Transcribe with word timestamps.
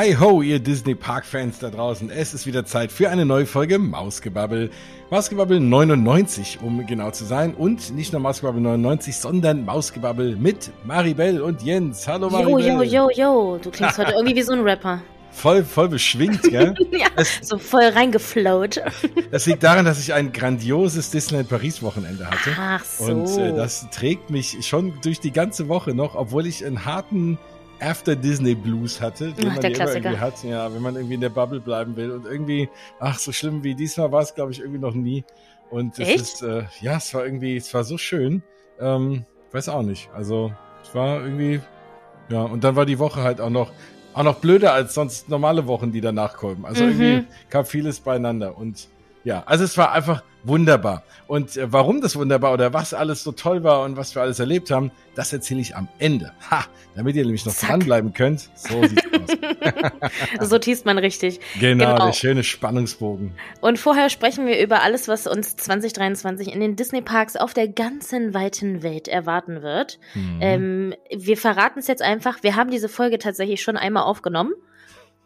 Hi 0.00 0.16
ho, 0.16 0.40
ihr 0.40 0.60
Disney 0.60 0.94
Park 0.94 1.26
Fans 1.26 1.58
da 1.58 1.68
draußen. 1.68 2.08
Es 2.08 2.32
ist 2.32 2.46
wieder 2.46 2.64
Zeit 2.64 2.90
für 2.90 3.10
eine 3.10 3.26
neue 3.26 3.44
Folge 3.44 3.78
Mausgebabbel. 3.78 4.70
Mausgebabbel 5.10 5.60
99, 5.60 6.60
um 6.62 6.86
genau 6.86 7.10
zu 7.10 7.26
sein. 7.26 7.52
Und 7.52 7.94
nicht 7.94 8.10
nur 8.10 8.22
Mausgebabbel 8.22 8.62
99, 8.62 9.14
sondern 9.14 9.62
Mausgebabbel 9.66 10.36
mit 10.36 10.70
Maribel 10.86 11.42
und 11.42 11.60
Jens. 11.60 12.08
Hallo 12.08 12.30
Maribel. 12.30 12.66
Jo, 12.66 12.82
jo, 12.82 12.82
jo, 12.82 13.10
jo. 13.10 13.58
Du 13.62 13.70
klingst 13.70 13.98
heute 13.98 14.12
irgendwie 14.12 14.36
wie 14.36 14.40
so 14.40 14.54
ein 14.54 14.60
Rapper. 14.60 15.02
Voll, 15.32 15.64
voll 15.64 15.88
beschwingt, 15.88 16.42
gell? 16.42 16.74
ja, 16.90 17.06
es, 17.16 17.38
so 17.42 17.56
voll 17.58 17.84
reingeflowt. 17.84 18.80
Das 19.30 19.46
liegt 19.46 19.62
daran, 19.62 19.84
dass 19.84 20.00
ich 20.00 20.12
ein 20.12 20.32
grandioses 20.32 21.10
Disneyland 21.10 21.48
Paris 21.48 21.82
Wochenende 21.82 22.26
hatte. 22.26 22.50
Ach 22.58 22.84
so. 22.84 23.04
Und 23.04 23.38
äh, 23.38 23.54
das 23.54 23.88
trägt 23.90 24.30
mich 24.30 24.66
schon 24.66 24.94
durch 25.02 25.20
die 25.20 25.30
ganze 25.30 25.68
Woche 25.68 25.94
noch, 25.94 26.16
obwohl 26.16 26.46
ich 26.46 26.64
einen 26.66 26.84
harten 26.84 27.38
After 27.80 28.14
Disney 28.14 28.54
Blues 28.54 29.00
hatte, 29.00 29.32
den 29.32 29.48
ach, 29.48 29.52
man 29.54 29.62
der 29.62 29.74
immer 29.74 29.92
irgendwie 29.94 30.18
hat, 30.18 30.44
ja, 30.44 30.72
wenn 30.72 30.82
man 30.82 30.96
irgendwie 30.96 31.14
in 31.14 31.20
der 31.20 31.30
Bubble 31.30 31.60
bleiben 31.60 31.96
will 31.96 32.10
und 32.10 32.26
irgendwie, 32.26 32.68
ach, 32.98 33.18
so 33.18 33.32
schlimm 33.32 33.64
wie 33.64 33.74
diesmal 33.74 34.12
war 34.12 34.22
es, 34.22 34.34
glaube 34.34 34.52
ich, 34.52 34.60
irgendwie 34.60 34.80
noch 34.80 34.94
nie. 34.94 35.24
Und 35.70 35.98
es 35.98 36.08
Echt? 36.08 36.20
ist, 36.20 36.42
äh, 36.42 36.64
ja, 36.80 36.96
es 36.96 37.14
war 37.14 37.24
irgendwie, 37.24 37.56
es 37.56 37.72
war 37.72 37.84
so 37.84 37.96
schön. 37.96 38.42
Ähm, 38.78 39.24
weiß 39.52 39.68
auch 39.70 39.82
nicht. 39.82 40.10
Also, 40.12 40.52
es 40.82 40.94
war 40.94 41.22
irgendwie, 41.22 41.60
ja, 42.28 42.42
und 42.42 42.64
dann 42.64 42.76
war 42.76 42.86
die 42.86 42.98
Woche 42.98 43.22
halt 43.22 43.40
auch 43.40 43.50
noch, 43.50 43.72
auch 44.12 44.24
noch 44.24 44.36
blöder 44.36 44.72
als 44.72 44.94
sonst 44.94 45.28
normale 45.28 45.66
Wochen, 45.66 45.92
die 45.92 46.00
danach 46.00 46.36
kommen. 46.36 46.64
Also 46.64 46.84
Mhm. 46.84 46.90
irgendwie 46.90 47.22
kam 47.48 47.64
vieles 47.64 48.00
beieinander 48.00 48.56
und 48.58 48.88
ja, 49.22 49.42
also 49.46 49.64
es 49.64 49.76
war 49.78 49.92
einfach 49.92 50.22
wunderbar. 50.44 51.02
Und 51.26 51.56
äh, 51.56 51.72
warum 51.72 52.00
das 52.00 52.16
wunderbar 52.16 52.52
oder 52.52 52.72
was 52.72 52.94
alles 52.94 53.22
so 53.22 53.32
toll 53.32 53.62
war 53.62 53.82
und 53.84 53.96
was 53.96 54.14
wir 54.14 54.22
alles 54.22 54.38
erlebt 54.40 54.70
haben, 54.70 54.90
das 55.14 55.32
erzähle 55.32 55.60
ich 55.60 55.76
am 55.76 55.88
Ende. 55.98 56.32
Ha, 56.50 56.64
damit 56.94 57.16
ihr 57.16 57.24
nämlich 57.24 57.44
noch 57.46 57.52
Zack. 57.52 57.70
dranbleiben 57.70 58.12
könnt. 58.14 58.50
So 58.54 58.82
sieht's 58.86 59.02
aus. 59.04 59.36
So 60.40 60.58
teast 60.58 60.86
man 60.86 60.98
richtig. 60.98 61.38
Genau, 61.60 61.92
Genau. 61.92 62.06
der 62.06 62.12
schöne 62.12 62.42
Spannungsbogen. 62.42 63.32
Und 63.60 63.78
vorher 63.78 64.08
sprechen 64.08 64.46
wir 64.46 64.58
über 64.60 64.82
alles, 64.82 65.06
was 65.06 65.26
uns 65.26 65.56
2023 65.56 66.52
in 66.52 66.60
den 66.60 66.76
Disney-Parks 66.76 67.36
auf 67.36 67.52
der 67.52 67.68
ganzen 67.68 68.32
weiten 68.34 68.82
Welt 68.82 69.06
erwarten 69.06 69.62
wird. 69.62 69.98
Mhm. 70.14 70.38
Ähm, 70.40 70.94
wir 71.14 71.36
verraten 71.36 71.78
es 71.78 71.86
jetzt 71.88 72.02
einfach. 72.02 72.42
Wir 72.42 72.56
haben 72.56 72.70
diese 72.70 72.88
Folge 72.88 73.18
tatsächlich 73.18 73.62
schon 73.62 73.76
einmal 73.76 74.04
aufgenommen 74.04 74.52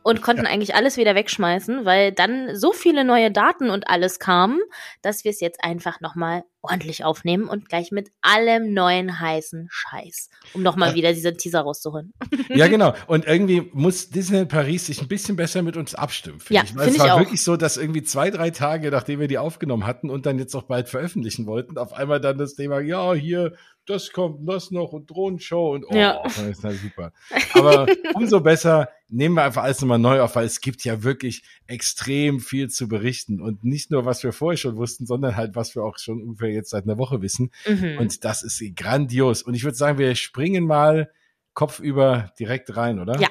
und 0.04 0.22
konnten 0.22 0.46
eigentlich 0.46 0.74
alles 0.76 0.96
wieder 0.96 1.14
wegschmeißen, 1.16 1.84
weil 1.84 2.12
dann 2.12 2.54
so 2.54 2.72
viele 2.72 3.04
neue 3.04 3.32
Daten 3.32 3.70
und 3.70 3.88
alles 3.88 4.18
kamen, 4.20 4.60
dass 5.02 5.24
wir 5.24 5.30
es 5.32 5.40
jetzt 5.40 5.64
einfach 5.64 6.00
nochmal 6.00 6.44
ordentlich 6.60 7.04
aufnehmen 7.04 7.46
und 7.48 7.68
gleich 7.68 7.90
mit 7.90 8.10
allem 8.22 8.72
neuen 8.72 9.18
heißen 9.20 9.68
Scheiß, 9.70 10.30
um 10.54 10.62
nochmal 10.62 10.90
Ja. 10.90 10.94
wieder 10.94 11.12
diesen 11.12 11.36
Teaser 11.36 11.60
rauszuholen. 11.62 12.12
Ja, 12.50 12.68
genau. 12.68 12.94
Und 13.06 13.26
irgendwie 13.26 13.68
muss 13.72 14.10
Disneyland 14.10 14.48
Paris 14.50 14.86
sich 14.86 15.00
ein 15.02 15.08
bisschen 15.08 15.36
besser 15.36 15.62
mit 15.62 15.76
uns 15.76 15.94
abstimmen. 15.94 16.38
finde 16.40 16.54
Ja, 16.54 16.62
ich. 16.64 16.76
Weil 16.76 16.84
finde 16.84 16.90
es 16.98 17.02
ich 17.04 17.08
war 17.08 17.14
auch. 17.16 17.20
wirklich 17.20 17.42
so, 17.42 17.56
dass 17.56 17.76
irgendwie 17.76 18.02
zwei, 18.02 18.30
drei 18.30 18.50
Tage, 18.50 18.90
nachdem 18.90 19.18
wir 19.20 19.28
die 19.28 19.38
aufgenommen 19.38 19.86
hatten 19.86 20.08
und 20.10 20.24
dann 20.26 20.38
jetzt 20.38 20.54
auch 20.54 20.62
bald 20.64 20.88
veröffentlichen 20.88 21.46
wollten, 21.46 21.76
auf 21.78 21.92
einmal 21.94 22.20
dann 22.20 22.38
das 22.38 22.54
Thema, 22.54 22.80
ja, 22.80 23.12
hier, 23.14 23.54
das 23.86 24.12
kommt, 24.12 24.48
das 24.48 24.70
noch 24.70 24.92
und 24.92 25.10
Drohnenshow 25.10 25.72
und 25.74 25.84
oh, 25.88 25.94
Ja. 25.94 26.22
das 26.22 26.38
ist 26.38 26.62
na 26.62 26.70
super. 26.72 27.12
Aber 27.54 27.86
umso 28.14 28.40
besser 28.40 28.88
nehmen 29.14 29.36
wir 29.36 29.44
einfach 29.44 29.62
alles 29.62 29.80
nochmal 29.80 29.98
neu 29.98 30.20
auf, 30.20 30.36
weil 30.36 30.44
es 30.44 30.60
gibt 30.60 30.84
ja 30.84 31.02
wirklich 31.02 31.44
extrem 31.66 32.40
viel 32.40 32.68
zu 32.68 32.88
berichten 32.88 33.40
und 33.40 33.64
nicht 33.64 33.90
nur, 33.90 34.04
was 34.04 34.22
wir 34.24 34.32
vorher 34.32 34.56
schon 34.56 34.76
wussten, 34.76 35.06
sondern 35.06 35.36
halt, 35.36 35.54
was 35.54 35.74
wir 35.74 35.84
auch 35.84 35.98
schon 35.98 36.20
ungefähr 36.20 36.50
jetzt 36.50 36.70
seit 36.70 36.84
einer 36.84 36.98
Woche 36.98 37.22
wissen. 37.22 37.50
Mhm. 37.66 37.98
Und 37.98 38.24
das 38.24 38.42
ist 38.42 38.62
grandios. 38.76 39.42
Und 39.42 39.54
ich 39.54 39.64
würde 39.64 39.76
sagen, 39.76 39.98
wir 39.98 40.14
springen 40.16 40.66
mal 40.66 41.10
kopfüber 41.54 42.32
direkt 42.38 42.76
rein, 42.76 42.98
oder? 42.98 43.20
Ja. 43.20 43.28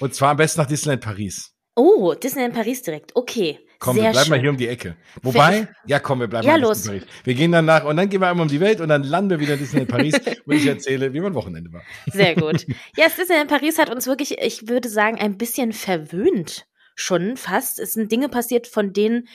Und 0.00 0.14
zwar 0.14 0.30
am 0.30 0.36
besten 0.36 0.60
nach 0.60 0.66
Disneyland 0.66 1.02
Paris. 1.02 1.54
oh, 1.74 2.14
Disneyland 2.14 2.54
Paris 2.54 2.82
direkt. 2.82 3.16
Okay. 3.16 3.58
Komm, 3.80 3.94
Sehr 3.96 4.06
wir 4.06 4.10
bleiben 4.10 4.24
schön. 4.24 4.30
mal 4.32 4.40
hier 4.40 4.50
um 4.50 4.56
die 4.56 4.66
Ecke. 4.68 4.96
Wobei, 5.22 5.68
ja 5.86 6.00
komm, 6.00 6.18
wir 6.20 6.26
bleiben 6.26 6.44
Ja, 6.46 6.52
mal 6.52 6.58
in 6.58 6.62
los. 6.64 6.78
Disneyland 6.78 7.06
Paris. 7.06 7.24
Wir 7.24 7.34
gehen 7.34 7.52
dann 7.52 7.64
nach 7.64 7.84
und 7.84 7.96
dann 7.96 8.08
gehen 8.08 8.20
wir 8.20 8.28
einmal 8.28 8.42
um 8.42 8.48
die 8.50 8.58
Welt 8.60 8.80
und 8.80 8.88
dann 8.88 9.04
landen 9.04 9.30
wir 9.30 9.40
wieder 9.40 9.52
in 9.54 9.60
Disneyland 9.60 9.90
Paris 9.90 10.14
und 10.46 10.54
ich 10.56 10.66
erzähle, 10.66 11.12
wie 11.12 11.20
mein 11.20 11.34
Wochenende 11.34 11.72
war. 11.72 11.82
Sehr 12.06 12.34
gut. 12.34 12.66
Ja, 12.66 12.74
das 13.04 13.16
Disneyland 13.16 13.48
Paris 13.50 13.78
hat 13.78 13.88
uns 13.90 14.06
wirklich, 14.08 14.38
ich 14.40 14.68
würde 14.68 14.88
sagen, 14.88 15.18
ein 15.18 15.38
bisschen 15.38 15.72
verwöhnt. 15.72 16.66
Schon 16.96 17.36
fast. 17.36 17.78
Es 17.78 17.92
sind 17.92 18.10
Dinge 18.10 18.28
passiert, 18.28 18.66
von 18.66 18.92
denen 18.92 19.28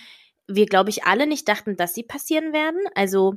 wir, 0.47 0.65
glaube 0.65 0.89
ich, 0.89 1.05
alle 1.05 1.25
nicht 1.25 1.47
dachten, 1.47 1.77
dass 1.77 1.93
sie 1.93 2.03
passieren 2.03 2.51
werden. 2.51 2.81
Also, 2.95 3.35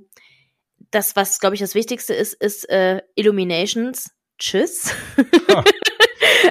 das, 0.90 1.14
was, 1.14 1.38
glaube 1.38 1.54
ich, 1.54 1.60
das 1.60 1.76
Wichtigste 1.76 2.14
ist, 2.14 2.34
ist 2.34 2.68
äh, 2.68 3.00
Illuminations. 3.14 4.10
Tschüss. 4.38 4.92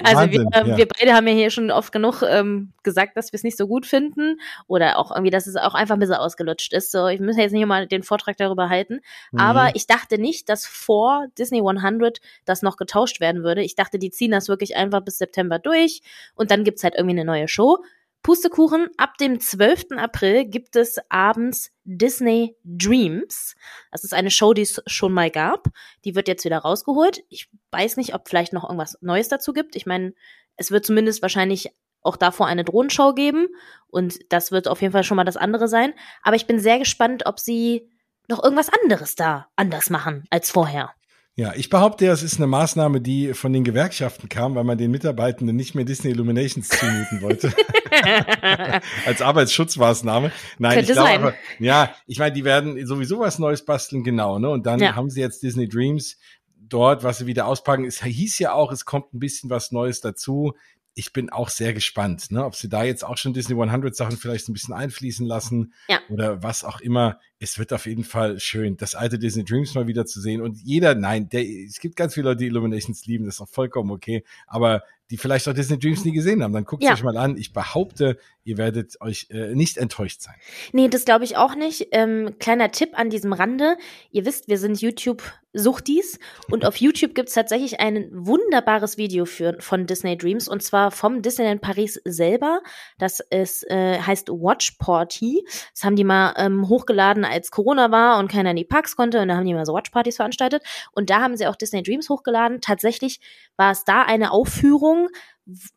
Also 0.04 0.22
Wahnsinn, 0.22 0.48
wir, 0.52 0.66
ja. 0.66 0.76
wir 0.76 0.88
beide 0.88 1.14
haben 1.14 1.26
ja 1.26 1.34
hier 1.34 1.50
schon 1.50 1.70
oft 1.70 1.92
genug 1.92 2.22
ähm, 2.22 2.72
gesagt, 2.82 3.16
dass 3.16 3.32
wir 3.32 3.36
es 3.36 3.42
nicht 3.42 3.56
so 3.56 3.66
gut 3.66 3.86
finden 3.86 4.40
oder 4.66 4.98
auch 4.98 5.10
irgendwie, 5.10 5.30
dass 5.30 5.46
es 5.46 5.56
auch 5.56 5.74
einfach 5.74 5.96
ein 5.96 6.00
bisschen 6.00 6.14
ausgelutscht 6.14 6.72
ist. 6.72 6.92
So, 6.92 7.08
ich 7.08 7.20
muss 7.20 7.36
jetzt 7.36 7.52
nicht 7.52 7.66
mal 7.66 7.86
den 7.86 8.02
Vortrag 8.02 8.36
darüber 8.36 8.68
halten. 8.68 9.00
Mhm. 9.32 9.40
Aber 9.40 9.70
ich 9.74 9.86
dachte 9.86 10.18
nicht, 10.18 10.48
dass 10.48 10.66
vor 10.66 11.26
Disney 11.38 11.58
100 11.58 12.20
das 12.44 12.62
noch 12.62 12.76
getauscht 12.76 13.20
werden 13.20 13.42
würde. 13.42 13.62
Ich 13.62 13.74
dachte, 13.74 13.98
die 13.98 14.10
ziehen 14.10 14.30
das 14.30 14.48
wirklich 14.48 14.76
einfach 14.76 15.00
bis 15.00 15.18
September 15.18 15.58
durch 15.58 16.02
und 16.34 16.50
dann 16.50 16.64
gibt's 16.64 16.84
halt 16.84 16.94
irgendwie 16.96 17.16
eine 17.16 17.24
neue 17.24 17.48
Show. 17.48 17.78
Pustekuchen, 18.26 18.88
ab 18.96 19.18
dem 19.18 19.38
12. 19.38 19.92
April 19.98 20.46
gibt 20.46 20.74
es 20.74 20.98
abends 21.10 21.70
Disney 21.84 22.56
Dreams. 22.64 23.54
Das 23.92 24.02
ist 24.02 24.12
eine 24.12 24.32
Show, 24.32 24.52
die 24.52 24.62
es 24.62 24.82
schon 24.86 25.12
mal 25.12 25.30
gab. 25.30 25.68
Die 26.04 26.16
wird 26.16 26.26
jetzt 26.26 26.44
wieder 26.44 26.58
rausgeholt. 26.58 27.22
Ich 27.28 27.48
weiß 27.70 27.96
nicht, 27.96 28.16
ob 28.16 28.28
vielleicht 28.28 28.52
noch 28.52 28.64
irgendwas 28.64 28.98
Neues 29.00 29.28
dazu 29.28 29.52
gibt. 29.52 29.76
Ich 29.76 29.86
meine, 29.86 30.12
es 30.56 30.72
wird 30.72 30.84
zumindest 30.84 31.22
wahrscheinlich 31.22 31.70
auch 32.02 32.16
davor 32.16 32.48
eine 32.48 32.64
Drohnenshow 32.64 33.14
geben 33.14 33.46
und 33.86 34.18
das 34.32 34.50
wird 34.50 34.66
auf 34.66 34.82
jeden 34.82 34.92
Fall 34.92 35.04
schon 35.04 35.16
mal 35.16 35.22
das 35.22 35.36
andere 35.36 35.68
sein. 35.68 35.94
Aber 36.24 36.34
ich 36.34 36.48
bin 36.48 36.58
sehr 36.58 36.80
gespannt, 36.80 37.26
ob 37.26 37.38
sie 37.38 37.88
noch 38.26 38.42
irgendwas 38.42 38.70
anderes 38.82 39.14
da 39.14 39.46
anders 39.54 39.88
machen 39.88 40.24
als 40.30 40.50
vorher. 40.50 40.95
Ja, 41.38 41.52
ich 41.54 41.68
behaupte, 41.68 42.06
es 42.06 42.22
ist 42.22 42.38
eine 42.38 42.46
Maßnahme, 42.46 43.02
die 43.02 43.34
von 43.34 43.52
den 43.52 43.62
Gewerkschaften 43.62 44.30
kam, 44.30 44.54
weil 44.54 44.64
man 44.64 44.78
den 44.78 44.90
Mitarbeitenden 44.90 45.54
nicht 45.54 45.74
mehr 45.74 45.84
Disney 45.84 46.10
Illuminations 46.10 46.66
zumuten 46.70 47.20
wollte. 47.20 47.52
Als 49.04 49.20
Arbeitsschutzmaßnahme. 49.20 50.32
Nein, 50.58 50.74
Könnte 50.76 50.92
ich 50.92 50.96
glaube 50.96 51.10
aber, 51.10 51.34
ja, 51.58 51.94
ich 52.06 52.18
meine, 52.18 52.32
die 52.32 52.44
werden 52.44 52.86
sowieso 52.86 53.18
was 53.20 53.38
Neues 53.38 53.66
basteln, 53.66 54.02
genau, 54.02 54.38
ne? 54.38 54.48
Und 54.48 54.64
dann 54.64 54.80
Ja. 54.80 54.94
haben 54.96 55.10
sie 55.10 55.20
jetzt 55.20 55.42
Disney 55.42 55.68
Dreams 55.68 56.16
dort, 56.58 57.04
was 57.04 57.18
sie 57.18 57.26
wieder 57.26 57.46
auspacken. 57.46 57.84
Es 57.84 58.02
hieß 58.02 58.38
ja 58.38 58.52
auch, 58.52 58.72
es 58.72 58.86
kommt 58.86 59.12
ein 59.12 59.18
bisschen 59.20 59.50
was 59.50 59.72
Neues 59.72 60.00
dazu. 60.00 60.54
Ich 60.98 61.12
bin 61.12 61.28
auch 61.28 61.50
sehr 61.50 61.74
gespannt, 61.74 62.32
ne? 62.32 62.42
ob 62.42 62.54
sie 62.56 62.70
da 62.70 62.82
jetzt 62.82 63.04
auch 63.04 63.18
schon 63.18 63.34
Disney 63.34 63.54
100 63.54 63.94
Sachen 63.94 64.16
vielleicht 64.16 64.48
ein 64.48 64.54
bisschen 64.54 64.72
einfließen 64.72 65.26
lassen 65.26 65.74
Ja. 65.88 66.00
oder 66.08 66.42
was 66.42 66.64
auch 66.64 66.80
immer. 66.80 67.20
Es 67.38 67.58
wird 67.58 67.74
auf 67.74 67.84
jeden 67.84 68.02
Fall 68.02 68.40
schön, 68.40 68.78
das 68.78 68.94
alte 68.94 69.18
Disney 69.18 69.44
Dreams 69.44 69.74
mal 69.74 69.86
wieder 69.86 70.06
zu 70.06 70.22
sehen. 70.22 70.40
Und 70.40 70.56
jeder, 70.62 70.94
nein, 70.94 71.28
der, 71.28 71.44
es 71.46 71.80
gibt 71.80 71.96
ganz 71.96 72.14
viele 72.14 72.30
Leute, 72.30 72.38
die 72.38 72.46
Illuminations 72.46 73.04
lieben, 73.04 73.26
das 73.26 73.34
ist 73.34 73.40
auch 73.42 73.48
vollkommen 73.50 73.90
okay. 73.90 74.24
Aber 74.46 74.82
die 75.10 75.18
vielleicht 75.18 75.46
auch 75.48 75.52
Disney 75.52 75.78
Dreams 75.78 76.02
nie 76.06 76.12
gesehen 76.12 76.42
haben, 76.42 76.54
dann 76.54 76.64
guckt 76.64 76.82
Ja. 76.82 76.94
euch 76.94 77.02
mal 77.02 77.18
an. 77.18 77.36
Ich 77.36 77.52
behaupte, 77.52 78.18
ihr 78.46 78.58
werdet 78.58 79.00
euch 79.00 79.26
äh, 79.30 79.54
nicht 79.54 79.76
enttäuscht 79.76 80.22
sein. 80.22 80.36
Nee, 80.72 80.88
das 80.88 81.04
glaube 81.04 81.24
ich 81.24 81.36
auch 81.36 81.56
nicht. 81.56 81.88
Ähm, 81.90 82.36
kleiner 82.38 82.70
Tipp 82.70 82.90
an 82.94 83.10
diesem 83.10 83.32
Rande. 83.32 83.76
Ihr 84.12 84.24
wisst, 84.24 84.46
wir 84.46 84.56
sind 84.58 84.80
YouTube-Suchtis 84.80 86.20
und 86.48 86.64
auf 86.64 86.76
YouTube 86.76 87.16
gibt's 87.16 87.34
tatsächlich 87.34 87.80
ein 87.80 88.08
wunderbares 88.12 88.98
Video 88.98 89.24
für, 89.24 89.56
von 89.58 89.86
Disney 89.86 90.16
Dreams 90.16 90.46
und 90.46 90.62
zwar 90.62 90.92
vom 90.92 91.22
Disneyland 91.22 91.60
Paris 91.60 92.00
selber. 92.04 92.60
Das 92.98 93.18
ist, 93.30 93.68
äh, 93.68 93.98
heißt 93.98 94.28
Watch 94.28 94.76
Party. 94.78 95.44
Das 95.74 95.82
haben 95.82 95.96
die 95.96 96.04
mal 96.04 96.32
ähm, 96.36 96.68
hochgeladen, 96.68 97.24
als 97.24 97.50
Corona 97.50 97.90
war 97.90 98.20
und 98.20 98.30
keiner 98.30 98.50
in 98.50 98.56
die 98.56 98.64
Parks 98.64 98.94
konnte 98.94 99.20
und 99.20 99.28
da 99.28 99.36
haben 99.36 99.46
die 99.46 99.54
mal 99.54 99.66
so 99.66 99.74
Watch-Partys 99.74 100.16
veranstaltet 100.16 100.62
und 100.92 101.10
da 101.10 101.20
haben 101.20 101.36
sie 101.36 101.48
auch 101.48 101.56
Disney 101.56 101.82
Dreams 101.82 102.08
hochgeladen. 102.08 102.60
Tatsächlich 102.60 103.18
war 103.56 103.72
es 103.72 103.82
da 103.82 104.02
eine 104.02 104.30
Aufführung, 104.30 105.08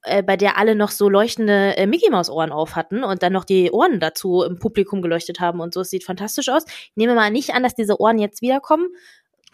äh, 0.04 0.24
bei 0.24 0.36
der 0.36 0.58
alle 0.58 0.76
noch 0.76 0.90
so 0.90 1.10
leuchtende 1.10 1.78
äh, 1.78 1.86
Mickey 1.86 2.10
Maus 2.10 2.30
Ohren 2.30 2.52
auf 2.52 2.76
hatten 2.76 3.04
und 3.04 3.22
dann 3.22 3.34
noch 3.34 3.46
die 3.46 3.72
Ohren 3.72 4.00
dazu 4.00 4.44
im 4.44 4.58
Publikum 4.58 5.02
geleuchtet 5.02 5.40
haben 5.40 5.60
und 5.60 5.74
so. 5.74 5.82
Es 5.82 5.90
sieht 5.90 6.04
fantastisch 6.04 6.50
aus. 6.50 6.66
Ich 6.68 6.92
nehme 6.96 7.16
mal 7.16 7.30
nicht 7.32 7.54
an, 7.54 7.64
dass 7.64 7.76
diese 7.76 8.00
Ohren 8.00 8.18
jetzt 8.18 8.42
wiederkommen. 8.42 8.88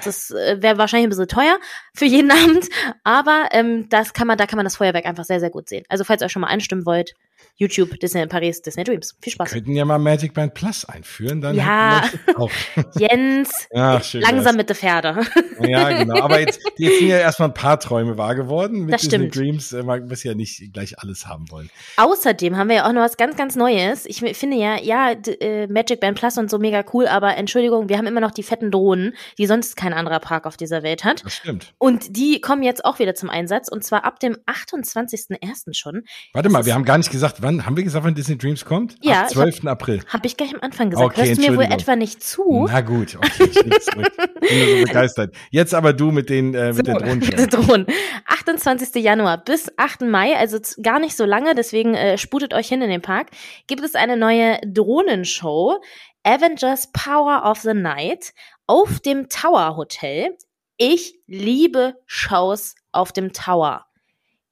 Das 0.04 0.32
äh, 0.32 0.62
wäre 0.62 0.78
wahrscheinlich 0.78 1.08
ein 1.08 1.10
bisschen 1.10 1.28
teuer 1.28 1.58
für 1.94 2.06
jeden 2.06 2.32
Abend, 2.44 2.68
aber 3.04 3.50
ähm, 3.52 3.88
das 3.90 4.14
kann 4.14 4.28
man, 4.28 4.38
da 4.38 4.46
kann 4.46 4.58
man 4.58 4.66
das 4.66 4.76
Feuerwerk 4.76 5.06
einfach 5.06 5.26
sehr, 5.26 5.40
sehr 5.40 5.50
gut 5.50 5.70
sehen. 5.70 5.86
Also 5.90 6.04
falls 6.04 6.22
ihr 6.22 6.26
euch 6.26 6.32
schon 6.32 6.42
mal 6.42 6.48
einstimmen 6.48 6.86
wollt, 6.86 7.14
YouTube, 7.58 8.00
Disney 8.00 8.26
Paris, 8.28 8.62
Disney 8.62 8.84
Dreams. 8.84 9.16
Viel 9.22 9.34
Spaß. 9.34 9.52
Könnten 9.52 9.76
ja 9.76 9.86
mal 9.86 9.98
Magic 9.98 10.34
Band 10.34 10.54
Plus 10.54 10.86
einführen, 10.86 11.42
dann 11.42 11.56
ja. 11.56 12.04
auch. 12.36 12.52
Jens, 12.98 13.68
Ach, 13.74 14.04
schön 14.04 14.22
langsam 14.22 14.56
mit 14.56 14.70
der 14.70 14.76
Pferde. 14.76 15.22
Ja, 15.60 15.90
genau. 15.92 16.22
Aber 16.22 16.40
jetzt, 16.40 16.60
jetzt 16.78 17.00
sind 17.00 17.08
ja 17.08 17.18
erstmal 17.18 17.50
ein 17.50 17.54
paar 17.54 17.80
Träume 17.80 18.18
wahr 18.18 18.36
geworden. 18.36 18.86
Mit 18.86 18.94
das 18.94 19.02
Disney 19.02 19.30
stimmt. 19.30 19.36
Dreams 19.36 19.74
äh, 19.74 19.84
man 19.84 20.08
muss 20.08 20.24
ja 20.24 20.34
nicht 20.34 20.74
gleich 20.74 21.00
alles 21.00 21.28
haben 21.28 21.50
wollen. 21.50 21.70
Außerdem 21.98 22.58
haben 22.58 22.70
wir 22.70 22.78
ja 22.78 22.88
auch 22.88 22.94
noch 22.94 23.02
was 23.02 23.18
ganz, 23.18 23.36
ganz 23.38 23.56
Neues. 23.56 24.06
Ich 24.06 24.20
finde 24.20 24.58
ja, 24.58 24.78
ja, 24.78 25.12
äh, 25.12 25.68
Magic 25.68 26.00
Band 26.00 26.18
Plus 26.18 26.38
und 26.38 26.50
so 26.50 26.60
mega 26.60 26.84
cool, 26.94 27.08
aber 27.08 27.38
Entschuldigung, 27.38 27.90
wir 27.90 27.98
haben 27.98 28.08
immer 28.08 28.22
noch 28.22 28.32
die 28.32 28.44
fetten 28.44 28.72
Drohnen, 28.72 29.14
die 29.38 29.48
sonst 29.48 29.76
kein 29.76 29.94
anderer 29.94 30.20
Park 30.20 30.46
auf 30.46 30.58
dieser 30.58 30.84
Welt 30.84 31.04
hat. 31.04 31.24
Das 31.24 31.34
stimmt. 31.34 31.74
Und 31.78 32.18
die 32.18 32.42
kommen 32.42 32.64
jetzt 32.64 32.84
auch 32.86 33.00
wieder 33.00 33.16
zum 33.16 33.30
Einsatz 33.30 33.70
und 33.70 33.84
zwar 33.84 34.04
ab 34.04 34.20
dem 34.20 34.36
28.01. 34.46 35.74
schon. 35.74 36.04
Warte 36.34 36.50
mal, 36.50 36.66
wir 36.66 36.74
haben 36.74 36.86
gar 36.86 36.98
nicht 36.98 37.12
gesagt, 37.12 37.25
wann 37.40 37.66
haben 37.66 37.78
wir 37.78 37.84
gesagt, 37.84 38.06
wann 38.06 38.16
Disney 38.16 38.38
Dreams 38.38 38.66
kommt? 38.66 38.96
Ja. 39.02 39.24
Am 39.24 39.30
12. 39.30 39.60
Hab, 39.60 39.66
April. 39.68 40.02
Habe 40.08 40.28
ich 40.28 40.38
gleich 40.38 40.54
am 40.54 40.62
Anfang 40.62 40.90
gesagt. 40.90 41.06
Okay, 41.06 41.28
Hörst 41.28 41.42
du 41.42 41.52
mir 41.52 41.58
wohl 41.58 41.64
etwa 41.66 41.96
nicht 41.96 42.24
zu? 42.24 42.68
Na 42.70 42.82
gut, 42.82 43.16
okay, 43.16 43.50
ich 43.50 43.64
bin 43.64 43.74
so 43.80 44.86
begeistert. 44.86 45.36
Jetzt 45.52 45.74
aber 45.74 45.94
du 45.94 46.12
mit 46.12 46.30
den, 46.30 46.54
äh, 46.54 46.68
mit 46.74 46.78
so, 46.78 46.84
den 46.84 46.98
Drohnen. 46.98 47.20
Mit 47.20 47.38
den 47.38 47.50
Drohnen. 47.50 47.88
28. 48.28 49.04
Januar 49.04 49.44
bis 49.44 49.72
8. 49.78 50.02
Mai, 50.02 50.36
also 50.36 50.58
gar 50.82 51.00
nicht 51.00 51.16
so 51.16 51.26
lange, 51.26 51.56
deswegen 51.56 51.96
äh, 51.96 52.18
sputet 52.18 52.54
euch 52.54 52.68
hin 52.68 52.82
in 52.82 52.90
den 52.90 53.02
Park, 53.02 53.28
gibt 53.68 53.84
es 53.84 53.96
eine 53.96 54.18
neue 54.18 54.60
Drohnenshow. 54.66 55.80
Avengers 56.24 56.92
Power 56.92 57.44
of 57.46 57.60
the 57.60 57.74
Night 57.74 58.34
auf 58.68 59.00
dem 59.00 59.30
Tower 59.30 59.78
Hotel. 59.78 60.36
Ich 60.78 61.20
liebe 61.28 61.96
Shows 62.06 62.76
auf 62.92 63.12
dem 63.12 63.32
Tower. 63.32 63.86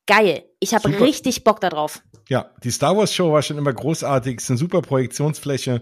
Geil. 0.06 0.44
Ich 0.60 0.74
habe 0.74 1.00
richtig 1.00 1.44
Bock 1.44 1.62
darauf. 1.62 2.04
Ja, 2.30 2.52
die 2.64 2.72
Star 2.72 2.96
Wars 2.96 3.14
Show 3.14 3.32
war 3.32 3.42
schon 3.42 3.58
immer 3.58 3.74
großartig, 3.74 4.38
ist 4.38 4.50
eine 4.50 4.58
super 4.58 4.82
Projektionsfläche. 4.82 5.82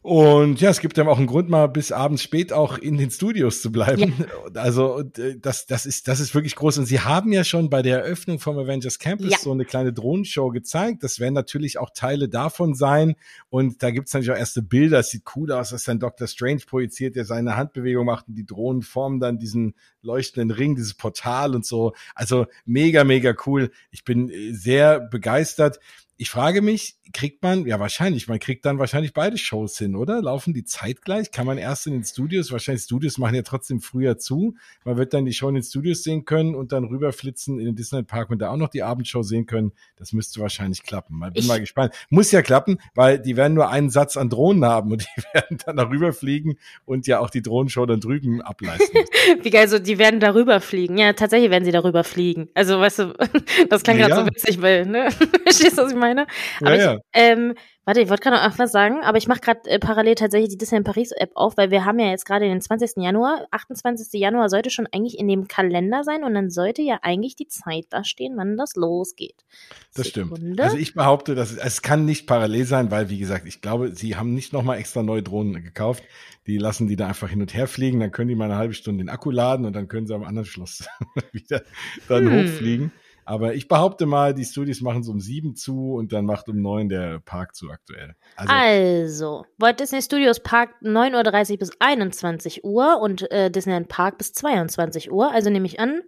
Und 0.00 0.60
ja, 0.60 0.70
es 0.70 0.80
gibt 0.80 0.96
dann 0.96 1.08
auch 1.08 1.18
einen 1.18 1.26
Grund, 1.26 1.48
mal 1.48 1.66
bis 1.66 1.90
abends 1.90 2.22
spät 2.22 2.52
auch 2.52 2.78
in 2.78 2.96
den 2.96 3.10
Studios 3.10 3.60
zu 3.60 3.72
bleiben. 3.72 4.14
Ja. 4.18 4.26
Also 4.54 5.00
äh, 5.18 5.36
das, 5.38 5.66
das 5.66 5.84
ist, 5.84 6.08
das 6.08 6.20
ist 6.20 6.34
wirklich 6.34 6.56
groß. 6.56 6.78
Und 6.78 6.86
sie 6.86 7.00
haben 7.00 7.32
ja 7.32 7.44
schon 7.44 7.68
bei 7.68 7.82
der 7.82 7.98
Eröffnung 7.98 8.38
vom 8.38 8.58
Avengers 8.58 8.98
Campus 8.98 9.30
ja. 9.30 9.38
so 9.38 9.52
eine 9.52 9.64
kleine 9.64 9.92
Drohnenshow 9.92 10.48
gezeigt. 10.48 11.02
Das 11.02 11.20
werden 11.20 11.34
natürlich 11.34 11.78
auch 11.78 11.90
Teile 11.90 12.28
davon 12.28 12.74
sein. 12.74 13.16
Und 13.50 13.82
da 13.82 13.90
gibt's 13.90 14.14
natürlich 14.14 14.32
auch 14.32 14.38
erste 14.38 14.62
Bilder. 14.62 15.00
Es 15.00 15.10
sieht 15.10 15.24
cool 15.36 15.52
aus, 15.52 15.70
dass 15.70 15.84
dann 15.84 15.98
Dr. 15.98 16.26
Strange 16.26 16.62
projiziert, 16.66 17.14
der 17.14 17.24
seine 17.24 17.56
Handbewegung 17.56 18.06
macht 18.06 18.28
und 18.28 18.34
die 18.36 18.46
Drohnen 18.46 18.82
formen 18.82 19.20
dann 19.20 19.38
diesen 19.38 19.74
leuchtenden 20.02 20.50
Ring, 20.50 20.74
dieses 20.76 20.94
Portal 20.94 21.54
und 21.54 21.64
so. 21.64 21.94
Also 22.14 22.46
mega, 22.64 23.04
mega 23.04 23.34
cool. 23.46 23.70
Ich 23.90 24.04
bin 24.04 24.30
äh, 24.30 24.52
sehr 24.52 25.00
begeistert 25.00 25.80
ich 26.20 26.30
frage 26.30 26.62
mich, 26.62 26.96
kriegt 27.12 27.44
man, 27.44 27.64
ja 27.64 27.78
wahrscheinlich, 27.78 28.26
man 28.26 28.40
kriegt 28.40 28.66
dann 28.66 28.80
wahrscheinlich 28.80 29.12
beide 29.12 29.38
Shows 29.38 29.78
hin, 29.78 29.94
oder? 29.94 30.20
Laufen 30.20 30.52
die 30.52 30.64
zeitgleich? 30.64 31.30
Kann 31.30 31.46
man 31.46 31.58
erst 31.58 31.86
in 31.86 31.92
den 31.92 32.02
Studios, 32.02 32.50
wahrscheinlich 32.50 32.82
Studios 32.82 33.18
machen 33.18 33.36
ja 33.36 33.42
trotzdem 33.42 33.80
früher 33.80 34.18
zu. 34.18 34.56
Man 34.84 34.96
wird 34.96 35.14
dann 35.14 35.24
die 35.26 35.32
Show 35.32 35.48
in 35.48 35.54
den 35.54 35.62
Studios 35.62 36.02
sehen 36.02 36.24
können 36.24 36.56
und 36.56 36.72
dann 36.72 36.84
rüberflitzen 36.84 37.60
in 37.60 37.66
den 37.66 37.76
Disney 37.76 38.02
Park 38.02 38.30
und 38.30 38.40
da 38.40 38.50
auch 38.50 38.56
noch 38.56 38.68
die 38.68 38.82
Abendshow 38.82 39.22
sehen 39.22 39.46
können. 39.46 39.70
Das 39.94 40.12
müsste 40.12 40.40
wahrscheinlich 40.40 40.82
klappen. 40.82 41.16
Mal, 41.16 41.30
bin 41.30 41.42
ich 41.42 41.48
mal 41.48 41.60
gespannt. 41.60 41.94
Muss 42.10 42.32
ja 42.32 42.42
klappen, 42.42 42.78
weil 42.96 43.20
die 43.20 43.36
werden 43.36 43.54
nur 43.54 43.68
einen 43.70 43.88
Satz 43.88 44.16
an 44.16 44.28
Drohnen 44.28 44.64
haben 44.64 44.90
und 44.90 45.06
die 45.16 45.22
werden 45.32 45.58
dann 45.64 45.76
darüber 45.76 46.12
fliegen 46.12 46.58
und 46.84 47.06
ja 47.06 47.20
auch 47.20 47.30
die 47.30 47.42
Drohnenshow 47.42 47.86
dann 47.86 48.00
drüben 48.00 48.42
ableisten. 48.42 49.04
Wie 49.42 49.50
geil, 49.50 49.68
so 49.68 49.78
die 49.88 49.98
werden 49.98 50.20
darüber 50.20 50.60
fliegen. 50.60 50.98
Ja, 50.98 51.14
tatsächlich 51.14 51.50
werden 51.50 51.64
sie 51.64 51.72
darüber 51.72 52.04
fliegen. 52.04 52.48
Also, 52.54 52.78
weißt 52.78 52.98
du, 53.00 53.14
das 53.70 53.82
klang 53.82 53.98
ja. 53.98 54.06
gerade 54.06 54.20
so 54.20 54.26
witzig, 54.26 54.60
weil, 54.60 54.86
ne? 54.86 55.10
Verstehst 55.44 55.78
du, 55.78 55.82
was 55.82 55.92
ich 55.92 55.98
meine? 55.98 56.26
Aber 56.60 56.74
ja, 56.74 56.76
ich, 56.76 56.82
ja. 56.82 56.98
Ähm, 57.14 57.54
warte, 57.88 58.02
ich 58.02 58.10
wollte 58.10 58.28
gerade 58.28 58.46
noch 58.46 58.58
was 58.58 58.70
sagen, 58.70 59.02
aber 59.02 59.16
ich 59.16 59.28
mache 59.28 59.40
gerade 59.40 59.60
äh, 59.64 59.78
parallel 59.78 60.14
tatsächlich 60.14 60.50
die 60.50 60.58
Disney 60.58 60.82
Paris 60.82 61.10
App 61.10 61.30
auf, 61.34 61.56
weil 61.56 61.70
wir 61.70 61.86
haben 61.86 61.98
ja 61.98 62.10
jetzt 62.10 62.26
gerade 62.26 62.44
den 62.44 62.60
20. 62.60 63.02
Januar. 63.02 63.48
28. 63.50 64.20
Januar 64.20 64.50
sollte 64.50 64.68
schon 64.68 64.86
eigentlich 64.92 65.18
in 65.18 65.26
dem 65.26 65.48
Kalender 65.48 66.04
sein 66.04 66.22
und 66.22 66.34
dann 66.34 66.50
sollte 66.50 66.82
ja 66.82 66.98
eigentlich 67.00 67.34
die 67.34 67.48
Zeit 67.48 67.86
da 67.88 68.04
stehen, 68.04 68.36
wann 68.36 68.58
das 68.58 68.76
losgeht. 68.76 69.46
Das 69.94 70.08
Sekunde. 70.08 70.36
stimmt. 70.36 70.60
Also 70.60 70.76
ich 70.76 70.92
behaupte, 70.92 71.34
dass 71.34 71.56
es, 71.56 71.80
kann 71.80 72.04
nicht 72.04 72.26
parallel 72.26 72.66
sein, 72.66 72.90
weil 72.90 73.08
wie 73.08 73.18
gesagt, 73.18 73.46
ich 73.46 73.62
glaube, 73.62 73.94
sie 73.94 74.16
haben 74.16 74.34
nicht 74.34 74.52
nochmal 74.52 74.76
extra 74.76 75.02
neue 75.02 75.22
Drohnen 75.22 75.64
gekauft. 75.64 76.02
Die 76.46 76.58
lassen 76.58 76.88
die 76.88 76.96
da 76.96 77.08
einfach 77.08 77.30
hin 77.30 77.40
und 77.40 77.54
her 77.54 77.66
fliegen, 77.66 78.00
dann 78.00 78.10
können 78.10 78.28
die 78.28 78.34
mal 78.34 78.44
eine 78.44 78.56
halbe 78.56 78.74
Stunde 78.74 79.02
den 79.02 79.08
Akku 79.08 79.30
laden 79.30 79.64
und 79.64 79.72
dann 79.74 79.88
können 79.88 80.06
sie 80.06 80.14
am 80.14 80.24
anderen 80.24 80.46
Schluss 80.46 80.86
wieder 81.32 81.62
dann 82.06 82.30
hm. 82.30 82.44
hochfliegen. 82.44 82.92
Aber 83.28 83.52
ich 83.52 83.68
behaupte 83.68 84.06
mal, 84.06 84.32
die 84.32 84.46
Studios 84.46 84.80
machen 84.80 85.02
es 85.02 85.08
um 85.08 85.20
sieben 85.20 85.54
zu 85.54 85.92
und 85.92 86.14
dann 86.14 86.24
macht 86.24 86.48
um 86.48 86.62
neun 86.62 86.88
der 86.88 87.20
Park 87.20 87.54
zu 87.54 87.70
aktuell. 87.70 88.14
Also, 88.36 88.54
also 88.54 89.46
Walt 89.58 89.80
Disney 89.80 90.00
Studios 90.00 90.40
Park 90.40 90.70
9.30 90.82 91.50
Uhr 91.50 91.58
bis 91.58 91.70
21 91.78 92.64
Uhr 92.64 92.98
und 93.02 93.30
äh, 93.30 93.50
Disneyland 93.50 93.88
Park 93.88 94.16
bis 94.16 94.32
22 94.32 95.12
Uhr. 95.12 95.30
Also 95.30 95.50
nehme 95.50 95.66
ich 95.66 95.78
an, 95.78 96.00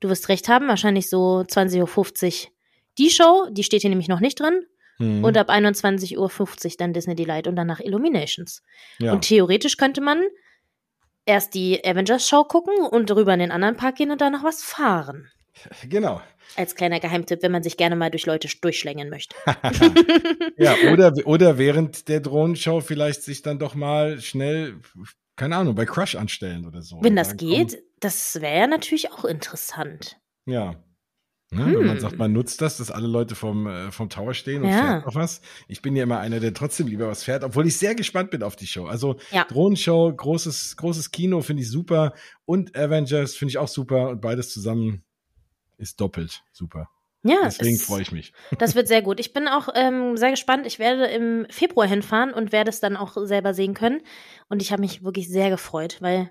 du 0.00 0.10
wirst 0.10 0.28
recht 0.28 0.50
haben, 0.50 0.68
wahrscheinlich 0.68 1.08
so 1.08 1.44
20.50 1.48 2.44
Uhr 2.44 2.50
die 2.98 3.08
Show, 3.08 3.48
die 3.50 3.62
steht 3.64 3.80
hier 3.80 3.88
nämlich 3.88 4.08
noch 4.08 4.20
nicht 4.20 4.38
drin. 4.38 4.66
Mhm. 4.98 5.24
Und 5.24 5.38
ab 5.38 5.48
21.50 5.48 6.18
Uhr 6.18 6.72
dann 6.76 6.92
Disney 6.92 7.14
Delight 7.14 7.46
und 7.46 7.56
danach 7.56 7.80
Illuminations. 7.80 8.62
Ja. 8.98 9.14
Und 9.14 9.22
theoretisch 9.22 9.78
könnte 9.78 10.02
man 10.02 10.22
erst 11.24 11.54
die 11.54 11.82
Avengers 11.82 12.28
Show 12.28 12.44
gucken 12.44 12.74
und 12.84 13.08
darüber 13.08 13.32
in 13.32 13.40
den 13.40 13.50
anderen 13.50 13.78
Park 13.78 13.96
gehen 13.96 14.10
und 14.10 14.20
dann 14.20 14.34
noch 14.34 14.44
was 14.44 14.62
fahren. 14.62 15.30
Genau. 15.88 16.20
Als 16.56 16.74
kleiner 16.74 17.00
Geheimtipp, 17.00 17.42
wenn 17.42 17.52
man 17.52 17.62
sich 17.62 17.76
gerne 17.76 17.96
mal 17.96 18.10
durch 18.10 18.26
Leute 18.26 18.48
durchschlängen 18.60 19.08
möchte. 19.08 19.36
ja, 20.56 20.74
oder, 20.92 21.12
oder 21.24 21.58
während 21.58 22.08
der 22.08 22.20
Drohnenshow 22.20 22.80
vielleicht 22.80 23.22
sich 23.22 23.42
dann 23.42 23.58
doch 23.58 23.74
mal 23.74 24.20
schnell, 24.20 24.80
keine 25.36 25.56
Ahnung, 25.56 25.74
bei 25.74 25.86
Crush 25.86 26.16
anstellen 26.16 26.66
oder 26.66 26.82
so. 26.82 26.98
Wenn 27.02 27.16
das 27.16 27.36
geht, 27.36 27.72
komm. 27.72 27.80
das 28.00 28.40
wäre 28.40 28.58
ja 28.58 28.66
natürlich 28.66 29.12
auch 29.12 29.24
interessant. 29.24 30.18
Ja. 30.46 30.82
Ne, 31.52 31.64
hm. 31.64 31.78
Wenn 31.80 31.86
man 31.86 32.00
sagt, 32.00 32.16
man 32.16 32.32
nutzt 32.32 32.60
das, 32.60 32.76
dass 32.76 32.92
alle 32.92 33.08
Leute 33.08 33.34
vom, 33.34 33.66
äh, 33.66 33.90
vom 33.90 34.08
Tower 34.08 34.34
stehen 34.34 34.62
und 34.62 34.68
ja. 34.68 34.78
fährt 34.78 35.06
noch 35.06 35.16
was. 35.16 35.40
Ich 35.66 35.82
bin 35.82 35.96
ja 35.96 36.04
immer 36.04 36.20
einer, 36.20 36.38
der 36.38 36.54
trotzdem 36.54 36.86
lieber 36.86 37.08
was 37.08 37.24
fährt, 37.24 37.42
obwohl 37.42 37.66
ich 37.66 37.76
sehr 37.76 37.96
gespannt 37.96 38.30
bin 38.30 38.44
auf 38.44 38.54
die 38.54 38.68
Show. 38.68 38.86
Also 38.86 39.16
ja. 39.32 39.44
Drohnenshow, 39.46 40.14
großes, 40.14 40.76
großes 40.76 41.10
Kino 41.10 41.40
finde 41.40 41.64
ich 41.64 41.70
super 41.70 42.14
und 42.44 42.76
Avengers 42.76 43.34
finde 43.34 43.50
ich 43.50 43.58
auch 43.58 43.66
super 43.66 44.10
und 44.10 44.20
beides 44.20 44.52
zusammen 44.52 45.02
ist 45.80 46.00
doppelt 46.00 46.42
super. 46.52 46.88
Ja, 47.22 47.36
deswegen 47.44 47.76
freue 47.76 48.02
ich 48.02 48.12
mich. 48.12 48.32
Das 48.58 48.74
wird 48.74 48.88
sehr 48.88 49.02
gut. 49.02 49.20
Ich 49.20 49.32
bin 49.32 49.48
auch 49.48 49.68
ähm, 49.74 50.16
sehr 50.16 50.30
gespannt. 50.30 50.66
Ich 50.66 50.78
werde 50.78 51.06
im 51.06 51.46
Februar 51.50 51.86
hinfahren 51.86 52.32
und 52.32 52.52
werde 52.52 52.70
es 52.70 52.80
dann 52.80 52.96
auch 52.96 53.16
selber 53.26 53.52
sehen 53.52 53.74
können. 53.74 54.00
Und 54.48 54.62
ich 54.62 54.72
habe 54.72 54.80
mich 54.80 55.04
wirklich 55.04 55.28
sehr 55.28 55.50
gefreut, 55.50 55.98
weil 56.00 56.30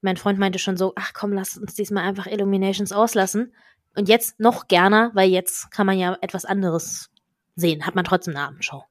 mein 0.00 0.16
Freund 0.16 0.38
meinte 0.38 0.60
schon 0.60 0.76
so, 0.76 0.92
ach 0.94 1.12
komm, 1.12 1.32
lass 1.32 1.58
uns 1.58 1.74
diesmal 1.74 2.04
einfach 2.04 2.26
Illuminations 2.26 2.92
auslassen. 2.92 3.52
Und 3.96 4.08
jetzt 4.08 4.38
noch 4.38 4.68
gerne, 4.68 5.10
weil 5.14 5.28
jetzt 5.28 5.72
kann 5.72 5.86
man 5.86 5.98
ja 5.98 6.16
etwas 6.20 6.44
anderes 6.44 7.10
sehen. 7.56 7.84
Hat 7.84 7.96
man 7.96 8.04
trotzdem 8.04 8.36
eine 8.36 8.46
Abendshow. 8.46 8.84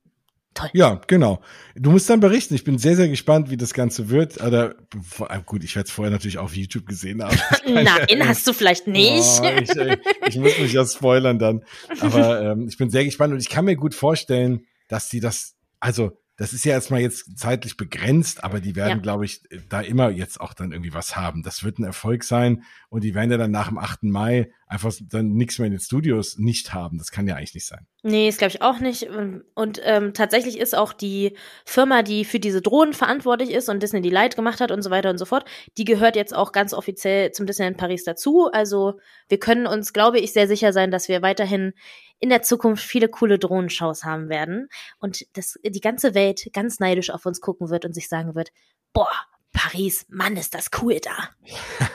Toll. 0.57 0.69
Ja, 0.73 0.99
genau. 1.05 1.39
Du 1.75 1.91
musst 1.91 2.09
dann 2.09 2.19
berichten. 2.19 2.55
Ich 2.55 2.63
bin 2.63 2.79
sehr, 2.79 2.95
sehr 2.95 3.07
gespannt, 3.09 3.51
wie 3.51 3.57
das 3.57 3.75
Ganze 3.75 4.09
wird. 4.09 4.41
Oder, 4.41 4.73
ah, 5.19 5.37
gut, 5.37 5.63
ich 5.63 5.75
werde 5.75 5.85
es 5.85 5.91
vorher 5.93 6.11
natürlich 6.11 6.39
auf 6.39 6.55
YouTube 6.55 6.87
gesehen 6.87 7.23
haben. 7.23 7.37
Nein, 7.67 8.27
hast 8.27 8.47
du 8.47 8.53
vielleicht 8.53 8.87
nicht. 8.87 9.39
Oh, 9.39 9.45
ich, 9.45 9.69
ich, 10.27 10.35
muss 10.37 10.57
mich 10.57 10.73
ja 10.73 10.83
spoilern 10.83 11.37
dann. 11.37 11.63
Aber 11.99 12.41
ähm, 12.41 12.67
ich 12.67 12.75
bin 12.75 12.89
sehr 12.89 13.05
gespannt 13.05 13.33
und 13.33 13.39
ich 13.39 13.49
kann 13.49 13.65
mir 13.65 13.75
gut 13.75 13.93
vorstellen, 13.93 14.65
dass 14.87 15.09
die 15.09 15.19
das, 15.19 15.55
also 15.79 16.17
das 16.38 16.53
ist 16.53 16.65
ja 16.65 16.74
erstmal 16.74 17.01
jetzt 17.01 17.38
zeitlich 17.38 17.77
begrenzt, 17.77 18.44
aber 18.44 18.60
die 18.60 18.75
werden, 18.75 18.89
ja. 18.89 18.98
glaube 18.98 19.25
ich, 19.25 19.41
da 19.70 19.82
immer 19.82 20.12
jetzt 20.12 20.39
auch 20.39 20.53
dann 20.53 20.72
irgendwie 20.72 20.94
was 20.94 21.15
haben. 21.15 21.41
Das 21.41 21.63
wird 21.63 21.79
ein 21.79 21.84
Erfolg 21.84 22.24
sein 22.24 22.63
und 22.89 23.03
die 23.03 23.15
werden 23.15 23.32
ja 23.32 23.38
dann 23.38 23.50
nach 23.50 23.70
dem 23.70 23.79
8. 23.79 24.03
Mai 24.03 24.51
einfach 24.67 24.94
dann 25.10 25.34
nichts 25.34 25.58
mehr 25.58 25.65
in 25.65 25.72
den 25.72 25.79
Studios 25.79 26.38
nicht 26.38 26.75
haben. 26.75 27.00
Das 27.00 27.10
kann 27.10 27.27
ja 27.27 27.36
eigentlich 27.36 27.56
nicht 27.56 27.65
sein. 27.65 27.88
Nee, 28.03 28.29
ist 28.29 28.38
glaube 28.38 28.53
ich 28.53 28.62
auch 28.62 28.79
nicht. 28.79 29.08
Und 29.56 29.82
ähm, 29.84 30.13
tatsächlich 30.13 30.60
ist 30.60 30.77
auch 30.77 30.94
die 30.94 31.36
Firma, 31.65 32.03
die 32.03 32.24
für 32.24 32.39
diese 32.39 32.62
Drohnen 32.62 32.94
verantwortlich 32.94 33.50
ist 33.50 33.67
und 33.67 33.82
Disney 33.82 34.01
Delight 34.01 34.36
gemacht 34.36 34.62
hat 34.62 34.72
und 34.72 34.84
so 34.84 34.91
weiter 34.91 35.10
und 35.10 35.17
so 35.17 35.25
fort, 35.25 35.46
die 35.77 35.86
gehört 35.86 36.15
jetzt 36.15 36.36
auch 36.36 36.51
ganz 36.51 36.74
offiziell 36.74 37.32
zum 37.32 37.48
Disneyland 37.48 37.77
Paris 37.77 38.03
dazu. 38.03 38.48
Also 38.51 39.00
wir 39.27 39.39
können 39.39 39.65
uns, 39.65 39.91
glaube 39.91 40.20
ich, 40.20 40.34
sehr 40.34 40.48
sicher 40.48 40.72
sein, 40.72 40.91
dass 40.91 41.08
wir 41.08 41.24
weiterhin 41.24 41.74
in 42.19 42.29
der 42.29 42.41
Zukunft 42.41 42.83
viele 42.83 43.09
coole 43.09 43.39
Drohnenshows 43.39 44.03
haben 44.03 44.29
werden 44.29 44.69
und 45.00 45.25
dass 45.38 45.59
die 45.63 45.81
ganze 45.81 46.13
Welt 46.13 46.50
ganz 46.53 46.79
neidisch 46.79 47.09
auf 47.09 47.25
uns 47.25 47.41
gucken 47.41 47.69
wird 47.69 47.86
und 47.86 47.93
sich 47.93 48.09
sagen 48.09 48.36
wird, 48.36 48.50
boah, 48.93 49.12
Paris, 49.53 50.05
Mann, 50.09 50.38
ist 50.38 50.53
das 50.53 50.69
cool 50.81 51.00
da. 51.00 51.29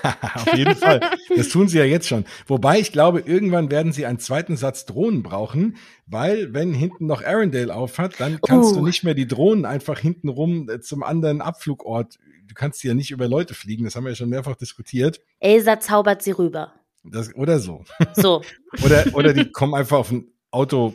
Auf 0.35 0.55
jeden 0.55 0.75
Fall. 0.75 1.01
Das 1.37 1.49
tun 1.49 1.69
sie 1.69 1.79
ja 1.79 1.85
jetzt 1.85 2.09
schon. 2.09 2.25
Wobei 2.47 2.81
ich 2.81 2.91
glaube, 2.91 3.21
irgendwann 3.21 3.71
werden 3.71 3.93
sie 3.93 4.05
einen 4.05 4.19
zweiten 4.19 4.57
Satz 4.57 4.85
Drohnen 4.85 5.23
brauchen, 5.23 5.77
weil 6.07 6.53
wenn 6.55 6.75
hinten 6.75 7.07
noch 7.07 7.23
Arendelle 7.23 7.73
aufhat, 7.73 8.19
dann 8.19 8.41
kannst 8.41 8.73
uh. 8.73 8.77
du 8.77 8.85
nicht 8.85 9.05
mehr 9.05 9.15
die 9.15 9.29
Drohnen 9.29 9.65
einfach 9.65 9.99
hinten 9.99 10.29
rum 10.29 10.69
äh, 10.69 10.81
zum 10.81 11.05
anderen 11.05 11.41
Abflugort. 11.41 12.19
Du 12.49 12.55
kannst 12.55 12.83
ja 12.83 12.95
nicht 12.95 13.13
über 13.13 13.29
Leute 13.29 13.55
fliegen. 13.55 13.85
Das 13.85 13.95
haben 13.95 14.05
wir 14.05 14.11
ja 14.11 14.17
schon 14.17 14.31
mehrfach 14.31 14.57
diskutiert. 14.57 15.21
Elsa 15.39 15.79
zaubert 15.79 16.23
sie 16.23 16.33
rüber. 16.33 16.73
Das, 17.05 17.35
oder 17.35 17.59
so. 17.59 17.85
So. 18.15 18.43
oder, 18.85 19.05
oder 19.13 19.33
die 19.33 19.51
kommen 19.51 19.75
einfach 19.75 19.99
auf 19.99 20.11
ein 20.11 20.29
Auto 20.51 20.95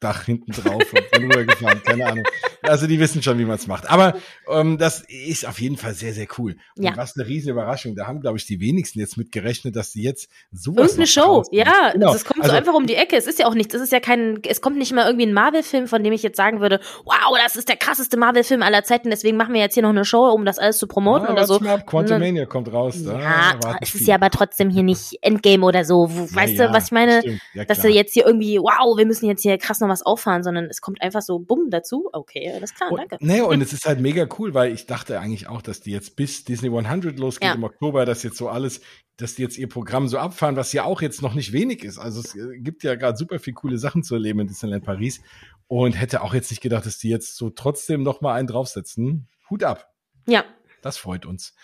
Dach 0.00 0.24
hinten 0.24 0.52
drauf 0.52 0.82
und 0.92 1.02
rübergefahren, 1.22 1.82
keine 1.82 2.06
Ahnung. 2.06 2.24
Also 2.62 2.86
die 2.86 3.00
wissen 3.00 3.22
schon, 3.22 3.38
wie 3.38 3.44
man 3.44 3.56
es 3.56 3.66
macht. 3.66 3.88
Aber 3.90 4.14
ähm, 4.50 4.76
das 4.76 5.00
ist 5.08 5.46
auf 5.46 5.60
jeden 5.60 5.76
Fall 5.76 5.94
sehr, 5.94 6.12
sehr 6.12 6.26
cool. 6.38 6.56
Und 6.76 6.84
Ja. 6.84 6.96
was 6.96 7.16
eine 7.16 7.26
riesen 7.26 7.50
Überraschung. 7.50 7.94
Da 7.94 8.06
haben, 8.06 8.20
glaube 8.20 8.36
ich, 8.36 8.46
die 8.46 8.60
wenigsten 8.60 8.98
jetzt 8.98 9.16
mit 9.16 9.32
gerechnet, 9.32 9.74
dass 9.76 9.92
die 9.92 10.02
jetzt 10.02 10.28
sowas 10.52 10.96
Irgendeine 10.96 11.02
noch 11.02 11.08
Show, 11.08 11.44
ja. 11.50 11.90
Genau. 11.92 12.12
Das 12.12 12.24
kommt 12.24 12.40
also, 12.42 12.52
so 12.52 12.58
einfach 12.58 12.74
um 12.74 12.86
die 12.86 12.94
Ecke. 12.94 13.16
Es 13.16 13.26
ist 13.26 13.38
ja 13.38 13.46
auch 13.46 13.54
nichts. 13.54 13.74
Es 13.74 13.80
ist 13.80 13.92
ja 13.92 14.00
kein, 14.00 14.40
es 14.46 14.60
kommt 14.60 14.76
nicht 14.76 14.92
mal 14.92 15.06
irgendwie 15.06 15.26
ein 15.26 15.32
Marvel-Film, 15.32 15.86
von 15.86 16.02
dem 16.02 16.12
ich 16.12 16.22
jetzt 16.22 16.36
sagen 16.36 16.60
würde, 16.60 16.80
wow, 17.04 17.36
das 17.42 17.56
ist 17.56 17.68
der 17.68 17.76
krasseste 17.76 18.16
Marvel-Film 18.16 18.62
aller 18.62 18.84
Zeiten, 18.84 19.10
deswegen 19.10 19.36
machen 19.36 19.54
wir 19.54 19.60
jetzt 19.60 19.74
hier 19.74 19.82
noch 19.82 19.90
eine 19.90 20.04
Show, 20.04 20.28
um 20.30 20.44
das 20.44 20.58
alles 20.58 20.78
zu 20.78 20.86
promoten 20.86 21.26
ja, 21.26 21.32
oder 21.32 21.46
so. 21.46 21.58
mal 21.60 21.74
ab, 21.74 21.86
Quantumania 21.86 22.46
kommt 22.46 22.72
raus. 22.72 22.96
Ja, 23.02 23.58
es 23.80 23.88
ist 23.94 23.98
viele. 23.98 24.10
ja 24.10 24.14
aber 24.16 24.30
trotzdem 24.30 24.70
hier 24.70 24.82
nicht 24.82 25.18
Endgame 25.22 25.64
oder 25.64 25.84
so. 25.84 26.08
Wo, 26.10 26.24
Ja, 26.24 26.34
weißt 26.34 26.58
du, 26.58 26.72
was 26.72 26.86
ich 26.86 26.92
meine? 26.92 27.22
Dass 27.68 27.80
du 27.80 27.88
jetzt 27.88 28.12
hier 28.14 28.26
irgendwie, 28.26 28.58
wow, 28.58 28.96
wir 28.96 29.06
müssen 29.06 29.26
jetzt 29.26 29.42
hier 29.42 29.56
krass 29.58 29.80
noch 29.80 29.85
was 29.88 30.02
auffahren, 30.02 30.42
sondern 30.42 30.66
es 30.66 30.80
kommt 30.80 31.00
einfach 31.02 31.22
so 31.22 31.38
bumm 31.38 31.70
dazu. 31.70 32.08
Okay, 32.12 32.52
alles 32.54 32.74
klar, 32.74 32.90
Und, 32.92 32.98
danke. 32.98 33.18
nee, 33.20 33.40
und 33.40 33.60
es 33.62 33.72
ist 33.72 33.84
halt 33.86 34.00
mega 34.00 34.26
cool, 34.38 34.54
weil 34.54 34.72
ich 34.72 34.86
dachte 34.86 35.20
eigentlich 35.20 35.48
auch, 35.48 35.62
dass 35.62 35.80
die 35.80 35.90
jetzt 35.92 36.16
bis 36.16 36.44
Disney 36.44 36.68
100 36.76 37.18
losgeht 37.18 37.48
Ja. 37.48 37.54
im 37.54 37.64
Oktober, 37.64 38.04
dass 38.06 38.22
jetzt 38.22 38.36
so 38.36 38.48
alles, 38.48 38.80
dass 39.16 39.34
die 39.34 39.42
jetzt 39.42 39.58
ihr 39.58 39.68
Programm 39.68 40.08
so 40.08 40.18
abfahren, 40.18 40.56
was 40.56 40.72
ja 40.72 40.84
auch 40.84 41.00
jetzt 41.02 41.22
noch 41.22 41.34
nicht 41.34 41.52
wenig 41.52 41.84
ist. 41.84 41.98
Also 41.98 42.20
es 42.20 42.34
äh, 42.34 42.58
gibt 42.58 42.82
ja 42.82 42.94
gerade 42.94 43.16
super 43.16 43.38
viel 43.38 43.54
coole 43.54 43.78
Sachen 43.78 44.02
zu 44.02 44.14
erleben 44.14 44.40
in 44.40 44.46
Disneyland 44.48 44.84
Paris 44.84 45.20
und 45.68 45.92
hätte 45.94 46.22
auch 46.22 46.34
jetzt 46.34 46.50
nicht 46.50 46.60
gedacht, 46.60 46.86
dass 46.86 46.98
die 46.98 47.08
jetzt 47.08 47.36
so 47.36 47.50
trotzdem 47.50 48.02
noch 48.02 48.20
mal 48.20 48.34
einen 48.34 48.46
draufsetzen. 48.48 49.28
Hut 49.50 49.64
ab. 49.64 49.92
Ja, 50.26 50.44
Das 50.82 50.96
freut 50.98 51.24
uns. 51.26 51.54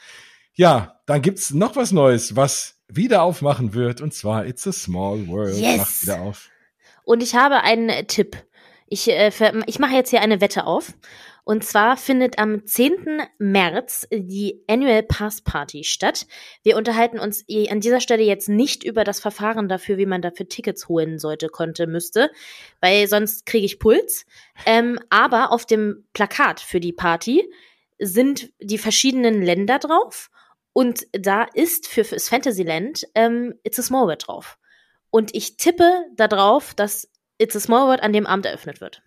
Ja, 0.54 1.00
dann 1.06 1.22
gibt's 1.22 1.50
noch 1.52 1.76
was 1.76 1.92
Neues, 1.92 2.36
was 2.36 2.78
wieder 2.88 3.22
aufmachen 3.22 3.72
wird 3.74 4.00
und 4.02 4.12
zwar 4.12 4.44
It's 4.46 4.66
a 4.66 4.72
Small 4.72 5.26
World 5.28 5.56
Yes. 5.56 5.76
macht 5.78 6.02
wieder 6.02 6.20
auf. 6.20 6.50
Und 7.04 7.22
ich 7.22 7.34
habe 7.34 7.62
einen 7.62 8.06
Tipp. 8.06 8.36
Ich, 8.86 9.08
äh, 9.08 9.30
ich 9.66 9.78
mache 9.78 9.94
jetzt 9.94 10.10
hier 10.10 10.20
eine 10.20 10.40
Wette 10.40 10.66
auf. 10.66 10.94
Und 11.44 11.64
zwar 11.64 11.96
findet 11.96 12.38
am 12.38 12.64
10. 12.66 13.22
März 13.38 14.06
die 14.12 14.62
Annual 14.68 15.02
Pass 15.02 15.40
Party 15.40 15.82
statt. 15.82 16.26
Wir 16.62 16.76
unterhalten 16.76 17.18
uns 17.18 17.44
an 17.68 17.80
dieser 17.80 18.00
Stelle 18.00 18.22
jetzt 18.22 18.48
nicht 18.48 18.84
über 18.84 19.02
das 19.02 19.18
Verfahren 19.18 19.68
dafür, 19.68 19.98
wie 19.98 20.06
man 20.06 20.22
dafür 20.22 20.48
Tickets 20.48 20.88
holen 20.88 21.18
sollte, 21.18 21.48
konnte, 21.48 21.88
müsste, 21.88 22.30
weil 22.80 23.08
sonst 23.08 23.44
kriege 23.44 23.66
ich 23.66 23.80
Puls. 23.80 24.24
Ähm, 24.66 25.00
aber 25.10 25.50
auf 25.50 25.66
dem 25.66 26.04
Plakat 26.12 26.60
für 26.60 26.78
die 26.78 26.92
Party 26.92 27.50
sind 27.98 28.52
die 28.60 28.78
verschiedenen 28.78 29.42
Länder 29.42 29.80
drauf 29.80 30.30
und 30.72 31.06
da 31.12 31.42
ist 31.42 31.88
für 31.88 32.04
fürs 32.04 32.28
Fantasyland 32.28 33.06
ähm, 33.14 33.54
It's 33.64 33.78
a 33.78 33.82
Small 33.82 34.06
World 34.06 34.26
drauf. 34.26 34.58
Und 35.12 35.34
ich 35.34 35.58
tippe 35.58 36.06
darauf, 36.16 36.72
dass 36.72 37.08
It's 37.38 37.54
a 37.54 37.60
Small 37.60 37.86
World 37.86 38.02
an 38.02 38.14
dem 38.14 38.26
Abend 38.26 38.46
eröffnet 38.46 38.80
wird. 38.80 39.02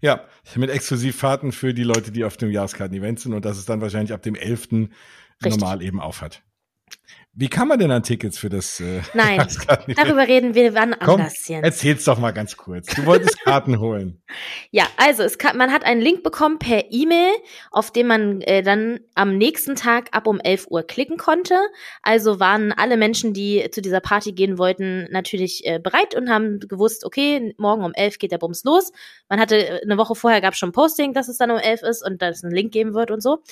Ja, 0.00 0.24
mit 0.54 0.70
Exklusivfahrten 0.70 1.52
für 1.52 1.74
die 1.74 1.82
Leute, 1.82 2.12
die 2.12 2.24
auf 2.24 2.36
dem 2.36 2.50
Jahreskarten-Event 2.50 3.20
sind 3.20 3.34
und 3.34 3.44
das 3.44 3.58
ist 3.58 3.68
dann 3.68 3.80
wahrscheinlich 3.80 4.12
ab 4.12 4.22
dem 4.22 4.36
11. 4.36 4.68
Richtig. 4.70 5.60
normal 5.60 5.82
eben 5.82 6.00
aufhat. 6.00 6.42
Wie 7.34 7.48
kann 7.48 7.66
man 7.66 7.78
denn 7.78 7.90
an 7.90 8.02
Tickets 8.02 8.36
für 8.36 8.50
das 8.50 8.78
äh, 8.80 9.00
Nein? 9.14 9.46
Darüber 9.96 10.28
reden 10.28 10.54
wir 10.54 10.74
wann 10.74 10.94
Komm, 11.00 11.20
anders, 11.20 11.48
Jens. 11.48 11.64
erzähl's 11.64 12.04
doch 12.04 12.18
mal 12.18 12.32
ganz 12.32 12.58
kurz. 12.58 12.94
Du 12.94 13.06
wolltest 13.06 13.40
Karten 13.44 13.80
holen. 13.80 14.22
Ja, 14.70 14.84
also 14.98 15.22
es 15.22 15.38
kann, 15.38 15.56
man 15.56 15.72
hat 15.72 15.82
einen 15.84 16.02
Link 16.02 16.22
bekommen 16.22 16.58
per 16.58 16.92
E-Mail, 16.92 17.32
auf 17.70 17.90
den 17.90 18.06
man 18.06 18.42
äh, 18.42 18.62
dann 18.62 19.00
am 19.14 19.38
nächsten 19.38 19.76
Tag 19.76 20.08
ab 20.12 20.26
um 20.26 20.40
11 20.40 20.66
Uhr 20.68 20.82
klicken 20.82 21.16
konnte. 21.16 21.58
Also 22.02 22.38
waren 22.38 22.70
alle 22.70 22.98
Menschen, 22.98 23.32
die 23.32 23.66
zu 23.70 23.80
dieser 23.80 24.00
Party 24.00 24.32
gehen 24.32 24.58
wollten, 24.58 25.08
natürlich 25.10 25.64
äh, 25.64 25.78
bereit 25.78 26.14
und 26.14 26.28
haben 26.28 26.60
gewusst, 26.60 27.02
okay, 27.06 27.54
morgen 27.56 27.82
um 27.82 27.94
11 27.94 28.18
geht 28.18 28.32
der 28.32 28.38
Bums 28.38 28.62
los. 28.64 28.92
Man 29.30 29.40
hatte 29.40 29.56
äh, 29.56 29.80
eine 29.82 29.96
Woche 29.96 30.14
vorher 30.14 30.42
gab 30.42 30.54
schon 30.54 30.68
ein 30.68 30.72
Posting, 30.72 31.14
dass 31.14 31.28
es 31.28 31.38
dann 31.38 31.50
um 31.50 31.56
11 31.56 31.82
ist 31.82 32.06
und 32.06 32.20
dass 32.20 32.38
es 32.38 32.44
einen 32.44 32.54
Link 32.54 32.72
geben 32.72 32.92
wird 32.92 33.10
und 33.10 33.22
so. 33.22 33.42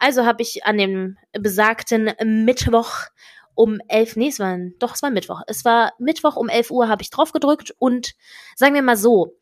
Also 0.00 0.24
habe 0.24 0.42
ich 0.42 0.64
an 0.64 0.78
dem 0.78 1.18
besagten 1.32 2.10
Mittwoch 2.44 3.06
um 3.54 3.78
11, 3.88 4.16
nee, 4.16 4.28
es 4.28 4.40
war, 4.40 4.58
doch, 4.78 4.94
es 4.94 5.02
war 5.02 5.10
Mittwoch. 5.10 5.42
Es 5.46 5.64
war 5.66 5.92
Mittwoch 5.98 6.36
um 6.36 6.48
11 6.48 6.70
Uhr 6.70 6.88
habe 6.88 7.02
ich 7.02 7.10
drauf 7.10 7.32
gedrückt 7.32 7.74
und 7.78 8.14
sagen 8.56 8.74
wir 8.74 8.82
mal 8.82 8.96
so, 8.96 9.36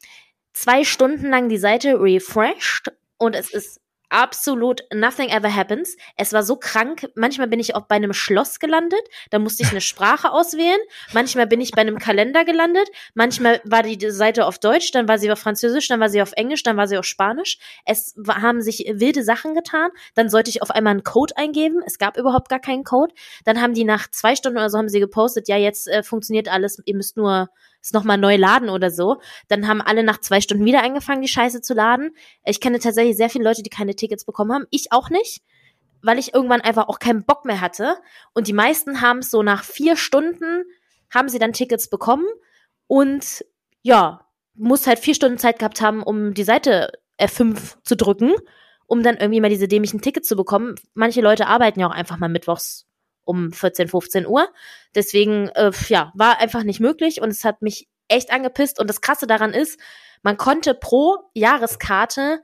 zwei 0.53 0.83
Stunden 0.83 1.31
lang 1.31 1.49
die 1.49 1.59
Seite 1.59 2.01
refreshed 2.01 2.93
und 3.19 3.37
es 3.37 3.55
ist 3.55 3.81
absolut 4.11 4.83
nothing 4.93 5.29
ever 5.29 5.55
happens. 5.55 5.97
Es 6.17 6.33
war 6.33 6.43
so 6.43 6.57
krank. 6.57 7.09
Manchmal 7.15 7.49
bin 7.49 7.61
ich 7.61 7.75
auch 7.75 7.83
bei 7.83 7.97
einem 7.97 8.13
Schloss 8.13 8.59
gelandet. 8.59 9.01
Da 9.31 9.39
musste 9.39 9.63
ich 9.63 9.71
eine 9.71 9.81
Sprache 9.83 10.33
auswählen. 10.33 10.81
Manchmal 11.13 11.47
bin 11.47 11.61
ich 11.61 11.73
bei 11.73 11.83
einem 11.83 11.99
Kalender 11.99 12.45
gelandet. 12.45 12.89
Manchmal 13.15 13.61
war 13.65 13.83
die 13.83 14.11
Seite 14.11 14.47
auf 14.47 14.59
Deutsch, 14.59 14.91
dann 14.93 15.09
war 15.09 15.19
sie 15.19 15.31
auf 15.31 15.39
Französisch, 15.39 15.89
dann 15.89 16.01
war 16.01 16.09
sie 16.09 16.23
auf 16.23 16.33
Englisch, 16.33 16.63
dann 16.63 16.77
war 16.77 16.89
sie 16.89 16.99
auf 16.99 17.05
Spanisch. 17.05 17.59
Es 17.85 18.15
haben 18.29 18.63
sich 18.63 18.85
wilde 18.93 19.23
Sachen 19.23 19.55
getan. 19.55 19.91
Dann 20.15 20.29
sollte 20.29 20.51
ich 20.51 20.63
auf 20.63 20.71
einmal 20.71 20.93
einen 20.93 21.05
Code 21.05 21.37
eingeben. 21.37 21.83
Es 21.85 21.99
gab 21.99 22.17
überhaupt 22.17 22.49
gar 22.49 22.61
keinen 22.61 22.85
Code. 22.85 23.15
Dann 23.45 23.61
haben 23.61 23.75
die 23.75 23.85
nach 23.85 24.11
zwei 24.11 24.37
Stunden 24.37 24.59
oder 24.59 24.71
so 24.71 24.79
haben 24.79 24.89
sie 24.89 25.01
gepostet, 25.01 25.49
ja, 25.49 25.57
jetzt 25.57 25.89
äh, 25.89 26.03
funktioniert 26.03 26.49
alles. 26.49 26.81
Ihr 26.85 26.95
müsst 26.95 27.17
nur 27.17 27.49
es 27.81 27.93
nochmal 27.93 28.19
neu 28.19 28.37
laden 28.37 28.69
oder 28.69 28.91
so. 28.91 29.21
Dann 29.49 29.69
haben 29.69 29.81
alle 29.81 30.03
nach 30.03 30.21
zwei 30.21 30.41
Stunden 30.41 30.65
wieder 30.65 30.83
angefangen, 30.83 31.23
die 31.23 31.29
Scheiße 31.29 31.61
zu 31.61 31.75
laden. 31.75 32.11
Ich 32.45 32.61
kenne 32.61 32.79
tatsächlich 32.79 33.17
sehr 33.17 33.31
viele 33.31 33.45
Leute, 33.45 33.63
die 33.63 33.71
keine 33.71 33.95
Tickets 33.95 34.25
bekommen 34.25 34.53
haben. 34.53 34.67
Ich 34.71 34.93
auch 34.93 35.11
nicht, 35.11 35.43
weil 36.03 36.19
ich 36.19 36.35
irgendwann 36.35 36.61
einfach 36.61 36.89
auch 36.89 36.99
keinen 36.99 37.25
Bock 37.25 37.45
mehr 37.45 37.61
hatte. 37.61 37.97
Und 38.35 38.49
die 38.49 38.53
meisten 38.53 39.01
haben 39.01 39.19
es 39.19 39.31
so 39.31 39.43
nach 39.43 39.65
vier 39.65 39.97
Stunden, 39.97 40.65
haben 41.13 41.29
sie 41.29 41.39
dann 41.39 41.53
Tickets 41.53 41.89
bekommen. 41.89 42.27
Und 42.87 43.45
ja, 43.83 44.27
muss 44.55 44.87
halt 44.87 44.99
vier 44.99 45.15
Stunden 45.15 45.39
Zeit 45.39 45.59
gehabt 45.59 45.81
haben, 45.81 46.03
um 46.03 46.35
die 46.35 46.45
Seite 46.45 46.91
F5 47.19 47.77
zu 47.83 47.97
drücken, 47.97 48.35
um 48.87 49.03
dann 49.03 49.17
irgendwie 49.17 49.41
mal 49.41 49.51
diese 49.51 49.69
dämlichen 49.69 50.01
Tickets 50.01 50.29
zu 50.29 50.37
bekommen. 50.37 50.75
Manche 50.95 51.21
Leute 51.21 51.47
arbeiten 51.47 51.81
ja 51.81 51.87
auch 51.87 51.95
einfach 51.95 52.19
mal 52.19 52.29
mittwochs 52.29 52.88
um 53.29 53.53
14, 53.53 53.89
15 53.89 54.27
Uhr. 54.27 54.49
Deswegen, 54.95 55.49
äh, 55.51 55.71
ja, 55.89 56.13
war 56.15 56.41
einfach 56.41 56.65
nicht 56.65 56.81
möglich 56.81 57.21
und 57.21 57.29
es 57.29 57.45
hat 57.45 57.63
mich 57.63 57.89
echt 58.09 58.33
angepisst. 58.33 58.81
Und 58.81 58.89
das 58.89 59.01
Krasse 59.01 59.27
daran 59.27 59.53
ist, 59.53 59.79
man 60.23 60.37
konnte 60.37 60.75
pro 60.75 61.19
Jahreskarte 61.35 62.41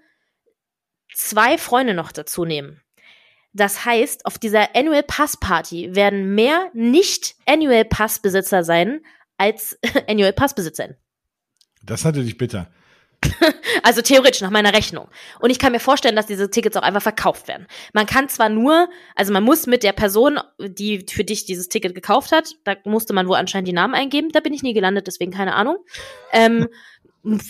zwei 1.14 1.58
Freunde 1.58 1.94
noch 1.94 2.12
dazu 2.12 2.44
nehmen. 2.44 2.82
Das 3.52 3.84
heißt, 3.84 4.26
auf 4.26 4.38
dieser 4.38 4.74
Annual 4.76 5.04
Pass 5.04 5.36
Party 5.38 5.94
werden 5.94 6.34
mehr 6.34 6.70
nicht 6.74 7.36
Annual 7.46 7.84
Pass 7.84 8.18
Besitzer 8.18 8.64
sein 8.64 9.00
als 9.38 9.78
Annual 10.08 10.32
Pass 10.32 10.54
Besitzer. 10.54 10.96
Das 11.82 12.00
ist 12.00 12.04
natürlich 12.04 12.36
bitter. 12.36 12.70
Also 13.82 14.00
theoretisch 14.02 14.40
nach 14.40 14.50
meiner 14.50 14.72
Rechnung. 14.72 15.08
Und 15.40 15.50
ich 15.50 15.58
kann 15.58 15.72
mir 15.72 15.80
vorstellen, 15.80 16.16
dass 16.16 16.26
diese 16.26 16.48
Tickets 16.50 16.76
auch 16.76 16.82
einfach 16.82 17.02
verkauft 17.02 17.48
werden. 17.48 17.66
Man 17.92 18.06
kann 18.06 18.28
zwar 18.28 18.48
nur, 18.48 18.88
also 19.14 19.32
man 19.32 19.42
muss 19.42 19.66
mit 19.66 19.82
der 19.82 19.92
Person, 19.92 20.38
die 20.58 21.04
für 21.10 21.24
dich 21.24 21.44
dieses 21.44 21.68
Ticket 21.68 21.94
gekauft 21.94 22.32
hat, 22.32 22.54
da 22.64 22.76
musste 22.84 23.12
man 23.12 23.28
wohl 23.28 23.36
anscheinend 23.36 23.68
die 23.68 23.72
Namen 23.72 23.94
eingeben. 23.94 24.30
Da 24.30 24.40
bin 24.40 24.54
ich 24.54 24.62
nie 24.62 24.72
gelandet, 24.74 25.06
deswegen 25.06 25.32
keine 25.32 25.54
Ahnung. 25.54 25.76
Ähm, 26.32 26.68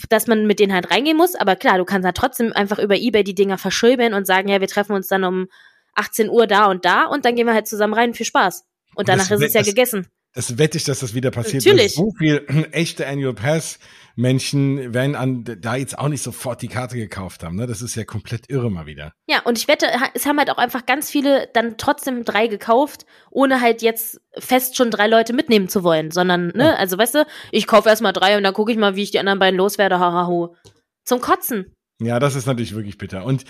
dass 0.09 0.27
man 0.27 0.45
mit 0.47 0.59
denen 0.59 0.73
halt 0.73 0.89
reingehen 0.91 1.17
muss. 1.17 1.35
Aber 1.35 1.55
klar, 1.55 1.77
du 1.77 1.85
kannst 1.85 2.05
halt 2.05 2.17
trotzdem 2.17 2.53
einfach 2.53 2.79
über 2.79 2.95
Ebay 2.95 3.23
die 3.23 3.35
Dinger 3.35 3.57
verschöbeln 3.57 4.13
und 4.13 4.25
sagen, 4.25 4.47
ja, 4.49 4.61
wir 4.61 4.67
treffen 4.67 4.93
uns 4.93 5.07
dann 5.07 5.23
um 5.23 5.47
18 5.95 6.29
Uhr 6.29 6.47
da 6.47 6.65
und 6.65 6.85
da 6.85 7.05
und 7.05 7.25
dann 7.25 7.35
gehen 7.35 7.47
wir 7.47 7.53
halt 7.53 7.67
zusammen 7.67 7.93
rein. 7.93 8.13
Viel 8.13 8.25
Spaß. 8.25 8.63
Und 8.95 8.99
Und 8.99 9.09
das 9.09 9.27
danach 9.27 9.31
ist 9.41 9.47
es 9.47 9.53
ja 9.53 9.61
das- 9.61 9.67
gegessen. 9.67 10.07
Das 10.33 10.57
wette 10.57 10.77
ich, 10.77 10.83
dass 10.83 10.99
das 10.99 11.13
wieder 11.13 11.31
passiert. 11.31 11.63
Natürlich. 11.65 11.93
So 11.95 12.11
viel 12.17 12.45
echte 12.73 13.07
Annual 13.07 13.33
Pass 13.33 13.79
Menschen 14.15 14.93
werden 14.93 15.15
an, 15.15 15.43
da 15.43 15.75
jetzt 15.75 15.97
auch 15.99 16.07
nicht 16.07 16.21
sofort 16.23 16.61
die 16.61 16.67
Karte 16.69 16.95
gekauft 16.95 17.43
haben. 17.43 17.55
Ne? 17.57 17.67
Das 17.67 17.81
ist 17.81 17.95
ja 17.95 18.05
komplett 18.05 18.49
irre 18.49 18.71
mal 18.71 18.85
wieder. 18.85 19.11
Ja, 19.27 19.41
und 19.43 19.57
ich 19.57 19.67
wette, 19.67 19.87
ha- 19.87 20.09
es 20.13 20.25
haben 20.25 20.37
halt 20.37 20.49
auch 20.49 20.57
einfach 20.57 20.85
ganz 20.85 21.09
viele 21.11 21.49
dann 21.53 21.77
trotzdem 21.77 22.23
drei 22.23 22.47
gekauft, 22.47 23.05
ohne 23.29 23.59
halt 23.61 23.81
jetzt 23.81 24.21
fest 24.37 24.77
schon 24.77 24.89
drei 24.91 25.07
Leute 25.07 25.33
mitnehmen 25.33 25.67
zu 25.67 25.83
wollen, 25.83 26.11
sondern, 26.11 26.47
ne, 26.55 26.63
Ja. 26.65 26.75
also 26.75 26.97
weißt 26.97 27.15
du, 27.15 27.25
ich 27.51 27.67
kaufe 27.67 27.89
erstmal 27.89 28.13
drei 28.13 28.37
und 28.37 28.43
dann 28.43 28.53
gucke 28.53 28.71
ich 28.71 28.77
mal, 28.77 28.95
wie 28.95 29.03
ich 29.03 29.11
die 29.11 29.19
anderen 29.19 29.39
beiden 29.39 29.57
loswerde, 29.57 29.99
hahahu. 29.99 30.55
Zum 31.03 31.19
Kotzen. 31.19 31.73
Ja, 32.01 32.19
das 32.19 32.35
ist 32.35 32.45
natürlich 32.45 32.73
wirklich 32.73 32.97
bitter. 32.97 33.25
Und 33.25 33.43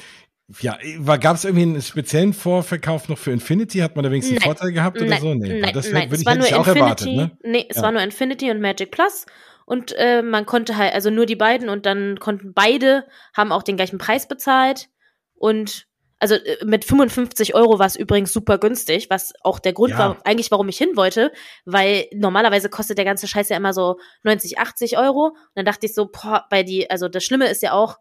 ja, 0.62 0.78
gab 1.18 1.36
es 1.38 1.46
irgendwie 1.46 1.64
einen 1.64 1.82
speziellen 1.82 2.34
Vorverkauf 2.34 3.10
noch 3.10 3.18
für 3.18 3.32
Infinity? 3.32 3.80
Hat 3.80 3.96
man 3.96 4.04
da 4.04 4.12
wenigstens 4.12 4.38
einen. 4.38 4.44
Vorteil 4.46 4.72
gehabt 4.72 4.98
oder 4.98 5.10
nein, 5.10 5.22
so? 5.22 5.34
nein, 5.34 5.72
das 5.74 5.92
nein, 5.92 6.12
würde 6.12 6.22
ich, 6.22 6.26
war 6.26 6.34
hätte 6.34 6.40
nur 6.42 6.48
ich 6.48 6.54
auch 6.54 6.68
Infinity, 6.68 6.80
erwartet, 6.80 7.08
ne? 7.08 7.32
nee, 7.52 7.66
es 7.68 7.78
Ja. 7.78 7.82
war 7.84 7.92
nur 7.92 8.02
Infinity 8.02 8.52
und 8.52 8.62
Magic 8.62 8.92
Plus 8.92 9.26
und 9.66 9.94
äh, 9.98 10.22
man 10.22 10.46
konnte 10.46 10.78
halt, 10.78 10.94
also 10.94 11.10
nur 11.10 11.26
die 11.26 11.36
beiden 11.36 11.70
und 11.70 11.86
dann 11.86 12.20
konnten 12.20 12.54
beide, 12.54 13.06
haben 13.36 13.52
auch 13.52 13.64
den 13.64 13.76
gleichen 13.76 13.98
Preis 13.98 14.28
bezahlt 14.28 14.90
und 15.34 15.88
also 16.20 16.36
äh, 16.36 16.64
mit 16.66 16.86
55 16.86 17.56
Euro 17.56 17.80
war 17.80 17.86
es 17.86 17.96
übrigens 17.96 18.32
super 18.32 18.58
günstig, 18.58 19.10
was 19.10 19.34
auch 19.42 19.60
der 19.60 19.74
Grund 19.74 19.92
Ja. 19.92 20.00
war, 20.00 20.18
eigentlich 20.24 20.52
warum 20.52 20.70
ich 20.70 20.78
hin 20.78 20.96
wollte, 20.96 21.32
weil 21.66 22.08
normalerweise 22.14 22.70
kostet 22.70 22.98
der 22.98 23.06
ganze 23.06 23.28
Scheiß 23.28 23.50
ja 23.50 23.58
immer 23.58 23.74
so 23.74 23.98
90, 24.24 24.58
80 24.60 24.98
Euro. 24.98 25.28
Und 25.28 25.36
dann 25.56 25.66
dachte 25.66 25.86
ich 25.86 25.94
so, 25.94 26.08
boah, 26.08 26.46
bei 26.50 26.64
die, 26.64 26.90
also 26.90 27.10
das 27.10 27.24
Schlimme 27.24 27.48
ist 27.48 27.62
ja 27.62 27.74
auch, 27.74 27.98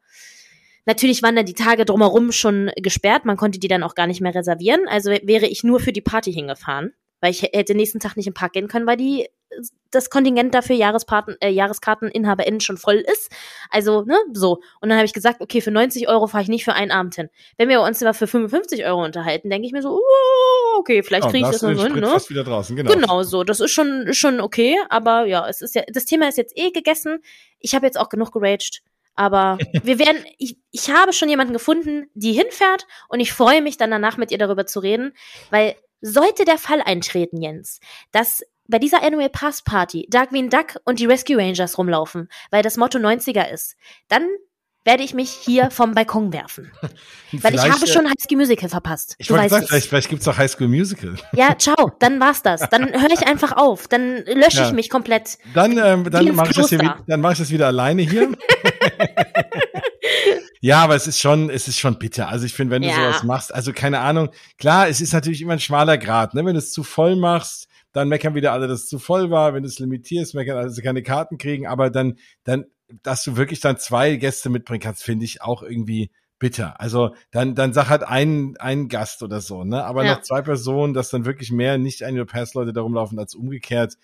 natürlich 0.87 1.23
waren 1.23 1.37
dann 1.37 1.47
die 1.47 1.55
Tage 1.55 1.85
drumherum 1.85 2.33
schon 2.33 2.71
gesperrt, 2.77 3.25
man 3.25 3.37
konnte 3.37 3.59
die 3.59 3.69
dann 3.69 3.83
auch 3.83 3.95
gar 3.95 4.07
nicht 4.07 4.21
mehr 4.21 4.35
reservieren. 4.35 4.87
Also 4.89 5.11
wäre 5.11 5.47
ich 5.47 5.65
nur 5.65 5.81
für 5.81 5.93
die 5.93 6.01
Party 6.01 6.33
hingefahren, 6.33 6.93
weil 7.21 7.31
ich 7.31 7.43
hätte 7.43 7.75
nächsten 7.75 8.01
Tag 8.01 8.17
nicht 8.17 8.27
im 8.27 8.35
Park 8.35 8.53
gehen 8.53 8.69
können, 8.69 8.87
weil 8.87 8.97
die 8.97 9.29
das 9.91 10.11
Kontingent 10.11 10.55
dafür 10.55 10.77
Jahresparten, 10.77 11.37
äh, 11.41 11.51
JahreskarteninhaberInnen 11.51 12.61
schon 12.61 12.77
voll 12.77 12.97
ist. 12.97 13.31
Also, 13.71 14.03
ne, 14.03 14.17
so. 14.33 14.61
Und 14.81 14.89
dann 14.89 14.99
habe 14.99 15.07
ich 15.07 15.13
gesagt, 15.13 15.41
okay, 15.41 15.61
für 15.61 15.71
90 15.71 16.09
Euro 16.09 16.27
fahre 16.27 16.43
ich 16.43 16.49
nicht 16.49 16.65
für 16.65 16.75
einen 16.75 16.91
Abend 16.91 17.15
hin. 17.15 17.29
Wenn 17.57 17.69
wir 17.69 17.81
uns 17.81 18.03
aber 18.03 18.15
für 18.15 18.27
55 18.27 18.85
Euro 18.85 19.05
unterhalten, 19.05 19.51
denke 19.51 19.67
ich 19.67 19.73
mir 19.73 19.83
so, 19.83 19.97
uh, 19.97 20.79
okay, 20.79 21.03
vielleicht 21.03 21.29
kriege 21.29 21.47
ich 21.47 21.53
das 21.53 21.63
noch 21.63 21.71
hin, 21.71 22.01
ne? 22.01 22.09
Fast 22.09 22.31
wieder 22.31 22.45
draußen, 22.45 22.75
genau. 22.77 22.93
Genau 22.93 23.23
so. 23.23 23.45
Das 23.45 23.61
ist 23.61 23.71
schon, 23.71 24.13
schon 24.13 24.41
okay, 24.41 24.77
aber 24.89 25.27
ja, 25.27 25.49
es 25.49 25.61
ist 25.63 25.75
ja, 25.75 25.83
das 25.89 26.05
Thema 26.05 26.29
ist 26.29 26.39
jetzt 26.39 26.57
eh 26.57 26.71
gegessen. 26.71 27.21
Ich 27.61 27.75
habe 27.75 27.87
jetzt 27.87 27.99
auch 27.99 28.09
genug 28.09 28.33
geraged. 28.33 28.83
Aber 29.17 29.59
wir 29.85 29.99
werden, 29.99 30.25
ich, 30.39 30.59
ich 30.71 30.91
habe 30.91 31.13
schon 31.13 31.29
jemanden 31.29 31.53
gefunden, 31.53 32.07
die 32.15 32.33
hinfährt 32.33 32.87
und 33.09 33.21
ich 33.21 33.33
freue 33.33 33.63
mich 33.63 33.77
dann 33.77 33.91
danach 33.91 34.17
mit 34.17 34.31
ihr 34.31 34.39
darüber 34.39 34.67
zu 34.67 34.81
reden, 34.81 35.13
weil 35.51 35.77
sollte 36.01 36.45
der 36.45 36.59
Fall 36.59 36.83
eintreten, 36.83 37.41
Jens, 37.41 37.81
dass 38.13 38.43
bei 38.69 38.79
dieser 38.79 39.03
Annual 39.03 39.29
Pass 39.29 39.63
Party 39.63 40.07
Darkwing 40.11 40.51
Duck 40.51 40.77
und 40.85 40.99
die 40.99 41.07
Rescue 41.07 41.37
Rangers 41.37 41.79
rumlaufen, 41.79 42.29
weil 42.51 42.63
das 42.63 42.77
Motto 42.77 42.99
90er 42.99 43.51
ist, 43.51 43.77
dann 44.09 44.27
werde 44.85 45.03
ich 45.03 45.15
mich 45.15 45.31
hier 45.31 45.71
vom 45.71 45.95
Balkon 45.95 46.33
werfen. 46.33 46.71
Weil 47.33 47.55
ich 47.55 47.63
habe 47.63 47.87
schon 47.87 48.07
High 48.07 48.21
School 48.21 48.37
Musical 48.37 48.69
verpasst. 48.69 49.17
Ich 49.19 49.31
wollte 49.31 49.49
sagen, 49.49 49.67
vielleicht, 49.67 49.89
vielleicht 49.89 50.09
gibt's 50.11 50.29
auch 50.29 50.37
High 50.37 50.51
School 50.51 50.69
Musical. 50.69 51.15
Ja, 51.33 51.57
ciao, 51.59 51.93
dann 51.99 52.21
war's 52.21 52.43
das. 52.43 52.69
Dann 52.69 52.93
höre 53.01 53.11
ich 53.11 53.27
einfach 53.27 53.53
auf. 53.53 53.89
Dann 53.89 54.19
lösche 54.27 54.59
ja. 54.59 54.67
ich 54.67 54.73
mich 54.73 54.91
komplett. 54.91 55.39
Dann, 55.55 55.79
ähm, 55.79 56.11
dann 56.11 56.35
mache 56.35 56.51
ich, 56.51 56.57
das 56.57 56.69
hier, 56.69 56.97
dann 57.07 57.21
mach 57.21 57.33
ich 57.33 57.39
das 57.39 57.51
wieder 57.51 57.67
alleine 57.67 58.03
hier. 58.03 58.29
ja, 60.61 60.83
aber 60.83 60.95
es 60.95 61.07
ist 61.07 61.19
schon, 61.19 61.51
es 61.51 61.67
ist 61.67 61.79
schon 61.79 61.99
bitter. 61.99 62.29
Also 62.29 62.45
ich 62.45 62.55
finde, 62.55 62.75
wenn 62.75 62.83
du 62.83 62.89
ja. 62.89 62.95
sowas 62.95 63.23
machst, 63.25 63.55
also 63.55 63.73
keine 63.73 64.01
Ahnung, 64.01 64.31
klar, 64.59 64.89
es 64.89 65.01
ist 65.01 65.13
natürlich 65.13 65.41
immer 65.41 65.55
ein 65.55 65.61
schmaler 65.61 65.99
Grad, 65.99 66.35
ne? 66.35 66.45
Wenn 66.45 66.55
du 66.55 66.59
es 66.59 66.73
zu 66.73 66.85
voll 66.85 67.17
machst, 67.17 67.69
dann 67.95 68.09
meckern 68.09 68.35
wieder 68.35 68.53
alle, 68.53 68.69
dass 68.69 68.83
es 68.83 68.89
zu 68.89 68.99
voll 68.99 69.31
war. 69.31 69.55
Wenn 69.55 69.63
du 69.63 69.69
es 69.69 69.79
limitierst, 69.79 70.35
meckern 70.35 70.59
alle, 70.59 70.67
dass 70.67 70.75
sie 70.75 70.83
keine 70.83 71.03
Karten 71.03 71.39
kriegen. 71.39 71.67
Aber 71.67 71.89
dann, 71.89 72.19
dann, 72.43 72.67
dass 73.03 73.25
du 73.25 73.37
wirklich 73.37 73.61
dann 73.61 73.79
zwei 73.79 74.17
Gäste 74.17 74.51
mitbringen 74.51 74.83
kannst, 74.83 75.03
finde 75.03 75.25
ich 75.25 75.41
auch 75.41 75.63
irgendwie 75.63 76.11
bitter. 76.41 76.81
Also 76.81 77.15
dann, 77.31 77.55
dann 77.55 77.73
sag 77.73 77.89
halt 77.89 78.03
ein, 78.03 78.57
ein 78.59 78.89
Gast 78.89 79.23
oder 79.23 79.41
so, 79.41 79.65
ne? 79.65 79.85
Aber 79.85 80.05
ja. 80.05 80.15
noch 80.15 80.23
zwei 80.23 80.43
Personen, 80.43 80.93
dass 80.93 81.09
dann 81.09 81.25
wirklich 81.25 81.53
mehr 81.53 81.79
nicht 81.79 82.03
eine 82.03 82.27
Pass-Leute 82.27 82.73
da 82.73 82.83
rumlaufen 82.83 83.19
als 83.19 83.35
umgekehrt, 83.35 83.95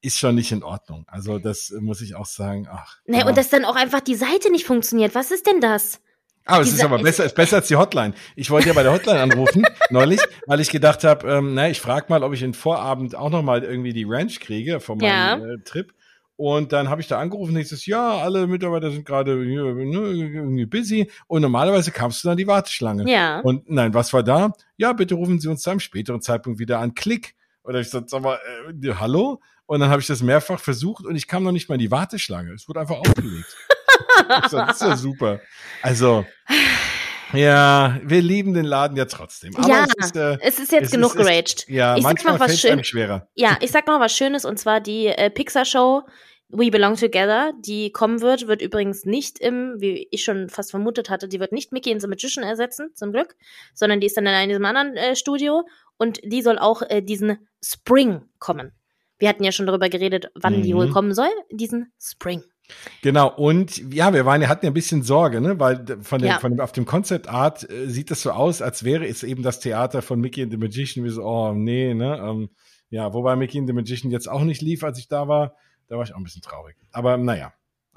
ist 0.00 0.18
schon 0.18 0.36
nicht 0.36 0.52
in 0.52 0.62
Ordnung. 0.62 1.04
Also 1.08 1.38
das 1.38 1.74
muss 1.80 2.00
ich 2.00 2.14
auch 2.14 2.26
sagen. 2.26 2.68
Ach. 2.70 2.96
Nee, 3.06 3.18
ja. 3.18 3.26
und 3.26 3.36
dass 3.36 3.50
dann 3.50 3.64
auch 3.64 3.76
einfach 3.76 4.00
die 4.00 4.14
Seite 4.14 4.50
nicht 4.50 4.64
funktioniert. 4.64 5.14
Was 5.14 5.32
ist 5.32 5.46
denn 5.46 5.60
das? 5.60 6.00
Aber 6.46 6.62
es 6.62 6.72
ist 6.72 6.82
aber 6.82 6.98
besser, 6.98 7.24
ist 7.24 7.34
besser 7.34 7.56
als 7.56 7.68
die 7.68 7.76
Hotline. 7.76 8.14
Ich 8.36 8.50
wollte 8.50 8.68
ja 8.68 8.72
bei 8.72 8.84
der 8.84 8.92
Hotline 8.92 9.20
anrufen 9.20 9.66
neulich, 9.90 10.20
weil 10.46 10.60
ich 10.60 10.70
gedacht 10.70 11.02
habe, 11.02 11.28
ähm, 11.28 11.54
na, 11.54 11.68
ich 11.68 11.80
frage 11.80 12.06
mal, 12.08 12.22
ob 12.22 12.32
ich 12.32 12.42
in 12.42 12.54
Vorabend 12.54 13.16
auch 13.16 13.30
noch 13.30 13.42
mal 13.42 13.64
irgendwie 13.64 13.92
die 13.92 14.04
Ranch 14.08 14.38
kriege 14.38 14.78
von 14.78 14.98
meinem 14.98 15.42
ja. 15.42 15.54
äh, 15.54 15.58
Trip. 15.64 15.92
Und 16.36 16.72
dann 16.72 16.90
habe 16.90 17.00
ich 17.00 17.08
da 17.08 17.18
angerufen 17.18 17.54
und 17.54 17.60
ich 17.60 17.68
so, 17.68 17.76
ja, 17.90 18.18
alle 18.18 18.46
Mitarbeiter 18.46 18.90
sind 18.90 19.06
gerade 19.06 19.34
ne, 19.36 19.46
irgendwie 19.46 20.66
busy. 20.66 21.10
Und 21.26 21.42
normalerweise 21.42 21.90
kamst 21.90 22.22
du 22.22 22.28
dann 22.28 22.36
die 22.36 22.46
Warteschlange. 22.46 23.10
Ja. 23.10 23.40
Und 23.40 23.68
nein, 23.70 23.94
was 23.94 24.12
war 24.12 24.22
da? 24.22 24.52
Ja, 24.76 24.92
bitte 24.92 25.14
rufen 25.14 25.40
Sie 25.40 25.48
uns 25.48 25.62
zu 25.62 25.70
einem 25.70 25.80
späteren 25.80 26.20
Zeitpunkt 26.20 26.58
wieder 26.58 26.78
an. 26.78 26.94
Klick. 26.94 27.34
Oder 27.64 27.80
ich 27.80 27.90
so, 27.90 28.02
sag 28.06 28.22
mal, 28.22 28.38
äh, 28.68 28.94
hallo? 29.00 29.40
Und 29.64 29.80
dann 29.80 29.90
habe 29.90 30.00
ich 30.00 30.06
das 30.06 30.22
mehrfach 30.22 30.60
versucht 30.60 31.04
und 31.06 31.16
ich 31.16 31.26
kam 31.26 31.42
noch 31.42 31.52
nicht 31.52 31.68
mal 31.68 31.74
in 31.74 31.80
die 31.80 31.90
Warteschlange. 31.90 32.52
Es 32.52 32.68
wurde 32.68 32.80
einfach 32.80 32.98
aufgelegt. 32.98 33.56
Das 34.28 34.52
ist 34.52 34.82
ja 34.82 34.96
super. 34.96 35.40
Also, 35.82 36.24
ja, 37.32 37.98
wir 38.02 38.22
lieben 38.22 38.54
den 38.54 38.64
Laden 38.64 38.96
ja 38.96 39.04
trotzdem. 39.06 39.54
Aber 39.56 39.68
ja, 39.68 39.84
es 39.84 40.06
ist, 40.06 40.16
äh, 40.16 40.38
es 40.40 40.58
ist 40.58 40.72
jetzt 40.72 40.86
es 40.86 40.90
genug 40.92 41.14
ist, 41.14 41.18
geraged. 41.18 41.68
Ja, 41.68 41.96
ich 41.96 42.02
manchmal 42.02 42.38
fällt 42.38 42.50
es 42.50 42.64
einem 42.64 42.84
schwerer. 42.84 43.28
Ja, 43.34 43.58
ich 43.60 43.70
sag 43.70 43.86
noch 43.86 44.00
was 44.00 44.16
Schönes 44.16 44.44
und 44.44 44.58
zwar 44.58 44.80
die 44.80 45.06
äh, 45.06 45.30
Pixar-Show 45.30 46.04
We 46.48 46.70
Belong 46.70 46.94
Together, 46.94 47.52
die 47.58 47.90
kommen 47.90 48.20
wird, 48.20 48.46
wird 48.46 48.62
übrigens 48.62 49.04
nicht 49.04 49.40
im, 49.40 49.80
wie 49.80 50.06
ich 50.12 50.22
schon 50.22 50.48
fast 50.48 50.70
vermutet 50.70 51.10
hatte, 51.10 51.26
die 51.26 51.40
wird 51.40 51.50
nicht 51.50 51.72
Mickey 51.72 51.90
in 51.90 51.98
The 51.98 52.06
Magician 52.06 52.44
ersetzen, 52.44 52.90
zum 52.94 53.12
Glück, 53.12 53.34
sondern 53.74 53.98
die 53.98 54.06
ist 54.06 54.16
dann 54.16 54.26
in 54.26 54.32
einem 54.32 54.64
anderen 54.64 54.96
äh, 54.96 55.16
Studio 55.16 55.66
und 55.96 56.20
die 56.22 56.42
soll 56.42 56.58
auch 56.58 56.82
äh, 56.82 57.02
diesen 57.02 57.48
Spring 57.60 58.22
kommen. 58.38 58.70
Wir 59.18 59.28
hatten 59.28 59.42
ja 59.42 59.50
schon 59.50 59.66
darüber 59.66 59.88
geredet, 59.88 60.30
wann 60.34 60.58
mhm. 60.58 60.62
die 60.62 60.76
wohl 60.76 60.90
kommen 60.90 61.14
soll, 61.14 61.30
diesen 61.50 61.92
Spring. 62.00 62.44
Genau, 63.02 63.28
und 63.28 63.92
ja, 63.92 64.12
wir 64.12 64.26
waren, 64.26 64.46
hatten 64.48 64.66
ja 64.66 64.70
ein 64.70 64.74
bisschen 64.74 65.02
Sorge, 65.02 65.40
ne? 65.40 65.58
Weil 65.60 65.84
von 66.02 66.20
dem, 66.20 66.28
ja. 66.28 66.38
von 66.38 66.52
dem, 66.52 66.60
auf 66.60 66.72
dem 66.72 66.84
Concept 66.84 67.28
Art 67.28 67.68
äh, 67.70 67.88
sieht 67.88 68.10
es 68.10 68.22
so 68.22 68.32
aus, 68.32 68.62
als 68.62 68.84
wäre 68.84 69.06
es 69.06 69.22
eben 69.22 69.42
das 69.42 69.60
Theater 69.60 70.02
von 70.02 70.20
Mickey 70.20 70.42
and 70.42 70.50
the 70.50 70.58
Magician, 70.58 71.04
wie 71.04 71.10
so, 71.10 71.22
oh 71.22 71.52
nee, 71.52 71.94
ne? 71.94 72.18
Ähm, 72.18 72.50
ja, 72.90 73.12
wobei 73.12 73.36
Mickey 73.36 73.58
and 73.58 73.66
the 73.66 73.72
Magician 73.72 74.10
jetzt 74.10 74.28
auch 74.28 74.42
nicht 74.42 74.62
lief, 74.62 74.84
als 74.84 74.98
ich 74.98 75.08
da 75.08 75.28
war. 75.28 75.54
Da 75.88 75.96
war 75.96 76.04
ich 76.04 76.12
auch 76.12 76.18
ein 76.18 76.24
bisschen 76.24 76.42
traurig. 76.42 76.76
Aber 76.92 77.16
naja. 77.16 77.52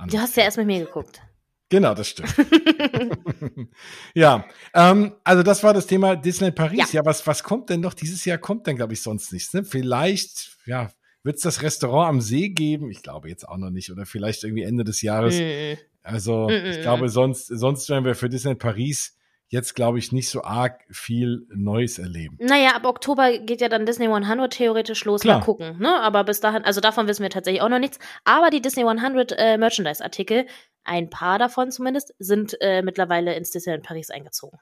Du 0.08 0.18
hast 0.18 0.38
ja 0.38 0.44
erst 0.44 0.58
mit 0.58 0.68
mir 0.68 0.80
geguckt. 0.80 1.22
Genau, 1.70 1.94
das 1.94 2.10
stimmt. 2.10 2.34
ja, 4.14 4.46
ähm, 4.74 5.14
also 5.24 5.44
das 5.44 5.64
war 5.64 5.74
das 5.74 5.86
Thema 5.88 6.16
Disney 6.16 6.52
Paris. 6.52 6.94
Ja. 6.94 7.02
ja, 7.02 7.06
was, 7.06 7.26
was 7.28 7.44
kommt 7.44 7.70
denn 7.70 7.82
noch? 7.82 7.94
Dieses 7.94 8.26
Jahr 8.26 8.38
kommt 8.38 8.68
dann, 8.68 8.76
glaube 8.76 8.94
ich, 8.94 9.02
sonst 9.02 9.32
nichts. 9.32 9.54
Ne? 9.54 9.64
Vielleicht, 9.64 10.58
ja, 10.66 10.90
wird 11.24 11.38
es 11.38 11.42
das 11.42 11.62
Restaurant 11.62 12.10
am 12.10 12.22
See 12.22 12.50
geben? 12.50 12.92
Ich 12.92 13.04
glaube 13.04 13.30
jetzt 13.30 13.48
auch 13.48 13.58
noch 13.58 13.70
nicht. 13.70 13.92
Oder 13.92 14.06
vielleicht 14.06 14.44
irgendwie 14.44 14.64
Ende 14.64 14.84
des 14.84 15.02
Jahres. 15.02 15.40
Mm. 15.40 15.78
Also 16.02 16.48
mm 16.48 16.66
ich 16.66 16.82
glaube, 16.82 17.10
sonst, 17.10 17.48
sonst 17.48 17.90
werden 17.90 18.06
wir 18.06 18.16
für 18.16 18.30
Disney 18.30 18.56
Paris 18.56 19.18
jetzt, 19.50 19.76
glaube 19.76 20.00
ich, 20.00 20.12
nicht 20.12 20.30
so 20.30 20.44
arg 20.44 20.86
viel 20.92 21.48
Neues 21.50 22.00
erleben. 22.00 22.38
Naja, 22.40 22.76
ab 22.76 22.86
Oktober 22.86 23.40
geht 23.40 23.62
ja 23.62 23.68
dann 23.68 23.86
Disney 23.86 24.08
100 24.08 24.54
theoretisch 24.54 25.04
los. 25.06 25.22
Klar. 25.22 25.40
Mal 25.40 25.46
gucken. 25.46 25.80
Ne? 25.80 26.00
Aber 26.02 26.24
bis 26.24 26.40
dahin, 26.40 26.64
also 26.64 26.82
davon 26.82 27.08
wissen 27.08 27.24
wir 27.24 27.30
tatsächlich 27.30 27.62
auch 27.62 27.70
noch 27.70 27.80
nichts. 27.80 28.00
Aber 28.24 28.50
die 28.50 28.62
Disney 28.62 28.84
100 28.84 29.34
äh, 29.38 29.58
Merchandise-Artikel, 29.58 30.46
ein 30.84 31.10
paar 31.10 31.40
davon 31.40 31.72
zumindest, 31.72 32.14
sind 32.20 32.56
äh, 32.62 32.82
mittlerweile 32.84 33.36
ins 33.36 33.50
Disneyland 33.52 33.84
Paris 33.84 34.12
eingezogen. 34.12 34.60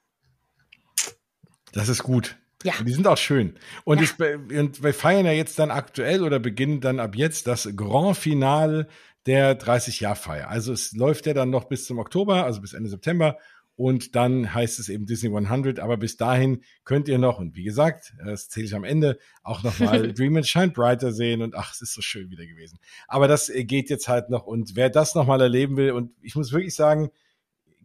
Das 1.73 1.89
ist 1.89 2.03
gut. 2.03 2.37
Ja. 2.67 2.73
Und 2.79 2.85
die 2.85 2.93
sind 2.93 3.07
auch 3.07 3.17
schön. 3.17 3.53
Und, 3.85 4.01
ja. 4.01 4.03
ich, 4.03 4.57
und 4.57 4.83
wir 4.83 4.93
feiern 4.93 5.25
ja 5.25 5.31
jetzt 5.31 5.57
dann 5.57 5.71
aktuell 5.71 6.21
oder 6.21 6.37
beginnen 6.37 6.81
dann 6.81 6.99
ab 6.99 7.15
jetzt 7.15 7.47
das 7.47 7.69
Grand 7.77 8.17
Finale 8.17 8.89
der 9.25 9.57
30-Jahr-Feier. 9.57 10.49
Also 10.49 10.73
es 10.73 10.91
läuft 10.91 11.27
ja 11.27 11.33
dann 11.33 11.49
noch 11.49 11.65
bis 11.65 11.85
zum 11.85 11.97
Oktober, 11.97 12.43
also 12.43 12.59
bis 12.59 12.73
Ende 12.73 12.89
September. 12.89 13.37
Und 13.77 14.15
dann 14.17 14.53
heißt 14.53 14.79
es 14.79 14.89
eben 14.89 15.05
Disney 15.05 15.33
100. 15.33 15.79
Aber 15.79 15.95
bis 15.95 16.17
dahin 16.17 16.61
könnt 16.83 17.07
ihr 17.07 17.19
noch, 17.19 17.39
und 17.39 17.55
wie 17.55 17.63
gesagt, 17.63 18.13
das 18.25 18.49
zähle 18.49 18.65
ich 18.65 18.75
am 18.75 18.83
Ende, 18.83 19.17
auch 19.43 19.63
nochmal 19.63 20.11
Dream 20.13 20.35
and 20.35 20.45
Shine 20.45 20.71
Brighter 20.71 21.13
sehen. 21.13 21.41
Und 21.41 21.55
ach, 21.55 21.71
es 21.73 21.81
ist 21.81 21.93
so 21.93 22.01
schön 22.01 22.29
wieder 22.29 22.45
gewesen. 22.45 22.79
Aber 23.07 23.29
das 23.29 23.49
geht 23.49 23.89
jetzt 23.89 24.09
halt 24.09 24.29
noch. 24.29 24.45
Und 24.45 24.75
wer 24.75 24.89
das 24.89 25.15
nochmal 25.15 25.39
erleben 25.39 25.77
will, 25.77 25.91
und 25.91 26.11
ich 26.21 26.35
muss 26.35 26.51
wirklich 26.51 26.75
sagen, 26.75 27.11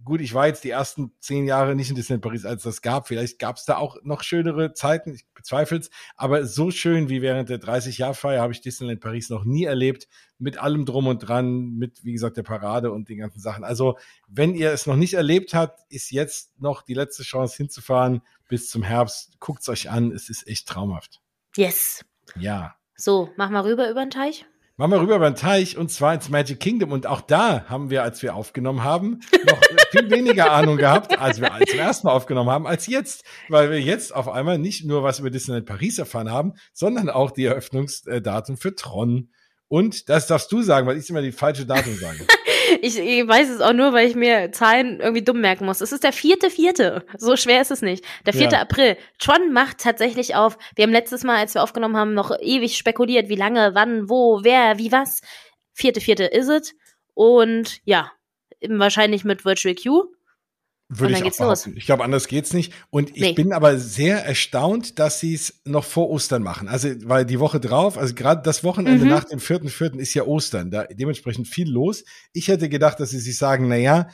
gut, 0.04 0.20
ich 0.20 0.34
war 0.34 0.46
jetzt 0.46 0.64
die 0.64 0.70
ersten 0.70 1.12
zehn 1.20 1.46
Jahre 1.46 1.74
nicht 1.74 1.90
in 1.90 1.96
Disneyland 1.96 2.22
Paris, 2.22 2.44
als 2.44 2.62
das 2.62 2.82
gab. 2.82 3.08
Vielleicht 3.08 3.38
gab 3.38 3.56
es 3.56 3.64
da 3.64 3.76
auch 3.76 3.96
noch 4.02 4.22
schönere 4.22 4.74
Zeiten, 4.74 5.14
ich 5.14 5.26
bezweifle 5.34 5.78
es. 5.78 5.90
Aber 6.16 6.46
so 6.46 6.70
schön 6.70 7.08
wie 7.08 7.22
während 7.22 7.48
der 7.48 7.60
30-Jahr-Feier 7.60 8.40
habe 8.40 8.52
ich 8.52 8.60
Disneyland 8.60 9.00
Paris 9.00 9.30
noch 9.30 9.44
nie 9.44 9.64
erlebt. 9.64 10.08
Mit 10.38 10.58
allem 10.58 10.84
drum 10.86 11.06
und 11.06 11.18
dran, 11.18 11.74
mit, 11.74 12.04
wie 12.04 12.12
gesagt, 12.12 12.36
der 12.36 12.42
Parade 12.42 12.90
und 12.90 13.08
den 13.08 13.18
ganzen 13.18 13.40
Sachen. 13.40 13.64
Also, 13.64 13.96
wenn 14.28 14.54
ihr 14.54 14.72
es 14.72 14.86
noch 14.86 14.96
nicht 14.96 15.14
erlebt 15.14 15.54
habt, 15.54 15.80
ist 15.88 16.10
jetzt 16.10 16.60
noch 16.60 16.82
die 16.82 16.94
letzte 16.94 17.22
Chance 17.22 17.56
hinzufahren 17.56 18.22
bis 18.48 18.68
zum 18.68 18.82
Herbst. 18.82 19.38
Guckt 19.38 19.62
es 19.62 19.68
euch 19.68 19.90
an, 19.90 20.10
es 20.10 20.28
ist 20.28 20.46
echt 20.48 20.66
traumhaft. 20.68 21.20
Yes. 21.56 22.04
Ja. 22.36 22.74
So, 22.96 23.30
mach 23.36 23.50
mal 23.50 23.62
rüber 23.62 23.88
über 23.88 24.04
den 24.04 24.10
Teich. 24.10 24.46
Machen 24.78 24.92
wir 24.92 25.00
rüber 25.00 25.18
beim 25.18 25.36
Teich 25.36 25.76
und 25.76 25.90
zwar 25.90 26.14
ins 26.14 26.30
Magic 26.30 26.58
Kingdom. 26.58 26.92
Und 26.92 27.06
auch 27.06 27.20
da 27.20 27.66
haben 27.68 27.90
wir, 27.90 28.02
als 28.02 28.22
wir 28.22 28.34
aufgenommen 28.34 28.82
haben, 28.82 29.20
noch 29.46 29.60
viel 29.90 30.10
weniger 30.10 30.50
Ahnung 30.50 30.78
gehabt, 30.78 31.18
als 31.18 31.40
wir 31.42 31.50
zum 31.68 31.78
ersten 31.78 32.06
Mal 32.06 32.14
aufgenommen 32.14 32.48
haben, 32.48 32.66
als 32.66 32.86
jetzt. 32.86 33.24
Weil 33.50 33.70
wir 33.70 33.80
jetzt 33.80 34.14
auf 34.14 34.28
einmal 34.28 34.58
nicht 34.58 34.86
nur 34.86 35.02
was 35.02 35.18
über 35.18 35.28
Disneyland 35.28 35.66
Paris 35.66 35.98
erfahren 35.98 36.30
haben, 36.30 36.54
sondern 36.72 37.10
auch 37.10 37.30
die 37.32 37.44
Eröffnungsdaten 37.44 38.56
für 38.56 38.74
Tron. 38.74 39.28
Und 39.68 40.08
das 40.08 40.26
darfst 40.26 40.50
du 40.50 40.62
sagen, 40.62 40.86
weil 40.86 40.96
ich 40.96 41.10
immer 41.10 41.22
die 41.22 41.32
falsche 41.32 41.66
Datum 41.66 41.94
sage. 41.94 42.26
ich, 42.80 42.98
ich 42.98 43.28
weiß 43.28 43.50
es 43.50 43.60
auch 43.60 43.72
nur, 43.72 43.92
weil 43.92 44.08
ich 44.08 44.14
mir 44.14 44.52
Zahlen 44.52 45.00
irgendwie 45.00 45.22
dumm 45.22 45.40
merken 45.40 45.66
muss. 45.66 45.80
Es 45.80 45.92
ist 45.92 46.04
der 46.04 46.12
vierte, 46.12 46.50
vierte. 46.50 47.04
So 47.16 47.36
schwer 47.36 47.60
ist 47.60 47.70
es 47.70 47.82
nicht. 47.82 48.04
Der 48.26 48.32
vierte 48.32 48.56
ja. 48.56 48.62
April. 48.62 48.96
Tron 49.18 49.52
macht 49.52 49.78
tatsächlich 49.78 50.34
auf. 50.34 50.58
Wir 50.76 50.84
haben 50.84 50.92
letztes 50.92 51.24
Mal, 51.24 51.36
als 51.36 51.54
wir 51.54 51.62
aufgenommen 51.62 51.96
haben, 51.96 52.14
noch 52.14 52.30
ewig 52.40 52.76
spekuliert, 52.76 53.28
wie 53.28 53.36
lange, 53.36 53.74
wann, 53.74 54.08
wo, 54.08 54.40
wer, 54.42 54.78
wie, 54.78 54.92
was. 54.92 55.20
Vierte, 55.72 56.00
vierte 56.00 56.24
ist 56.24 56.48
es. 56.48 56.74
Und 57.14 57.78
ja, 57.84 58.10
wahrscheinlich 58.68 59.24
mit 59.24 59.44
Virtual 59.44 59.74
Queue. 59.74 60.04
Würde 60.94 61.14
ich 61.14 61.24
auch 61.24 61.36
behaupten. 61.36 61.74
Ich 61.76 61.86
glaube, 61.86 62.04
anders 62.04 62.28
geht's 62.28 62.52
nicht. 62.52 62.72
Und 62.90 63.16
ich 63.16 63.22
nee. 63.22 63.32
bin 63.32 63.52
aber 63.52 63.78
sehr 63.78 64.24
erstaunt, 64.24 64.98
dass 64.98 65.20
sie 65.20 65.34
es 65.34 65.60
noch 65.64 65.84
vor 65.84 66.10
Ostern 66.10 66.42
machen. 66.42 66.68
Also, 66.68 66.88
weil 67.04 67.24
die 67.24 67.40
Woche 67.40 67.60
drauf, 67.60 67.96
also 67.96 68.14
gerade 68.14 68.42
das 68.42 68.62
Wochenende 68.62 69.04
mhm. 69.04 69.10
nach 69.10 69.24
dem 69.24 69.40
vierten, 69.40 69.68
vierten 69.68 69.98
ist 69.98 70.12
ja 70.14 70.24
Ostern. 70.24 70.70
Da 70.70 70.84
dementsprechend 70.84 71.48
viel 71.48 71.70
los. 71.70 72.04
Ich 72.32 72.48
hätte 72.48 72.68
gedacht, 72.68 73.00
dass 73.00 73.10
sie 73.10 73.20
sich 73.20 73.38
sagen, 73.38 73.68
na 73.68 73.76
ja, 73.76 74.08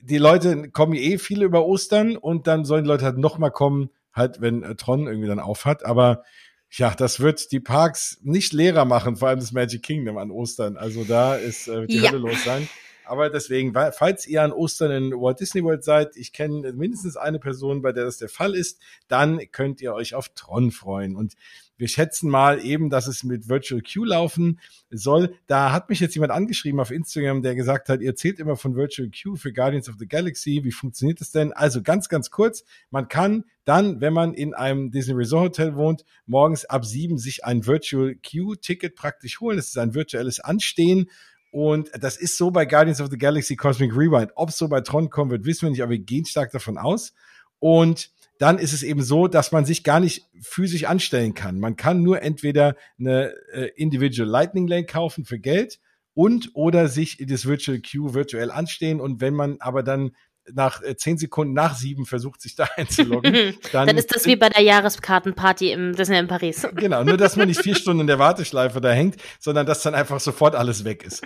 die 0.00 0.18
Leute 0.18 0.70
kommen 0.70 0.94
eh 0.94 1.18
viele 1.18 1.44
über 1.44 1.64
Ostern 1.64 2.16
und 2.16 2.46
dann 2.46 2.64
sollen 2.64 2.84
die 2.84 2.90
Leute 2.90 3.04
halt 3.06 3.18
noch 3.18 3.38
mal 3.38 3.50
kommen, 3.50 3.90
halt 4.12 4.40
wenn 4.40 4.62
äh, 4.62 4.76
Tron 4.76 5.06
irgendwie 5.06 5.28
dann 5.28 5.40
aufhat. 5.40 5.84
Aber 5.84 6.22
ja, 6.70 6.94
das 6.94 7.20
wird 7.20 7.50
die 7.52 7.60
Parks 7.60 8.18
nicht 8.22 8.52
leerer 8.52 8.84
machen, 8.84 9.16
vor 9.16 9.28
allem 9.28 9.40
das 9.40 9.52
Magic 9.52 9.82
Kingdom 9.82 10.18
an 10.18 10.30
Ostern. 10.30 10.76
Also 10.76 11.04
da 11.04 11.34
ist 11.34 11.68
äh, 11.68 11.86
die 11.86 11.98
ja. 11.98 12.10
Hölle 12.10 12.18
los 12.18 12.44
sein. 12.44 12.68
Aber 13.06 13.30
deswegen, 13.30 13.74
falls 13.92 14.26
ihr 14.26 14.42
an 14.42 14.52
Ostern 14.52 14.90
in 14.90 15.12
Walt 15.12 15.40
Disney 15.40 15.62
World 15.62 15.84
seid, 15.84 16.16
ich 16.16 16.32
kenne 16.32 16.72
mindestens 16.72 17.16
eine 17.16 17.38
Person, 17.38 17.82
bei 17.82 17.92
der 17.92 18.04
das 18.04 18.18
der 18.18 18.28
Fall 18.28 18.54
ist, 18.54 18.80
dann 19.08 19.40
könnt 19.52 19.80
ihr 19.80 19.94
euch 19.94 20.14
auf 20.14 20.30
Tron 20.30 20.70
freuen. 20.70 21.16
Und 21.16 21.34
wir 21.76 21.88
schätzen 21.88 22.30
mal 22.30 22.64
eben, 22.64 22.88
dass 22.88 23.06
es 23.08 23.24
mit 23.24 23.48
Virtual 23.48 23.82
Queue 23.82 24.06
laufen 24.06 24.60
soll. 24.90 25.34
Da 25.46 25.72
hat 25.72 25.88
mich 25.88 25.98
jetzt 26.00 26.14
jemand 26.14 26.32
angeschrieben 26.32 26.78
auf 26.78 26.90
Instagram, 26.90 27.42
der 27.42 27.56
gesagt 27.56 27.88
hat, 27.88 28.00
ihr 28.00 28.14
zählt 28.14 28.38
immer 28.38 28.56
von 28.56 28.76
Virtual 28.76 29.08
Queue 29.10 29.36
für 29.36 29.52
Guardians 29.52 29.88
of 29.88 29.96
the 29.98 30.06
Galaxy. 30.06 30.60
Wie 30.62 30.70
funktioniert 30.70 31.20
das 31.20 31.32
denn? 31.32 31.52
Also 31.52 31.82
ganz, 31.82 32.08
ganz 32.08 32.30
kurz. 32.30 32.64
Man 32.90 33.08
kann 33.08 33.44
dann, 33.64 34.00
wenn 34.00 34.12
man 34.12 34.34
in 34.34 34.54
einem 34.54 34.90
Disney 34.92 35.14
Resort 35.14 35.58
Hotel 35.58 35.74
wohnt, 35.74 36.04
morgens 36.26 36.64
ab 36.64 36.84
sieben 36.84 37.18
sich 37.18 37.44
ein 37.44 37.66
Virtual 37.66 38.14
Queue 38.14 38.58
Ticket 38.60 38.94
praktisch 38.94 39.40
holen. 39.40 39.56
Das 39.56 39.68
ist 39.68 39.78
ein 39.78 39.94
virtuelles 39.94 40.38
Anstehen. 40.38 41.10
Und 41.54 41.92
das 41.96 42.16
ist 42.16 42.36
so 42.36 42.50
bei 42.50 42.66
Guardians 42.66 43.00
of 43.00 43.10
the 43.12 43.16
Galaxy 43.16 43.54
Cosmic 43.54 43.92
Rewind. 43.96 44.32
Ob 44.34 44.48
es 44.48 44.58
so 44.58 44.66
bei 44.66 44.80
Tron 44.80 45.08
kommen 45.08 45.30
wird, 45.30 45.44
wissen 45.44 45.62
wir 45.62 45.70
nicht, 45.70 45.84
aber 45.84 45.92
wir 45.92 46.00
gehen 46.00 46.26
stark 46.26 46.50
davon 46.50 46.76
aus. 46.76 47.14
Und 47.60 48.10
dann 48.40 48.58
ist 48.58 48.72
es 48.72 48.82
eben 48.82 49.02
so, 49.02 49.28
dass 49.28 49.52
man 49.52 49.64
sich 49.64 49.84
gar 49.84 50.00
nicht 50.00 50.28
physisch 50.40 50.82
anstellen 50.82 51.34
kann. 51.34 51.60
Man 51.60 51.76
kann 51.76 52.02
nur 52.02 52.22
entweder 52.22 52.74
eine 52.98 53.34
äh, 53.52 53.70
Individual 53.76 54.28
Lightning 54.28 54.66
Lane 54.66 54.84
kaufen 54.84 55.24
für 55.24 55.38
Geld 55.38 55.78
und 56.12 56.50
oder 56.54 56.88
sich 56.88 57.18
das 57.24 57.46
Virtual 57.46 57.78
Queue 57.78 58.14
virtuell 58.14 58.50
anstehen. 58.50 59.00
Und 59.00 59.20
wenn 59.20 59.34
man 59.34 59.60
aber 59.60 59.84
dann 59.84 60.10
nach 60.52 60.82
äh, 60.82 60.96
zehn 60.96 61.16
Sekunden 61.18 61.54
nach 61.54 61.74
sieben 61.74 62.06
versucht, 62.06 62.40
sich 62.42 62.54
da 62.54 62.68
einzuloggen. 62.76 63.32
Dann, 63.72 63.86
dann 63.86 63.96
ist 63.96 64.14
das 64.14 64.26
wie 64.26 64.36
bei 64.36 64.48
der 64.48 64.62
Jahreskartenparty 64.62 65.72
im 65.72 65.94
Disney 65.94 66.18
in 66.18 66.28
Paris. 66.28 66.66
Genau, 66.74 67.02
nur 67.02 67.16
dass 67.16 67.36
man 67.36 67.48
nicht 67.48 67.62
vier 67.62 67.76
Stunden 67.76 68.02
in 68.02 68.06
der 68.06 68.18
Warteschleife 68.18 68.80
da 68.80 68.90
hängt, 68.90 69.16
sondern 69.38 69.64
dass 69.64 69.82
dann 69.82 69.94
einfach 69.94 70.20
sofort 70.20 70.54
alles 70.54 70.84
weg 70.84 71.02
ist. 71.02 71.22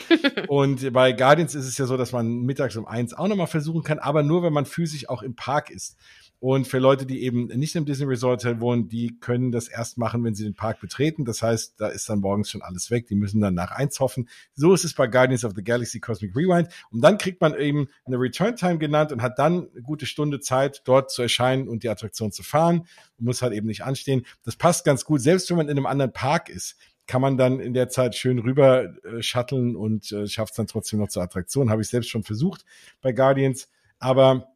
Und 0.47 0.93
bei 0.93 1.13
Guardians 1.13 1.55
ist 1.55 1.67
es 1.67 1.77
ja 1.79 1.87
so, 1.87 1.97
dass 1.97 2.13
man 2.13 2.43
mittags 2.43 2.77
um 2.77 2.87
eins 2.87 3.15
auch 3.15 3.27
nochmal 3.27 3.49
versuchen 3.49 3.83
kann, 3.83 3.99
aber 3.99 4.23
nur, 4.23 4.43
wenn 4.43 4.53
man 4.53 4.67
physisch 4.67 5.09
auch 5.09 5.23
im 5.23 5.35
Park 5.35 5.71
ist. 5.71 5.97
Und 6.41 6.69
für 6.69 6.79
Leute, 6.79 7.05
die 7.05 7.25
eben 7.25 7.47
nicht 7.47 7.75
im 7.75 7.85
Disney 7.85 8.07
Resort 8.07 8.45
wohnen, 8.61 8.89
die 8.89 9.19
können 9.19 9.51
das 9.51 9.67
erst 9.67 9.99
machen, 9.99 10.23
wenn 10.23 10.37
sie 10.37 10.45
den 10.45 10.55
Park 10.55 10.81
betreten. 10.81 11.25
Das 11.25 11.43
heißt, 11.43 11.81
da 11.81 11.89
ist 11.89 12.09
dann 12.09 12.21
morgens 12.21 12.51
schon 12.51 12.63
alles 12.63 12.93
weg. 12.93 13.09
Die 13.09 13.17
müssen 13.17 13.41
dann 13.41 13.55
nach 13.55 13.73
eins 13.73 13.99
hoffen. 13.99 14.29
So 14.55 14.73
ist 14.73 14.85
es 14.85 14.95
bei 14.95 15.09
Guardians 15.09 15.45
of 15.45 15.55
the 15.57 15.65
Galaxy 15.65 15.99
Cosmic 15.99 16.37
Rewind. 16.37 16.69
Und 16.93 17.01
dann 17.01 17.19
kriegt 17.19 17.41
man 17.41 17.59
eben 17.59 17.89
eine 18.05 18.21
Return 18.21 18.55
Time 18.55 18.79
genannt 18.79 19.11
und 19.11 19.21
hat 19.21 19.39
dann 19.41 19.69
eine 19.71 19.83
gute 19.83 20.07
Stunde 20.07 20.39
Zeit, 20.39 20.83
dort 20.85 21.11
zu 21.11 21.23
erscheinen 21.23 21.69
und 21.69 21.83
die 21.83 21.89
Attraktion 21.89 22.31
zu 22.31 22.45
fahren. 22.45 22.87
Und 23.19 23.25
muss 23.25 23.43
halt 23.43 23.53
eben 23.53 23.67
nicht 23.67 23.83
anstehen. 23.83 24.25
Das 24.45 24.55
passt 24.55 24.85
ganz 24.85 25.05
gut. 25.05 25.21
Selbst 25.21 25.51
wenn 25.51 25.57
man 25.57 25.69
in 25.69 25.77
einem 25.77 25.87
anderen 25.87 26.13
Park 26.13 26.51
ist, 26.51 26.77
kann 27.09 27.21
man 27.21 27.37
dann 27.37 27.59
in 27.59 27.75
der 27.75 27.89
Zeit 27.89 28.15
schön 28.15 28.39
rüber 28.39 28.95
äh, 29.05 29.23
shutteln 29.23 29.75
und 29.75 30.13
äh, 30.13 30.29
schafft 30.29 30.53
es 30.53 30.57
dann 30.57 30.67
trotzdem 30.69 31.01
noch 31.01 31.09
zur 31.09 31.23
Attraktion. 31.23 31.71
Habe 31.71 31.83
ich 31.83 31.89
selbst 31.89 32.11
schon 32.11 32.23
versucht 32.23 32.65
bei 33.01 33.11
Guardians. 33.13 33.69
Aber 33.99 34.53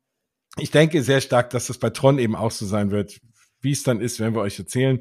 ich 0.58 0.70
denke 0.70 1.02
sehr 1.02 1.20
stark, 1.20 1.50
dass 1.50 1.66
das 1.66 1.78
bei 1.78 1.90
Tron 1.90 2.18
eben 2.18 2.36
auch 2.36 2.50
so 2.50 2.66
sein 2.66 2.90
wird. 2.90 3.20
Wie 3.60 3.72
es 3.72 3.82
dann 3.82 4.00
ist, 4.00 4.20
werden 4.20 4.34
wir 4.34 4.42
euch 4.42 4.58
erzählen. 4.58 5.00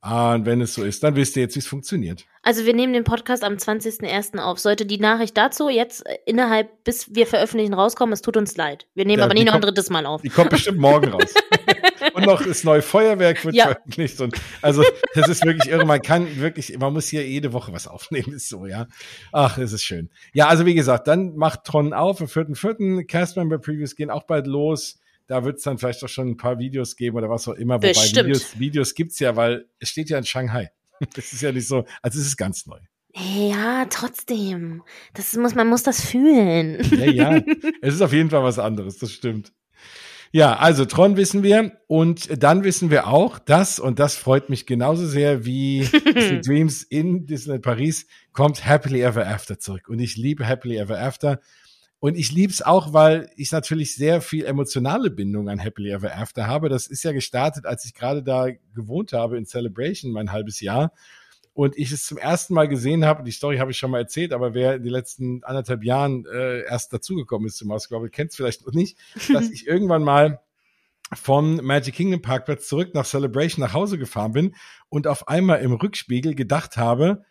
Und 0.00 0.46
wenn 0.46 0.60
es 0.60 0.74
so 0.74 0.84
ist, 0.84 1.02
dann 1.02 1.16
wisst 1.16 1.36
ihr 1.36 1.42
jetzt, 1.42 1.54
wie 1.54 1.60
es 1.60 1.66
funktioniert. 1.66 2.26
Also 2.44 2.66
wir 2.66 2.74
nehmen 2.74 2.92
den 2.92 3.04
Podcast 3.04 3.44
am 3.44 3.54
20.01. 3.54 4.38
auf. 4.38 4.58
Sollte 4.58 4.84
die 4.84 4.98
Nachricht 4.98 5.36
dazu 5.36 5.68
jetzt 5.68 6.04
innerhalb, 6.26 6.82
bis 6.82 7.14
wir 7.14 7.26
veröffentlichen, 7.26 7.72
rauskommen, 7.72 8.12
es 8.12 8.20
tut 8.20 8.36
uns 8.36 8.56
leid. 8.56 8.86
Wir 8.94 9.04
nehmen 9.04 9.20
ja, 9.20 9.24
aber 9.24 9.34
nicht 9.34 9.46
noch 9.46 9.54
ein 9.54 9.60
drittes 9.60 9.90
Mal 9.90 10.06
auf. 10.06 10.22
Die 10.22 10.28
kommt 10.28 10.50
bestimmt 10.50 10.78
morgen 10.78 11.10
raus. 11.10 11.34
und 12.14 12.26
noch 12.26 12.44
das 12.44 12.64
neue 12.64 12.82
Feuerwerk 12.82 13.44
wird 13.44 13.54
ja. 13.54 13.66
veröffentlicht. 13.66 14.20
Und 14.20 14.34
also 14.60 14.82
das 15.14 15.28
ist 15.28 15.44
wirklich 15.44 15.72
irre. 15.72 15.86
Man 15.86 16.02
kann 16.02 16.40
wirklich, 16.40 16.76
man 16.76 16.92
muss 16.92 17.06
hier 17.06 17.24
jede 17.26 17.52
Woche 17.52 17.72
was 17.72 17.86
aufnehmen, 17.86 18.32
ist 18.34 18.48
so, 18.48 18.66
ja. 18.66 18.88
Ach, 19.30 19.56
es 19.58 19.72
ist 19.72 19.84
schön. 19.84 20.10
Ja, 20.32 20.48
also 20.48 20.66
wie 20.66 20.74
gesagt, 20.74 21.06
dann 21.06 21.36
macht 21.36 21.62
Tron 21.62 21.92
auf 21.92 22.20
am 22.20 22.26
4.4. 22.26 23.06
Castmember 23.06 23.58
Previews 23.58 23.94
gehen 23.94 24.10
auch 24.10 24.24
bald 24.24 24.48
los. 24.48 24.98
Da 25.28 25.44
wird 25.44 25.58
es 25.58 25.62
dann 25.62 25.78
vielleicht 25.78 26.02
auch 26.02 26.08
schon 26.08 26.30
ein 26.30 26.36
paar 26.36 26.58
Videos 26.58 26.96
geben 26.96 27.16
oder 27.16 27.30
was 27.30 27.46
auch 27.46 27.54
immer. 27.54 27.76
Wobei 27.76 27.88
Bestimmt. 27.90 28.26
Videos, 28.26 28.58
Videos 28.58 28.94
gibt's 28.94 29.20
ja, 29.20 29.36
weil 29.36 29.66
es 29.78 29.90
steht 29.90 30.10
ja 30.10 30.18
in 30.18 30.24
Shanghai. 30.24 30.72
Das 31.14 31.32
ist 31.32 31.42
ja 31.42 31.52
nicht 31.52 31.68
so, 31.68 31.84
also 32.02 32.18
es 32.18 32.26
ist 32.26 32.36
ganz 32.36 32.66
neu. 32.66 32.78
Ja, 33.14 33.84
trotzdem. 33.90 34.82
Das 35.14 35.36
muss, 35.36 35.54
man 35.54 35.68
muss 35.68 35.82
das 35.82 36.02
fühlen. 36.02 36.78
Ja, 36.90 37.04
ja. 37.04 37.42
Es 37.82 37.94
ist 37.94 38.00
auf 38.00 38.12
jeden 38.12 38.30
Fall 38.30 38.42
was 38.42 38.58
anderes, 38.58 38.98
das 38.98 39.12
stimmt. 39.12 39.52
Ja, 40.34 40.56
also 40.56 40.86
Tron 40.86 41.18
wissen 41.18 41.42
wir 41.42 41.72
und 41.88 42.42
dann 42.42 42.64
wissen 42.64 42.90
wir 42.90 43.06
auch, 43.06 43.38
dass, 43.38 43.78
und 43.78 43.98
das 43.98 44.16
freut 44.16 44.48
mich 44.48 44.64
genauso 44.64 45.06
sehr 45.06 45.44
wie 45.44 45.80
Disney 46.14 46.40
Dreams 46.40 46.82
in 46.84 47.26
Disney 47.26 47.58
Paris, 47.58 48.06
kommt 48.32 48.64
Happily 48.64 49.02
Ever 49.02 49.26
After 49.26 49.58
zurück. 49.58 49.88
Und 49.88 49.98
ich 49.98 50.16
liebe 50.16 50.46
Happily 50.46 50.78
Ever 50.78 50.98
After. 50.98 51.40
Und 52.02 52.16
ich 52.16 52.32
liebe 52.32 52.52
es 52.52 52.62
auch, 52.62 52.92
weil 52.92 53.30
ich 53.36 53.52
natürlich 53.52 53.94
sehr 53.94 54.20
viel 54.20 54.44
emotionale 54.44 55.08
Bindung 55.08 55.48
an 55.48 55.60
Happily 55.60 55.92
Ever 55.92 56.12
After 56.16 56.48
habe. 56.48 56.68
Das 56.68 56.88
ist 56.88 57.04
ja 57.04 57.12
gestartet, 57.12 57.64
als 57.64 57.84
ich 57.84 57.94
gerade 57.94 58.24
da 58.24 58.48
gewohnt 58.74 59.12
habe 59.12 59.38
in 59.38 59.46
Celebration, 59.46 60.10
mein 60.10 60.32
halbes 60.32 60.60
Jahr 60.60 60.92
und 61.54 61.78
ich 61.78 61.92
es 61.92 62.04
zum 62.04 62.18
ersten 62.18 62.54
Mal 62.54 62.66
gesehen 62.66 63.04
habe, 63.04 63.22
die 63.22 63.30
Story 63.30 63.58
habe 63.58 63.70
ich 63.70 63.78
schon 63.78 63.92
mal 63.92 64.00
erzählt, 64.00 64.32
aber 64.32 64.52
wer 64.52 64.74
in 64.74 64.82
den 64.82 64.90
letzten 64.90 65.44
anderthalb 65.44 65.84
Jahren 65.84 66.26
äh, 66.26 66.64
erst 66.64 66.92
dazugekommen 66.92 67.46
ist 67.46 67.58
zum 67.58 67.68
Mausgabel, 67.68 68.10
kennt 68.10 68.30
es 68.30 68.36
vielleicht 68.36 68.66
noch 68.66 68.72
nicht, 68.72 68.98
dass 69.32 69.48
ich 69.52 69.68
irgendwann 69.68 70.02
mal 70.02 70.40
vom 71.14 71.58
Magic 71.58 71.94
Kingdom 71.94 72.20
Parkplatz 72.20 72.66
zurück 72.66 72.94
nach 72.94 73.06
Celebration 73.06 73.64
nach 73.64 73.74
Hause 73.74 73.96
gefahren 73.96 74.32
bin 74.32 74.56
und 74.88 75.06
auf 75.06 75.28
einmal 75.28 75.60
im 75.60 75.72
Rückspiegel 75.74 76.34
gedacht 76.34 76.76
habe, 76.76 77.24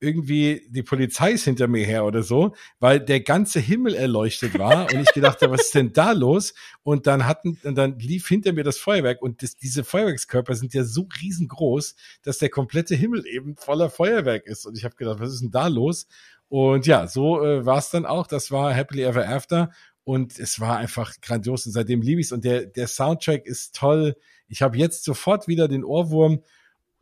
irgendwie 0.00 0.66
die 0.68 0.82
Polizei 0.82 1.32
ist 1.32 1.44
hinter 1.44 1.68
mir 1.68 1.84
her 1.84 2.04
oder 2.04 2.22
so, 2.22 2.54
weil 2.78 3.00
der 3.00 3.20
ganze 3.20 3.60
Himmel 3.60 3.94
erleuchtet 3.94 4.58
war 4.58 4.92
und 4.92 5.00
ich 5.00 5.12
gedacht 5.12 5.42
habe, 5.42 5.54
was 5.54 5.66
ist 5.66 5.74
denn 5.74 5.92
da 5.92 6.12
los? 6.12 6.54
Und 6.82 7.06
dann 7.06 7.26
hatten, 7.26 7.58
und 7.64 7.76
dann 7.76 7.98
lief 7.98 8.28
hinter 8.28 8.52
mir 8.52 8.64
das 8.64 8.78
Feuerwerk 8.78 9.20
und 9.22 9.42
das, 9.42 9.56
diese 9.56 9.84
Feuerwerkskörper 9.84 10.54
sind 10.54 10.74
ja 10.74 10.84
so 10.84 11.08
riesengroß, 11.20 11.96
dass 12.22 12.38
der 12.38 12.48
komplette 12.48 12.94
Himmel 12.94 13.26
eben 13.26 13.56
voller 13.56 13.90
Feuerwerk 13.90 14.46
ist. 14.46 14.66
Und 14.66 14.76
ich 14.76 14.84
habe 14.84 14.94
gedacht, 14.96 15.20
was 15.20 15.32
ist 15.32 15.42
denn 15.42 15.50
da 15.50 15.66
los? 15.66 16.06
Und 16.48 16.86
ja, 16.86 17.06
so 17.06 17.44
äh, 17.44 17.66
war 17.66 17.78
es 17.78 17.90
dann 17.90 18.06
auch. 18.06 18.26
Das 18.26 18.50
war 18.50 18.72
Happily 18.72 19.02
Ever 19.02 19.28
After 19.28 19.70
und 20.04 20.38
es 20.38 20.58
war 20.58 20.78
einfach 20.78 21.20
grandios 21.20 21.66
und 21.66 21.72
seitdem 21.72 22.00
liebe 22.00 22.20
ich 22.20 22.28
es 22.28 22.32
und 22.32 22.42
der 22.42 22.64
der 22.64 22.86
Soundtrack 22.86 23.44
ist 23.44 23.74
toll. 23.74 24.16
Ich 24.48 24.62
habe 24.62 24.78
jetzt 24.78 25.04
sofort 25.04 25.48
wieder 25.48 25.68
den 25.68 25.84
Ohrwurm 25.84 26.42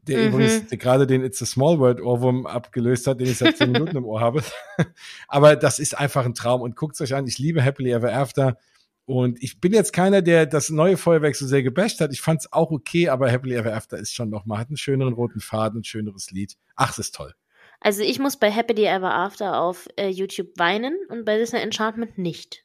der 0.07 0.19
mhm. 0.19 0.29
übrigens 0.29 0.71
gerade 0.71 1.07
den 1.07 1.25
It's 1.25 1.43
a 1.43 1.47
Small 1.47 1.79
World 1.79 2.01
Ohrwurm 2.01 2.47
abgelöst 2.47 3.07
hat, 3.07 3.21
den 3.21 3.29
ich 3.29 3.39
seit 3.39 3.57
zehn 3.57 3.73
Minuten 3.73 3.97
im 3.97 4.05
Ohr 4.05 4.21
habe. 4.21 4.43
Aber 5.29 5.57
das 5.57 5.79
ist 5.79 5.99
einfach 5.99 6.25
ein 6.25 6.35
Traum 6.35 6.61
und 6.61 6.77
guckt 6.77 7.01
euch 7.01 7.15
an. 7.15 7.27
Ich 7.27 7.39
liebe 7.39 7.63
Happily 7.63 7.91
Ever 7.91 8.13
After. 8.13 8.59
Und 9.05 9.43
ich 9.43 9.61
bin 9.61 9.73
jetzt 9.73 9.93
keiner, 9.93 10.21
der 10.21 10.47
das 10.47 10.71
neue 10.71 10.97
Feuerwerk 10.97 11.37
so 11.37 11.47
sehr 11.47 11.63
gebasht 11.63 12.01
hat. 12.01 12.13
Ich 12.13 12.21
fand 12.21 12.41
es 12.41 12.53
auch 12.53 12.73
okay, 12.73 13.09
aber 13.09 13.31
Happily 13.31 13.55
Ever 13.55 13.75
After 13.75 13.97
ist 13.99 14.15
schon 14.15 14.31
noch 14.31 14.47
mal, 14.47 14.59
hat 14.59 14.69
einen 14.69 14.77
schöneren 14.77 15.15
roten 15.15 15.41
Faden, 15.41 15.81
ein 15.81 15.85
schöneres 15.85 16.31
Lied. 16.33 16.57
Ach, 16.75 16.91
es 16.91 16.99
ist 16.99 17.15
toll. 17.15 17.35
Also 17.81 18.03
ich 18.03 18.19
muss 18.19 18.37
bei 18.37 18.51
Happily 18.51 18.85
Ever 18.85 19.15
After 19.15 19.61
auf 19.61 19.89
äh, 19.97 20.09
YouTube 20.09 20.49
weinen 20.57 20.97
und 21.09 21.25
bei 21.25 21.39
Disney 21.39 21.61
Enchantment 21.61 22.19
nicht. 22.19 22.65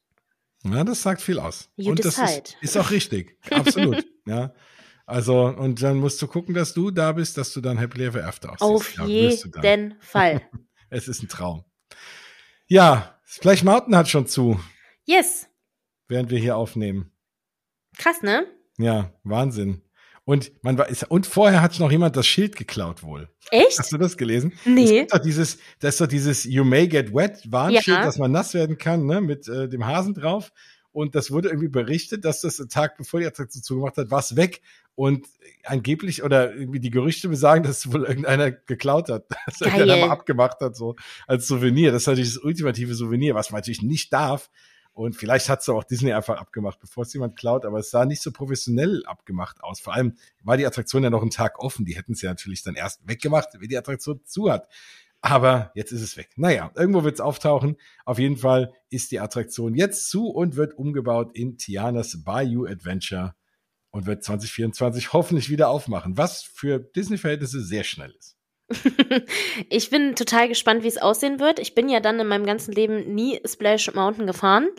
Ja, 0.64 0.84
das 0.84 1.02
sagt 1.02 1.22
viel 1.22 1.40
aus. 1.40 1.70
You 1.76 1.92
und 1.92 2.00
decide. 2.00 2.26
das 2.26 2.38
ist, 2.38 2.58
ist 2.62 2.78
auch 2.78 2.92
richtig. 2.92 3.38
Absolut. 3.50 4.06
ja. 4.26 4.54
Also, 5.12 5.44
und 5.44 5.84
dann 5.84 5.98
musst 5.98 6.22
du 6.22 6.28
gucken, 6.28 6.56
dass 6.56 6.74
du 6.74 6.90
da 6.90 7.12
bist, 7.12 7.38
dass 7.38 7.52
du 7.52 7.60
dann 7.60 7.78
Happily 7.78 8.06
Ever 8.06 8.26
After 8.26 8.54
aussiehst. 8.54 8.62
Auf 8.64 8.98
ja, 8.98 9.62
jeden 9.62 9.96
Fall. 10.00 10.42
es 10.90 11.10
ist 11.10 11.22
ein 11.22 11.28
Traum. 11.28 11.66
Ja, 12.68 13.20
Splash 13.26 13.64
Mountain 13.66 13.94
hat 13.98 14.08
schon 14.08 14.26
zu. 14.26 14.58
Yes. 15.04 15.50
Während 16.08 16.32
wir 16.32 16.40
hier 16.40 16.56
aufnehmen. 16.56 17.12
Krass, 17.98 18.22
ne? 18.22 18.48
Ja, 18.78 19.14
Wahnsinn. 19.24 19.82
Und 20.24 20.54
man 20.64 20.78
war, 20.78 20.88
und 21.10 21.28
vorher 21.28 21.62
hat 21.62 21.78
noch 21.80 21.92
jemand 21.92 22.16
das 22.16 22.26
Schild 22.26 22.56
geklaut 22.56 23.04
wohl. 23.04 23.28
Echt? 23.50 23.80
Hast 23.80 23.92
du 23.92 23.98
das 23.98 24.16
gelesen? 24.16 24.54
Nee. 24.64 24.84
Es 24.84 24.90
gibt 24.92 25.14
doch 25.14 25.20
dieses, 25.20 25.58
das 25.80 25.96
ist 25.96 26.02
doch 26.02 26.08
dieses 26.08 26.46
You 26.46 26.64
may 26.64 26.88
get 26.88 27.14
wet 27.14 27.52
Warnschild, 27.52 27.98
ja. 27.98 28.06
dass 28.06 28.18
man 28.18 28.32
nass 28.32 28.54
werden 28.54 28.78
kann, 28.78 29.06
ne, 29.08 29.20
mit 29.20 29.50
äh, 29.50 29.68
dem 29.68 29.86
Hasen 29.86 30.14
drauf. 30.14 30.54
Und 30.94 31.16
das 31.16 31.32
wurde 31.32 31.50
irgendwie 31.50 31.70
berichtet, 31.70 32.26
dass 32.26 32.42
das 32.42 32.60
einen 32.60 32.70
Tag 32.70 32.98
bevor 32.98 33.20
die 33.20 33.26
Attraktion 33.26 33.64
zugemacht 33.64 33.98
hat, 33.98 34.12
war 34.12 34.20
es 34.20 34.36
weg. 34.36 34.62
Und 34.96 35.26
angeblich, 35.64 36.24
oder 36.24 36.54
irgendwie 36.54 36.80
die 36.80 36.92
Gerüchte 36.92 37.30
besagen, 37.30 37.64
dass 37.64 37.86
es 37.86 37.94
wohl 37.94 38.04
irgendeiner 38.04 38.52
geklaut 38.52 39.10
hat. 39.10 39.26
Dass 39.46 39.60
Geil. 39.60 39.70
irgendeiner 39.70 40.08
mal 40.08 40.12
abgemacht 40.12 40.60
hat, 40.60 40.76
so 40.76 40.96
als 41.28 41.48
Souvenir. 41.48 41.92
Das 41.92 42.04
ist 42.04 42.08
natürlich 42.08 42.34
das 42.34 42.44
ultimative 42.44 42.94
Souvenir, 42.94 43.34
was 43.34 43.52
man 43.52 43.60
natürlich 43.60 43.82
nicht 43.82 44.12
darf. 44.14 44.50
Und 44.94 45.16
vielleicht 45.16 45.48
hat 45.48 45.62
es 45.62 45.70
auch 45.70 45.84
Disney 45.84 46.12
einfach 46.12 46.38
abgemacht, 46.38 46.80
bevor 46.80 47.04
es 47.04 47.14
jemand 47.14 47.38
klaut, 47.38 47.66
aber 47.66 47.80
es 47.80 47.92
sah 47.92 48.06
nicht 48.06 48.22
so 48.22 48.32
professionell 48.32 49.04
abgemacht 49.06 49.64
aus. 49.64 49.80
Vor 49.80 49.94
allem 49.94 50.18
war 50.44 50.58
die 50.58 50.66
Attraktion 50.66 51.04
ja 51.04 51.10
noch 51.10 51.22
einen 51.22 51.32
Tag 51.32 51.60
offen. 51.60 51.86
Die 51.86 51.96
hätten 51.96 52.14
es 52.14 52.22
ja 52.22 52.30
natürlich 52.30 52.64
dann 52.64 52.76
erst 52.76 53.08
weggemacht, 53.08 53.50
wenn 53.58 53.70
die 53.70 53.78
Attraktion 53.78 54.22
zu 54.26 54.52
hat. 54.52 54.68
Aber 55.22 55.72
jetzt 55.76 55.92
ist 55.92 56.02
es 56.02 56.18
weg. 56.18 56.32
Naja, 56.36 56.72
irgendwo 56.76 57.04
wird 57.04 57.14
es 57.14 57.22
auftauchen. 57.22 57.78
Auf 58.06 58.20
jeden 58.20 58.38
Fall 58.38 58.74
ist 58.90 59.12
die 59.12 59.20
Attraktion 59.20 59.76
jetzt 59.76 60.10
zu 60.10 60.28
und 60.28 60.56
wird 60.56 60.74
umgebaut 60.74 61.32
in 61.36 61.58
Tianas 61.58 62.24
Bayou 62.24 62.66
Adventure 62.66 63.36
und 63.92 64.06
wird 64.06 64.24
2024 64.24 65.14
hoffentlich 65.14 65.50
wieder 65.50 65.70
aufmachen, 65.70 66.18
was 66.18 66.44
für 66.44 66.80
Disney-Verhältnisse 66.80 67.62
sehr 67.62 67.84
schnell 67.84 68.14
ist. 68.18 68.38
ich 69.70 69.90
bin 69.90 70.16
total 70.16 70.48
gespannt, 70.48 70.84
wie 70.84 70.88
es 70.88 70.98
aussehen 70.98 71.40
wird. 71.40 71.60
Ich 71.60 71.76
bin 71.76 71.90
ja 71.90 72.00
dann 72.00 72.20
in 72.20 72.28
meinem 72.28 72.46
ganzen 72.46 72.72
Leben 72.72 73.14
nie 73.14 73.40
Splash 73.46 73.94
Mountain 73.94 74.28
gefahren 74.28 74.70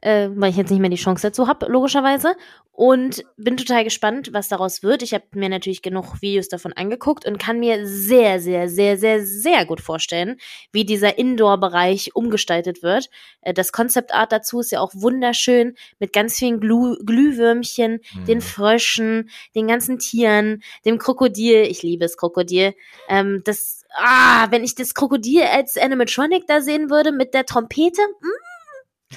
äh, 0.00 0.28
weil 0.34 0.50
ich 0.50 0.56
jetzt 0.56 0.70
nicht 0.70 0.80
mehr 0.80 0.90
die 0.90 0.96
Chance 0.96 1.28
dazu 1.28 1.46
habe, 1.46 1.66
logischerweise. 1.66 2.34
Und 2.72 3.24
bin 3.36 3.58
total 3.58 3.84
gespannt, 3.84 4.32
was 4.32 4.48
daraus 4.48 4.82
wird. 4.82 5.02
Ich 5.02 5.12
habe 5.12 5.24
mir 5.34 5.50
natürlich 5.50 5.82
genug 5.82 6.22
Videos 6.22 6.48
davon 6.48 6.72
angeguckt 6.72 7.26
und 7.26 7.38
kann 7.38 7.58
mir 7.58 7.86
sehr, 7.86 8.40
sehr, 8.40 8.70
sehr, 8.70 8.96
sehr, 8.96 9.22
sehr 9.22 9.66
gut 9.66 9.82
vorstellen, 9.82 10.38
wie 10.72 10.86
dieser 10.86 11.18
Indoor-Bereich 11.18 12.16
umgestaltet 12.16 12.82
wird. 12.82 13.10
Äh, 13.42 13.52
das 13.52 13.72
Concept 13.72 14.14
Art 14.14 14.32
dazu 14.32 14.60
ist 14.60 14.72
ja 14.72 14.80
auch 14.80 14.92
wunderschön 14.94 15.74
mit 15.98 16.14
ganz 16.14 16.38
vielen 16.38 16.58
Glüh 16.58 16.96
Glühwürmchen, 17.04 18.00
mhm. 18.14 18.24
den 18.24 18.40
Fröschen, 18.40 19.28
den 19.54 19.66
ganzen 19.66 19.98
Tieren, 19.98 20.62
dem 20.86 20.96
Krokodil. 20.96 21.62
Ich 21.62 21.82
liebe 21.82 22.06
es 22.06 22.16
Krokodil. 22.16 22.74
Ähm, 23.10 23.42
das, 23.44 23.84
ah, 23.94 24.46
wenn 24.50 24.64
ich 24.64 24.74
das 24.74 24.94
Krokodil 24.94 25.42
als 25.42 25.76
Animatronic 25.76 26.46
da 26.46 26.62
sehen 26.62 26.88
würde 26.88 27.12
mit 27.12 27.34
der 27.34 27.44
Trompete, 27.44 28.00
mh, 28.20 28.30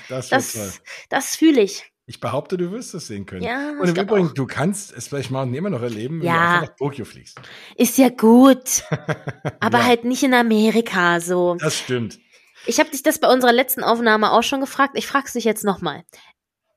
das, 0.09 0.29
das, 0.29 0.81
das 1.09 1.35
fühle 1.35 1.61
ich. 1.61 1.91
Ich 2.05 2.19
behaupte, 2.19 2.57
du 2.57 2.71
wirst 2.71 2.93
es 2.93 3.07
sehen 3.07 3.25
können. 3.25 3.43
Ja, 3.43 3.71
und 3.79 3.87
im 3.87 3.95
Übrigen, 3.95 4.27
auch. 4.27 4.33
du 4.33 4.45
kannst 4.45 4.91
es 4.91 5.07
vielleicht 5.07 5.31
mal 5.31 5.53
immer 5.53 5.69
noch 5.69 5.81
erleben, 5.81 6.19
wenn 6.19 6.27
ja. 6.27 6.33
du 6.33 6.39
einfach 6.39 6.67
nach 6.69 6.75
Tokio 6.75 7.05
fliegst. 7.05 7.39
Ist 7.77 7.97
ja 7.97 8.09
gut. 8.09 8.83
aber 9.61 9.79
ja. 9.79 9.85
halt 9.85 10.03
nicht 10.03 10.23
in 10.23 10.33
Amerika 10.33 11.21
so. 11.21 11.55
Das 11.55 11.77
stimmt. 11.77 12.19
Ich 12.65 12.79
habe 12.79 12.89
dich 12.89 13.03
das 13.03 13.19
bei 13.19 13.31
unserer 13.31 13.53
letzten 13.53 13.83
Aufnahme 13.83 14.31
auch 14.31 14.43
schon 14.43 14.59
gefragt. 14.59 14.97
Ich 14.97 15.07
frage 15.07 15.27
es 15.27 15.33
dich 15.33 15.45
jetzt 15.45 15.63
nochmal. 15.63 16.03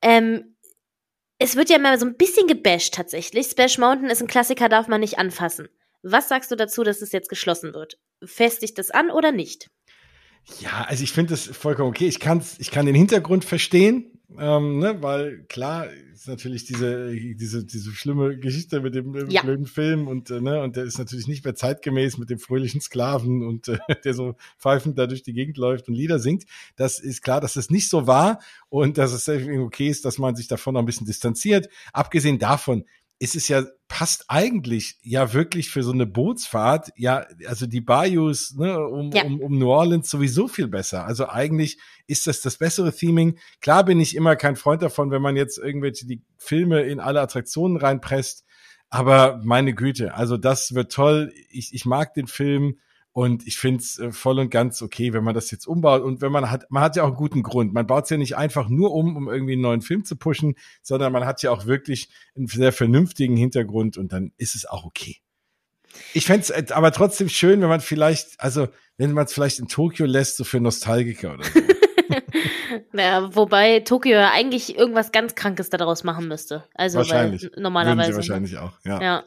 Ähm, 0.01 0.55
es 1.39 1.55
wird 1.55 1.69
ja 1.69 1.77
mal 1.77 1.99
so 1.99 2.05
ein 2.05 2.15
bisschen 2.15 2.47
gebasht 2.47 2.93
tatsächlich. 2.93 3.47
Splash 3.47 3.77
Mountain 3.77 4.09
ist 4.09 4.21
ein 4.21 4.27
Klassiker, 4.27 4.69
darf 4.69 4.87
man 4.87 5.01
nicht 5.01 5.19
anfassen. 5.19 5.67
Was 6.03 6.29
sagst 6.29 6.51
du 6.51 6.55
dazu, 6.55 6.83
dass 6.83 7.01
es 7.01 7.11
jetzt 7.11 7.29
geschlossen 7.29 7.73
wird? 7.73 7.99
Festigt 8.23 8.77
das 8.77 8.91
an 8.91 9.11
oder 9.11 9.31
nicht? 9.31 9.69
Ja, 10.59 10.85
also 10.87 11.03
ich 11.03 11.11
finde 11.11 11.31
das 11.31 11.45
vollkommen 11.45 11.89
okay. 11.89 12.07
Ich, 12.07 12.19
kann's, 12.19 12.55
ich 12.59 12.71
kann 12.71 12.85
den 12.85 12.95
Hintergrund 12.95 13.45
verstehen, 13.45 14.17
ähm, 14.37 14.79
ne, 14.79 15.01
weil 15.01 15.45
klar 15.47 15.87
ist 16.13 16.27
natürlich 16.27 16.65
diese, 16.65 17.13
diese, 17.13 17.65
diese 17.65 17.91
schlimme 17.91 18.37
Geschichte 18.37 18.81
mit 18.81 18.93
dem, 18.93 19.29
ja. 19.29 19.41
blöden 19.41 19.65
Film 19.65 20.07
und, 20.07 20.29
äh, 20.29 20.41
ne, 20.41 20.61
und 20.61 20.75
der 20.75 20.83
ist 20.83 20.97
natürlich 20.97 21.27
nicht 21.27 21.45
mehr 21.45 21.55
zeitgemäß 21.55 22.17
mit 22.17 22.29
dem 22.29 22.39
fröhlichen 22.39 22.81
Sklaven 22.81 23.45
und 23.45 23.67
äh, 23.67 23.77
der 24.03 24.13
so 24.13 24.35
pfeifend 24.57 24.97
da 24.97 25.07
durch 25.07 25.23
die 25.23 25.33
Gegend 25.33 25.57
läuft 25.57 25.87
und 25.87 25.95
Lieder 25.95 26.19
singt. 26.19 26.45
Das 26.75 26.99
ist 26.99 27.21
klar, 27.21 27.39
dass 27.39 27.53
das 27.53 27.69
nicht 27.69 27.89
so 27.89 28.05
war 28.05 28.39
und 28.69 28.97
dass 28.97 29.13
es 29.13 29.29
okay 29.29 29.87
ist, 29.87 30.05
dass 30.05 30.17
man 30.17 30.35
sich 30.35 30.47
davon 30.47 30.73
noch 30.73 30.81
ein 30.81 30.85
bisschen 30.85 31.07
distanziert. 31.07 31.69
Abgesehen 31.93 32.39
davon, 32.39 32.83
ist 33.19 33.35
es 33.35 33.47
ja, 33.47 33.63
passt 33.87 34.25
eigentlich 34.27 34.97
ja 35.01 35.33
wirklich 35.33 35.69
für 35.69 35.81
so 35.81 35.91
eine 35.91 36.05
Bootsfahrt, 36.05 36.91
ja, 36.95 37.25
also 37.47 37.65
die 37.65 37.81
Bayous 37.81 38.53
ne, 38.55 38.77
um, 38.79 39.11
ja. 39.11 39.23
um, 39.23 39.39
um 39.39 39.57
New 39.57 39.69
Orleans 39.69 40.09
sowieso 40.09 40.47
viel 40.47 40.67
besser. 40.67 41.05
Also 41.05 41.27
eigentlich 41.27 41.79
ist 42.05 42.27
das 42.27 42.41
das 42.41 42.57
bessere 42.57 42.93
Theming. 42.93 43.39
Klar 43.61 43.85
bin 43.85 43.99
ich 43.99 44.15
immer 44.15 44.35
kein 44.35 44.55
Freund 44.55 44.81
davon, 44.81 45.09
wenn 45.09 45.21
man 45.21 45.35
jetzt 45.35 45.57
irgendwelche 45.57 46.05
die 46.05 46.21
Filme 46.37 46.81
in 46.81 46.99
alle 46.99 47.21
Attraktionen 47.21 47.77
reinpresst, 47.77 48.45
aber 48.89 49.41
meine 49.43 49.73
Güte, 49.73 50.13
also 50.13 50.37
das 50.37 50.73
wird 50.73 50.91
toll. 50.91 51.33
Ich, 51.49 51.73
ich 51.73 51.85
mag 51.85 52.13
den 52.13 52.27
Film. 52.27 52.79
Und 53.17 53.47
ich 53.47 53.57
finde 53.57 53.79
es 53.79 53.97
äh, 53.97 54.11
voll 54.11 54.37
und 54.37 54.51
ganz 54.51 54.83
okay, 54.83 55.11
wenn 55.11 55.23
man 55.23 55.33
das 55.33 55.49
jetzt 55.49 55.65
umbaut. 55.65 56.03
Und 56.03 56.21
wenn 56.21 56.31
man 56.31 56.51
hat, 56.51 56.69
man 56.69 56.83
hat 56.83 56.95
ja 56.95 57.01
auch 57.01 57.07
einen 57.07 57.15
guten 57.15 57.41
Grund. 57.41 57.73
Man 57.73 57.87
baut 57.87 58.03
es 58.03 58.11
ja 58.11 58.17
nicht 58.17 58.37
einfach 58.37 58.69
nur 58.69 58.93
um, 58.93 59.17
um 59.17 59.27
irgendwie 59.27 59.53
einen 59.53 59.63
neuen 59.63 59.81
Film 59.81 60.05
zu 60.05 60.17
pushen, 60.17 60.53
sondern 60.83 61.11
man 61.11 61.25
hat 61.25 61.41
ja 61.41 61.49
auch 61.49 61.65
wirklich 61.65 62.09
einen 62.35 62.45
sehr 62.45 62.71
vernünftigen 62.71 63.35
Hintergrund 63.35 63.97
und 63.97 64.13
dann 64.13 64.33
ist 64.37 64.53
es 64.53 64.67
auch 64.67 64.85
okay. 64.85 65.17
Ich 66.13 66.27
fände 66.27 66.41
es 66.41 66.51
äh, 66.51 66.67
aber 66.69 66.91
trotzdem 66.91 67.27
schön, 67.27 67.59
wenn 67.61 67.69
man 67.69 67.81
vielleicht, 67.81 68.39
also 68.39 68.67
wenn 68.97 69.13
man 69.13 69.25
es 69.25 69.33
vielleicht 69.33 69.57
in 69.57 69.67
Tokio 69.67 70.05
lässt, 70.05 70.37
so 70.37 70.43
für 70.43 70.59
Nostalgiker 70.59 71.33
oder 71.33 71.43
so. 71.43 71.59
naja, 72.91 73.35
wobei 73.35 73.79
Tokio 73.79 74.11
ja 74.13 74.29
eigentlich 74.29 74.77
irgendwas 74.77 75.11
ganz 75.11 75.33
Krankes 75.33 75.71
daraus 75.71 76.03
machen 76.03 76.27
müsste. 76.27 76.65
Also 76.75 76.99
wahrscheinlich. 76.99 77.49
normalerweise. 77.57 78.09
Würden 78.09 78.21
sie 78.21 78.29
wahrscheinlich 78.29 78.57
auch, 78.59 78.73
ja. 78.85 79.01
ja. 79.01 79.23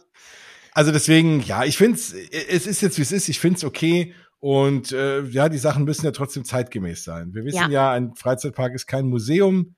Also 0.80 0.92
deswegen, 0.92 1.42
ja, 1.42 1.64
ich 1.66 1.76
finde 1.76 1.96
es, 1.96 2.10
es 2.14 2.66
ist 2.66 2.80
jetzt 2.80 2.96
wie 2.96 3.02
es 3.02 3.12
ist, 3.12 3.28
ich 3.28 3.38
finde 3.38 3.58
es 3.58 3.64
okay. 3.64 4.14
Und 4.38 4.92
äh, 4.92 5.20
ja, 5.24 5.50
die 5.50 5.58
Sachen 5.58 5.84
müssen 5.84 6.06
ja 6.06 6.10
trotzdem 6.10 6.46
zeitgemäß 6.46 7.04
sein. 7.04 7.34
Wir 7.34 7.44
wissen 7.44 7.58
ja, 7.58 7.68
ja 7.68 7.92
ein 7.92 8.14
Freizeitpark 8.14 8.72
ist 8.72 8.86
kein 8.86 9.04
Museum 9.06 9.74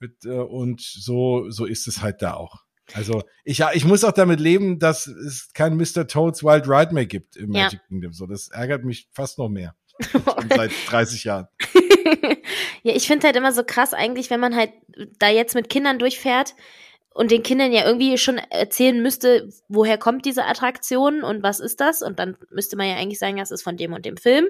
mit, 0.00 0.24
äh, 0.24 0.30
und 0.30 0.80
so, 0.80 1.50
so 1.50 1.66
ist 1.66 1.86
es 1.86 2.00
halt 2.00 2.22
da 2.22 2.32
auch. 2.32 2.62
Also 2.94 3.24
ich, 3.44 3.58
ja, 3.58 3.72
ich 3.74 3.84
muss 3.84 4.04
auch 4.04 4.12
damit 4.12 4.40
leben, 4.40 4.78
dass 4.78 5.06
es 5.06 5.52
kein 5.52 5.76
Mr. 5.76 6.06
Toads 6.06 6.42
Wild 6.42 6.66
Ride 6.66 6.94
mehr 6.94 7.04
gibt 7.04 7.36
im 7.36 7.52
ja. 7.52 7.64
Magic 7.64 7.80
Kingdom. 7.86 8.14
So, 8.14 8.26
das 8.26 8.48
ärgert 8.48 8.84
mich 8.84 9.10
fast 9.12 9.36
noch 9.36 9.50
mehr. 9.50 9.74
seit 10.48 10.70
30 10.86 11.24
Jahren. 11.24 11.48
ja, 12.84 12.94
ich 12.94 13.06
finde 13.06 13.26
halt 13.26 13.36
immer 13.36 13.52
so 13.52 13.64
krass 13.64 13.92
eigentlich, 13.92 14.30
wenn 14.30 14.40
man 14.40 14.56
halt 14.56 14.72
da 15.18 15.28
jetzt 15.28 15.54
mit 15.54 15.68
Kindern 15.68 15.98
durchfährt 15.98 16.54
und 17.18 17.32
den 17.32 17.42
Kindern 17.42 17.72
ja 17.72 17.84
irgendwie 17.84 18.16
schon 18.16 18.38
erzählen 18.38 19.02
müsste, 19.02 19.48
woher 19.68 19.98
kommt 19.98 20.24
diese 20.24 20.44
Attraktion 20.44 21.24
und 21.24 21.42
was 21.42 21.58
ist 21.58 21.80
das? 21.80 22.00
Und 22.00 22.20
dann 22.20 22.36
müsste 22.48 22.76
man 22.76 22.86
ja 22.86 22.94
eigentlich 22.94 23.18
sagen, 23.18 23.38
das 23.38 23.50
ist 23.50 23.64
von 23.64 23.76
dem 23.76 23.92
und 23.92 24.04
dem 24.04 24.16
Film. 24.16 24.46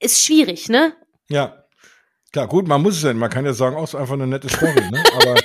Ist 0.00 0.24
schwierig, 0.24 0.68
ne? 0.68 0.94
Ja. 1.28 1.62
Klar, 2.32 2.48
gut, 2.48 2.66
man 2.66 2.82
muss 2.82 2.96
es 2.96 3.04
ja, 3.04 3.14
man 3.14 3.30
kann 3.30 3.44
ja 3.44 3.52
sagen, 3.52 3.76
auch 3.76 3.82
oh, 3.82 3.84
ist 3.84 3.94
einfach 3.94 4.14
eine 4.14 4.26
nette 4.26 4.48
Story, 4.48 4.80
ne? 4.90 5.00
Aber 5.14 5.36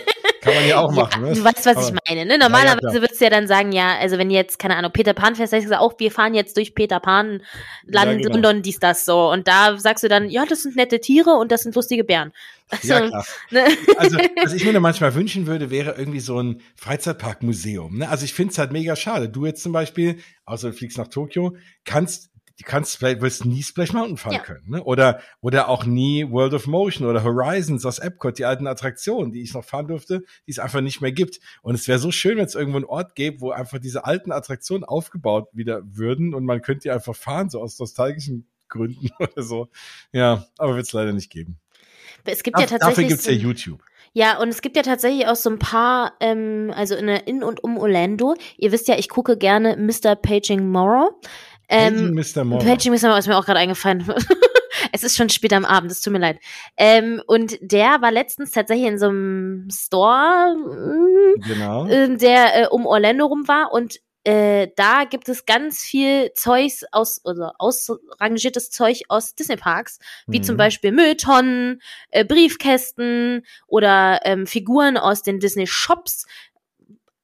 kann 0.42 0.56
man 0.56 0.68
ja 0.68 0.80
auch 0.80 0.92
machen, 0.96 1.26
ja, 1.26 1.30
ne? 1.30 1.36
Du 1.36 1.44
weißt, 1.44 1.64
was 1.64 1.78
Aber, 1.78 1.86
ich 1.86 1.94
meine, 2.10 2.26
ne? 2.26 2.40
Normalerweise 2.40 2.96
ja, 2.96 3.02
würdest 3.02 3.22
du 3.22 3.26
ja 3.26 3.30
dann 3.30 3.48
sagen, 3.48 3.72
ja, 3.72 3.96
also 4.00 4.18
wenn 4.18 4.32
jetzt, 4.32 4.58
keine 4.58 4.76
Ahnung, 4.76 4.92
Peter 4.92 5.14
Pan 5.14 5.36
fährst, 5.36 5.52
sagst 5.52 5.70
du 5.70 5.80
auch, 5.80 5.94
wir 6.00 6.10
fahren 6.10 6.34
jetzt 6.34 6.58
durch 6.58 6.74
Peter 6.74 7.00
Pan 7.00 7.44
Land, 7.86 8.14
ja, 8.14 8.18
genau. 8.18 8.34
London, 8.34 8.64
dies, 8.64 8.80
das, 8.80 9.06
so. 9.06 9.30
Und 9.30 9.48
da 9.48 9.78
sagst 9.78 10.04
du 10.04 10.08
dann, 10.08 10.28
ja, 10.28 10.44
das 10.48 10.64
sind 10.64 10.76
nette 10.76 11.00
Tiere 11.00 11.36
und 11.36 11.52
das 11.52 11.62
sind 11.62 11.76
lustige 11.76 12.04
Bären. 12.04 12.34
Also, 12.74 12.94
ja, 12.94 13.08
klar. 13.08 13.26
Ne? 13.52 13.66
Also, 13.98 14.18
was 14.42 14.54
ich 14.54 14.66
mir 14.66 14.80
manchmal 14.80 15.16
wünschen 15.16 15.48
würde, 15.48 15.70
wäre 15.70 15.96
irgendwie 15.98 16.20
so 16.20 16.42
ein 16.42 16.62
Freizeitparkmuseum. 16.76 17.98
Ne? 18.00 18.10
Also 18.10 18.26
ich 18.26 18.34
finde 18.34 18.52
es 18.52 18.58
halt 18.58 18.72
mega 18.72 18.96
schade. 18.96 19.30
Du 19.30 19.46
jetzt 19.46 19.64
zum 19.64 19.72
Beispiel, 19.72 20.18
außer 20.46 20.72
du 20.72 20.78
fliegst 20.78 20.98
nach 20.98 21.08
Tokio, 21.08 21.56
kannst 21.86 22.34
die 22.60 22.64
kannst 22.64 22.98
vielleicht 22.98 23.22
wirst 23.22 23.46
nie 23.46 23.64
Splash 23.64 23.94
Mountain 23.94 24.18
fahren 24.18 24.34
ja. 24.34 24.40
können, 24.40 24.70
ne? 24.70 24.84
Oder 24.84 25.22
oder 25.42 25.70
auch 25.70 25.86
nie 25.86 26.30
World 26.30 26.54
of 26.54 26.68
Motion 26.68 27.08
oder 27.08 27.24
Horizons 27.24 27.86
aus 27.86 28.00
Epcot, 28.00 28.38
die 28.38 28.46
alten 28.46 28.68
Attraktionen, 28.68 29.32
die 29.32 29.42
ich 29.42 29.54
noch 29.54 29.64
fahren 29.64 29.88
durfte, 29.88 30.22
die 30.46 30.52
es 30.52 30.60
einfach 30.60 30.82
nicht 30.82 31.02
mehr 31.02 31.12
gibt. 31.12 31.40
Und 31.64 31.76
es 31.76 31.88
wäre 31.88 32.00
so 32.00 32.12
schön, 32.12 32.38
wenn 32.38 32.46
es 32.46 32.56
irgendwo 32.56 32.78
einen 32.78 32.86
Ort 32.86 33.16
gäbe, 33.16 33.42
wo 33.42 33.52
einfach 33.52 33.80
diese 33.80 34.06
alten 34.06 34.32
Attraktionen 34.32 34.84
aufgebaut 34.84 35.50
wieder 35.52 35.82
würden 35.84 36.36
und 36.36 36.46
man 36.46 36.62
könnte 36.62 36.84
die 36.84 36.92
einfach 36.92 37.16
fahren, 37.16 37.50
so 37.50 37.60
aus 37.60 37.80
nostalgischen 37.80 38.48
Gründen 38.70 39.10
oder 39.20 39.42
so. 39.42 39.70
Ja, 40.12 40.46
aber 40.58 40.76
wird 40.76 40.86
es 40.86 40.94
leider 40.94 41.14
nicht 41.14 41.32
geben. 41.32 41.60
Es 42.26 42.44
gibt 42.44 42.58
Ach, 42.58 42.62
ja 42.62 42.68
tatsächlich. 42.68 42.96
Dafür 42.96 43.08
gibt's 43.10 43.26
ja 43.26 43.32
YouTube. 43.32 43.84
Ja, 44.14 44.40
und 44.40 44.50
es 44.50 44.62
gibt 44.62 44.76
ja 44.76 44.84
tatsächlich 44.84 45.28
auch 45.28 45.36
so 45.36 45.50
ein 45.50 45.58
paar, 45.58 46.14
ähm, 46.20 46.72
also 46.76 46.96
in, 46.96 47.08
in 47.08 47.44
und 47.44 47.64
um 47.64 47.78
Orlando. 47.78 48.36
Ihr 48.58 48.72
wisst 48.72 48.88
ja, 48.88 48.98
ich 48.98 49.10
gucke 49.10 49.38
gerne 49.38 49.76
Mr. 49.76 50.16
Paging 50.16 50.70
Morrow. 50.70 51.16
Ähm, 51.68 52.14
Mr. 52.14 52.44
Morrow. 52.44 52.64
Paging 52.64 52.94
Mr. 52.94 53.08
Morrow 53.08 53.18
ist 53.18 53.28
mir 53.28 53.38
auch 53.38 53.46
gerade 53.46 53.60
eingefallen. 53.60 54.06
es 54.92 55.04
ist 55.04 55.18
schon 55.18 55.30
spät 55.30 55.54
am 55.54 55.66
Abend, 55.66 55.92
es 55.92 56.02
tut 56.02 56.14
mir 56.14 56.20
leid. 56.20 56.40
Ähm, 56.78 57.22
und 57.26 57.58
der 57.62 58.02
war 58.02 58.12
letztens 58.12 58.52
tatsächlich 58.52 58.88
in 58.88 59.00
so 59.00 59.08
einem 59.08 59.68
Store, 59.72 60.56
genau. 61.48 61.88
Äh, 61.88 62.16
der 62.16 62.64
äh, 62.64 62.68
um 62.68 62.86
Orlando 62.86 63.26
rum 63.26 63.48
war 63.48 63.74
und 63.74 64.00
äh, 64.24 64.70
da 64.76 65.04
gibt 65.04 65.28
es 65.28 65.46
ganz 65.46 65.80
viel 65.80 66.32
Zeugs 66.34 66.84
aus, 66.92 67.22
also 67.26 67.50
ausrangiertes 67.58 68.70
Zeug 68.70 69.02
aus 69.10 69.36
Disney 69.36 69.58
Parks, 69.58 70.00
wie 70.28 70.40
mhm. 70.40 70.44
zum 70.44 70.58
Beispiel 70.58 70.92
Mülltonnen, 70.92 71.82
äh, 72.10 72.24
Briefkästen 72.24 73.46
oder 73.68 74.22
ähm, 74.24 74.48
Figuren 74.48 74.98
aus 74.98 75.24
den 75.24 75.40
Disney 75.40 75.68
Shops, 75.68 76.26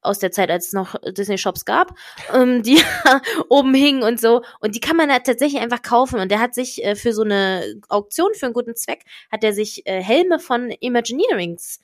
aus 0.02 0.20
der 0.20 0.32
Zeit, 0.32 0.50
als 0.50 0.68
es 0.68 0.74
noch 0.74 0.96
Disney 1.06 1.38
Shops 1.38 1.66
gab, 1.66 1.96
ähm, 2.34 2.64
die 2.64 2.82
oben 3.50 3.74
hingen 3.74 4.04
und 4.04 4.20
so. 4.20 4.42
Und 4.60 4.76
die 4.76 4.80
kann 4.80 4.98
man 4.98 5.12
halt 5.12 5.26
tatsächlich 5.26 5.62
einfach 5.62 5.82
kaufen. 5.82 6.20
Und 6.20 6.30
der 6.32 6.40
hat 6.40 6.54
sich 6.54 6.84
äh, 6.84 6.96
für 6.96 7.14
so 7.14 7.24
eine 7.24 7.80
Auktion 7.88 8.34
für 8.34 8.46
einen 8.46 8.54
guten 8.54 8.76
Zweck, 8.76 9.06
hat 9.32 9.44
er 9.44 9.54
sich 9.54 9.86
äh, 9.86 10.02
Helme 10.02 10.40
von 10.40 10.70
Imagineerings 10.70 11.80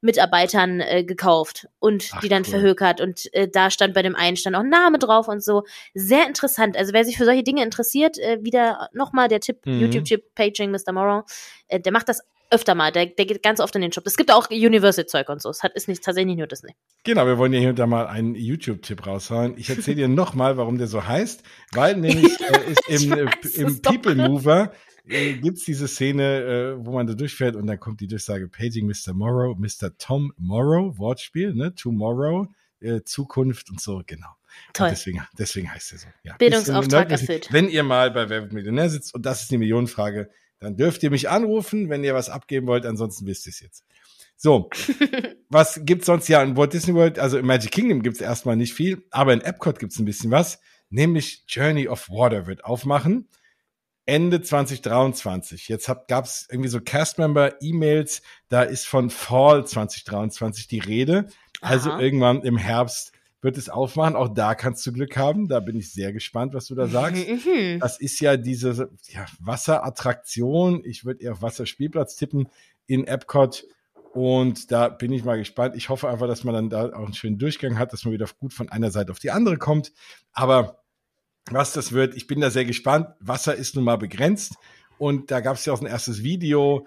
Mitarbeitern 0.00 0.80
äh, 0.80 1.04
gekauft 1.04 1.68
und 1.78 2.10
Ach, 2.12 2.20
die 2.20 2.28
dann 2.28 2.42
cool. 2.44 2.50
verhökert. 2.50 3.00
Und 3.00 3.32
äh, 3.34 3.48
da 3.48 3.70
stand 3.70 3.94
bei 3.94 4.02
dem 4.02 4.16
einen 4.16 4.36
stand 4.36 4.56
auch 4.56 4.60
ein 4.60 4.68
Name 4.68 4.98
drauf 4.98 5.28
und 5.28 5.42
so. 5.44 5.64
Sehr 5.94 6.26
interessant. 6.26 6.76
Also 6.76 6.92
wer 6.92 7.04
sich 7.04 7.16
für 7.16 7.24
solche 7.24 7.42
Dinge 7.42 7.62
interessiert, 7.62 8.18
äh, 8.18 8.38
wieder 8.42 8.88
nochmal 8.92 9.28
der 9.28 9.40
Tipp, 9.40 9.66
mhm. 9.66 9.80
YouTube-Tipp, 9.80 10.34
Paging 10.34 10.70
Mr. 10.70 10.92
Morrow, 10.92 11.24
äh, 11.68 11.80
der 11.80 11.92
macht 11.92 12.08
das 12.08 12.22
öfter 12.50 12.74
mal. 12.74 12.90
Der, 12.92 13.06
der 13.06 13.26
geht 13.26 13.42
ganz 13.42 13.60
oft 13.60 13.74
in 13.76 13.82
den 13.82 13.92
Shop. 13.92 14.06
Es 14.06 14.16
gibt 14.16 14.32
auch 14.32 14.50
Universal-Zeug 14.50 15.28
und 15.28 15.40
so. 15.40 15.50
Es 15.50 15.62
hat, 15.62 15.72
ist 15.74 15.88
nicht, 15.88 16.02
tatsächlich 16.02 16.36
nur 16.36 16.46
Disney. 16.46 16.74
Genau, 17.04 17.24
wir 17.26 17.38
wollen 17.38 17.52
ja 17.52 17.60
hier 17.60 17.70
und 17.70 17.78
da 17.78 17.86
mal 17.86 18.06
einen 18.06 18.34
YouTube-Tipp 18.34 19.06
raushauen. 19.06 19.56
Ich 19.56 19.70
erzähle 19.70 19.96
dir 19.96 20.08
nochmal, 20.08 20.56
warum 20.56 20.78
der 20.78 20.88
so 20.88 21.06
heißt, 21.06 21.42
weil 21.72 21.96
nämlich 21.96 22.40
äh, 22.40 22.72
ist 22.72 23.06
im, 23.06 23.28
im 23.54 23.82
People 23.82 24.14
Mover 24.16 24.72
äh, 25.08 25.34
gibt's 25.34 25.64
diese 25.64 25.88
Szene, 25.88 26.76
äh, 26.78 26.86
wo 26.86 26.92
man 26.92 27.06
da 27.06 27.14
durchfährt 27.14 27.56
und 27.56 27.66
dann 27.66 27.78
kommt 27.78 28.00
die 28.00 28.06
Durchsage 28.06 28.48
Paging 28.48 28.86
Mr. 28.86 29.14
Morrow, 29.14 29.56
Mr. 29.56 29.96
Tom 29.98 30.32
Morrow, 30.36 30.98
Wortspiel, 30.98 31.54
ne? 31.54 31.74
Tomorrow, 31.74 32.48
äh, 32.80 33.02
Zukunft 33.02 33.70
und 33.70 33.80
so, 33.80 34.02
genau. 34.06 34.28
Toll. 34.72 34.88
Und 34.88 34.92
deswegen, 34.92 35.26
deswegen 35.38 35.72
heißt 35.72 35.92
er 35.92 35.98
so. 35.98 36.06
Ja. 36.24 36.36
Bildungsauftrag 36.36 37.08
Bisschen 37.08 37.28
erfüllt. 37.28 37.52
Wenn 37.52 37.68
ihr 37.68 37.82
mal 37.82 38.10
bei 38.10 38.28
Wer 38.28 38.52
Millionär 38.52 38.90
sitzt 38.90 39.14
und 39.14 39.24
das 39.26 39.42
ist 39.42 39.50
die 39.50 39.58
Millionenfrage, 39.58 40.30
dann 40.58 40.76
dürft 40.76 41.02
ihr 41.02 41.10
mich 41.10 41.28
anrufen, 41.28 41.88
wenn 41.88 42.04
ihr 42.04 42.14
was 42.14 42.28
abgeben 42.28 42.66
wollt, 42.66 42.84
ansonsten 42.84 43.26
wisst 43.26 43.46
ihr 43.46 43.50
es 43.50 43.60
jetzt. 43.60 43.84
So, 44.36 44.70
was 45.48 45.80
gibt's 45.84 46.06
sonst? 46.06 46.28
Ja, 46.28 46.42
in 46.42 46.56
Walt 46.56 46.72
Disney 46.72 46.94
World, 46.94 47.18
also 47.18 47.38
im 47.38 47.46
Magic 47.46 47.70
Kingdom 47.70 48.02
gibt's 48.02 48.20
erstmal 48.20 48.56
nicht 48.56 48.74
viel, 48.74 49.04
aber 49.10 49.32
in 49.32 49.40
Epcot 49.40 49.78
gibt's 49.78 49.98
ein 49.98 50.04
bisschen 50.04 50.30
was, 50.30 50.60
nämlich 50.88 51.44
Journey 51.46 51.88
of 51.88 52.08
Water 52.08 52.46
wird 52.46 52.64
aufmachen. 52.64 53.28
Ende 54.10 54.42
2023. 54.42 55.68
Jetzt 55.68 55.88
hab, 55.88 56.08
gab's 56.08 56.48
irgendwie 56.50 56.68
so 56.68 56.80
Castmember-E-Mails, 56.80 58.22
da 58.48 58.62
ist 58.62 58.88
von 58.88 59.08
Fall 59.08 59.64
2023 59.64 60.66
die 60.66 60.80
Rede. 60.80 61.28
Also 61.60 61.92
Aha. 61.92 62.00
irgendwann 62.00 62.42
im 62.42 62.56
Herbst 62.56 63.12
wird 63.40 63.56
es 63.56 63.68
aufmachen. 63.68 64.16
Auch 64.16 64.34
da 64.34 64.56
kannst 64.56 64.84
du 64.84 64.92
Glück 64.92 65.16
haben. 65.16 65.46
Da 65.46 65.60
bin 65.60 65.76
ich 65.76 65.92
sehr 65.92 66.12
gespannt, 66.12 66.54
was 66.54 66.66
du 66.66 66.74
da 66.74 66.88
sagst. 66.88 67.24
Mhm. 67.28 67.78
Das 67.78 68.00
ist 68.00 68.18
ja 68.18 68.36
diese 68.36 68.90
ja, 69.10 69.26
Wasserattraktion. 69.38 70.82
Ich 70.84 71.04
würde 71.04 71.22
eher 71.22 71.32
auf 71.32 71.42
Wasserspielplatz 71.42 72.16
tippen 72.16 72.48
in 72.88 73.06
Epcot. 73.06 73.64
Und 74.12 74.72
da 74.72 74.88
bin 74.88 75.12
ich 75.12 75.22
mal 75.22 75.38
gespannt. 75.38 75.76
Ich 75.76 75.88
hoffe 75.88 76.08
einfach, 76.08 76.26
dass 76.26 76.42
man 76.42 76.54
dann 76.54 76.68
da 76.68 76.86
auch 76.86 77.04
einen 77.04 77.14
schönen 77.14 77.38
Durchgang 77.38 77.78
hat, 77.78 77.92
dass 77.92 78.04
man 78.04 78.12
wieder 78.12 78.26
gut 78.40 78.52
von 78.52 78.68
einer 78.70 78.90
Seite 78.90 79.12
auf 79.12 79.20
die 79.20 79.30
andere 79.30 79.56
kommt. 79.56 79.92
Aber 80.32 80.82
was 81.50 81.72
das 81.72 81.92
wird, 81.92 82.16
ich 82.16 82.26
bin 82.26 82.40
da 82.40 82.50
sehr 82.50 82.64
gespannt. 82.64 83.08
Wasser 83.20 83.54
ist 83.54 83.74
nun 83.76 83.84
mal 83.84 83.96
begrenzt. 83.96 84.54
Und 84.98 85.30
da 85.30 85.40
gab 85.40 85.56
es 85.56 85.64
ja 85.64 85.72
auch 85.72 85.80
ein 85.80 85.86
erstes 85.86 86.22
Video. 86.22 86.86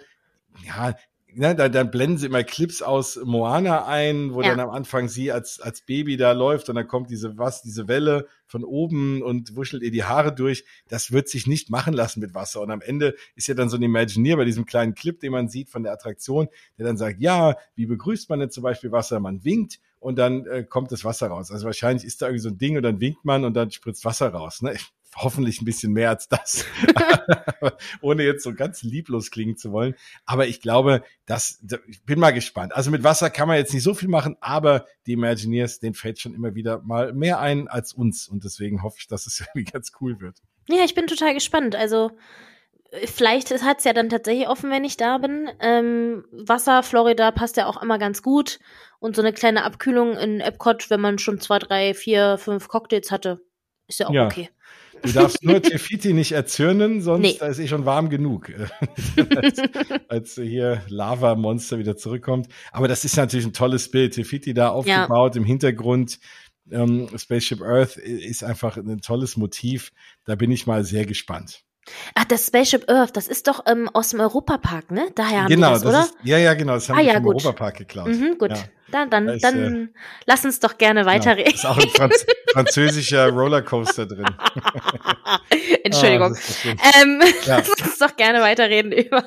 Ja, 0.65 0.95
ne, 1.35 1.55
da, 1.55 1.69
dann 1.69 1.91
blenden 1.91 2.17
sie 2.17 2.27
immer 2.27 2.43
Clips 2.43 2.81
aus 2.81 3.19
Moana 3.23 3.85
ein, 3.85 4.33
wo 4.33 4.41
Ja. 4.41 4.49
dann 4.49 4.59
am 4.59 4.69
Anfang 4.69 5.07
sie 5.07 5.31
als, 5.31 5.59
als 5.59 5.81
Baby 5.81 6.17
da 6.17 6.31
läuft 6.31 6.69
und 6.69 6.75
dann 6.75 6.87
kommt 6.87 7.09
diese, 7.09 7.37
was, 7.37 7.61
diese 7.61 7.87
Welle 7.87 8.27
von 8.45 8.63
oben 8.63 9.21
und 9.21 9.55
wuschelt 9.55 9.83
ihr 9.83 9.91
die 9.91 10.03
Haare 10.03 10.33
durch. 10.33 10.65
Das 10.87 11.11
wird 11.11 11.27
sich 11.29 11.47
nicht 11.47 11.69
machen 11.69 11.93
lassen 11.93 12.19
mit 12.19 12.33
Wasser. 12.33 12.61
Und 12.61 12.71
am 12.71 12.81
Ende 12.81 13.15
ist 13.35 13.47
ja 13.47 13.53
dann 13.55 13.69
so 13.69 13.77
ein 13.77 13.83
Imagineer 13.83 14.37
bei 14.37 14.45
diesem 14.45 14.65
kleinen 14.65 14.93
Clip, 14.95 15.19
den 15.19 15.31
man 15.31 15.49
sieht 15.49 15.69
von 15.69 15.83
der 15.83 15.93
Attraktion, 15.93 16.47
der 16.77 16.85
dann 16.85 16.97
sagt, 16.97 17.19
ja, 17.19 17.55
wie 17.75 17.85
begrüßt 17.85 18.29
man 18.29 18.39
denn 18.39 18.51
zum 18.51 18.63
Beispiel 18.63 18.91
Wasser? 18.91 19.19
Man 19.19 19.43
winkt 19.43 19.79
und 19.99 20.17
dann 20.17 20.45
äh, 20.45 20.63
kommt 20.63 20.91
das 20.91 21.03
Wasser 21.05 21.27
raus. 21.27 21.49
Also 21.51 21.65
wahrscheinlich 21.65 22.05
ist 22.05 22.21
da 22.21 22.27
irgendwie 22.27 22.41
so 22.43 22.49
ein 22.49 22.57
Ding 22.57 22.77
und 22.77 22.83
dann 22.83 22.99
winkt 22.99 23.23
man 23.25 23.45
und 23.45 23.53
dann 23.53 23.71
spritzt 23.71 24.05
Wasser 24.05 24.29
raus. 24.29 24.61
Ne? 24.61 24.75
Hoffentlich 25.15 25.62
ein 25.62 25.65
bisschen 25.65 25.93
mehr 25.93 26.10
als 26.10 26.28
das. 26.28 26.65
Ohne 28.02 28.23
jetzt 28.23 28.43
so 28.43 28.54
ganz 28.54 28.84
lieblos 28.84 29.32
klingen 29.32 29.58
zu 29.58 29.71
wollen. 29.71 29.95
Aber 30.26 30.47
ich 30.47 30.62
glaube, 30.62 31.04
das, 31.26 31.63
ich 31.88 32.04
bin 32.04 32.19
mal 32.19 32.32
gespannt. 32.32 32.76
Also 32.76 32.91
mit 32.91 33.04
Wasser 33.04 33.30
kann 33.30 33.47
man 33.47 33.58
jetzt 33.58 33.73
nicht 33.73 33.84
so 33.84 33.93
viel 33.93 34.10
machen, 34.10 34.38
aber 34.41 34.86
die 35.06 35.13
Imagineers, 35.13 35.80
denen 35.80 35.93
fällt 35.93 36.19
schon 36.19 36.34
immer 36.34 36.56
wieder 36.56 36.82
mal 36.82 37.13
mehr 37.13 37.39
ein 37.39 37.67
als 37.67 37.93
uns. 37.93 38.28
Und 38.28 38.43
deswegen 38.43 38.84
hoffe 38.84 38.97
ich, 38.99 39.08
dass 39.08 39.28
es 39.28 39.39
irgendwie 39.56 39.71
ganz 39.71 39.91
cool 40.02 40.19
wird. 40.19 40.38
Ja, 40.69 40.84
ich 40.84 40.95
bin 40.95 41.08
total 41.08 41.34
gespannt. 41.34 41.76
Also, 41.76 42.12
äh, 42.91 43.08
vielleicht 43.08 43.52
hat 43.52 43.80
es 43.80 43.84
ja 43.84 43.93
dann 43.93 44.10
tatsächlich 44.10 44.47
offen, 44.47 44.71
wenn 44.71 44.84
ich 44.84 44.97
da 44.97 45.17
bin. 45.17 45.49
Ähm, 45.60 46.26
Wasser, 46.32 46.84
Florida 46.84 47.32
passt 47.32 47.58
ja 47.58 47.67
auch 47.67 47.82
immer 47.82 47.99
ganz 47.99 48.21
gut. 48.21 48.60
Und 48.99 49.15
so 49.15 49.21
eine 49.21 49.34
kleine 49.34 49.65
Abkühlung 49.65 50.15
in 50.15 50.39
Epcot, 50.39 50.89
wenn 50.89 51.02
man 51.02 51.19
schon 51.19 51.39
zwei, 51.39 51.60
drei, 51.60 51.93
vier, 51.93 52.38
fünf 52.38 52.69
Cocktails 52.69 53.12
hatte, 53.12 53.41
ist 53.88 53.99
ja 53.99 54.08
auch 54.08 54.13
Ja. 54.13 54.26
okay. 54.26 54.49
Du 55.03 55.11
darfst 55.11 55.43
nur 55.43 55.61
Tefiti 55.61 56.13
nicht 56.13 56.31
erzürnen, 56.31 57.01
sonst 57.01 57.21
Nee. 57.21 57.37
da 57.39 57.47
ist 57.47 57.59
eh 57.59 57.67
schon 57.67 57.85
warm 57.85 58.09
genug, 58.09 58.51
als, 59.35 59.61
als 60.07 60.35
hier 60.35 60.81
Lava-Monster 60.87 61.77
wieder 61.77 61.97
zurückkommt. 61.97 62.47
Aber 62.71 62.87
das 62.87 63.03
ist 63.05 63.15
natürlich 63.17 63.45
ein 63.45 63.53
tolles 63.53 63.91
Bild. 63.91 64.13
Tefiti 64.13 64.53
da 64.53 64.69
aufgebaut 64.69 65.35
im 65.35 65.43
Hintergrund. 65.43 66.19
Ähm, 66.71 67.09
Spaceship 67.17 67.61
Earth 67.61 67.97
ist 67.97 68.43
einfach 68.43 68.77
ein 68.77 69.01
tolles 69.01 69.35
Motiv. 69.35 69.91
Da 70.25 70.35
bin 70.35 70.49
ich 70.51 70.65
mal 70.67 70.83
sehr 70.85 71.05
gespannt. 71.05 71.63
Ach, 72.15 72.23
das 72.23 72.47
Spaceship 72.47 72.89
Earth, 72.89 73.17
das 73.17 73.27
ist 73.27 73.47
doch 73.47 73.65
ähm, 73.67 73.89
aus 73.91 74.11
dem 74.11 74.21
Europapark, 74.21 74.89
ne? 74.91 75.07
Daher 75.15 75.43
haben 75.43 75.49
genau, 75.49 75.67
die 75.67 75.73
das, 75.73 75.85
oder? 75.85 75.99
ist, 76.03 76.13
ja, 76.23 76.37
ja, 76.37 76.53
genau, 76.53 76.75
das 76.75 76.87
haben 76.87 76.95
Ah, 76.97 77.01
wir 77.01 77.07
ja, 77.07 77.13
vom 77.15 77.23
gut. 77.23 77.35
Europapark 77.43 77.77
geklaut. 77.79 78.07
Mhm, 78.07 78.37
gut. 78.37 78.51
Ja. 78.51 78.63
Dann, 78.93 79.10
dann, 79.10 79.25
Da 79.27 79.34
ist, 79.34 79.43
dann 79.43 79.89
lass 80.27 80.45
uns 80.45 80.60
doch 80.60 80.77
gerne 80.77 80.99
Ja, 81.01 81.06
weiterreden. 81.08 81.51
ist 81.53 81.65
auch 81.65 81.77
ein 81.77 81.89
Franz 81.89 82.25
französischer 82.53 83.29
Rollercoaster 83.29 84.06
drin. 84.06 84.25
Entschuldigung. 85.84 86.36
Ah, 86.36 86.39
das 86.39 86.65
ähm, 87.01 87.21
Ja. 87.45 87.58
lass 87.58 87.69
uns 87.69 87.97
doch 87.97 88.15
gerne 88.15 88.41
weiterreden 88.41 88.91
über 88.91 89.23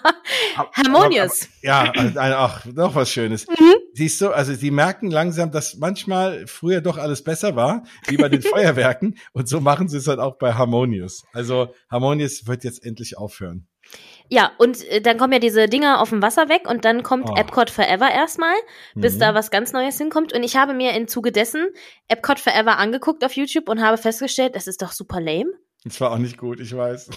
Aber- 0.56 0.70
Harmonious. 0.72 1.48
Ja, 1.62 1.92
ach, 2.16 2.64
noch 2.66 2.94
was 2.94 3.10
Schönes. 3.10 3.46
Mhm. 3.48 3.74
Siehst 3.94 4.20
du, 4.20 4.30
also 4.30 4.54
die 4.54 4.70
merken 4.70 5.10
langsam, 5.10 5.50
dass 5.50 5.76
manchmal 5.76 6.46
früher 6.46 6.80
doch 6.80 6.98
alles 6.98 7.22
besser 7.24 7.56
war, 7.56 7.82
wie 8.06 8.16
bei 8.16 8.28
den 8.28 8.42
Feuerwerken. 8.42 9.16
Und 9.32 9.48
so 9.48 9.60
machen 9.60 9.88
sie 9.88 9.98
es 9.98 10.06
halt 10.06 10.20
auch 10.20 10.38
bei 10.38 10.54
Harmonious. 10.54 11.24
Also 11.32 11.74
Harmonious 11.90 12.46
wird 12.46 12.64
jetzt 12.64 12.84
endlich 12.84 13.16
aufhören. 13.18 13.66
Ja, 14.28 14.52
und 14.58 14.82
äh, 14.88 15.00
dann 15.00 15.18
kommen 15.18 15.32
ja 15.32 15.38
diese 15.38 15.68
Dinger 15.68 16.00
auf 16.00 16.10
dem 16.10 16.22
Wasser 16.22 16.48
weg 16.48 16.68
und 16.68 16.84
dann 16.84 17.02
kommt 17.02 17.28
Oh. 17.30 17.34
Epcot 17.36 17.70
Forever 17.70 18.10
erstmal, 18.10 18.54
bis 18.94 19.14
Mhm. 19.16 19.20
da 19.20 19.34
was 19.34 19.50
ganz 19.50 19.72
Neues 19.72 19.98
hinkommt. 19.98 20.32
Und 20.32 20.42
ich 20.42 20.56
habe 20.56 20.74
mir 20.74 20.92
im 20.94 21.06
Zuge 21.08 21.32
dessen 21.32 21.66
Epcot 22.08 22.40
Forever 22.40 22.78
angeguckt 22.78 23.24
auf 23.24 23.32
YouTube 23.32 23.68
und 23.68 23.82
habe 23.82 23.98
festgestellt, 23.98 24.56
das 24.56 24.66
ist 24.66 24.82
doch 24.82 24.92
super 24.92 25.20
lame. 25.20 25.50
Das 25.84 26.00
war 26.00 26.10
auch 26.10 26.18
nicht 26.18 26.36
gut, 26.36 26.58
ich 26.58 26.76
weiß. 26.76 27.08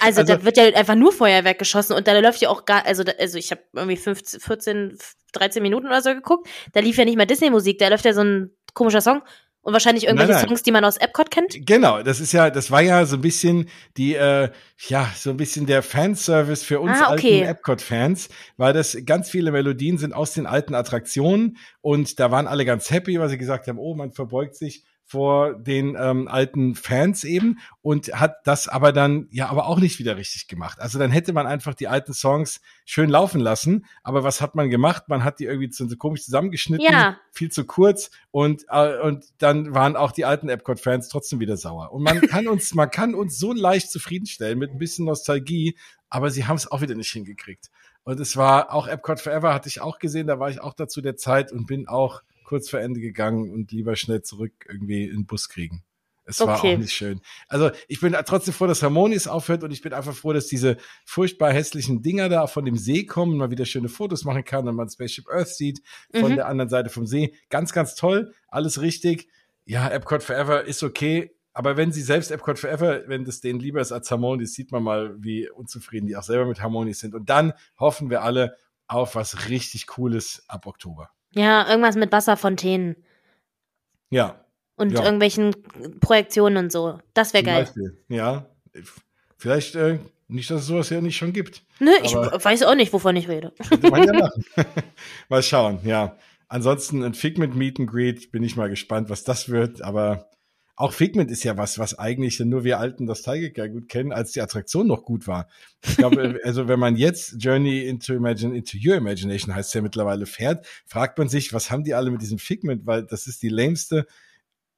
Also, 0.00 0.20
Also- 0.20 0.22
da 0.24 0.44
wird 0.44 0.56
ja 0.56 0.64
einfach 0.66 0.94
nur 0.94 1.10
Feuerwerk 1.12 1.58
geschossen 1.58 1.94
und 1.94 2.06
da 2.06 2.16
läuft 2.18 2.40
ja 2.40 2.48
auch 2.48 2.64
gar, 2.64 2.86
also, 2.86 3.02
da, 3.02 3.12
also 3.18 3.38
ich 3.38 3.50
habe 3.50 3.62
irgendwie 3.74 3.96
15, 3.96 4.38
14, 4.40 4.98
13 5.32 5.62
Minuten 5.62 5.86
oder 5.86 6.00
so 6.00 6.14
geguckt, 6.14 6.48
da 6.72 6.80
lief 6.80 6.96
ja 6.96 7.04
nicht 7.04 7.16
mehr 7.16 7.26
Disney-Musik, 7.26 7.78
da 7.78 7.88
läuft 7.88 8.04
ja 8.04 8.12
so 8.12 8.22
ein 8.22 8.50
komischer 8.74 9.00
Song 9.00 9.22
und 9.68 9.74
wahrscheinlich 9.74 10.04
irgendwelche 10.04 10.32
Nein, 10.32 10.40
nein. 10.40 10.48
Songs, 10.48 10.62
die 10.62 10.72
man 10.72 10.82
aus 10.82 10.96
Epcot 10.96 11.30
kennt. 11.30 11.66
Genau, 11.66 12.02
das 12.02 12.20
ist 12.20 12.32
ja, 12.32 12.48
das 12.48 12.70
war 12.70 12.80
ja 12.80 13.04
so 13.04 13.16
ein 13.16 13.20
bisschen 13.20 13.68
die, 13.98 14.14
äh, 14.14 14.48
ja, 14.88 15.12
so 15.14 15.28
ein 15.28 15.36
bisschen 15.36 15.66
der 15.66 15.82
Fanservice 15.82 16.64
für 16.64 16.80
uns 16.80 16.98
Ah, 16.98 17.12
okay. 17.12 17.40
alten 17.40 17.50
Epcot-Fans, 17.50 18.30
weil 18.56 18.72
das 18.72 18.96
ganz 19.04 19.28
viele 19.28 19.52
Melodien 19.52 19.98
sind 19.98 20.14
aus 20.14 20.32
den 20.32 20.46
alten 20.46 20.74
Attraktionen 20.74 21.58
und 21.82 22.18
da 22.18 22.30
waren 22.30 22.46
alle 22.46 22.64
ganz 22.64 22.90
happy, 22.90 23.20
weil 23.20 23.28
sie 23.28 23.36
gesagt 23.36 23.68
haben, 23.68 23.78
oh, 23.78 23.94
man 23.94 24.10
verbeugt 24.12 24.56
sich 24.56 24.84
vor 25.08 25.54
den 25.54 25.96
ähm, 25.98 26.28
alten 26.28 26.74
Fans 26.74 27.24
eben 27.24 27.58
und 27.80 28.08
hat 28.08 28.46
das 28.46 28.68
aber 28.68 28.92
dann 28.92 29.26
ja 29.30 29.48
aber 29.48 29.66
auch 29.66 29.80
nicht 29.80 29.98
wieder 29.98 30.18
richtig 30.18 30.48
gemacht. 30.48 30.78
Also 30.80 30.98
dann 30.98 31.10
hätte 31.10 31.32
man 31.32 31.46
einfach 31.46 31.72
die 31.72 31.88
alten 31.88 32.12
Songs 32.12 32.60
schön 32.84 33.08
laufen 33.08 33.40
lassen, 33.40 33.86
aber 34.02 34.22
was 34.22 34.42
hat 34.42 34.54
man 34.54 34.68
gemacht? 34.68 35.04
Man 35.08 35.24
hat 35.24 35.40
die 35.40 35.44
irgendwie 35.44 35.72
so, 35.72 35.86
komisch 35.96 36.24
zusammengeschnitten, 36.24 36.84
Ja. 36.84 37.16
viel 37.32 37.50
zu 37.50 37.64
kurz 37.64 38.10
und 38.30 38.66
äh, 38.68 39.00
und 39.00 39.24
dann 39.38 39.74
waren 39.74 39.96
auch 39.96 40.12
die 40.12 40.26
alten 40.26 40.50
Epcot-Fans 40.50 41.08
trotzdem 41.08 41.40
wieder 41.40 41.56
sauer. 41.56 41.90
Und 41.92 42.02
man 42.02 42.20
kann 42.20 42.46
uns 42.46 42.74
man 42.74 42.90
kann 42.90 43.14
uns 43.14 43.38
so 43.38 43.54
leicht 43.54 43.90
zufriedenstellen 43.90 44.58
mit 44.58 44.72
ein 44.72 44.78
bisschen 44.78 45.06
Nostalgie, 45.06 45.78
aber 46.10 46.30
sie 46.30 46.44
haben 46.44 46.56
es 46.56 46.70
auch 46.70 46.82
wieder 46.82 46.94
nicht 46.94 47.10
hingekriegt. 47.10 47.70
Und 48.04 48.20
es 48.20 48.36
war 48.36 48.74
auch 48.74 48.88
Epcot 48.88 49.20
Forever 49.20 49.54
hatte 49.54 49.70
ich 49.70 49.80
auch 49.80 49.98
gesehen, 49.98 50.26
da 50.26 50.38
war 50.38 50.50
ich 50.50 50.60
auch 50.60 50.74
dazu 50.74 51.00
der 51.00 51.16
Zeit 51.16 51.50
und 51.50 51.66
bin 51.66 51.88
auch 51.88 52.20
kurz 52.48 52.70
vor 52.70 52.80
Ende 52.80 53.00
gegangen 53.00 53.50
und 53.50 53.70
lieber 53.72 53.94
schnell 53.94 54.22
zurück 54.22 54.52
irgendwie 54.68 55.04
in 55.04 55.10
den 55.10 55.26
Bus 55.26 55.48
kriegen. 55.50 55.82
Es 56.24 56.40
war 56.40 56.58
Okay. 56.58 56.74
auch 56.74 56.78
nicht 56.78 56.92
schön. 56.92 57.20
Also 57.46 57.70
ich 57.88 58.00
bin 58.00 58.14
trotzdem 58.26 58.52
froh, 58.54 58.66
dass 58.66 58.82
Harmonious 58.82 59.26
aufhört 59.26 59.64
und 59.64 59.70
ich 59.70 59.80
bin 59.82 59.92
einfach 59.94 60.14
froh, 60.14 60.32
dass 60.32 60.46
diese 60.46 60.76
furchtbar 61.06 61.52
hässlichen 61.52 62.02
Dinger 62.02 62.28
da 62.28 62.46
von 62.46 62.64
dem 62.64 62.76
See 62.76 63.04
kommen, 63.04 63.36
man 63.38 63.50
wieder 63.50 63.64
schöne 63.64 63.88
Fotos 63.88 64.24
machen 64.24 64.44
kann 64.44 64.66
und 64.68 64.74
man 64.76 64.88
Spaceship 64.90 65.28
Earth 65.30 65.48
sieht 65.48 65.82
von 66.12 66.32
Mhm. 66.32 66.36
der 66.36 66.48
anderen 66.48 66.68
Seite 66.68 66.90
vom 66.90 67.06
See. 67.06 67.34
Ganz, 67.50 67.72
ganz 67.72 67.94
toll, 67.94 68.32
alles 68.48 68.80
richtig. 68.82 69.28
Ja, 69.64 69.88
Epcot 69.88 70.22
Forever 70.22 70.64
ist 70.64 70.82
okay, 70.82 71.30
aber 71.54 71.76
wenn 71.78 71.92
sie 71.92 72.02
selbst 72.02 72.30
Epcot 72.30 72.58
Forever, 72.58 73.02
wenn 73.08 73.24
das 73.24 73.40
denen 73.40 73.58
lieber 73.60 73.80
ist 73.80 73.92
als 73.92 74.10
Harmonious, 74.10 74.52
sieht 74.52 74.70
man 74.70 74.82
mal, 74.82 75.14
wie 75.22 75.48
unzufrieden 75.50 76.06
die 76.06 76.16
auch 76.16 76.22
selber 76.22 76.46
mit 76.46 76.62
Harmonious 76.62 77.00
sind. 77.00 77.14
Und 77.14 77.28
dann 77.30 77.52
hoffen 77.78 78.10
wir 78.10 78.22
alle 78.22 78.54
auf 78.86 79.14
was 79.14 79.48
richtig 79.48 79.86
Cooles 79.86 80.44
ab 80.46 80.66
Oktober. 80.66 81.10
Ja, 81.34 81.68
irgendwas 81.68 81.96
mit 81.96 82.10
Wasserfontänen 82.12 82.96
Ja, 84.10 84.44
und 84.76 84.92
Ja. 84.92 85.04
irgendwelchen 85.04 85.54
Projektionen 86.00 86.64
und 86.64 86.72
so. 86.72 86.98
Das 87.14 87.34
wäre 87.34 87.44
geil. 87.44 87.64
Beispiel. 87.64 88.02
Ja, 88.08 88.46
vielleicht 89.36 89.74
äh, 89.74 89.98
nicht, 90.28 90.50
dass 90.50 90.62
es 90.62 90.66
sowas 90.66 90.90
ja 90.90 91.00
nicht 91.00 91.16
schon 91.16 91.32
gibt. 91.32 91.62
Nö, 91.80 91.90
ich 92.02 92.14
weiß 92.14 92.62
auch 92.64 92.74
nicht, 92.74 92.92
wovon 92.92 93.16
ich 93.16 93.28
rede. 93.28 93.52
Könnte 93.68 93.90
man 93.90 94.04
ja 94.04 94.12
machen. 94.12 94.44
mal 95.28 95.42
schauen, 95.42 95.80
ja. 95.84 96.16
Ansonsten 96.48 97.02
ein 97.02 97.12
Figment 97.14 97.54
Meet 97.56 97.80
and 97.80 97.90
Greet, 97.90 98.32
bin 98.32 98.42
ich 98.42 98.56
mal 98.56 98.70
gespannt, 98.70 99.10
was 99.10 99.24
das 99.24 99.48
wird. 99.50 99.82
Aber 99.82 100.27
auch 100.78 100.92
Figment 100.92 101.28
ist 101.32 101.42
ja 101.42 101.56
was, 101.56 101.80
was 101.80 101.98
eigentlich 101.98 102.38
nur 102.38 102.62
wir 102.62 102.78
alten 102.78 103.04
Nostalgiker 103.04 103.68
gut 103.68 103.88
kennen, 103.88 104.12
als 104.12 104.30
die 104.30 104.40
Attraktion 104.40 104.86
noch 104.86 105.02
gut 105.02 105.26
war. 105.26 105.48
Ich 105.84 105.96
glaube, 105.96 106.38
also 106.44 106.68
wenn 106.68 106.78
man 106.78 106.94
jetzt 106.94 107.34
Journey 107.40 107.84
into 107.84 108.14
Imagine, 108.14 108.56
into 108.56 108.78
Your 108.80 108.94
Imagination 108.94 109.52
heißt 109.52 109.74
ja 109.74 109.82
mittlerweile 109.82 110.24
fährt, 110.24 110.64
fragt 110.86 111.18
man 111.18 111.28
sich, 111.28 111.52
was 111.52 111.72
haben 111.72 111.82
die 111.82 111.94
alle 111.94 112.12
mit 112.12 112.22
diesem 112.22 112.38
Figment, 112.38 112.86
weil 112.86 113.02
das 113.02 113.26
ist 113.26 113.42
die 113.42 113.48
lämste 113.48 114.06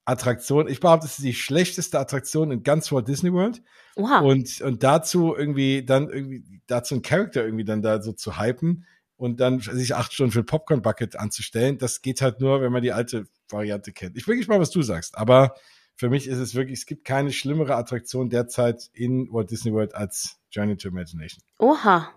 Attraktion. 0.06 0.68
Ich 0.68 0.80
behaupte, 0.80 1.04
es 1.04 1.18
ist 1.18 1.24
die 1.24 1.34
schlechteste 1.34 2.00
Attraktion 2.00 2.50
in 2.50 2.62
ganz 2.62 2.90
Walt 2.90 3.06
Disney 3.06 3.30
World. 3.30 3.62
Wow. 3.96 4.22
Und, 4.22 4.62
und 4.62 4.82
dazu 4.82 5.36
irgendwie 5.36 5.84
dann 5.84 6.08
irgendwie, 6.08 6.62
dazu 6.66 6.94
einen 6.94 7.02
Charakter 7.02 7.44
irgendwie 7.44 7.66
dann 7.66 7.82
da 7.82 8.00
so 8.00 8.12
zu 8.12 8.40
hypen 8.40 8.86
und 9.16 9.38
dann 9.38 9.60
sich 9.60 9.94
acht 9.94 10.14
Stunden 10.14 10.32
für 10.32 10.38
ein 10.38 10.46
Popcorn 10.46 10.80
Bucket 10.80 11.16
anzustellen, 11.16 11.76
das 11.76 12.00
geht 12.00 12.22
halt 12.22 12.40
nur, 12.40 12.62
wenn 12.62 12.72
man 12.72 12.80
die 12.80 12.92
alte 12.92 13.26
Variante 13.50 13.92
kennt. 13.92 14.16
Ich 14.16 14.24
bin 14.24 14.38
gespannt, 14.38 14.62
was 14.62 14.70
du 14.70 14.80
sagst, 14.80 15.18
aber 15.18 15.56
für 16.00 16.08
mich 16.08 16.26
ist 16.26 16.38
es 16.38 16.54
wirklich, 16.54 16.78
es 16.78 16.86
gibt 16.86 17.04
keine 17.04 17.30
schlimmere 17.30 17.76
Attraktion 17.76 18.30
derzeit 18.30 18.88
in 18.94 19.30
Walt 19.30 19.50
Disney 19.50 19.70
World 19.70 19.94
als 19.94 20.40
Journey 20.50 20.78
to 20.78 20.88
Imagination. 20.88 21.42
Oha. 21.58 22.10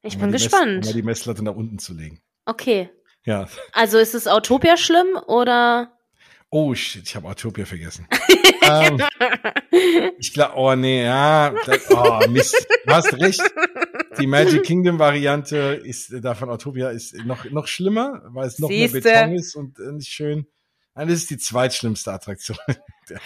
Ich 0.00 0.14
Um 0.14 0.22
bin 0.22 0.32
gespannt. 0.32 0.76
Mess, 0.78 0.86
um 0.86 0.90
mal 0.94 0.94
die 0.94 1.02
Messlatte 1.02 1.44
nach 1.44 1.54
unten 1.54 1.78
zu 1.78 1.92
legen. 1.92 2.22
Okay. 2.46 2.88
Ja. 3.24 3.46
Also 3.74 3.98
ist 3.98 4.14
es 4.14 4.26
Autopia 4.26 4.78
schlimm 4.78 5.18
oder? 5.26 5.92
Oh 6.48 6.74
shit, 6.74 7.02
ich 7.06 7.14
habe 7.14 7.28
Autopia 7.28 7.66
vergessen. 7.66 8.08
ähm, 8.62 9.02
ich 10.18 10.32
glaube, 10.32 10.54
oh 10.56 10.74
nee, 10.74 11.04
ja, 11.04 11.52
oh 11.90 12.20
Mist, 12.30 12.66
du 12.86 12.94
hast 12.94 13.12
recht. 13.20 13.42
Die 14.18 14.26
Magic 14.26 14.62
Kingdom 14.64 14.98
Variante 14.98 15.78
ist 15.84 16.10
äh, 16.10 16.22
davon 16.22 16.48
Autopia 16.48 16.88
ist 16.88 17.22
noch 17.26 17.44
noch 17.50 17.66
schlimmer, 17.66 18.22
weil 18.28 18.46
es 18.46 18.58
noch 18.58 18.70
Siehste. 18.70 19.02
mehr 19.02 19.26
Beton 19.26 19.34
ist 19.34 19.54
und 19.56 19.78
äh, 19.78 19.92
nicht 19.92 20.08
schön. 20.08 20.46
Nein, 20.96 21.08
das 21.08 21.18
ist 21.18 21.30
die 21.30 21.38
zweitschlimmste 21.38 22.12
Attraktion. 22.12 22.56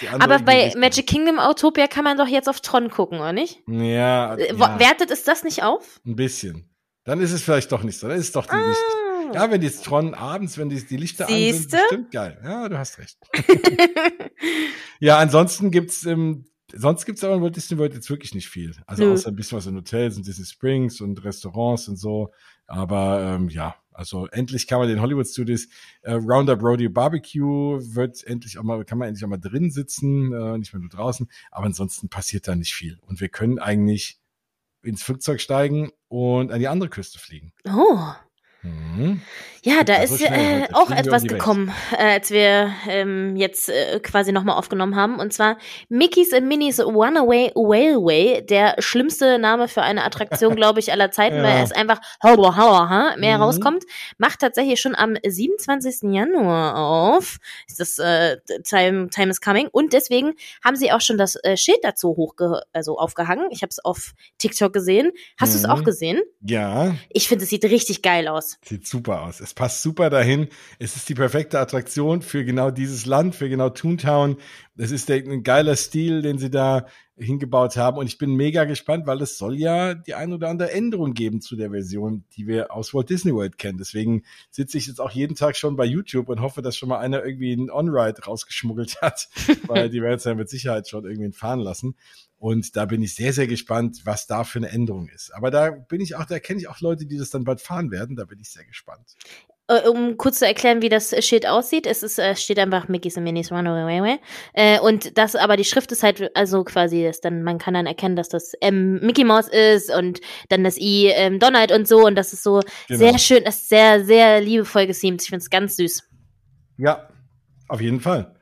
Die 0.02 0.08
Aber 0.08 0.40
bei. 0.40 0.74
Magic 0.76 1.06
Kingdom 1.06 1.38
Autopia 1.38 1.86
kann 1.86 2.04
man 2.04 2.18
doch 2.18 2.26
jetzt 2.26 2.48
auf 2.50 2.60
Tron 2.60 2.90
gucken, 2.90 3.18
oder 3.18 3.32
nicht? 3.32 3.62
ja, 3.66 4.34
Äh, 4.34 4.54
ja 4.54 4.78
Wertet 4.78 5.10
es 5.10 5.22
das 5.24 5.42
nicht 5.44 5.62
auf? 5.62 6.00
ein 6.04 6.16
bisschen. 6.16 6.68
Dann 7.04 7.20
ist 7.20 7.32
es 7.32 7.42
vielleicht 7.42 7.72
doch 7.72 7.82
nicht 7.82 7.98
so. 7.98 8.06
Dann 8.08 8.18
ist 8.18 8.26
es 8.26 8.32
doch 8.32 8.44
die 8.44 8.56
Licht. 8.56 8.78
Ah. 9.30 9.32
Ja, 9.32 9.50
wenn 9.50 9.60
die 9.62 9.70
Tron 9.70 10.12
abends, 10.12 10.58
wenn 10.58 10.68
die, 10.68 10.84
die 10.84 10.96
Lichter 10.98 11.26
an 11.28 11.32
Siehste? 11.32 11.70
sind, 11.70 11.80
bestimmt 11.80 12.10
geil. 12.10 12.38
Ja, 12.44 12.68
du 12.68 12.76
hast 12.76 12.98
recht. 12.98 13.16
Ja, 14.98 15.18
ansonsten 15.18 15.70
gibt's 15.70 16.04
ähm, 16.04 16.44
sonst 16.72 17.06
gibt's 17.06 17.24
aber 17.24 17.34
in 17.36 17.42
Walt 17.42 17.56
Disney 17.56 17.78
World 17.78 17.94
jetzt 17.94 18.10
wirklich 18.10 18.34
nicht 18.34 18.48
viel. 18.48 18.76
Also 18.86 19.04
Nö. 19.04 19.12
außer 19.14 19.28
ein 19.30 19.36
bisschen 19.36 19.56
was 19.58 19.66
in 19.66 19.76
Hotels 19.76 20.16
und 20.16 20.26
Disney 20.26 20.44
Springs 20.44 21.00
und 21.00 21.24
Restaurants 21.24 21.88
und 21.88 21.96
so. 21.96 22.32
Aber 22.66 23.20
ähm, 23.36 23.48
ja, 23.48 23.76
also 24.00 24.28
endlich 24.28 24.66
kann 24.66 24.78
man 24.78 24.88
den 24.88 25.02
Hollywood 25.02 25.26
Studios 25.26 25.68
äh, 26.00 26.12
Roundup 26.12 26.62
Rodeo 26.62 26.88
Barbecue 26.88 27.78
wird 27.94 28.24
endlich 28.24 28.56
auch 28.56 28.62
mal, 28.62 28.82
kann 28.86 28.96
man 28.96 29.08
endlich 29.08 29.22
auch 29.26 29.28
mal 29.28 29.36
drin 29.36 29.70
sitzen, 29.70 30.32
äh, 30.32 30.56
nicht 30.56 30.72
mehr 30.72 30.80
nur 30.80 30.88
draußen. 30.88 31.28
Aber 31.50 31.66
ansonsten 31.66 32.08
passiert 32.08 32.48
da 32.48 32.56
nicht 32.56 32.72
viel. 32.72 32.98
Und 33.06 33.20
wir 33.20 33.28
können 33.28 33.58
eigentlich 33.58 34.18
ins 34.82 35.02
Flugzeug 35.02 35.42
steigen 35.42 35.90
und 36.08 36.50
an 36.50 36.60
die 36.60 36.68
andere 36.68 36.88
Küste 36.88 37.18
fliegen. 37.18 37.52
Oh. 37.66 37.98
Mhm. 38.62 39.22
Ja, 39.62 39.84
da 39.84 39.96
ist 39.96 40.22
äh, 40.22 40.66
auch 40.72 40.90
etwas 40.90 41.24
gekommen, 41.24 41.70
äh, 41.92 42.14
als 42.14 42.30
wir 42.30 42.72
ähm, 42.88 43.36
jetzt 43.36 43.68
äh, 43.68 44.00
quasi 44.00 44.32
nochmal 44.32 44.56
aufgenommen 44.56 44.96
haben. 44.96 45.18
Und 45.18 45.34
zwar 45.34 45.58
Mickey's 45.90 46.32
and 46.32 46.46
Minnie's 46.48 46.80
Runaway 46.80 47.52
Railway. 47.54 48.40
Der 48.42 48.76
schlimmste 48.78 49.38
Name 49.38 49.68
für 49.68 49.82
eine 49.82 50.02
Attraktion, 50.04 50.56
glaube 50.56 50.80
ich, 50.80 50.92
aller 50.92 51.10
Zeiten, 51.10 51.36
Ja. 51.36 51.42
weil 51.42 51.62
es 51.62 51.72
einfach 51.72 52.00
hauer, 52.22 52.56
hauer, 52.56 52.88
ha, 52.88 53.16
mehr 53.18 53.36
Mhm. 53.36 53.42
rauskommt. 53.42 53.84
Macht 54.16 54.40
tatsächlich 54.40 54.80
schon 54.80 54.94
am 54.94 55.16
27. 55.26 56.10
Januar 56.14 56.76
auf. 56.78 57.36
Ist 57.68 57.80
das 57.80 57.98
äh, 57.98 58.38
Time, 58.64 59.10
Time 59.10 59.30
is 59.30 59.42
Coming. 59.42 59.68
Und 59.70 59.92
deswegen 59.92 60.32
haben 60.64 60.76
sie 60.76 60.90
auch 60.90 61.02
schon 61.02 61.18
das 61.18 61.36
äh, 61.36 61.58
Schild 61.58 61.80
dazu 61.82 62.08
hochge 62.16 62.62
also 62.72 62.96
aufgehangen. 62.98 63.48
Ich 63.50 63.60
habe 63.60 63.70
es 63.70 63.78
auf 63.84 64.12
TikTok 64.38 64.72
gesehen. 64.72 65.12
Hast 65.38 65.52
du 65.52 65.58
es 65.58 65.64
Mhm. 65.64 65.70
auch 65.70 65.84
gesehen? 65.84 66.20
Ja, 66.40 66.94
Ich 67.10 67.28
finde, 67.28 67.44
es 67.44 67.50
sieht 67.50 67.64
richtig 67.64 68.00
geil 68.00 68.26
aus. 68.26 68.49
Sieht 68.62 68.86
super 68.86 69.22
aus. 69.22 69.40
Es 69.40 69.54
passt 69.54 69.82
super 69.82 70.10
dahin. 70.10 70.48
Es 70.78 70.96
ist 70.96 71.08
die 71.08 71.14
perfekte 71.14 71.58
Attraktion 71.58 72.22
für 72.22 72.44
genau 72.44 72.70
dieses 72.70 73.06
Land, 73.06 73.34
für 73.34 73.48
genau 73.48 73.70
Toontown. 73.70 74.36
Es 74.76 74.90
ist 74.90 75.08
der, 75.08 75.16
ein 75.16 75.42
geiler 75.42 75.76
Stil, 75.76 76.22
den 76.22 76.38
sie 76.38 76.50
da 76.50 76.86
hingebaut 77.16 77.76
haben. 77.76 77.98
Und 77.98 78.06
ich 78.06 78.18
bin 78.18 78.34
mega 78.34 78.64
gespannt, 78.64 79.06
weil 79.06 79.20
es 79.22 79.38
soll 79.38 79.56
ja 79.56 79.94
die 79.94 80.14
ein 80.14 80.32
oder 80.32 80.48
andere 80.48 80.72
Änderung 80.72 81.14
geben 81.14 81.40
zu 81.40 81.56
der 81.56 81.70
Version, 81.70 82.24
die 82.36 82.46
wir 82.46 82.72
aus 82.74 82.94
Walt 82.94 83.10
Disney 83.10 83.34
World 83.34 83.58
kennen. 83.58 83.78
Deswegen 83.78 84.22
sitze 84.50 84.78
ich 84.78 84.86
jetzt 84.86 85.00
auch 85.00 85.10
jeden 85.10 85.36
Tag 85.36 85.56
schon 85.56 85.76
bei 85.76 85.84
YouTube 85.84 86.28
und 86.28 86.40
hoffe, 86.40 86.62
dass 86.62 86.76
schon 86.76 86.88
mal 86.88 86.98
einer 86.98 87.24
irgendwie 87.24 87.52
einen 87.52 87.70
On-Ride 87.70 88.24
rausgeschmuggelt 88.24 89.02
hat, 89.02 89.28
weil 89.66 89.90
die 89.90 90.02
werden 90.02 90.16
es 90.16 90.24
ja 90.24 90.34
mit 90.34 90.48
Sicherheit 90.48 90.88
schon 90.88 91.04
irgendwie 91.04 91.32
fahren 91.32 91.60
lassen. 91.60 91.94
Und 92.40 92.74
da 92.74 92.86
bin 92.86 93.02
ich 93.02 93.14
sehr, 93.14 93.34
sehr 93.34 93.46
gespannt, 93.46 94.00
was 94.04 94.26
da 94.26 94.44
für 94.44 94.60
eine 94.60 94.70
Änderung 94.70 95.08
ist. 95.08 95.30
Aber 95.34 95.50
da 95.50 95.70
bin 95.70 96.00
ich 96.00 96.16
auch, 96.16 96.24
da 96.24 96.38
kenne 96.38 96.58
ich 96.58 96.68
auch 96.68 96.80
Leute, 96.80 97.04
die 97.04 97.18
das 97.18 97.28
dann 97.28 97.44
bald 97.44 97.60
fahren 97.60 97.90
werden. 97.90 98.16
Da 98.16 98.24
bin 98.24 98.40
ich 98.40 98.48
sehr 98.50 98.64
gespannt. 98.64 99.14
Äh, 99.68 99.86
um 99.86 100.16
kurz 100.16 100.38
zu 100.38 100.46
erklären, 100.46 100.80
wie 100.80 100.88
das 100.88 101.14
Schild 101.22 101.46
aussieht, 101.46 101.86
es 101.86 102.02
ist, 102.02 102.18
äh, 102.18 102.34
steht 102.34 102.58
einfach 102.58 102.88
Mickey's 102.88 103.18
and 103.18 103.24
Minnie's 103.24 103.52
Runaway. 103.52 104.18
Äh, 104.54 104.80
und 104.80 105.18
das, 105.18 105.36
aber 105.36 105.58
die 105.58 105.66
Schrift 105.66 105.92
ist 105.92 106.02
halt, 106.02 106.34
also 106.34 106.64
quasi, 106.64 107.04
das 107.04 107.20
dann, 107.20 107.42
man 107.42 107.58
kann 107.58 107.74
dann 107.74 107.84
erkennen, 107.84 108.16
dass 108.16 108.30
das 108.30 108.54
M 108.62 109.00
Mickey 109.00 109.24
Mouse 109.24 109.48
ist 109.48 109.94
und 109.94 110.22
dann 110.48 110.64
das 110.64 110.78
I 110.78 111.08
ähm, 111.08 111.40
Donald 111.40 111.72
und 111.72 111.86
so. 111.86 112.06
Und 112.06 112.14
das 112.14 112.32
ist 112.32 112.42
so 112.42 112.62
Genau. 112.88 112.98
sehr 112.98 113.18
schön, 113.18 113.44
das 113.44 113.56
ist 113.56 113.68
sehr, 113.68 114.02
sehr 114.02 114.40
liebevoll 114.40 114.86
geseamt. 114.86 115.20
Ich 115.20 115.28
finde 115.28 115.42
es 115.42 115.50
ganz 115.50 115.76
süß. 115.76 116.08
Ja, 116.78 117.10
auf 117.68 117.82
jeden 117.82 118.00
Fall. 118.00 118.34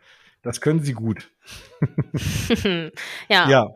Das 0.42 0.60
können 0.60 0.84
sie 0.84 0.92
gut. 0.92 1.32
ja. 3.28 3.50
Ja. 3.50 3.74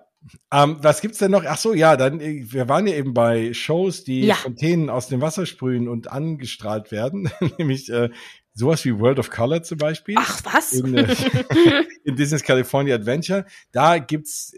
Ähm, 0.53 0.77
was 0.81 1.01
gibt's 1.01 1.19
denn 1.19 1.31
noch? 1.31 1.45
Ach 1.47 1.59
so, 1.59 1.75
ja, 1.75 1.97
dann, 1.97 2.21
äh, 2.21 2.45
wir 2.47 2.69
waren 2.69 2.87
ja 2.87 2.95
eben 2.95 3.13
bei 3.15 3.53
Shows, 3.55 4.05
die 4.05 4.27
Ja. 4.27 4.35
Fontänen 4.37 4.89
aus 4.91 5.09
dem 5.09 5.21
Wasser 5.21 5.47
sprühen 5.47 5.89
und 5.89 6.11
angestrahlt 6.11 6.93
werden. 6.93 7.31
Nämlich 7.59 7.91
äh, 7.91 8.11
sowas 8.55 8.85
wie 8.85 8.99
World 8.99 9.19
of 9.19 9.31
Color 9.31 9.63
zum 9.63 9.79
Beispiel. 9.79 10.15
Ach, 10.19 10.41
was? 10.45 10.73
in, 10.73 10.97
äh, 10.97 11.15
in 12.05 12.17
Disney's 12.17 12.43
California 12.45 12.95
Adventure. 12.95 13.45
Da 13.73 13.99
gibt's 13.99 14.55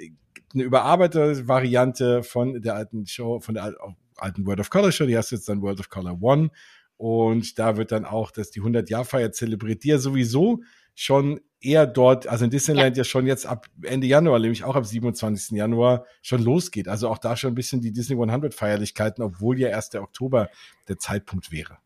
eine 0.52 0.62
überarbeitete 0.64 1.48
Variante 1.48 2.22
von 2.22 2.60
der 2.60 2.74
alten 2.74 3.06
Show, 3.06 3.40
von 3.40 3.54
der 3.54 3.64
al- 3.64 3.76
alten 4.16 4.46
World 4.46 4.60
of 4.60 4.70
Color 4.70 4.92
Show. 4.92 5.06
Die 5.06 5.16
heißt 5.16 5.32
jetzt 5.32 5.48
dann 5.48 5.62
World 5.62 5.80
of 5.80 5.88
Color 5.88 6.20
One. 6.22 6.50
Und 6.96 7.58
da 7.58 7.76
wird 7.76 7.90
dann 7.90 8.04
auch 8.04 8.30
das 8.30 8.50
die 8.50 8.60
100-Jahr-Feier 8.60 9.32
zelebriert, 9.32 9.82
die 9.82 9.88
ja 9.88 9.98
sowieso 9.98 10.60
schon 10.94 11.40
eher 11.60 11.86
dort, 11.86 12.26
also 12.26 12.44
in 12.44 12.50
Disneyland 12.50 12.96
ja. 12.96 13.04
schon 13.04 13.26
jetzt 13.26 13.46
ab 13.46 13.66
Ende 13.82 14.06
Januar, 14.06 14.38
nämlich 14.38 14.64
auch 14.64 14.76
ab 14.76 14.84
27. 14.84 15.56
Januar 15.56 16.04
schon 16.22 16.42
losgeht. 16.42 16.88
Also 16.88 17.08
auch 17.08 17.18
da 17.18 17.36
schon 17.36 17.52
ein 17.52 17.54
bisschen 17.54 17.80
die 17.80 17.92
Disney 17.92 18.20
100 18.20 18.54
Feierlichkeiten, 18.54 19.24
obwohl 19.24 19.58
ja 19.58 19.68
erst 19.68 19.94
der 19.94 20.02
Oktober 20.02 20.50
der 20.88 20.98
Zeitpunkt 20.98 21.50
wäre. 21.50 21.78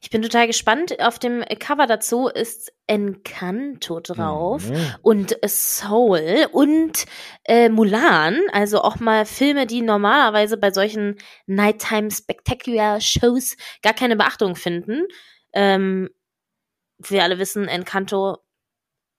Ich 0.00 0.10
bin 0.10 0.22
total 0.22 0.46
gespannt. 0.46 1.00
Auf 1.00 1.18
dem 1.18 1.44
Cover 1.58 1.86
dazu 1.86 2.28
ist 2.28 2.72
Encanto 2.86 4.00
drauf 4.00 4.68
Mhm. 4.68 4.94
und 5.02 5.36
Soul 5.46 6.46
und 6.52 7.04
äh, 7.44 7.68
Mulan. 7.68 8.38
Also 8.52 8.80
auch 8.80 9.00
mal 9.00 9.26
Filme, 9.26 9.66
die 9.66 9.82
normalerweise 9.82 10.56
bei 10.56 10.70
solchen 10.70 11.16
Nighttime 11.46 12.10
Spectacular 12.10 13.00
Shows 13.00 13.56
gar 13.82 13.92
keine 13.92 14.16
Beachtung 14.16 14.56
finden. 14.56 15.02
Ähm, 15.52 16.10
wir 16.98 17.22
alle 17.22 17.38
wissen, 17.38 17.68
Encanto, 17.68 18.38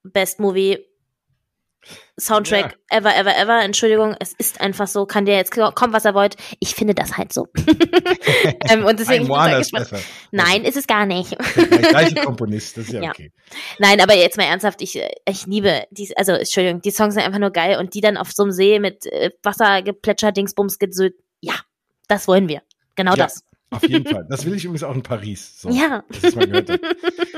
Best 0.03 0.39
Movie, 0.39 0.79
Soundtrack 2.19 2.77
ever, 2.89 3.15
ever, 3.15 3.37
ever. 3.37 3.63
Entschuldigung, 3.63 4.15
es 4.19 4.33
ist 4.33 4.59
einfach 4.59 4.87
so. 4.87 5.05
Kann 5.05 5.25
der 5.25 5.37
jetzt 5.37 5.51
kommen, 5.51 5.93
was 5.93 6.03
er 6.03 6.13
wollt. 6.15 6.35
Ich 6.59 6.75
finde 6.75 6.93
das 6.95 7.17
halt 7.17 7.31
so. 7.31 7.47
ähm, 8.69 8.83
und 8.85 8.99
deswegen 8.99 9.23
Ein 9.25 9.27
Moana 9.27 9.57
ist 9.59 9.71
besser. 9.71 9.99
Nein, 10.31 10.65
ist 10.65 10.75
es 10.75 10.87
gar 10.87 11.05
nicht. 11.05 11.31
Der 11.55 11.67
gleiche 11.89 12.15
Komponist, 12.25 12.75
das 12.77 12.85
ist 12.87 12.93
ja, 12.93 13.03
Ja. 13.03 13.09
okay. 13.11 13.31
Nein, 13.79 14.01
aber 14.01 14.15
jetzt 14.15 14.35
mal 14.37 14.43
ernsthaft, 14.45 14.81
ich, 14.81 14.97
äh, 14.97 15.09
ich 15.29 15.45
liebe 15.45 15.83
die, 15.91 16.11
also 16.17 16.33
Entschuldigung, 16.33 16.81
die 16.81 16.91
Songs 16.91 17.13
sind 17.13 17.23
einfach 17.23 17.39
nur 17.39 17.51
geil 17.51 17.77
und 17.77 17.93
die 17.93 18.01
dann 18.01 18.17
auf 18.17 18.31
so 18.33 18.43
einem 18.43 18.51
See 18.51 18.79
mit 18.79 19.05
äh, 19.05 19.31
Wassergeplätscher, 19.43 20.31
Dingsbums, 20.33 20.79
Gesöd, 20.79 21.13
ja, 21.39 21.53
das 22.07 22.27
wollen 22.27 22.49
wir. 22.49 22.63
Genau 22.95 23.11
Ja. 23.11 23.17
das. 23.25 23.43
Auf 23.69 23.87
jeden 23.87 24.05
Fall. 24.05 24.25
Das 24.29 24.45
will 24.45 24.53
ich 24.53 24.63
übrigens 24.63 24.83
auch 24.83 24.95
in 24.95 25.03
Paris. 25.03 25.59
So, 25.61 25.69
Ja. 25.69 26.03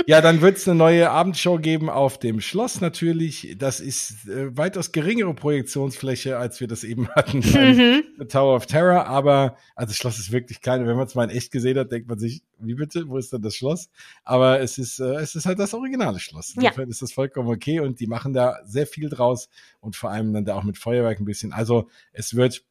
Ja, 0.06 0.22
dann 0.22 0.42
wird 0.42 0.58
es 0.58 0.68
eine 0.68 0.78
neue 0.78 1.10
Abendshow 1.10 1.58
geben 1.58 1.90
auf 1.90 2.20
dem 2.20 2.40
Schloss 2.42 2.82
natürlich. 2.82 3.56
Das 3.58 3.80
ist 3.80 4.28
äh, 4.28 4.56
weitaus 4.58 4.92
geringere 4.92 5.34
Projektionsfläche, 5.34 6.38
als 6.38 6.60
wir 6.60 6.68
das 6.68 6.84
eben 6.84 7.08
hatten 7.10 7.42
beim 7.42 7.78
Mhm. 7.78 8.28
Tower 8.28 8.56
of 8.56 8.66
Terror. 8.66 9.06
Aber, 9.06 9.56
also 9.76 9.90
das 9.92 9.98
Schloss 9.98 10.20
ist 10.20 10.32
wirklich 10.32 10.62
klein. 10.62 10.86
Wenn 10.88 10.96
man 10.98 11.06
es 11.08 11.16
mal 11.16 11.26
in 11.26 11.30
echt 11.36 11.52
gesehen 11.52 11.78
hat, 11.78 11.92
denkt 11.92 12.08
man 12.08 12.20
sich, 12.20 12.42
wie 12.60 12.74
bitte, 12.76 13.08
wo 13.08 13.18
ist 13.18 13.32
denn 13.34 13.42
das 13.42 13.56
Schloss? 13.56 13.90
Aber 14.24 14.60
es 14.60 14.78
ist, 14.78 15.00
äh, 15.00 15.16
es 15.16 15.36
ist 15.36 15.46
halt 15.46 15.60
das 15.60 15.74
originale 15.74 16.20
Schloss. 16.20 16.54
Ja. 16.56 16.64
Insofern 16.64 16.90
ist 16.90 17.02
das 17.02 17.12
vollkommen 17.12 17.50
okay. 17.50 17.80
Und 17.80 18.00
die 18.00 18.08
machen 18.08 18.34
da 18.34 18.58
sehr 18.66 18.88
viel 18.88 19.10
draus 19.10 19.50
und 19.80 19.96
vor 19.96 20.12
allem 20.12 20.34
dann 20.34 20.46
da 20.46 20.56
auch 20.56 20.64
mit 20.64 20.78
Feuerwerk 20.78 21.20
ein 21.20 21.26
bisschen. 21.26 21.54
Also 21.54 21.88
es 22.14 22.36
wird 22.36 22.64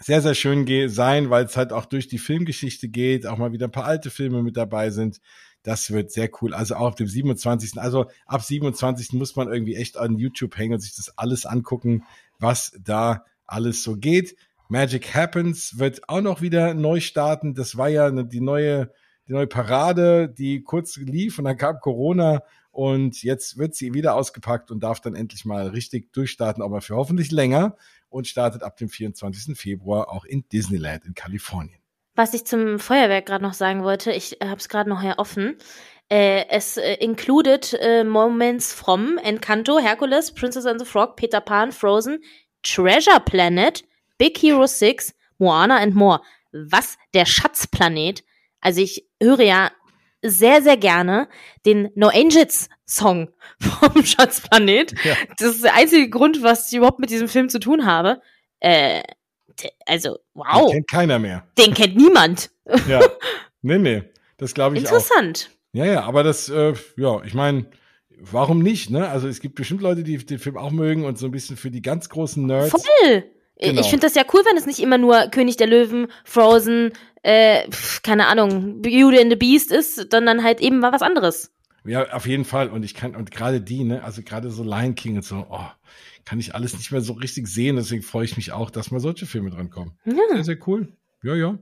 sehr, 0.00 0.22
sehr 0.22 0.34
schön 0.34 0.88
sein, 0.88 1.30
weil 1.30 1.44
es 1.44 1.56
halt 1.56 1.72
auch 1.72 1.84
durch 1.86 2.08
die 2.08 2.18
Filmgeschichte 2.18 2.88
geht, 2.88 3.26
auch 3.26 3.36
mal 3.38 3.52
wieder 3.52 3.66
ein 3.66 3.72
paar 3.72 3.84
alte 3.84 4.10
Filme 4.10 4.42
mit 4.42 4.56
dabei 4.56 4.90
sind. 4.90 5.20
Das 5.62 5.90
wird 5.90 6.12
sehr 6.12 6.30
cool. 6.40 6.54
Also 6.54 6.76
auch 6.76 6.88
auf 6.88 6.94
dem 6.94 7.08
27. 7.08 7.80
Also 7.80 8.06
ab 8.26 8.42
27. 8.42 9.12
muss 9.14 9.34
man 9.36 9.52
irgendwie 9.52 9.74
echt 9.74 9.96
an 9.98 10.16
YouTube 10.16 10.56
hängen 10.56 10.74
und 10.74 10.80
sich 10.80 10.94
das 10.94 11.18
alles 11.18 11.46
angucken, 11.46 12.04
was 12.38 12.72
da 12.80 13.24
alles 13.46 13.82
so 13.82 13.96
geht. 13.96 14.36
Magic 14.68 15.14
Happens 15.14 15.78
wird 15.78 16.08
auch 16.08 16.20
noch 16.20 16.42
wieder 16.42 16.74
neu 16.74 17.00
starten. 17.00 17.54
Das 17.54 17.76
war 17.76 17.88
ja 17.88 18.10
ne- 18.10 18.26
die 18.26 18.40
neue, 18.40 18.92
die 19.26 19.32
neue 19.32 19.46
Parade, 19.46 20.28
die 20.28 20.62
kurz 20.62 20.96
lief 20.96 21.38
und 21.38 21.44
dann 21.46 21.56
kam 21.56 21.80
Corona 21.80 22.42
Und 22.70 23.22
jetzt 23.24 23.58
wird 23.58 23.74
sie 23.74 23.94
wieder 23.94 24.14
ausgepackt 24.14 24.70
und 24.70 24.80
darf 24.80 25.00
dann 25.00 25.16
endlich 25.16 25.44
mal 25.44 25.68
richtig 25.68 26.12
durchstarten, 26.12 26.62
aber 26.62 26.80
für 26.80 26.94
hoffentlich 26.94 27.32
länger 27.32 27.76
und 28.10 28.26
startet 28.26 28.62
ab 28.62 28.76
dem 28.76 28.88
24. 28.88 29.58
Februar 29.58 30.10
auch 30.10 30.24
in 30.24 30.48
Disneyland 30.48 31.04
in 31.04 31.14
Kalifornien. 31.14 31.78
Was 32.14 32.34
ich 32.34 32.44
zum 32.44 32.78
Feuerwerk 32.78 33.26
gerade 33.26 33.44
noch 33.44 33.54
sagen 33.54 33.84
wollte, 33.84 34.12
ich 34.12 34.38
habe 34.42 34.56
es 34.56 34.68
gerade 34.68 34.90
noch 34.90 35.02
hier 35.02 35.14
offen. 35.18 35.56
Äh, 36.10 36.46
es 36.48 36.76
äh, 36.76 36.94
included 36.94 37.74
äh, 37.74 38.02
Moments 38.02 38.72
from 38.72 39.18
Encanto, 39.18 39.78
Hercules, 39.78 40.32
Princess 40.32 40.66
and 40.66 40.80
the 40.80 40.86
Frog, 40.86 41.16
Peter 41.16 41.40
Pan, 41.40 41.70
Frozen, 41.70 42.20
Treasure 42.62 43.20
Planet, 43.20 43.84
Big 44.16 44.36
Hero 44.38 44.66
6, 44.66 45.14
Moana 45.38 45.76
and 45.76 45.94
more. 45.94 46.20
Was 46.50 46.96
der 47.14 47.26
Schatzplanet? 47.26 48.24
Also 48.60 48.80
ich 48.80 49.06
höre 49.22 49.42
ja 49.42 49.70
sehr, 50.22 50.62
sehr 50.62 50.76
gerne 50.76 51.28
den 51.66 51.90
No 51.94 52.08
Angels 52.08 52.68
Song 52.88 53.28
vom 53.60 54.04
Schatzplanet. 54.04 54.94
Ja. 55.04 55.14
Das 55.38 55.56
ist 55.56 55.64
der 55.64 55.74
einzige 55.74 56.08
Grund, 56.10 56.42
was 56.42 56.70
ich 56.70 56.78
überhaupt 56.78 56.98
mit 56.98 57.10
diesem 57.10 57.28
Film 57.28 57.48
zu 57.48 57.60
tun 57.60 57.86
habe. 57.86 58.20
Äh, 58.60 59.02
also, 59.86 60.18
wow. 60.34 60.66
Den 60.66 60.72
kennt 60.72 60.90
keiner 60.90 61.18
mehr. 61.18 61.46
Den 61.56 61.74
kennt 61.74 61.96
niemand. 61.96 62.50
Ja. 62.88 63.00
Nee, 63.60 63.78
nee. 63.78 64.04
Das 64.36 64.54
glaube 64.54 64.76
ich 64.76 64.82
Interessant. 64.82 65.10
auch. 65.10 65.18
Interessant. 65.18 65.58
Ja, 65.72 65.84
ja, 65.84 66.02
aber 66.04 66.22
das, 66.22 66.48
äh, 66.48 66.74
ja, 66.96 67.20
ich 67.24 67.34
meine, 67.34 67.66
warum 68.08 68.60
nicht, 68.60 68.88
ne? 68.88 69.08
Also 69.08 69.26
es 69.26 69.40
gibt 69.40 69.56
bestimmt 69.56 69.82
Leute, 69.82 70.04
die 70.04 70.16
den 70.16 70.38
Film 70.38 70.56
auch 70.56 70.70
mögen 70.70 71.04
und 71.04 71.18
so 71.18 71.26
ein 71.26 71.32
bisschen 71.32 71.56
für 71.56 71.72
die 71.72 71.82
ganz 71.82 72.08
großen 72.08 72.46
Nerds. 72.46 72.70
Voll! 72.70 73.24
Genau. 73.60 73.80
Ich 73.80 73.88
finde 73.88 74.06
das 74.06 74.14
ja 74.14 74.22
cool, 74.32 74.42
wenn 74.48 74.56
es 74.56 74.66
nicht 74.66 74.78
immer 74.78 74.98
nur 74.98 75.28
König 75.32 75.56
der 75.56 75.66
Löwen, 75.66 76.06
Frozen, 76.24 76.92
äh, 77.22 77.68
keine 78.04 78.28
Ahnung, 78.28 78.80
Beauty 78.80 79.20
and 79.20 79.30
the 79.30 79.36
Beast 79.36 79.72
ist, 79.72 80.12
sondern 80.12 80.44
halt 80.44 80.60
eben 80.60 80.78
mal 80.78 80.92
was 80.92 81.02
anderes. 81.02 81.52
Ja, 81.88 82.12
auf 82.12 82.26
jeden 82.26 82.44
Fall. 82.44 82.68
Und 82.68 82.84
ich 82.84 82.94
kann, 82.94 83.16
und 83.16 83.30
gerade 83.30 83.60
die, 83.60 83.84
ne, 83.84 84.04
also 84.04 84.22
gerade 84.22 84.50
so 84.50 84.62
Lion 84.62 84.94
King 84.94 85.16
und 85.16 85.24
so, 85.24 85.46
oh, 85.50 85.66
kann 86.24 86.38
ich 86.38 86.54
alles 86.54 86.76
nicht 86.76 86.92
mehr 86.92 87.00
so 87.00 87.14
richtig 87.14 87.48
sehen. 87.48 87.76
Deswegen 87.76 88.02
freue 88.02 88.26
ich 88.26 88.36
mich 88.36 88.52
auch, 88.52 88.70
dass 88.70 88.90
mal 88.90 89.00
solche 89.00 89.26
Filme 89.26 89.50
drankommen. 89.50 89.94
Ja. 90.04 90.14
Sehr, 90.32 90.44
sehr 90.44 90.68
cool. 90.68 90.92
Ja, 91.22 91.34
ja. 91.34 91.58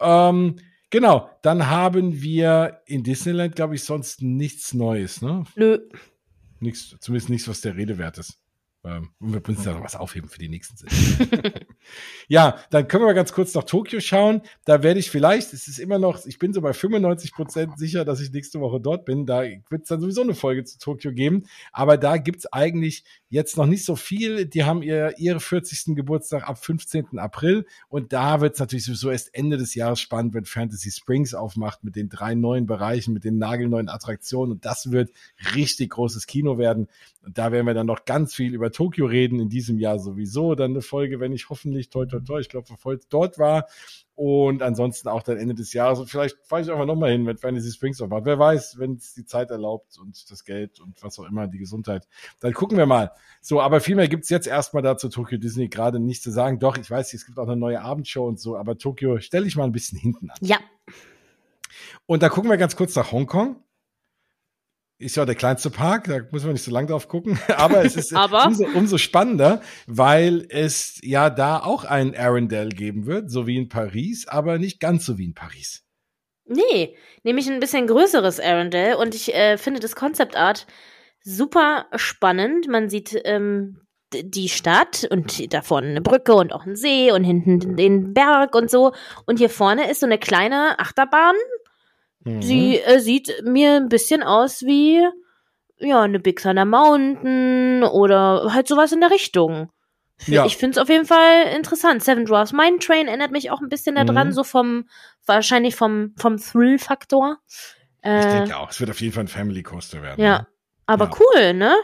Ähm, 0.00 0.56
genau, 0.90 1.30
dann 1.42 1.68
haben 1.68 2.20
wir 2.20 2.82
in 2.86 3.04
Disneyland, 3.04 3.54
glaube 3.54 3.76
ich, 3.76 3.84
sonst 3.84 4.20
nichts 4.20 4.74
Neues, 4.74 5.22
ne? 5.22 5.44
Nö. 5.54 5.78
Nichts, 6.58 6.96
zumindest 7.00 7.30
nichts, 7.30 7.48
was 7.48 7.60
der 7.60 7.76
Rede 7.76 7.98
wert 7.98 8.18
ist. 8.18 8.41
Ähm, 8.84 9.10
und 9.20 9.32
wir 9.32 9.42
müssen 9.46 9.64
da 9.64 9.74
noch 9.74 9.84
was 9.84 9.94
aufheben 9.94 10.28
für 10.28 10.38
die 10.38 10.48
nächsten 10.48 10.76
Sinn. 10.76 10.88
ja, 12.28 12.58
dann 12.70 12.88
können 12.88 13.06
wir 13.06 13.14
ganz 13.14 13.32
kurz 13.32 13.54
nach 13.54 13.62
Tokio 13.62 14.00
schauen. 14.00 14.42
Da 14.64 14.82
werde 14.82 14.98
ich 14.98 15.10
vielleicht, 15.10 15.52
es 15.52 15.68
ist 15.68 15.78
immer 15.78 16.00
noch, 16.00 16.26
ich 16.26 16.38
bin 16.38 16.52
so 16.52 16.60
bei 16.60 16.72
95 16.72 17.32
Prozent 17.32 17.78
sicher, 17.78 18.04
dass 18.04 18.20
ich 18.20 18.32
nächste 18.32 18.60
Woche 18.60 18.80
dort 18.80 19.04
bin. 19.04 19.24
Da 19.24 19.42
wird 19.42 19.82
es 19.82 19.88
dann 19.88 20.00
sowieso 20.00 20.22
eine 20.22 20.34
Folge 20.34 20.64
zu 20.64 20.78
Tokio 20.78 21.12
geben. 21.12 21.44
Aber 21.70 21.96
da 21.96 22.16
gibt's 22.16 22.52
eigentlich 22.52 23.04
jetzt 23.32 23.56
noch 23.56 23.64
nicht 23.64 23.86
so 23.86 23.96
viel. 23.96 24.44
Die 24.44 24.64
haben 24.64 24.82
ihr, 24.82 25.18
ihre 25.18 25.40
40. 25.40 25.96
Geburtstag 25.96 26.46
ab 26.46 26.62
15. 26.62 27.18
April. 27.18 27.64
Und 27.88 28.12
da 28.12 28.42
wird's 28.42 28.58
natürlich 28.60 28.84
sowieso 28.84 29.10
erst 29.10 29.34
Ende 29.34 29.56
des 29.56 29.74
Jahres 29.74 30.00
spannend, 30.00 30.34
wenn 30.34 30.44
Fantasy 30.44 30.90
Springs 30.90 31.32
aufmacht 31.32 31.82
mit 31.82 31.96
den 31.96 32.10
drei 32.10 32.34
neuen 32.34 32.66
Bereichen, 32.66 33.14
mit 33.14 33.24
den 33.24 33.38
nagelneuen 33.38 33.88
Attraktionen. 33.88 34.52
Und 34.52 34.66
das 34.66 34.92
wird 34.92 35.12
richtig 35.56 35.92
großes 35.92 36.26
Kino 36.26 36.58
werden. 36.58 36.88
Und 37.24 37.38
da 37.38 37.52
werden 37.52 37.66
wir 37.66 37.72
dann 37.72 37.86
noch 37.86 38.04
ganz 38.04 38.34
viel 38.34 38.52
über 38.52 38.70
Tokio 38.70 39.06
reden, 39.06 39.40
in 39.40 39.48
diesem 39.48 39.78
Jahr 39.78 39.98
sowieso. 39.98 40.54
Dann 40.54 40.72
eine 40.72 40.82
Folge, 40.82 41.18
wenn 41.18 41.32
ich 41.32 41.48
hoffentlich, 41.48 41.88
toi, 41.88 42.04
toi, 42.04 42.20
toi, 42.20 42.38
ich 42.38 42.50
glaube, 42.50 42.66
verfolgt 42.66 43.06
dort 43.08 43.38
war. 43.38 43.66
Und 44.24 44.62
ansonsten 44.62 45.08
auch 45.08 45.24
dann 45.24 45.36
Ende 45.36 45.52
des 45.52 45.72
Jahres. 45.72 45.98
Und 45.98 46.08
vielleicht 46.08 46.36
fahre 46.46 46.62
ich 46.62 46.70
einfach 46.70 46.86
nochmal 46.86 47.10
hin, 47.10 47.26
wenn 47.26 47.38
Fantasy 47.38 47.72
Springs 47.72 47.98
noch 47.98 48.06
macht. 48.06 48.24
Wer 48.24 48.38
weiß, 48.38 48.78
wenn 48.78 48.92
es 48.92 49.14
die 49.14 49.24
Zeit 49.24 49.50
erlaubt 49.50 49.98
und 49.98 50.30
das 50.30 50.44
Geld 50.44 50.78
und 50.78 51.02
was 51.02 51.18
auch 51.18 51.24
immer, 51.24 51.48
die 51.48 51.58
Gesundheit. 51.58 52.06
Dann 52.38 52.52
gucken 52.52 52.78
wir 52.78 52.86
mal. 52.86 53.10
So, 53.40 53.60
aber 53.60 53.80
viel 53.80 53.96
mehr 53.96 54.06
gibt's 54.06 54.28
jetzt 54.28 54.46
erstmal 54.46 54.84
dazu 54.84 55.08
Tokyo 55.08 55.38
Disney 55.38 55.68
gerade 55.68 55.98
nicht 55.98 56.22
zu 56.22 56.30
sagen. 56.30 56.60
Doch, 56.60 56.78
ich 56.78 56.88
weiß, 56.88 57.12
es 57.14 57.26
gibt 57.26 57.36
auch 57.36 57.48
eine 57.48 57.56
neue 57.56 57.80
Abendshow 57.80 58.24
und 58.24 58.38
so, 58.38 58.56
aber 58.56 58.78
Tokio 58.78 59.18
stelle 59.18 59.48
ich 59.48 59.56
mal 59.56 59.64
ein 59.64 59.72
bisschen 59.72 59.98
hinten 59.98 60.30
an. 60.30 60.38
Ja. 60.40 60.60
Und 62.06 62.22
da 62.22 62.28
gucken 62.28 62.48
wir 62.48 62.58
ganz 62.58 62.76
kurz 62.76 62.94
nach 62.94 63.10
Hongkong 63.10 63.56
ist 65.02 65.16
ja 65.16 65.24
der 65.24 65.34
kleinste 65.34 65.70
Park, 65.70 66.04
da 66.04 66.20
muss 66.30 66.44
man 66.44 66.52
nicht 66.52 66.64
so 66.64 66.70
lange 66.70 66.88
drauf 66.88 67.08
gucken, 67.08 67.38
aber 67.56 67.84
es 67.84 67.96
ist 67.96 68.14
aber? 68.14 68.46
Umso, 68.46 68.64
umso, 68.74 68.98
spannender, 68.98 69.60
weil 69.86 70.46
es 70.48 70.98
ja 71.02 71.30
da 71.30 71.58
auch 71.58 71.84
einen 71.84 72.14
Arendelle 72.14 72.70
geben 72.70 73.06
wird, 73.06 73.30
so 73.30 73.46
wie 73.46 73.56
in 73.56 73.68
Paris, 73.68 74.26
aber 74.28 74.58
nicht 74.58 74.80
ganz 74.80 75.04
so 75.04 75.18
wie 75.18 75.24
in 75.24 75.34
Paris. 75.34 75.84
Nee, 76.44 76.96
nämlich 77.22 77.50
ein 77.50 77.60
bisschen 77.60 77.86
größeres 77.86 78.40
Arendelle 78.40 78.98
und 78.98 79.14
ich 79.14 79.34
äh, 79.34 79.58
finde 79.58 79.80
das 79.80 79.96
Concept 79.96 80.36
Art 80.36 80.66
super 81.22 81.86
spannend. 81.94 82.68
Man 82.68 82.88
sieht 82.88 83.20
ähm, 83.24 83.78
die 84.12 84.48
Stadt 84.48 85.06
und 85.10 85.52
da 85.54 85.62
vorne 85.62 85.88
eine 85.88 86.00
Brücke 86.00 86.34
und 86.34 86.52
auch 86.52 86.66
ein 86.66 86.76
See 86.76 87.12
und 87.12 87.24
hinten 87.24 87.76
den 87.76 88.12
Berg 88.12 88.54
und 88.54 88.70
so 88.70 88.92
und 89.26 89.38
hier 89.38 89.50
vorne 89.50 89.90
ist 89.90 90.00
so 90.00 90.06
eine 90.06 90.18
kleine 90.18 90.78
Achterbahn 90.78 91.34
Mhm. 92.24 92.42
Sie 92.42 92.78
äh, 92.78 93.00
sieht 93.00 93.42
mir 93.44 93.76
ein 93.76 93.88
bisschen 93.88 94.22
aus 94.22 94.62
wie 94.62 95.02
ja 95.78 96.02
eine 96.02 96.20
Big 96.20 96.40
Thunder 96.40 96.64
Mountain 96.64 97.82
oder 97.82 98.52
halt 98.52 98.68
sowas 98.68 98.92
in 98.92 99.00
der 99.00 99.10
Richtung. 99.10 99.70
Ja. 100.26 100.46
Ich 100.46 100.56
finde 100.56 100.78
es 100.78 100.82
auf 100.82 100.88
jeden 100.88 101.06
Fall 101.06 101.48
interessant. 101.54 102.04
Seven 102.04 102.26
Dwarfs 102.26 102.52
Mine 102.52 102.78
Train 102.78 103.08
erinnert 103.08 103.32
mich 103.32 103.50
auch 103.50 103.60
ein 103.60 103.68
bisschen 103.68 103.96
daran, 103.96 104.28
mhm. 104.28 104.32
so 104.32 104.44
vom, 104.44 104.88
wahrscheinlich 105.26 105.74
vom, 105.74 106.14
vom 106.16 106.36
Thrill-Faktor. 106.36 107.38
Äh, 108.02 108.20
ich 108.20 108.26
denke 108.26 108.56
auch, 108.56 108.70
es 108.70 108.80
wird 108.80 108.90
auf 108.90 109.00
jeden 109.00 109.12
Fall 109.12 109.24
ein 109.24 109.28
Family 109.28 109.62
Coaster 109.62 110.02
werden. 110.02 110.22
Ja, 110.22 110.38
ne? 110.38 110.46
aber 110.86 111.06
ja. 111.06 111.18
cool, 111.18 111.54
ne? 111.54 111.74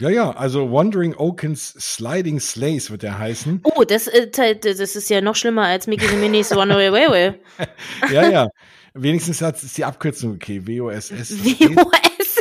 Ja, 0.00 0.08
ja, 0.08 0.30
also 0.32 0.72
Wandering 0.72 1.14
Oakens 1.16 1.72
Sliding 1.78 2.40
Slays 2.40 2.90
wird 2.90 3.04
der 3.04 3.16
heißen. 3.16 3.60
Oh, 3.62 3.84
das, 3.84 4.08
äh, 4.08 4.28
das 4.28 4.96
ist 4.96 5.08
ja 5.08 5.20
noch 5.20 5.36
schlimmer 5.36 5.62
als 5.62 5.86
Mickey 5.86 6.08
the 6.08 6.16
Minis 6.16 6.54
Runaway 6.54 6.88
Railway. 6.88 7.40
ja, 8.12 8.28
ja. 8.28 8.48
Wenigstens 8.96 9.42
hat 9.42 9.60
es 9.60 9.72
die 9.72 9.84
Abkürzung 9.84 10.34
okay. 10.34 10.62
WOSS. 10.64 11.10
WOSS. 11.10 12.40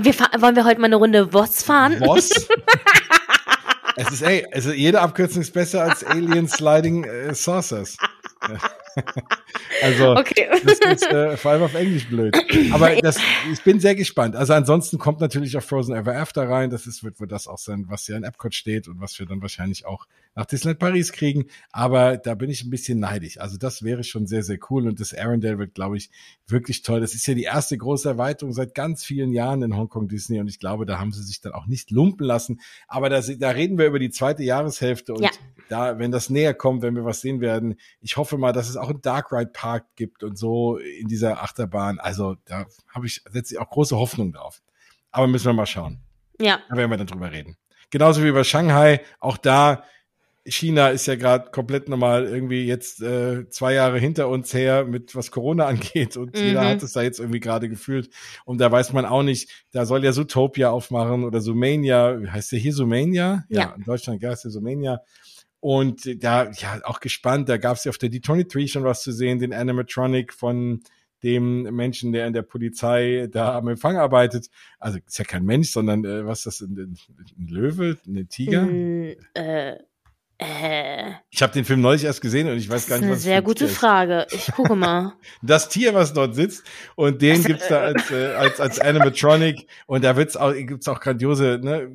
wir 0.00 0.14
wollen 0.40 0.56
wir 0.56 0.64
heute 0.64 0.80
mal 0.80 0.86
eine 0.86 0.96
Runde 0.96 1.34
WOS 1.34 1.62
fahren? 1.62 2.00
WOS? 2.00 2.30
es 3.96 4.10
ist, 4.10 4.22
ey, 4.22 4.46
also 4.52 4.72
jede 4.72 5.02
Abkürzung 5.02 5.42
ist 5.42 5.52
besser 5.52 5.82
als 5.82 6.02
Alien 6.02 6.48
Sliding 6.48 7.04
äh, 7.04 7.34
Saucers. 7.34 7.98
also, 9.82 10.16
okay. 10.16 10.48
das 10.64 10.78
ist 10.78 11.06
äh, 11.06 11.36
vor 11.36 11.52
allem 11.52 11.62
auf 11.62 11.74
Englisch 11.74 12.08
blöd. 12.08 12.36
Aber 12.72 12.94
das, 12.96 13.18
ich 13.52 13.62
bin 13.62 13.80
sehr 13.80 13.94
gespannt. 13.94 14.36
Also 14.36 14.52
ansonsten 14.52 14.98
kommt 14.98 15.20
natürlich 15.20 15.56
auch 15.56 15.62
Frozen 15.62 15.94
Ever 15.94 16.16
After 16.16 16.48
rein. 16.48 16.70
Das 16.70 16.86
ist, 16.86 17.04
wird, 17.04 17.20
wird 17.20 17.32
das 17.32 17.46
auch 17.46 17.58
sein, 17.58 17.86
was 17.88 18.06
ja 18.06 18.16
in 18.16 18.24
Epcot 18.24 18.54
steht 18.54 18.88
und 18.88 19.00
was 19.00 19.18
wir 19.18 19.26
dann 19.26 19.42
wahrscheinlich 19.42 19.86
auch 19.86 20.06
nach 20.34 20.46
Disneyland 20.46 20.78
Paris 20.78 21.12
kriegen. 21.12 21.46
Aber 21.72 22.16
da 22.16 22.34
bin 22.34 22.50
ich 22.50 22.64
ein 22.64 22.70
bisschen 22.70 22.98
neidisch. 22.98 23.38
Also 23.38 23.56
das 23.56 23.82
wäre 23.82 24.04
schon 24.04 24.26
sehr, 24.26 24.42
sehr 24.42 24.58
cool. 24.70 24.86
Und 24.86 25.00
das 25.00 25.14
Arendelle 25.14 25.58
wird, 25.58 25.74
glaube 25.74 25.96
ich, 25.96 26.10
wirklich 26.46 26.82
toll. 26.82 27.00
Das 27.00 27.14
ist 27.14 27.26
ja 27.26 27.34
die 27.34 27.44
erste 27.44 27.76
große 27.76 28.08
Erweiterung 28.08 28.52
seit 28.52 28.74
ganz 28.74 29.04
vielen 29.04 29.32
Jahren 29.32 29.62
in 29.62 29.76
Hongkong 29.76 30.08
Disney. 30.08 30.40
Und 30.40 30.48
ich 30.48 30.58
glaube, 30.58 30.86
da 30.86 30.98
haben 30.98 31.12
sie 31.12 31.22
sich 31.22 31.40
dann 31.40 31.52
auch 31.52 31.66
nicht 31.66 31.90
lumpen 31.90 32.26
lassen. 32.26 32.60
Aber 32.88 33.08
da, 33.08 33.20
da 33.20 33.50
reden 33.50 33.78
wir 33.78 33.86
über 33.86 33.98
die 33.98 34.10
zweite 34.10 34.42
Jahreshälfte. 34.42 35.14
Und 35.14 35.22
ja. 35.22 35.30
Da, 35.70 35.98
wenn 35.98 36.10
das 36.10 36.30
näher 36.30 36.52
kommt, 36.52 36.82
wenn 36.82 36.96
wir 36.96 37.04
was 37.04 37.20
sehen 37.20 37.40
werden, 37.40 37.76
ich 38.00 38.16
hoffe 38.16 38.38
mal, 38.38 38.52
dass 38.52 38.68
es 38.68 38.76
auch 38.76 38.90
einen 38.90 39.02
Dark 39.02 39.32
Ride 39.32 39.52
Park 39.52 39.86
gibt 39.96 40.24
und 40.24 40.36
so 40.36 40.78
in 40.78 41.08
dieser 41.08 41.42
Achterbahn. 41.42 41.98
Also 42.00 42.36
da 42.44 42.66
habe 42.88 43.06
ich, 43.06 43.22
setze 43.30 43.54
ich 43.54 43.60
auch 43.60 43.70
große 43.70 43.96
Hoffnung 43.96 44.32
drauf. 44.32 44.62
Aber 45.12 45.26
müssen 45.26 45.46
wir 45.46 45.52
mal 45.52 45.66
schauen. 45.66 46.00
Ja. 46.40 46.60
Da 46.68 46.76
werden 46.76 46.90
wir 46.90 46.96
dann 46.96 47.06
drüber 47.06 47.30
reden. 47.30 47.56
Genauso 47.90 48.24
wie 48.24 48.32
bei 48.32 48.44
Shanghai. 48.44 49.00
Auch 49.20 49.36
da 49.36 49.84
China 50.46 50.88
ist 50.88 51.06
ja 51.06 51.16
gerade 51.16 51.50
komplett 51.50 51.88
normal 51.88 52.24
irgendwie 52.24 52.64
jetzt 52.64 53.02
äh, 53.02 53.48
zwei 53.50 53.74
Jahre 53.74 53.98
hinter 53.98 54.28
uns 54.28 54.54
her 54.54 54.84
mit 54.84 55.14
was 55.14 55.30
Corona 55.30 55.66
angeht 55.66 56.16
und 56.16 56.34
mhm. 56.34 56.42
jeder 56.42 56.68
hat 56.68 56.82
es 56.82 56.92
da 56.92 57.02
jetzt 57.02 57.20
irgendwie 57.20 57.40
gerade 57.40 57.68
gefühlt 57.68 58.10
und 58.46 58.58
da 58.58 58.72
weiß 58.72 58.92
man 58.92 59.04
auch 59.04 59.22
nicht, 59.22 59.50
da 59.72 59.84
soll 59.84 60.02
ja 60.02 60.12
Zootopia 60.12 60.70
aufmachen 60.70 61.24
oder 61.24 61.40
Sumania, 61.40 62.18
heißt 62.26 62.52
der 62.52 62.58
hier 62.58 62.72
Sumania? 62.72 63.44
Ja, 63.48 63.60
ja 63.60 63.74
in 63.76 63.84
Deutschland 63.84 64.24
heißt 64.24 64.44
der 64.44 64.50
Sumania 64.50 65.02
und 65.60 66.22
da 66.22 66.50
ja 66.50 66.80
auch 66.84 67.00
gespannt, 67.00 67.48
da 67.48 67.58
gab 67.58 67.76
es 67.76 67.84
ja 67.84 67.90
auf 67.90 67.98
der 67.98 68.10
D23 68.10 68.68
schon 68.68 68.84
was 68.84 69.02
zu 69.02 69.12
sehen, 69.12 69.38
den 69.38 69.52
Animatronic 69.52 70.32
von 70.32 70.82
dem 71.22 71.62
Menschen, 71.74 72.12
der 72.12 72.26
in 72.26 72.32
der 72.32 72.42
Polizei 72.42 73.28
da 73.30 73.56
am 73.58 73.68
Empfang 73.68 73.96
arbeitet. 73.96 74.48
Also 74.78 74.98
ist 75.06 75.18
ja 75.18 75.24
kein 75.24 75.44
Mensch, 75.44 75.70
sondern 75.70 76.04
äh, 76.04 76.24
was 76.24 76.46
ist 76.46 76.62
das, 76.62 76.68
ein, 76.68 76.96
ein 77.38 77.46
Löwe, 77.46 77.98
ein 78.06 78.28
Tiger? 78.28 78.62
Mm, 78.62 79.16
äh, 79.34 79.76
äh, 80.40 81.12
ich 81.28 81.42
habe 81.42 81.52
den 81.52 81.66
Film 81.66 81.82
neulich 81.82 82.04
erst 82.04 82.22
gesehen 82.22 82.48
und 82.48 82.56
ich 82.56 82.68
weiß 82.70 82.86
gar 82.86 82.96
nicht, 82.96 83.04
was. 83.04 83.10
Das 83.10 83.18
ist 83.20 83.26
eine 83.26 83.34
sehr 83.34 83.42
gute 83.42 83.66
ist. 83.66 83.76
Frage. 83.76 84.26
Ich 84.30 84.50
gucke 84.52 84.74
mal. 84.74 85.12
Das 85.42 85.68
Tier, 85.68 85.94
was 85.94 86.12
dort 86.12 86.34
sitzt 86.34 86.64
und 86.96 87.22
den 87.22 87.42
gibt's 87.42 87.68
da 87.68 87.80
als 87.80 88.10
äh, 88.10 88.32
als 88.34 88.60
als 88.60 88.78
Animatronic 88.78 89.66
und 89.86 90.04
da 90.04 90.16
wird's 90.16 90.36
auch 90.36 90.52
gibt's 90.54 90.88
auch 90.88 91.00
grandiose 91.00 91.60
ne, 91.62 91.90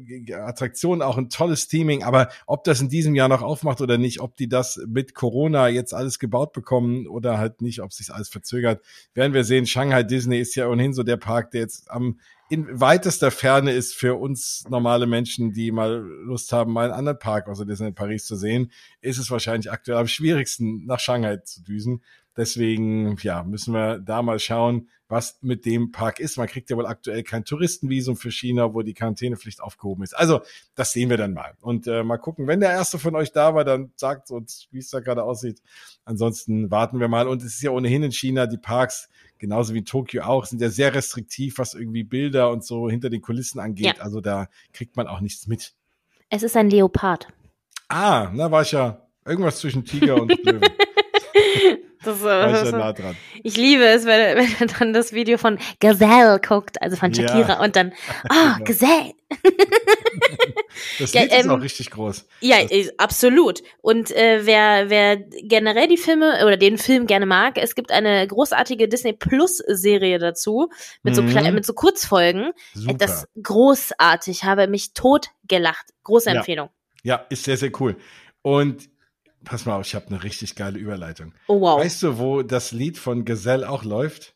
Attraktionen, 0.46 1.02
auch 1.02 1.18
ein 1.18 1.30
tolles 1.30 1.68
Teaming. 1.68 2.04
Aber 2.04 2.30
ob 2.46 2.64
das 2.64 2.82
in 2.82 2.89
diesem 2.89 3.16
Jahr 3.16 3.28
noch 3.28 3.41
aufmacht 3.41 3.82
oder 3.82 3.98
nicht, 3.98 4.20
ob 4.20 4.36
die 4.36 4.48
das 4.48 4.80
mit 4.88 5.16
Corona 5.16 5.68
jetzt 5.68 5.93
alles 5.93 6.20
gebaut 6.20 6.54
bekommen 6.54 7.08
oder 7.08 7.38
halt 7.38 7.62
nicht, 7.62 7.82
ob 7.82 7.93
sich 7.93 8.14
alles 8.14 8.30
verzögert, 8.30 8.84
werden 9.14 9.34
wir 9.34 9.43
sehen. 9.43 9.66
Shanghai 9.66 10.04
Disney 10.04 10.39
ist 10.39 10.56
ja 10.56 10.68
ohnehin 10.68 10.93
so 10.93 11.04
der 11.04 11.18
Park, 11.18 11.52
der 11.52 11.62
jetzt 11.62 11.89
am 11.89 12.20
in 12.50 12.80
weitester 12.80 13.32
Ferne 13.32 13.72
ist 13.72 13.96
für 13.96 14.16
uns 14.20 14.64
normale 14.70 15.08
Menschen, 15.08 15.52
die 15.52 15.72
mal 15.72 15.98
Lust 15.98 16.52
haben, 16.52 16.72
mal 16.72 16.86
einen 16.86 16.93
anderen 16.93 17.20
Park 17.20 17.48
außer 17.48 17.66
Disneyland 17.66 17.96
Paris 17.96 18.26
zu 18.26 18.36
sehen, 18.36 18.72
ist 19.02 19.18
es 19.18 19.32
wahrscheinlich 19.32 19.72
aktuell 19.72 19.98
am 19.98 20.08
schwierigsten, 20.08 20.86
nach 20.86 21.00
Shanghai 21.00 21.38
zu 21.38 21.64
düsen. 21.64 22.04
Deswegen, 22.38 23.16
ja, 23.22 23.44
müssen 23.44 23.74
wir 23.74 24.00
da 24.00 24.22
mal 24.22 24.40
schauen, 24.40 24.90
was 25.08 25.38
mit 25.42 25.66
dem 25.66 25.92
Park 25.92 26.20
ist. 26.20 26.38
Man 26.38 26.48
kriegt 26.48 26.70
ja 26.70 26.76
wohl 26.76 26.86
aktuell 26.86 27.24
kein 27.24 27.46
Touristenvisum 27.46 28.18
für 28.18 28.32
China, 28.32 28.74
wo 28.74 28.82
die 28.82 28.94
Quarantänepflicht 28.94 29.62
aufgehoben 29.62 30.04
ist. 30.04 30.14
Also, 30.14 30.42
das 30.74 30.92
sehen 30.92 31.10
wir 31.10 31.18
dann 31.18 31.34
mal. 31.34 31.54
Und 31.62 31.88
äh, 31.88 32.04
mal 32.04 32.18
gucken, 32.18 32.48
wenn 32.48 32.60
der 32.60 32.72
erste 32.72 33.00
von 33.00 33.16
euch 33.16 33.32
da 33.32 33.56
war, 33.56 33.64
dann 33.64 33.92
sagt 33.96 34.32
uns, 34.32 34.68
wie 34.72 34.80
es 34.80 34.90
da 34.90 35.00
gerade 35.00 35.24
aussieht. 35.24 35.62
Ansonsten 36.04 36.72
warten 36.72 37.00
wir 37.00 37.08
mal. 37.08 37.28
Und 37.28 37.42
es 37.42 37.56
ist 37.56 37.62
ja 37.62 37.72
ohnehin 37.72 38.04
in 38.04 38.12
China, 38.12 38.48
die 38.48 38.58
Parks, 38.58 39.10
genauso 39.38 39.74
wie 39.74 39.80
in 39.80 39.86
Tokio 39.86 40.24
auch, 40.24 40.46
sind 40.46 40.62
ja 40.62 40.70
sehr 40.70 40.94
restriktiv, 40.94 41.58
was 41.58 41.74
irgendwie 41.74 42.04
Bilder 42.04 42.50
und 42.50 42.66
so 42.66 42.90
hinter 42.90 43.10
den 43.10 43.22
Kulissen 43.22 43.60
angeht. 43.60 43.98
Ja. 43.98 44.04
Also 44.04 44.22
da 44.22 44.48
kriegt 44.74 44.98
man 44.98 45.08
auch 45.08 45.22
nichts 45.22 45.48
mit. 45.48 45.74
Es 46.30 46.44
ist 46.44 46.58
ein 46.58 46.70
Leopard. 46.70 47.28
Ah, 47.88 48.32
na 48.34 48.52
war 48.52 48.64
ich 48.64 48.72
ja 48.72 49.08
irgendwas 49.26 49.60
zwischen 49.60 49.86
Tiger 49.86 50.22
und 50.22 50.36
Löwe. 50.44 50.62
Das, 52.06 52.22
äh, 52.22 52.24
das, 52.24 52.72
nah 52.72 52.93
dran. 52.93 53.18
Ich 53.43 53.58
liebe 53.58 53.84
es, 53.84 54.06
wenn, 54.06 54.38
wenn 54.38 54.56
er 54.60 54.68
dann 54.68 54.93
das 54.93 55.12
Video 55.12 55.38
von 55.38 55.58
Gazelle 55.80 56.39
guckt, 56.39 56.82
also 56.82 56.95
von 56.95 57.14
Shakira 57.14 57.53
ja. 57.53 57.64
und 57.64 57.76
dann, 57.76 57.93
ah, 58.30 58.58
oh, 58.60 58.64
Gazelle. 58.64 59.14
das 60.99 61.14
Lied 61.14 61.32
ja, 61.32 61.38
ähm, 61.38 61.39
ist 61.39 61.49
auch 61.49 61.62
richtig 61.62 61.91
groß. 61.91 62.28
Ja, 62.41 62.64
das 62.64 62.97
absolut. 62.99 63.64
Und 63.82 64.12
äh, 64.12 64.45
wer, 64.45 64.89
wer 64.89 65.18
generell 65.18 65.88
die 65.88 65.97
Filme 65.97 66.45
oder 66.45 66.58
den 66.58 66.78
Film 66.78 67.08
gerne 67.08 67.26
mag, 67.26 67.58
es 67.58 67.74
gibt 67.76 67.91
eine 67.91 68.28
großartige 68.28 68.88
Disney 68.88 69.14
Plus 69.14 69.58
Serie 69.58 70.20
dazu 70.20 70.70
mit 71.01 71.16
so 71.16 71.24
mhm. 71.24 71.53
mit 71.53 71.66
so 71.66 71.74
Kurzfolgen. 71.74 72.51
Super. 72.74 72.93
Das 72.97 73.28
großartig, 73.41 74.43
habe 74.43 74.68
mich 74.68 74.93
tot 74.93 75.28
gelacht. 75.47 75.86
Große 76.03 76.30
Empfehlung. 76.30 76.70
Ja. 77.03 77.16
ja, 77.16 77.26
ist 77.30 77.45
sehr 77.45 77.58
sehr 77.58 77.72
cool. 77.80 77.95
Und 78.43 78.89
Pass 79.46 79.66
mal 79.66 79.78
auf, 79.78 79.86
ich 79.86 79.96
habe 79.96 80.08
eine 80.08 80.24
richtig 80.24 80.56
geile 80.56 80.78
Überleitung. 80.78 81.34
Oh 81.48 81.62
wow. 81.62 81.80
Weißt 81.80 82.04
du, 82.04 82.18
wo 82.18 82.41
das 82.41 82.72
Lied 82.72 82.98
von 82.98 83.24
Gazelle 83.26 83.70
auch 83.70 83.84
läuft? 83.84 84.36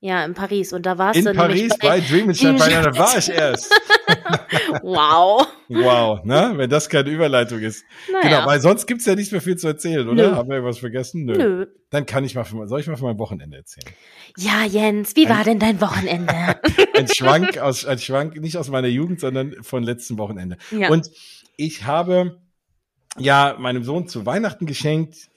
Ja, 0.00 0.24
in 0.24 0.34
Paris. 0.34 0.72
Und 0.72 0.84
da 0.84 0.98
warst 0.98 1.18
in 1.18 1.24
du 1.24 1.30
In 1.30 1.36
Paris 1.36 1.72
bei, 1.80 1.88
bei 1.88 2.00
Dream 2.00 2.28
Inside, 2.28 2.58
bei 2.58 2.68
da 2.68 2.96
war 2.96 3.16
ich 3.16 3.28
erst. 3.30 3.72
wow. 4.82 5.46
Wow, 5.68 6.24
ne? 6.24 6.52
Wenn 6.54 6.68
das 6.70 6.88
keine 6.88 7.10
Überleitung 7.10 7.60
ist. 7.60 7.84
Naja. 8.12 8.22
Genau, 8.22 8.46
weil 8.46 8.60
sonst 8.60 8.86
gibt's 8.86 9.06
ja 9.06 9.14
nicht 9.14 9.32
mehr 9.32 9.40
viel 9.40 9.56
zu 9.56 9.66
erzählen, 9.66 10.06
oder? 10.06 10.30
Nö. 10.30 10.36
Haben 10.36 10.48
wir 10.48 10.56
irgendwas 10.56 10.78
vergessen? 10.78 11.24
Nö. 11.24 11.36
Nö. 11.36 11.66
Dann 11.90 12.04
kann 12.04 12.24
ich 12.24 12.34
mal 12.34 12.44
von, 12.44 12.68
soll 12.68 12.80
ich 12.80 12.86
mal 12.86 12.96
von 12.96 13.08
meinem 13.08 13.18
Wochenende 13.18 13.56
erzählen? 13.56 13.92
Ja, 14.36 14.64
Jens, 14.64 15.16
wie 15.16 15.26
ein, 15.26 15.36
war 15.36 15.44
denn 15.44 15.58
dein 15.58 15.80
Wochenende? 15.80 16.32
ein 16.94 17.08
Schwank 17.08 17.58
aus, 17.58 17.86
ein 17.86 17.98
Schwank, 17.98 18.36
nicht 18.40 18.58
aus 18.58 18.68
meiner 18.68 18.88
Jugend, 18.88 19.18
sondern 19.18 19.56
von 19.62 19.82
letzten 19.82 20.18
Wochenende. 20.18 20.58
Ja. 20.70 20.90
Und 20.90 21.10
ich 21.56 21.84
habe 21.84 22.38
ja 23.18 23.56
meinem 23.58 23.84
Sohn 23.84 24.08
zu 24.08 24.26
Weihnachten 24.26 24.66
geschenkt. 24.66 25.28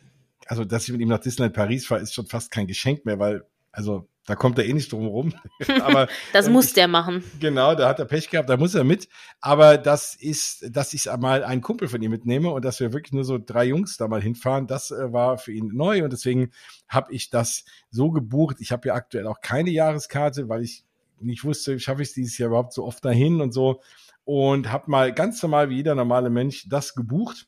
Also, 0.46 0.66
dass 0.66 0.86
ich 0.86 0.92
mit 0.92 1.02
ihm 1.02 1.10
nach 1.10 1.20
Disneyland 1.20 1.56
Paris 1.56 1.86
fahre, 1.86 2.02
ist 2.02 2.14
schon 2.14 2.26
fast 2.26 2.52
kein 2.52 2.68
Geschenk 2.68 3.06
mehr, 3.06 3.20
weil, 3.20 3.46
also, 3.72 4.08
da 4.30 4.36
kommt 4.36 4.60
er 4.60 4.66
eh 4.66 4.74
nicht 4.74 4.92
drum 4.92 5.08
rum. 5.08 5.34
Aber 5.82 6.08
das 6.34 6.48
äh, 6.48 6.52
muss 6.52 6.74
der 6.74 6.88
machen. 6.88 7.24
Genau, 7.40 7.74
da 7.74 7.90
hat 7.90 7.98
er 7.98 8.06
Pech 8.06 8.30
gehabt, 8.30 8.48
da 8.48 8.58
muss 8.58 8.76
er 8.76 8.84
mit. 8.84 9.10
Aber 9.42 9.80
das 9.80 10.14
ist, 10.14 10.66
dass 10.70 10.94
ich 10.94 11.08
mal 11.18 11.44
einen 11.44 11.62
Kumpel 11.62 11.88
von 11.88 12.00
ihm 12.02 12.12
mitnehme 12.12 12.52
und 12.52 12.64
dass 12.64 12.80
wir 12.80 12.94
wirklich 12.94 13.14
nur 13.14 13.24
so 13.24 13.40
drei 13.44 13.66
Jungs 13.66 13.98
da 13.98 14.08
mal 14.08 14.22
hinfahren, 14.22 14.68
das 14.68 14.92
äh, 14.92 15.12
war 15.12 15.40
für 15.40 15.52
ihn 15.52 15.72
neu 15.74 16.04
und 16.04 16.14
deswegen 16.14 16.52
habe 16.88 17.12
ich 17.12 17.32
das 17.32 17.66
so 17.90 18.12
gebucht. 18.12 18.58
Ich 18.60 18.72
habe 18.72 18.90
ja 18.90 18.94
aktuell 18.94 19.26
auch 19.26 19.42
keine 19.42 19.72
Jahreskarte, 19.72 20.48
weil 20.48 20.62
ich 20.62 20.86
nicht 21.20 21.44
wusste, 21.44 21.80
schaffe 21.80 22.04
ich 22.04 22.10
es 22.10 22.14
dieses 22.14 22.38
Jahr 22.38 22.50
überhaupt 22.50 22.74
so 22.74 22.86
oft 22.86 23.04
dahin 23.04 23.42
und 23.42 23.52
so. 23.52 23.82
Und 24.26 24.72
habe 24.72 24.92
mal 24.92 25.12
ganz 25.12 25.42
normal 25.42 25.72
wie 25.72 25.78
jeder 25.78 25.96
normale 25.96 26.30
Mensch 26.30 26.70
das 26.70 26.94
gebucht 26.94 27.48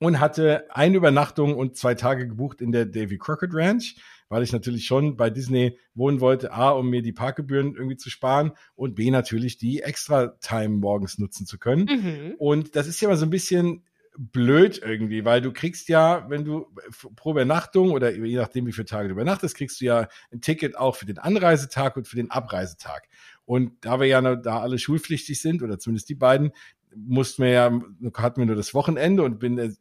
und 0.00 0.20
hatte 0.20 0.64
eine 0.70 0.96
Übernachtung 0.96 1.56
und 1.56 1.76
zwei 1.76 1.94
Tage 1.94 2.26
gebucht 2.28 2.60
in 2.60 2.72
der 2.72 2.86
Davy 2.86 3.18
Crockett 3.18 3.50
Ranch, 3.52 3.96
weil 4.28 4.42
ich 4.42 4.52
natürlich 4.52 4.86
schon 4.86 5.16
bei 5.16 5.30
Disney 5.30 5.78
wohnen 5.94 6.20
wollte, 6.20 6.52
A, 6.52 6.70
um 6.70 6.90
mir 6.90 7.02
die 7.02 7.12
Parkgebühren 7.12 7.74
irgendwie 7.74 7.96
zu 7.96 8.10
sparen 8.10 8.52
und 8.74 8.94
B, 8.94 9.10
natürlich 9.10 9.58
die 9.58 9.80
Extra-Time 9.80 10.76
morgens 10.76 11.18
nutzen 11.18 11.46
zu 11.46 11.58
können. 11.58 11.84
Mhm. 11.84 12.34
Und 12.38 12.76
das 12.76 12.86
ist 12.86 13.00
ja 13.00 13.08
mal 13.08 13.16
so 13.16 13.26
ein 13.26 13.30
bisschen 13.30 13.84
blöd 14.18 14.80
irgendwie, 14.84 15.24
weil 15.24 15.40
du 15.40 15.52
kriegst 15.52 15.88
ja, 15.88 16.28
wenn 16.28 16.44
du 16.44 16.66
pro 17.14 17.30
Übernachtung 17.30 17.92
oder 17.92 18.12
je 18.12 18.36
nachdem, 18.36 18.66
wie 18.66 18.72
viele 18.72 18.86
Tage 18.86 19.08
du 19.08 19.14
übernachtest, 19.14 19.56
kriegst 19.56 19.80
du 19.80 19.84
ja 19.84 20.08
ein 20.32 20.40
Ticket 20.40 20.76
auch 20.76 20.96
für 20.96 21.06
den 21.06 21.18
Anreisetag 21.18 21.96
und 21.96 22.08
für 22.08 22.16
den 22.16 22.30
Abreisetag. 22.30 23.08
Und 23.44 23.84
da 23.84 24.00
wir 24.00 24.08
ja 24.08 24.20
da 24.36 24.60
alle 24.60 24.78
schulpflichtig 24.78 25.40
sind, 25.40 25.62
oder 25.62 25.78
zumindest 25.78 26.08
die 26.08 26.16
beiden, 26.16 26.50
mussten 26.96 27.44
wir 27.44 27.50
ja, 27.50 27.80
hatten 28.14 28.40
wir 28.40 28.46
nur 28.46 28.56
das 28.56 28.74
Wochenende 28.74 29.22
und 29.22 29.38
bin 29.38 29.56
äh, 29.58 29.72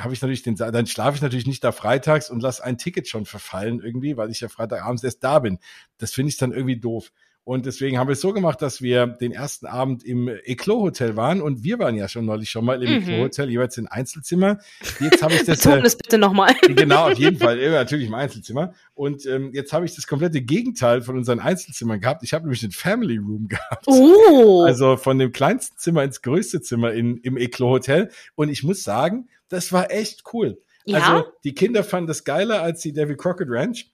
habe 0.00 0.14
ich 0.14 0.22
natürlich 0.22 0.42
den, 0.42 0.56
dann 0.56 0.86
schlafe 0.86 1.16
ich 1.16 1.22
natürlich 1.22 1.46
nicht 1.46 1.62
da 1.64 1.72
freitags 1.72 2.30
und 2.30 2.42
lasse 2.42 2.64
ein 2.64 2.78
Ticket 2.78 3.08
schon 3.08 3.26
verfallen 3.26 3.80
irgendwie, 3.80 4.16
weil 4.16 4.30
ich 4.30 4.40
ja 4.40 4.48
Freitagabends 4.48 5.04
erst 5.04 5.24
da 5.24 5.38
bin. 5.38 5.58
Das 5.98 6.12
finde 6.12 6.30
ich 6.30 6.36
dann 6.36 6.52
irgendwie 6.52 6.78
doof. 6.78 7.12
Und 7.48 7.64
deswegen 7.64 7.96
haben 7.96 8.08
wir 8.08 8.12
es 8.12 8.20
so 8.20 8.34
gemacht, 8.34 8.60
dass 8.60 8.82
wir 8.82 9.06
den 9.06 9.32
ersten 9.32 9.64
Abend 9.64 10.04
im 10.04 10.28
Eclos 10.28 10.82
Hotel 10.82 11.16
waren 11.16 11.40
und 11.40 11.64
wir 11.64 11.78
waren 11.78 11.94
ja 11.94 12.06
schon 12.06 12.26
neulich 12.26 12.50
schon 12.50 12.62
mal 12.62 12.82
im 12.82 12.90
mhm. 12.90 12.96
Eclos 12.98 13.20
Hotel, 13.20 13.48
jeweils 13.48 13.78
in 13.78 13.86
Einzelzimmer. 13.86 14.58
Jetzt 15.00 15.22
habe 15.22 15.32
ich 15.32 15.44
das. 15.46 15.60
Beton 15.64 15.82
äh, 15.82 15.88
bitte 15.96 16.18
nochmal. 16.18 16.52
genau, 16.76 17.10
auf 17.10 17.18
jeden 17.18 17.38
Fall, 17.38 17.58
ja, 17.58 17.70
natürlich 17.70 18.08
im 18.08 18.12
Einzelzimmer. 18.12 18.74
Und 18.92 19.24
ähm, 19.24 19.52
jetzt 19.54 19.72
habe 19.72 19.86
ich 19.86 19.94
das 19.94 20.06
komplette 20.06 20.42
Gegenteil 20.42 21.00
von 21.00 21.16
unseren 21.16 21.40
Einzelzimmern 21.40 22.02
gehabt. 22.02 22.22
Ich 22.22 22.34
habe 22.34 22.44
nämlich 22.44 22.60
den 22.60 22.70
Family 22.70 23.16
Room 23.16 23.48
gehabt. 23.48 23.86
Oh. 23.86 24.64
Also 24.66 24.98
von 24.98 25.18
dem 25.18 25.32
kleinsten 25.32 25.78
Zimmer 25.78 26.04
ins 26.04 26.20
größte 26.20 26.60
Zimmer 26.60 26.92
in, 26.92 27.16
im 27.16 27.38
Eclos 27.38 27.70
Hotel. 27.70 28.10
Und 28.34 28.50
ich 28.50 28.62
muss 28.62 28.84
sagen, 28.84 29.30
das 29.48 29.72
war 29.72 29.90
echt 29.90 30.22
cool. 30.34 30.60
Ja? 30.84 30.98
Also 30.98 31.28
die 31.44 31.54
Kinder 31.54 31.82
fanden 31.82 32.08
das 32.08 32.24
geiler 32.24 32.60
als 32.60 32.82
die 32.82 32.92
Davy 32.92 33.16
Crockett 33.16 33.48
Ranch. 33.50 33.86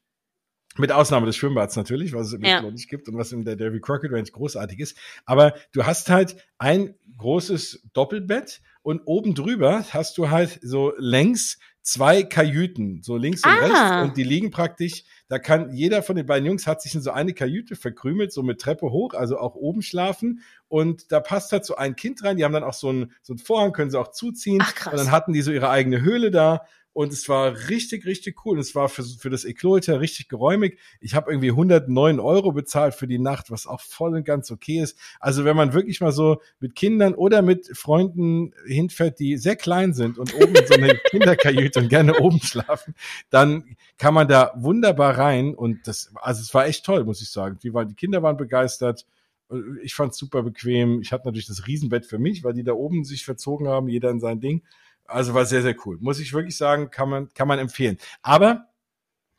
Mit 0.76 0.90
Ausnahme 0.90 1.26
des 1.26 1.36
Schwimmbads 1.36 1.76
natürlich, 1.76 2.12
was 2.12 2.28
es 2.28 2.32
im 2.32 2.44
ja. 2.44 2.60
nicht 2.62 2.88
gibt 2.88 3.08
und 3.08 3.16
was 3.16 3.30
in 3.32 3.44
der 3.44 3.56
Davy 3.56 3.80
Crockett 3.80 4.12
Ranch 4.12 4.32
großartig 4.32 4.80
ist. 4.80 4.98
Aber 5.24 5.54
du 5.72 5.84
hast 5.86 6.10
halt 6.10 6.36
ein 6.58 6.94
großes 7.16 7.88
Doppelbett 7.92 8.60
und 8.82 9.02
oben 9.06 9.34
drüber 9.34 9.84
hast 9.90 10.18
du 10.18 10.30
halt 10.30 10.58
so 10.62 10.92
längs 10.98 11.58
zwei 11.84 12.22
Kajüten, 12.22 13.02
so 13.02 13.16
links 13.16 13.44
und 13.44 13.50
ah. 13.50 13.56
rechts, 13.56 14.08
und 14.08 14.16
die 14.16 14.24
liegen 14.24 14.50
praktisch, 14.50 15.04
da 15.28 15.38
kann 15.38 15.72
jeder 15.74 16.02
von 16.02 16.16
den 16.16 16.26
beiden 16.26 16.46
Jungs 16.46 16.66
hat 16.66 16.80
sich 16.80 16.94
in 16.94 17.02
so 17.02 17.10
eine 17.10 17.34
Kajüte 17.34 17.76
verkrümelt, 17.76 18.32
so 18.32 18.42
mit 18.42 18.60
Treppe 18.60 18.90
hoch, 18.90 19.12
also 19.12 19.38
auch 19.38 19.54
oben 19.54 19.82
schlafen. 19.82 20.40
Und 20.68 21.12
da 21.12 21.20
passt 21.20 21.52
halt 21.52 21.64
so 21.64 21.76
ein 21.76 21.94
Kind 21.94 22.24
rein. 22.24 22.38
Die 22.38 22.44
haben 22.44 22.54
dann 22.54 22.64
auch 22.64 22.74
so 22.74 22.88
einen, 22.88 23.12
so 23.22 23.34
einen 23.34 23.38
Vorhang, 23.38 23.72
können 23.72 23.90
sie 23.90 24.00
auch 24.00 24.12
zuziehen. 24.12 24.62
Ach, 24.62 24.74
krass. 24.74 24.92
Und 24.92 24.98
dann 24.98 25.10
hatten 25.10 25.34
die 25.34 25.42
so 25.42 25.52
ihre 25.52 25.68
eigene 25.68 26.00
Höhle 26.00 26.30
da 26.30 26.66
und 26.94 27.12
es 27.12 27.28
war 27.28 27.52
richtig, 27.68 28.06
richtig 28.06 28.46
cool. 28.46 28.58
Es 28.58 28.76
war 28.76 28.88
für, 28.88 29.02
für 29.02 29.28
das 29.28 29.44
Eclos 29.44 29.88
richtig 29.88 30.28
geräumig. 30.28 30.78
Ich 31.00 31.16
habe 31.16 31.32
irgendwie 31.32 31.50
109 31.50 32.20
Euro 32.20 32.52
bezahlt 32.52 32.94
für 32.94 33.08
die 33.08 33.18
Nacht, 33.18 33.50
was 33.50 33.66
auch 33.66 33.80
voll 33.80 34.14
und 34.14 34.24
ganz 34.24 34.52
okay 34.52 34.80
ist. 34.80 34.96
Also 35.18 35.44
wenn 35.44 35.56
man 35.56 35.72
wirklich 35.72 36.00
mal 36.00 36.12
so 36.12 36.40
mit 36.60 36.76
Kindern 36.76 37.14
oder 37.14 37.42
mit 37.42 37.66
Freunden 37.76 38.54
hinfährt, 38.64 39.18
die 39.18 39.36
sehr 39.36 39.56
klein 39.56 39.92
sind 39.92 40.18
und 40.18 40.34
oben 40.36 40.54
in 40.54 40.66
so 40.68 40.74
eine 40.74 40.94
Kinderkajüte 41.10 41.80
und 41.80 41.88
gerne 41.88 42.20
oben 42.20 42.40
schlafen, 42.40 42.94
dann 43.28 43.76
kann 43.98 44.14
man 44.14 44.28
da 44.28 44.52
wunderbar 44.54 45.18
rein. 45.18 45.56
Und 45.56 45.88
das, 45.88 46.12
also 46.14 46.42
es 46.42 46.54
war 46.54 46.68
echt 46.68 46.86
toll, 46.86 47.02
muss 47.02 47.20
ich 47.20 47.28
sagen. 47.28 47.58
Die, 47.64 47.74
waren, 47.74 47.88
die 47.88 47.96
Kinder 47.96 48.22
waren 48.22 48.36
begeistert. 48.36 49.04
Ich 49.82 49.96
fand 49.96 50.12
es 50.12 50.18
super 50.18 50.44
bequem. 50.44 51.00
Ich 51.00 51.12
hatte 51.12 51.26
natürlich 51.26 51.48
das 51.48 51.66
Riesenbett 51.66 52.06
für 52.06 52.20
mich, 52.20 52.44
weil 52.44 52.54
die 52.54 52.62
da 52.62 52.72
oben 52.72 53.04
sich 53.04 53.24
verzogen 53.24 53.66
haben, 53.66 53.88
jeder 53.88 54.10
in 54.10 54.20
sein 54.20 54.38
Ding. 54.38 54.62
Also 55.06 55.34
war 55.34 55.44
sehr, 55.44 55.62
sehr 55.62 55.76
cool. 55.84 55.98
Muss 56.00 56.18
ich 56.18 56.32
wirklich 56.32 56.56
sagen, 56.56 56.90
kann 56.90 57.08
man, 57.08 57.28
kann 57.34 57.48
man 57.48 57.58
empfehlen. 57.58 57.98
Aber 58.22 58.68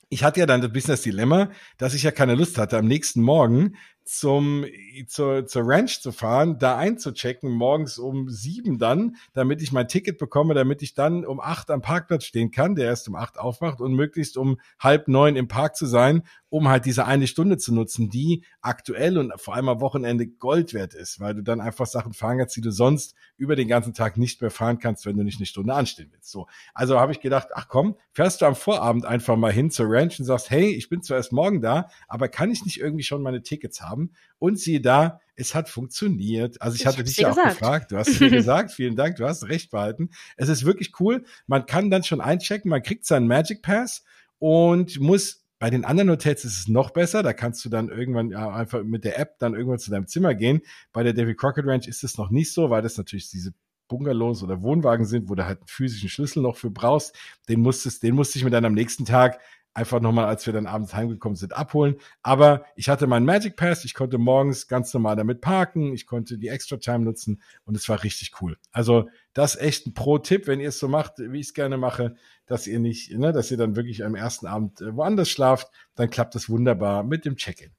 ich 0.09 0.23
hatte 0.23 0.39
ja 0.39 0.45
dann 0.45 0.61
das 0.89 1.01
Dilemma, 1.01 1.49
dass 1.77 1.93
ich 1.93 2.03
ja 2.03 2.11
keine 2.11 2.35
Lust 2.35 2.57
hatte, 2.57 2.77
am 2.77 2.87
nächsten 2.87 3.21
Morgen 3.21 3.75
zum, 4.05 4.65
zur, 5.07 5.47
zur 5.47 5.63
Ranch 5.65 5.99
zu 5.99 6.11
fahren, 6.11 6.59
da 6.59 6.77
einzuchecken, 6.77 7.51
morgens 7.51 7.97
um 7.97 8.29
sieben 8.29 8.77
dann, 8.77 9.15
damit 9.33 9.63
ich 9.63 9.71
mein 9.71 9.87
Ticket 9.87 10.19
bekomme, 10.19 10.53
damit 10.53 10.83
ich 10.83 10.93
dann 10.93 11.25
um 11.25 11.39
acht 11.39 11.71
am 11.71 11.81
Parkplatz 11.81 12.23
stehen 12.23 12.51
kann, 12.51 12.75
der 12.75 12.85
erst 12.85 13.07
um 13.07 13.15
acht 13.15 13.39
aufwacht 13.39 13.81
und 13.81 13.93
möglichst 13.93 14.37
um 14.37 14.59
halb 14.79 15.07
neun 15.07 15.35
im 15.35 15.47
Park 15.47 15.75
zu 15.75 15.87
sein, 15.87 16.21
um 16.49 16.69
halt 16.69 16.85
diese 16.85 17.05
eine 17.05 17.27
Stunde 17.27 17.57
zu 17.57 17.73
nutzen, 17.73 18.09
die 18.09 18.43
aktuell 18.61 19.17
und 19.17 19.33
vor 19.41 19.55
allem 19.55 19.67
am 19.69 19.81
Wochenende 19.81 20.27
Gold 20.27 20.73
wert 20.73 20.93
ist, 20.93 21.19
weil 21.19 21.33
du 21.33 21.41
dann 21.41 21.59
einfach 21.59 21.87
Sachen 21.87 22.13
fahren 22.13 22.37
kannst, 22.37 22.55
die 22.55 22.61
du 22.61 22.71
sonst 22.71 23.15
über 23.37 23.55
den 23.55 23.67
ganzen 23.67 23.93
Tag 23.93 24.17
nicht 24.17 24.39
mehr 24.39 24.51
fahren 24.51 24.79
kannst, 24.79 25.05
wenn 25.05 25.17
du 25.17 25.23
nicht 25.23 25.39
eine 25.39 25.47
Stunde 25.47 25.73
anstehen 25.73 26.09
willst. 26.11 26.31
So. 26.31 26.47
Also 26.73 26.99
habe 26.99 27.11
ich 27.11 27.19
gedacht, 27.19 27.49
ach 27.55 27.67
komm, 27.67 27.95
fährst 28.11 28.41
du 28.41 28.45
am 28.45 28.55
Vorabend 28.55 29.05
einfach 29.05 29.35
mal 29.35 29.51
hin 29.51 29.71
zur 29.71 29.87
Ranch 29.89 30.19
und 30.19 30.25
sagst, 30.25 30.49
hey, 30.49 30.69
ich 30.69 30.89
bin 30.89 31.01
zwar 31.01 31.17
erst 31.17 31.33
morgen 31.33 31.61
da, 31.61 31.89
aber 32.07 32.29
kann 32.29 32.51
ich 32.51 32.63
nicht 32.63 32.79
irgendwie 32.79 33.03
schon 33.03 33.21
meine 33.21 33.41
Tickets 33.41 33.81
haben? 33.81 33.94
Haben. 33.95 34.11
Und 34.39 34.59
siehe 34.59 34.81
da, 34.81 35.19
es 35.35 35.55
hat 35.55 35.69
funktioniert. 35.69 36.61
Also 36.61 36.75
ich, 36.75 36.81
ich 36.81 36.87
hatte 36.87 37.03
dich 37.03 37.17
ja 37.17 37.29
auch 37.29 37.35
gesagt. 37.35 37.59
gefragt. 37.59 37.91
Du 37.91 37.97
hast 37.97 38.09
es 38.09 38.19
mir 38.19 38.29
gesagt. 38.31 38.71
Vielen 38.71 38.95
Dank. 38.95 39.15
Du 39.17 39.25
hast 39.25 39.47
recht 39.47 39.71
behalten. 39.71 40.09
Es 40.37 40.49
ist 40.49 40.65
wirklich 40.65 40.91
cool. 40.99 41.23
Man 41.47 41.65
kann 41.65 41.89
dann 41.89 42.03
schon 42.03 42.21
einchecken. 42.21 42.69
Man 42.69 42.83
kriegt 42.83 43.05
seinen 43.05 43.27
Magic 43.27 43.61
Pass 43.61 44.03
und 44.39 44.99
muss 44.99 45.45
Bei 45.59 45.69
den 45.69 45.85
anderen 45.85 46.09
Hotels 46.09 46.45
ist 46.45 46.59
es 46.59 46.67
noch 46.67 46.91
besser. 46.91 47.23
Da 47.23 47.33
kannst 47.33 47.63
du 47.65 47.69
dann 47.69 47.89
irgendwann 47.89 48.29
ja, 48.29 48.49
einfach 48.49 48.83
mit 48.83 49.03
der 49.03 49.19
App 49.19 49.39
dann 49.39 49.55
irgendwann 49.55 49.79
zu 49.79 49.91
deinem 49.91 50.07
Zimmer 50.07 50.35
gehen. 50.35 50.61
Bei 50.91 51.03
der 51.03 51.13
David 51.13 51.37
Crockett 51.37 51.65
Ranch 51.65 51.87
ist 51.87 52.03
es 52.03 52.17
noch 52.17 52.29
nicht 52.29 52.53
so, 52.53 52.69
weil 52.69 52.81
das 52.81 52.97
natürlich 52.97 53.29
diese 53.29 53.53
Bungalows 53.87 54.41
oder 54.41 54.61
Wohnwagen 54.61 55.05
sind, 55.05 55.29
wo 55.29 55.35
du 55.35 55.45
halt 55.45 55.59
einen 55.59 55.67
physischen 55.67 56.09
Schlüssel 56.09 56.41
noch 56.41 56.57
für 56.57 56.71
brauchst. 56.71 57.15
Den 57.49 57.61
musstest, 57.61 58.03
den 58.03 58.15
musste 58.15 58.37
ich 58.37 58.43
mir 58.43 58.51
dann 58.51 58.65
am 58.65 58.73
nächsten 58.73 59.05
Tag 59.05 59.39
einfach 59.75 59.99
nochmal, 59.99 60.25
als 60.25 60.45
wir 60.45 60.53
dann 60.53 60.65
abends 60.65 60.93
heimgekommen 60.95 61.35
sind, 61.35 61.55
abholen. 61.55 61.97
Aber 62.23 62.65
ich 62.75 62.89
hatte 62.89 63.07
meinen 63.07 63.25
Magic 63.25 63.57
Pass, 63.57 63.85
ich 63.85 63.93
konnte 63.93 64.17
morgens 64.17 64.67
ganz 64.67 64.93
normal 64.93 65.17
damit 65.17 65.41
parken, 65.41 65.93
ich 65.93 66.07
konnte 66.07 66.37
die 66.37 66.47
Extra 66.47 66.77
Time 66.77 66.99
nutzen 66.99 67.41
und 67.65 67.75
es 67.75 67.87
war 67.89 68.01
richtig 68.03 68.41
cool. 68.41 68.57
Also 68.71 69.09
das 69.33 69.55
ist 69.55 69.61
echt 69.61 69.87
ein 69.87 69.93
Pro-Tipp, 69.93 70.47
wenn 70.47 70.61
ihr 70.61 70.69
es 70.69 70.79
so 70.79 70.87
macht, 70.87 71.19
wie 71.19 71.41
ich 71.41 71.47
es 71.47 71.53
gerne 71.53 71.77
mache, 71.77 72.15
dass 72.45 72.67
ihr 72.67 72.79
nicht, 72.79 73.11
ne, 73.11 73.33
dass 73.33 73.51
ihr 73.51 73.57
dann 73.57 73.75
wirklich 73.75 74.05
am 74.05 74.15
ersten 74.15 74.47
Abend 74.47 74.79
äh, 74.81 74.95
woanders 74.95 75.29
schlaft, 75.29 75.69
dann 75.95 76.09
klappt 76.09 76.35
das 76.35 76.49
wunderbar 76.49 77.03
mit 77.03 77.25
dem 77.25 77.35
Check-in. 77.35 77.71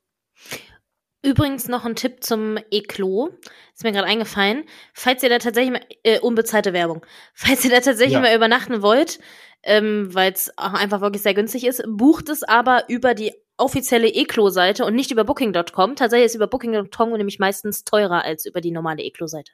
Übrigens 1.22 1.66
noch 1.66 1.84
ein 1.84 1.96
Tipp 1.96 2.22
zum 2.22 2.56
Eklo. 2.70 3.30
Ist 3.74 3.82
mir 3.82 3.90
gerade 3.90 4.06
eingefallen. 4.06 4.64
Falls 4.92 5.22
ihr 5.22 5.28
da 5.28 5.38
tatsächlich 5.38 5.72
mal, 5.72 5.86
äh, 6.04 6.20
unbezahlte 6.20 6.72
Werbung, 6.72 7.04
falls 7.34 7.64
ihr 7.64 7.70
da 7.70 7.80
tatsächlich 7.80 8.12
ja. 8.12 8.20
mal 8.20 8.36
übernachten 8.36 8.80
wollt, 8.82 9.18
ähm, 9.66 10.14
weil 10.14 10.32
es 10.32 10.50
einfach 10.56 11.00
wirklich 11.00 11.22
sehr 11.22 11.34
günstig 11.34 11.66
ist, 11.66 11.82
bucht 11.86 12.28
es 12.28 12.42
aber 12.42 12.84
über 12.88 13.14
die 13.14 13.32
offizielle 13.58 14.08
Eklo-Seite 14.08 14.84
und 14.84 14.94
nicht 14.94 15.10
über 15.10 15.24
Booking.com. 15.24 15.96
Tatsächlich 15.96 16.26
ist 16.26 16.34
über 16.34 16.46
Booking.com 16.46 17.12
nämlich 17.12 17.38
meistens 17.38 17.84
teurer 17.84 18.24
als 18.24 18.46
über 18.46 18.60
die 18.60 18.70
normale 18.70 19.02
Eklo-Seite. 19.02 19.52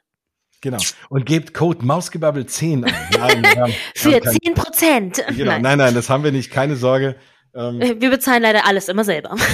Genau. 0.61 0.77
Und 1.09 1.25
gebt 1.25 1.53
Code 1.53 1.85
Mausgebabbel 1.85 2.45
10 2.45 2.85
ein. 2.85 2.93
Nein, 3.17 3.45
haben, 3.57 3.73
Für 3.95 4.11
wir 4.11 4.21
10 4.21 4.53
Prozent. 4.53 5.23
Genau. 5.35 5.51
Nein. 5.51 5.61
nein, 5.61 5.77
nein, 5.77 5.93
das 5.93 6.09
haben 6.09 6.23
wir 6.23 6.31
nicht. 6.31 6.51
Keine 6.51 6.77
Sorge. 6.77 7.15
Ähm, 7.53 7.79
wir 7.99 8.09
bezahlen 8.09 8.41
leider 8.41 8.65
alles 8.65 8.87
immer 8.87 9.03
selber. 9.03 9.35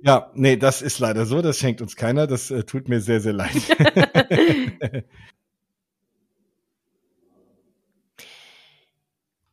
Ja, 0.00 0.30
nee, 0.34 0.56
das 0.56 0.80
ist 0.80 1.00
leider 1.00 1.26
so. 1.26 1.42
Das 1.42 1.58
schenkt 1.58 1.82
uns 1.82 1.96
keiner. 1.96 2.26
Das 2.26 2.50
äh, 2.50 2.62
tut 2.64 2.88
mir 2.88 3.00
sehr, 3.00 3.20
sehr 3.20 3.32
leid. 3.34 3.50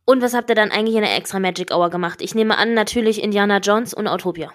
und 0.06 0.22
was 0.22 0.32
habt 0.32 0.48
ihr 0.48 0.54
dann 0.54 0.70
eigentlich 0.70 0.94
in 0.94 1.02
der 1.02 1.14
extra 1.16 1.38
Magic 1.38 1.70
Hour 1.70 1.90
gemacht? 1.90 2.22
Ich 2.22 2.34
nehme 2.34 2.56
an, 2.56 2.72
natürlich 2.72 3.22
Indiana 3.22 3.58
Jones 3.58 3.92
und 3.92 4.06
Autopia. 4.06 4.50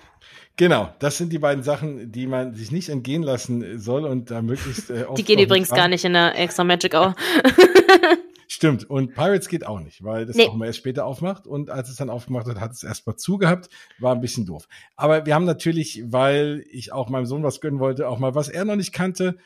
Genau, 0.57 0.89
das 0.99 1.17
sind 1.17 1.31
die 1.31 1.39
beiden 1.39 1.63
Sachen, 1.63 2.11
die 2.11 2.27
man 2.27 2.55
sich 2.55 2.71
nicht 2.71 2.89
entgehen 2.89 3.23
lassen 3.23 3.79
soll 3.79 4.05
und 4.05 4.31
da 4.31 4.41
möglichst 4.41 4.89
äh, 4.89 5.05
Die 5.17 5.23
gehen 5.23 5.39
übrigens 5.39 5.69
gar 5.69 5.87
nicht 5.87 6.03
in 6.05 6.13
der 6.13 6.37
extra 6.37 6.63
Magic 6.63 6.93
Hour. 6.93 7.15
Stimmt. 8.47 8.89
Und 8.89 9.13
Pirates 9.13 9.47
geht 9.47 9.65
auch 9.65 9.79
nicht, 9.79 10.03
weil 10.03 10.25
das 10.25 10.35
nee. 10.35 10.47
auch 10.47 10.53
mal 10.53 10.65
erst 10.65 10.79
später 10.79 11.05
aufmacht. 11.05 11.47
Und 11.47 11.69
als 11.69 11.89
es 11.89 11.95
dann 11.95 12.09
aufgemacht 12.09 12.47
hat, 12.47 12.59
hat 12.59 12.71
es 12.71 12.83
erstmal 12.83 13.15
zugehabt. 13.15 13.69
War 13.97 14.13
ein 14.13 14.21
bisschen 14.21 14.45
doof. 14.45 14.67
Aber 14.95 15.25
wir 15.25 15.35
haben 15.35 15.45
natürlich, 15.45 16.03
weil 16.05 16.65
ich 16.69 16.91
auch 16.91 17.09
meinem 17.09 17.25
Sohn 17.25 17.43
was 17.43 17.61
gönnen 17.61 17.79
wollte, 17.79 18.07
auch 18.07 18.19
mal 18.19 18.35
was 18.35 18.49
er 18.49 18.65
noch 18.65 18.75
nicht 18.75 18.91
kannte, 18.93 19.37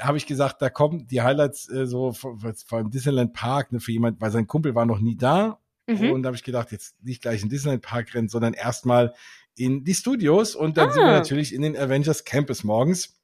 habe 0.00 0.16
ich 0.16 0.26
gesagt, 0.26 0.62
da 0.62 0.70
kommen 0.70 1.06
die 1.06 1.22
Highlights 1.22 1.68
äh, 1.68 1.86
so 1.86 2.12
vor 2.12 2.38
allem 2.70 2.90
Disneyland 2.90 3.32
Park, 3.32 3.72
ne, 3.72 3.80
für 3.80 3.92
jemand, 3.92 4.20
weil 4.20 4.30
sein 4.30 4.46
Kumpel 4.46 4.74
war 4.74 4.86
noch 4.86 5.00
nie 5.00 5.16
da. 5.16 5.60
Mhm. 5.86 6.12
Und 6.12 6.22
da 6.22 6.28
habe 6.28 6.36
ich 6.36 6.44
gedacht, 6.44 6.72
jetzt 6.72 7.02
nicht 7.02 7.22
gleich 7.22 7.42
in 7.42 7.48
Disneyland 7.48 7.82
Park 7.82 8.14
rennen, 8.14 8.28
sondern 8.28 8.54
erstmal 8.54 9.14
in 9.56 9.84
die 9.84 9.94
Studios. 9.94 10.54
Und 10.54 10.76
dann 10.76 10.88
ah. 10.88 10.92
sind 10.92 11.02
wir 11.02 11.12
natürlich 11.12 11.54
in 11.54 11.62
den 11.62 11.76
Avengers 11.76 12.24
Campus 12.24 12.64
morgens 12.64 13.14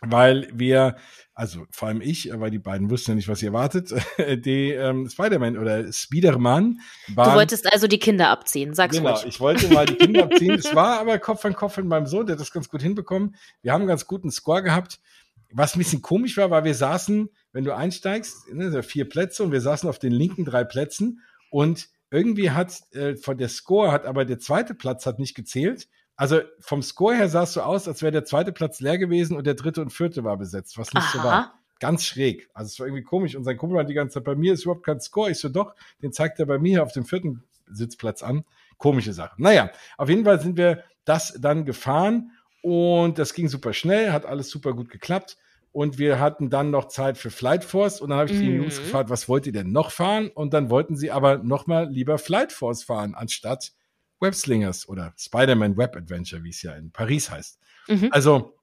weil 0.00 0.48
wir, 0.52 0.96
also 1.34 1.66
vor 1.70 1.88
allem 1.88 2.00
ich, 2.00 2.30
weil 2.32 2.50
die 2.50 2.60
beiden 2.60 2.88
wussten 2.88 3.12
ja 3.12 3.14
nicht, 3.16 3.28
was 3.28 3.42
ihr 3.42 3.48
erwartet, 3.48 3.92
die 4.44 4.70
ähm, 4.70 5.08
Spider-Man 5.08 5.58
oder 5.58 5.92
Spider-Man 5.92 6.80
waren. 7.14 7.30
Du 7.30 7.36
wolltest 7.36 7.72
also 7.72 7.88
die 7.88 7.98
Kinder 7.98 8.28
abziehen, 8.28 8.74
sag's 8.74 8.96
Genau, 8.96 9.14
ruhig. 9.14 9.26
ich 9.26 9.40
wollte 9.40 9.72
mal 9.72 9.86
die 9.86 9.96
Kinder 9.96 10.24
abziehen. 10.24 10.54
es 10.54 10.74
war 10.74 11.00
aber 11.00 11.18
Kopf 11.18 11.44
an 11.44 11.54
Kopf 11.54 11.76
mit 11.78 11.86
meinem 11.86 12.06
Sohn, 12.06 12.26
der 12.26 12.34
hat 12.34 12.40
das 12.40 12.52
ganz 12.52 12.68
gut 12.68 12.82
hinbekommen. 12.82 13.34
Wir 13.62 13.72
haben 13.72 13.82
einen 13.82 13.88
ganz 13.88 14.06
guten 14.06 14.30
Score 14.30 14.62
gehabt. 14.62 15.00
Was 15.50 15.74
ein 15.74 15.78
bisschen 15.78 16.02
komisch 16.02 16.36
war, 16.36 16.50
war, 16.50 16.64
wir 16.64 16.74
saßen, 16.74 17.30
wenn 17.52 17.64
du 17.64 17.74
einsteigst, 17.74 18.52
ne, 18.52 18.82
vier 18.82 19.08
Plätze 19.08 19.42
und 19.42 19.52
wir 19.52 19.60
saßen 19.60 19.88
auf 19.88 19.98
den 19.98 20.12
linken 20.12 20.44
drei 20.44 20.64
Plätzen 20.64 21.22
und 21.50 21.88
irgendwie 22.10 22.50
hat 22.50 22.82
äh, 22.92 23.16
von 23.16 23.38
der 23.38 23.48
Score 23.48 23.92
hat 23.92 24.06
aber 24.06 24.24
der 24.24 24.38
zweite 24.38 24.74
Platz 24.74 25.06
hat 25.06 25.18
nicht 25.18 25.34
gezählt 25.34 25.88
also 26.18 26.40
vom 26.58 26.82
Score 26.82 27.14
her 27.14 27.28
sah 27.28 27.44
es 27.44 27.52
so 27.52 27.62
aus, 27.62 27.86
als 27.86 28.02
wäre 28.02 28.10
der 28.10 28.24
zweite 28.24 28.50
Platz 28.50 28.80
leer 28.80 28.98
gewesen 28.98 29.36
und 29.36 29.46
der 29.46 29.54
dritte 29.54 29.80
und 29.80 29.90
vierte 29.90 30.24
war 30.24 30.36
besetzt, 30.36 30.76
was 30.76 30.92
nicht 30.92 31.06
Aha. 31.06 31.16
so 31.16 31.22
war. 31.22 31.54
Ganz 31.78 32.04
schräg. 32.04 32.50
Also 32.54 32.66
es 32.66 32.80
war 32.80 32.88
irgendwie 32.88 33.04
komisch. 33.04 33.36
Und 33.36 33.44
sein 33.44 33.56
Kumpel 33.56 33.76
war 33.76 33.84
die 33.84 33.94
ganze 33.94 34.14
Zeit, 34.14 34.24
bei 34.24 34.34
mir 34.34 34.52
ist 34.52 34.64
überhaupt 34.64 34.84
kein 34.84 35.00
Score. 35.00 35.30
Ich 35.30 35.38
so, 35.38 35.48
doch, 35.48 35.76
den 36.02 36.12
zeigt 36.12 36.40
er 36.40 36.46
bei 36.46 36.58
mir 36.58 36.82
auf 36.82 36.92
dem 36.92 37.04
vierten 37.04 37.44
Sitzplatz 37.68 38.24
an. 38.24 38.44
Komische 38.78 39.12
Sache. 39.12 39.36
Naja, 39.40 39.70
auf 39.96 40.08
jeden 40.08 40.24
Fall 40.24 40.40
sind 40.40 40.56
wir 40.56 40.82
das 41.04 41.38
dann 41.40 41.64
gefahren 41.64 42.32
und 42.62 43.18
das 43.18 43.34
ging 43.34 43.48
super 43.48 43.72
schnell, 43.72 44.12
hat 44.12 44.26
alles 44.26 44.50
super 44.50 44.74
gut 44.74 44.90
geklappt. 44.90 45.36
Und 45.70 45.98
wir 45.98 46.18
hatten 46.18 46.50
dann 46.50 46.70
noch 46.70 46.88
Zeit 46.88 47.18
für 47.18 47.30
Flight 47.30 47.62
Force 47.62 48.00
und 48.00 48.10
dann 48.10 48.18
habe 48.18 48.30
ich 48.30 48.36
mhm. 48.36 48.40
die 48.40 48.50
Jungs 48.52 48.78
gefragt, 48.78 49.10
was 49.10 49.28
wollt 49.28 49.46
ihr 49.46 49.52
denn 49.52 49.70
noch 49.70 49.90
fahren? 49.90 50.28
Und 50.28 50.54
dann 50.54 50.70
wollten 50.70 50.96
sie 50.96 51.10
aber 51.10 51.38
nochmal 51.38 51.88
lieber 51.88 52.18
Flight 52.18 52.52
Force 52.52 52.82
fahren, 52.82 53.14
anstatt 53.14 53.72
Webslingers 54.18 54.88
oder 54.88 55.12
Spider-Man 55.16 55.76
Web 55.76 55.94
Adventure, 55.94 56.42
wie 56.42 56.50
es 56.50 56.62
ja 56.62 56.72
in 56.72 56.90
Paris 56.90 57.30
heißt. 57.30 57.58
Mhm. 57.86 58.08
Also, 58.10 58.54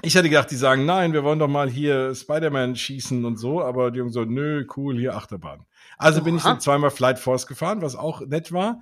ich 0.00 0.14
hätte 0.14 0.30
gedacht, 0.30 0.50
die 0.50 0.56
sagen, 0.56 0.86
nein, 0.86 1.12
wir 1.12 1.22
wollen 1.22 1.38
doch 1.38 1.48
mal 1.48 1.68
hier 1.68 2.14
Spider-Man 2.14 2.76
schießen 2.76 3.24
und 3.24 3.36
so, 3.36 3.62
aber 3.62 3.90
die 3.90 3.98
Jungs 3.98 4.14
so, 4.14 4.24
nö, 4.24 4.66
cool, 4.76 4.98
hier 4.98 5.14
Achterbahn. 5.14 5.66
Also 5.98 6.20
Oha. 6.20 6.24
bin 6.24 6.36
ich 6.36 6.42
dann 6.42 6.60
zweimal 6.60 6.90
Flight 6.90 7.18
Force 7.18 7.46
gefahren, 7.46 7.82
was 7.82 7.94
auch 7.94 8.22
nett 8.22 8.52
war. 8.52 8.80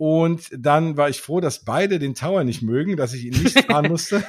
Und 0.00 0.48
dann 0.56 0.96
war 0.96 1.10
ich 1.10 1.20
froh, 1.20 1.40
dass 1.40 1.62
beide 1.62 1.98
den 1.98 2.14
Tower 2.14 2.42
nicht 2.42 2.62
mögen, 2.62 2.96
dass 2.96 3.12
ich 3.12 3.26
ihn 3.26 3.42
nicht 3.42 3.66
fahren 3.66 3.88
musste. 3.90 4.24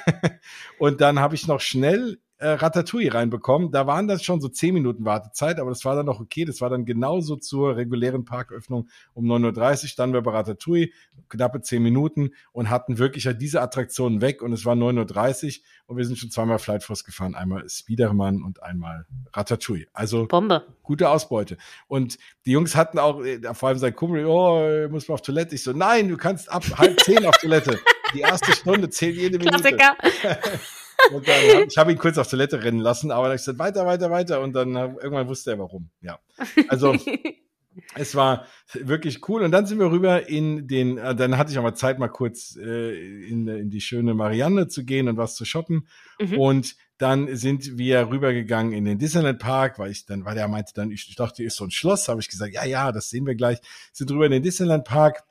und 0.79 0.99
dann 0.99 1.19
habe 1.19 1.33
ich 1.33 1.47
noch 1.47 1.61
schnell 1.61 2.19
äh, 2.41 2.53
Ratatouille 2.53 3.13
reinbekommen. 3.13 3.71
Da 3.71 3.85
waren 3.85 4.07
das 4.07 4.23
schon 4.23 4.41
so 4.41 4.49
zehn 4.49 4.73
Minuten 4.73 5.05
Wartezeit, 5.05 5.59
aber 5.59 5.69
das 5.69 5.85
war 5.85 5.95
dann 5.95 6.07
noch 6.07 6.19
okay. 6.19 6.43
Das 6.43 6.59
war 6.59 6.71
dann 6.71 6.85
genauso 6.85 7.35
zur 7.35 7.75
regulären 7.75 8.25
Parköffnung 8.25 8.89
um 9.13 9.25
9.30 9.25 9.83
Uhr. 9.83 9.89
Standen 9.89 10.13
wir 10.15 10.21
bei 10.21 10.31
Ratatouille, 10.31 10.89
knappe 11.29 11.61
zehn 11.61 11.83
Minuten 11.83 12.31
und 12.51 12.71
hatten 12.71 12.97
wirklich 12.97 13.27
halt 13.27 13.41
diese 13.41 13.61
Attraktionen 13.61 14.21
weg 14.21 14.41
und 14.41 14.53
es 14.53 14.65
war 14.65 14.75
9.30 14.75 15.59
Uhr 15.59 15.63
und 15.85 15.97
wir 15.97 16.05
sind 16.05 16.17
schon 16.17 16.31
zweimal 16.31 16.57
Flight 16.57 16.83
Force 16.83 17.03
gefahren. 17.03 17.35
Einmal 17.35 17.69
Spiderman 17.69 18.41
und 18.41 18.63
einmal 18.63 19.05
Ratatouille. 19.33 19.85
Also 19.93 20.27
Bombe. 20.27 20.65
gute 20.81 21.09
Ausbeute. 21.09 21.57
Und 21.87 22.17
die 22.47 22.51
Jungs 22.51 22.75
hatten 22.75 22.97
auch, 22.97 23.23
äh, 23.23 23.39
vor 23.53 23.69
allem 23.69 23.77
sein 23.77 23.95
Kumpel, 23.95 24.25
oh, 24.25 24.89
muss 24.89 25.07
man 25.07 25.13
auf 25.13 25.21
Toilette. 25.21 25.53
Ich 25.53 25.63
so, 25.63 25.73
nein, 25.73 26.09
du 26.09 26.17
kannst 26.17 26.51
ab 26.51 26.63
halb 26.77 26.99
zehn 27.01 27.23
auf 27.23 27.37
Toilette. 27.37 27.79
Die 28.15 28.21
erste 28.21 28.51
Stunde 28.53 28.89
zählt 28.89 29.15
jede 29.15 29.37
Minute. 29.37 29.75
Klassiker. 29.75 29.95
Und 31.13 31.27
dann 31.27 31.35
hab, 31.55 31.67
ich 31.67 31.77
habe 31.77 31.91
ihn 31.91 31.97
kurz 31.97 32.17
auf 32.17 32.27
Toilette 32.27 32.63
rennen 32.63 32.79
lassen, 32.79 33.11
aber 33.11 33.27
dann 33.27 33.35
ich 33.35 33.41
gesagt, 33.41 33.59
weiter, 33.59 33.85
weiter, 33.85 34.11
weiter. 34.11 34.41
Und 34.41 34.53
dann 34.53 34.75
irgendwann 34.75 35.27
wusste 35.27 35.51
er 35.51 35.59
warum. 35.59 35.89
Ja. 36.01 36.19
Also 36.67 36.95
es 37.95 38.15
war 38.15 38.45
wirklich 38.73 39.27
cool. 39.29 39.43
Und 39.43 39.51
dann 39.51 39.65
sind 39.65 39.79
wir 39.79 39.91
rüber 39.91 40.27
in 40.27 40.67
den, 40.67 40.97
äh, 40.97 41.15
dann 41.15 41.37
hatte 41.37 41.51
ich 41.51 41.57
auch 41.57 41.63
mal 41.63 41.75
Zeit, 41.75 41.99
mal 41.99 42.07
kurz 42.07 42.55
äh, 42.57 43.27
in, 43.27 43.47
in 43.47 43.69
die 43.69 43.81
schöne 43.81 44.13
Marianne 44.13 44.67
zu 44.67 44.85
gehen 44.85 45.07
und 45.07 45.17
was 45.17 45.35
zu 45.35 45.45
shoppen. 45.45 45.87
Mhm. 46.19 46.37
Und 46.37 46.75
dann 46.97 47.35
sind 47.35 47.77
wir 47.77 48.09
rübergegangen 48.09 48.73
in 48.73 48.85
den 48.85 48.99
Disneyland 48.99 49.39
Park, 49.39 49.79
weil 49.79 49.91
ich 49.91 50.05
dann, 50.05 50.25
weil 50.25 50.37
er 50.37 50.47
meinte 50.47 50.73
dann, 50.75 50.91
ich, 50.91 51.07
ich 51.09 51.15
dachte, 51.15 51.37
hier 51.37 51.47
ist 51.47 51.55
so 51.55 51.63
ein 51.63 51.71
Schloss, 51.71 52.07
habe 52.07 52.21
ich 52.21 52.29
gesagt, 52.29 52.53
ja, 52.53 52.65
ja, 52.65 52.91
das 52.91 53.09
sehen 53.09 53.25
wir 53.25 53.35
gleich. 53.35 53.59
Sind 53.91 54.11
rüber 54.11 54.25
in 54.25 54.31
den 54.31 54.43
Disneyland 54.43 54.85
Park, 54.85 55.23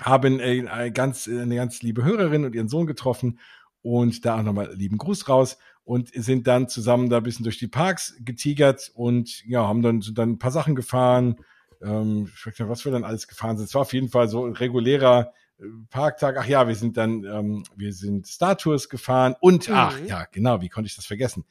haben 0.00 0.40
äh, 0.40 0.90
ganz, 0.92 1.28
eine 1.28 1.54
ganz 1.54 1.82
liebe 1.82 2.04
Hörerin 2.04 2.44
und 2.44 2.54
ihren 2.54 2.68
Sohn 2.68 2.86
getroffen 2.86 3.38
und 3.82 4.24
da 4.24 4.38
auch 4.38 4.42
nochmal 4.42 4.72
lieben 4.74 4.98
Gruß 4.98 5.28
raus 5.28 5.58
und 5.84 6.10
sind 6.14 6.46
dann 6.46 6.68
zusammen 6.68 7.10
da 7.10 7.18
ein 7.18 7.22
bisschen 7.22 7.44
durch 7.44 7.58
die 7.58 7.68
Parks 7.68 8.16
getigert 8.20 8.92
und 8.94 9.44
ja, 9.44 9.66
haben 9.66 9.82
dann, 9.82 10.00
sind 10.00 10.18
dann 10.18 10.30
ein 10.30 10.38
paar 10.38 10.52
Sachen 10.52 10.74
gefahren. 10.74 11.36
Ähm, 11.82 12.30
ich 12.34 12.46
weiß 12.46 12.58
nicht, 12.58 12.68
was 12.68 12.84
wir 12.84 12.92
dann 12.92 13.04
alles 13.04 13.26
gefahren 13.26 13.56
sind. 13.56 13.66
Es 13.66 13.74
war 13.74 13.82
auf 13.82 13.92
jeden 13.92 14.08
Fall 14.08 14.28
so 14.28 14.46
ein 14.46 14.52
regulärer 14.52 15.32
äh, 15.58 15.64
Parktag. 15.90 16.36
Ach 16.38 16.46
ja, 16.46 16.68
wir 16.68 16.76
sind 16.76 16.96
dann, 16.96 17.24
ähm, 17.24 17.64
wir 17.74 17.92
sind 17.92 18.26
Star 18.26 18.56
Tours 18.56 18.88
gefahren 18.88 19.34
und, 19.40 19.68
mhm. 19.68 19.74
ach 19.74 19.98
ja, 20.06 20.26
genau, 20.30 20.60
wie 20.60 20.68
konnte 20.68 20.86
ich 20.86 20.96
das 20.96 21.06
vergessen? 21.06 21.44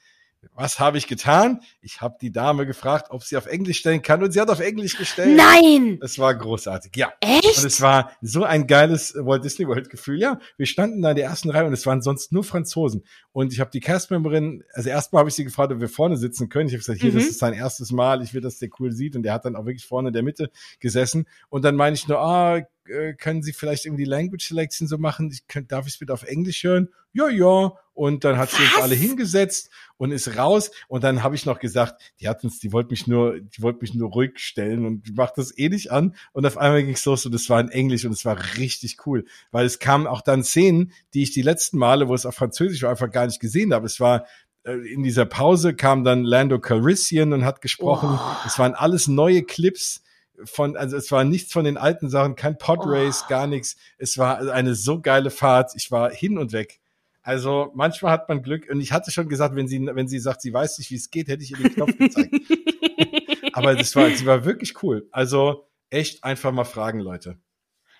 Was 0.56 0.80
habe 0.80 0.98
ich 0.98 1.06
getan? 1.06 1.62
Ich 1.82 2.02
habe 2.02 2.18
die 2.20 2.32
Dame 2.32 2.66
gefragt, 2.66 3.08
ob 3.12 3.24
sie 3.24 3.38
auf 3.38 3.46
Englisch 3.46 3.78
stellen 3.78 4.02
kann 4.02 4.24
und 4.24 4.32
sie 4.32 4.42
hat 4.42 4.50
auf 4.50 4.60
Englisch 4.60 4.98
gestellt. 4.98 5.38
Nein! 5.38 6.00
Es 6.02 6.18
war 6.18 6.34
großartig, 6.34 6.96
ja. 6.96 7.14
Echt? 7.20 7.60
Und 7.60 7.66
es 7.66 7.80
war 7.80 8.12
so 8.22 8.44
ein 8.44 8.66
geiles 8.66 9.14
Walt 9.16 9.44
Disney 9.44 9.68
World 9.68 9.90
Gefühl. 9.90 10.20
Ja, 10.20 10.40
wir 10.58 10.66
standen 10.66 11.02
da 11.04 11.12
in 11.12 11.16
der 11.16 11.26
ersten 11.26 11.52
Reihe 11.52 11.66
und 11.66 11.74
es 11.74 11.86
waren 11.86 12.02
sonst 12.02 12.32
nur 12.32 12.44
Franzosen. 12.44 13.04
Und 13.32 13.54
ich 13.54 13.60
habe 13.60 13.70
die 13.70 13.82
Castmemberin, 13.82 14.64
also 14.74 14.90
erstmal 14.90 15.20
habe 15.20 15.30
ich 15.30 15.36
sie 15.36 15.44
gefragt, 15.44 15.72
ob 15.72 15.80
wir 15.80 15.90
vorne 15.90 16.18
sitzen 16.18 16.50
können. 16.50 16.68
Ich 16.68 16.74
habe 16.74 16.80
gesagt, 16.80 17.02
hier, 17.02 17.12
mhm. 17.12 17.18
das 17.18 17.28
ist 17.28 17.40
sein 17.40 17.54
erstes 17.54 17.92
Mal, 17.92 18.24
ich 18.24 18.34
will, 18.34 18.42
dass 18.42 18.58
der 18.58 18.70
cool 18.80 18.92
sieht. 18.92 19.16
Und 19.16 19.24
der 19.24 19.34
hat 19.34 19.46
dann 19.46 19.56
auch 19.56 19.66
wirklich 19.66 19.86
vorne 19.86 20.10
in 20.10 20.14
der 20.14 20.24
Mitte 20.24 20.50
gesessen. 20.80 21.28
Und 21.50 21.64
dann 21.64 21.76
meine 21.76 21.94
ich 21.94 22.08
nur, 22.08 22.20
ah, 22.20 22.62
äh, 22.88 23.14
können 23.14 23.44
Sie 23.44 23.54
vielleicht 23.54 23.86
irgendwie 23.86 24.06
Language 24.06 24.48
Selection 24.48 24.88
so 24.88 24.98
machen? 24.98 25.30
Ich 25.32 25.48
könnt, 25.48 25.72
darf 25.72 25.88
ich 25.88 25.94
es 25.94 26.00
bitte 26.00 26.14
auf 26.14 26.24
Englisch 26.24 26.64
hören? 26.64 26.90
Ja, 27.14 27.30
ja. 27.30 27.74
Und 27.94 28.24
dann 28.24 28.38
hat 28.38 28.50
sie 28.50 28.64
uns 28.64 28.82
alle 28.82 28.96
hingesetzt 28.96 29.70
und 29.98 30.12
ist 30.12 30.38
raus. 30.38 30.72
Und 30.88 31.04
dann 31.04 31.24
habe 31.24 31.36
ich 31.36 31.46
noch 31.46 31.60
gesagt, 31.60 32.02
die 32.20 32.28
hat 32.28 32.44
uns, 32.44 32.60
die 32.60 32.72
wollte 32.72 32.92
mich 32.92 33.06
nur, 33.06 33.40
die 33.40 33.62
wollte 33.62 33.80
mich 33.82 33.94
nur 33.94 34.10
ruhig 34.10 34.40
stellen 34.40 34.86
und 34.86 35.08
die 35.08 35.12
macht 35.12 35.38
das 35.38 35.56
eh 35.58 35.70
nicht 35.70 35.92
an. 35.92 36.16
Und 36.32 36.46
auf 36.46 36.58
einmal 36.58 36.84
ging 36.84 36.94
es 36.94 37.06
los 37.06 37.26
und 37.26 37.36
es 37.36 37.50
war 37.50 37.60
in 37.60 37.70
Englisch 37.70 38.06
und 38.06 38.14
es 38.14 38.26
war 38.26 38.38
richtig 38.58 39.06
cool, 39.06 39.26
weil 39.52 39.66
es 39.66 39.80
kamen 39.80 40.08
auch 40.08 40.22
dann 40.22 40.44
Szenen, 40.44 40.94
die 41.14 41.24
ich 41.24 41.32
die 41.32 41.42
letzten 41.42 41.78
Male, 41.78 42.08
wo 42.08 42.16
es 42.16 42.26
auf 42.26 42.36
Französisch 42.36 42.82
war, 42.82 42.92
einfach 42.92 43.12
gar 43.12 43.26
nicht 43.28 43.42
gesehen 43.42 43.74
habe. 43.74 43.86
Es 43.86 44.00
war 44.00 44.26
äh, 44.64 44.74
in 44.92 45.04
dieser 45.04 45.26
Pause 45.26 45.76
kam 45.76 46.04
dann 46.04 46.24
Lando 46.24 46.60
Calrissian 46.60 47.34
und 47.34 47.46
hat 47.46 47.62
gesprochen. 47.62 48.10
Oh. 48.14 48.36
Es 48.46 48.58
waren 48.58 48.74
alles 48.74 49.08
neue 49.08 49.44
Clips 49.44 50.02
von, 50.46 50.76
also 50.78 50.98
es 50.98 51.12
war 51.12 51.24
nichts 51.24 51.52
von 51.54 51.66
den 51.66 51.78
alten 51.78 52.10
Sachen, 52.10 52.36
kein 52.36 52.58
Podrace, 52.58 53.24
Oh. 53.26 53.30
gar 53.30 53.48
nichts. 53.48 53.76
Es 53.98 54.18
war 54.18 54.40
eine 54.52 54.76
so 54.76 55.02
geile 55.02 55.30
Fahrt. 55.32 55.72
Ich 55.76 55.92
war 55.92 56.12
hin 56.12 56.38
und 56.38 56.54
weg. 56.54 56.80
Also 57.24 57.72
manchmal 57.76 58.12
hat 58.14 58.28
man 58.30 58.42
Glück 58.42 58.68
und 58.70 58.82
ich 58.82 58.92
hatte 58.92 59.12
schon 59.12 59.30
gesagt, 59.30 59.56
wenn 59.56 59.68
sie, 59.68 59.86
wenn 59.94 60.08
sie 60.08 60.18
sagt, 60.20 60.42
sie 60.42 60.52
weiß 60.54 60.80
nicht, 60.80 60.90
wie 60.90 60.96
es 60.96 61.12
geht, 61.12 61.28
hätte 61.28 61.44
ich 61.44 61.52
ihr 61.52 61.58
den 61.58 61.74
Knopf 61.76 61.96
gezeigt. 61.98 62.34
Aber 63.54 63.76
das 63.76 63.96
war, 63.96 64.10
sie 64.10 64.26
war 64.26 64.46
wirklich 64.46 64.82
cool. 64.84 65.08
Also 65.12 65.68
echt 65.90 66.24
einfach 66.24 66.52
mal 66.52 66.64
fragen, 66.64 67.00
Leute. 67.00 67.38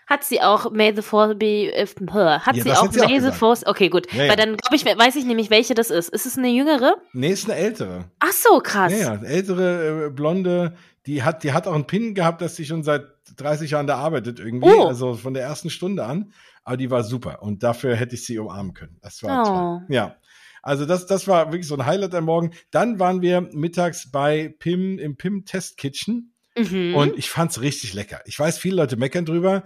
Hat 0.08 0.24
sie 0.26 0.42
auch 0.42 0.72
May 0.72 0.94
the 0.94 1.02
Force 1.02 1.38
be 1.38 1.72
if, 1.74 1.96
hat 2.12 2.56
Ja, 2.56 2.64
sie 2.64 2.72
auch 2.74 2.92
sie 2.92 3.02
auch 3.02 3.08
May 3.10 3.22
the. 3.22 3.32
Force 3.32 3.66
okay 3.66 3.88
gut 3.88 4.12
Ja, 4.12 4.24
ja. 4.24 4.30
weil 4.30 4.36
dann 4.36 4.58
glaube 4.58 4.76
ich 4.76 4.84
weiß 4.86 5.16
ich 5.16 5.24
nämlich 5.26 5.50
welche 5.50 5.74
das 5.74 5.90
ist 5.90 6.10
ist 6.10 6.26
es 6.26 6.38
eine 6.38 6.50
jüngere 6.50 6.96
Nee, 7.14 7.30
ist 7.30 7.46
eine 7.50 7.56
ältere. 7.58 8.06
ach 8.20 8.32
so 8.34 8.60
krass 8.60 8.92
Ja, 8.92 9.16
ältere 9.24 10.08
äh, 10.08 10.10
Blonde, 10.10 10.76
die 11.06 11.24
hat, 11.24 11.44
die 11.44 11.54
hat 11.54 11.68
auch 11.68 11.74
einen 11.74 11.88
Pin 11.88 12.14
gehabt, 12.14 12.42
dass 12.42 12.56
sie 12.56 12.66
schon 12.66 12.84
seit 12.84 13.06
30 13.38 13.72
Jahren 13.72 13.88
da 13.88 13.98
arbeitet 13.98 14.40
irgendwie, 14.40 14.70
Oh. 14.70 14.88
also 14.88 15.16
von 15.16 15.34
der 15.34 15.44
ersten 15.44 15.70
Stunde 15.70 16.06
an. 16.06 16.32
Aber 16.64 16.78
die 16.78 16.92
war 16.92 17.04
super 17.04 17.42
und 17.42 17.64
dafür 17.64 17.96
hätte 17.96 18.14
ich 18.16 18.26
sie 18.26 18.38
umarmen 18.38 18.74
können. 18.74 18.98
Das 19.02 19.24
war 19.24 19.42
Oh. 19.42 19.46
toll. 19.46 19.96
Ja. 19.96 20.16
Also 20.62 20.86
das, 20.86 21.08
das 21.08 21.28
war 21.28 21.48
wirklich 21.52 21.68
so 21.68 21.76
ein 21.76 21.88
Highlight 21.88 22.14
am 22.14 22.26
Morgen. 22.26 22.52
Dann 22.70 23.00
waren 23.00 23.24
wir 23.24 23.42
mittags 23.42 24.12
bei 24.12 24.54
Pim 24.60 25.00
im 25.00 25.18
Pim 25.18 25.44
Test 25.46 25.78
Kitchen 25.78 26.34
mhm. 26.56 26.94
und 26.96 27.18
ich 27.18 27.32
fand's 27.32 27.62
richtig 27.62 27.96
lecker. 27.96 28.22
Ich 28.26 28.38
weiß, 28.38 28.60
viele 28.60 28.76
Leute 28.76 28.96
meckern 28.96 29.26
drüber. 29.26 29.64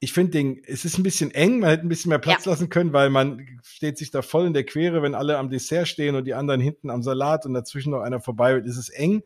Ich 0.00 0.12
finde 0.12 0.32
den, 0.32 0.62
es 0.64 0.84
ist 0.84 0.98
ein 0.98 1.02
bisschen 1.02 1.30
eng, 1.32 1.60
man 1.60 1.70
hätte 1.70 1.86
ein 1.86 1.88
bisschen 1.88 2.10
mehr 2.10 2.18
Platz 2.18 2.44
lassen 2.44 2.68
können, 2.68 2.92
weil 2.92 3.08
man 3.10 3.44
steht 3.64 3.96
sich 3.98 4.10
da 4.10 4.20
voll 4.22 4.46
in 4.46 4.52
der 4.52 4.64
Quere, 4.64 5.02
wenn 5.02 5.14
alle 5.14 5.38
am 5.38 5.48
Dessert 5.50 5.88
stehen 5.88 6.14
und 6.14 6.24
die 6.24 6.34
anderen 6.34 6.60
hinten 6.60 6.90
am 6.90 7.02
Salat 7.02 7.46
und 7.46 7.54
dazwischen 7.54 7.90
noch 7.90 8.02
einer 8.02 8.20
vorbei 8.20 8.54
wird, 8.54 8.66
ist 8.66 8.76
es 8.76 8.90
eng. 8.90 9.22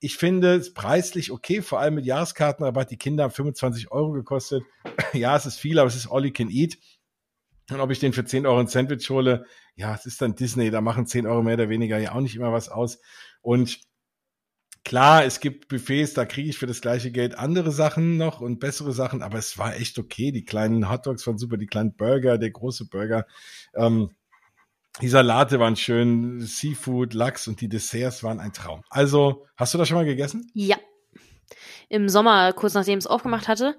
Ich 0.00 0.16
finde 0.16 0.54
es 0.54 0.74
preislich 0.74 1.32
okay, 1.32 1.60
vor 1.60 1.80
allem 1.80 1.96
mit 1.96 2.06
Jahreskartenrabatt. 2.06 2.90
Die 2.90 2.96
Kinder 2.96 3.24
haben 3.24 3.32
25 3.32 3.90
Euro 3.90 4.12
gekostet. 4.12 4.62
ja, 5.12 5.36
es 5.36 5.46
ist 5.46 5.58
viel, 5.58 5.78
aber 5.78 5.88
es 5.88 5.96
ist 5.96 6.10
all 6.10 6.24
you 6.24 6.32
can 6.32 6.50
eat. 6.50 6.78
Und 7.70 7.80
ob 7.80 7.90
ich 7.90 7.98
den 7.98 8.12
für 8.12 8.24
10 8.24 8.46
Euro 8.46 8.60
ein 8.60 8.68
Sandwich 8.68 9.10
hole, 9.10 9.44
ja, 9.74 9.94
es 9.94 10.06
ist 10.06 10.22
dann 10.22 10.34
Disney, 10.34 10.70
da 10.70 10.80
machen 10.80 11.06
10 11.06 11.26
Euro 11.26 11.42
mehr 11.42 11.54
oder 11.54 11.68
weniger 11.68 11.98
ja 11.98 12.12
auch 12.14 12.20
nicht 12.20 12.36
immer 12.36 12.52
was 12.52 12.68
aus. 12.68 12.98
Und 13.42 13.80
klar, 14.84 15.24
es 15.24 15.40
gibt 15.40 15.68
Buffets, 15.68 16.14
da 16.14 16.24
kriege 16.24 16.48
ich 16.48 16.58
für 16.58 16.66
das 16.66 16.80
gleiche 16.80 17.12
Geld 17.12 17.36
andere 17.36 17.70
Sachen 17.72 18.16
noch 18.16 18.40
und 18.40 18.58
bessere 18.58 18.92
Sachen, 18.92 19.22
aber 19.22 19.38
es 19.38 19.58
war 19.58 19.76
echt 19.76 19.98
okay. 19.98 20.32
Die 20.32 20.44
kleinen 20.44 20.90
Hotdogs 20.90 21.26
waren 21.26 21.38
super, 21.38 21.58
die 21.58 21.66
kleinen 21.66 21.94
Burger, 21.94 22.38
der 22.38 22.50
große 22.50 22.86
Burger. 22.86 23.26
Ähm, 23.74 24.10
die 25.00 25.08
Salate 25.08 25.58
waren 25.60 25.76
schön, 25.76 26.40
Seafood, 26.40 27.14
Lachs 27.14 27.48
und 27.48 27.60
die 27.60 27.68
Desserts 27.68 28.22
waren 28.22 28.40
ein 28.40 28.52
Traum. 28.52 28.82
Also, 28.90 29.46
hast 29.56 29.74
du 29.74 29.78
das 29.78 29.88
schon 29.88 29.96
mal 29.96 30.04
gegessen? 30.04 30.50
ja 30.54 30.76
im 31.90 32.08
Sommer 32.10 32.52
kurz 32.52 32.74
nachdem 32.74 32.98
es 32.98 33.06
aufgemacht 33.06 33.48
hatte 33.48 33.74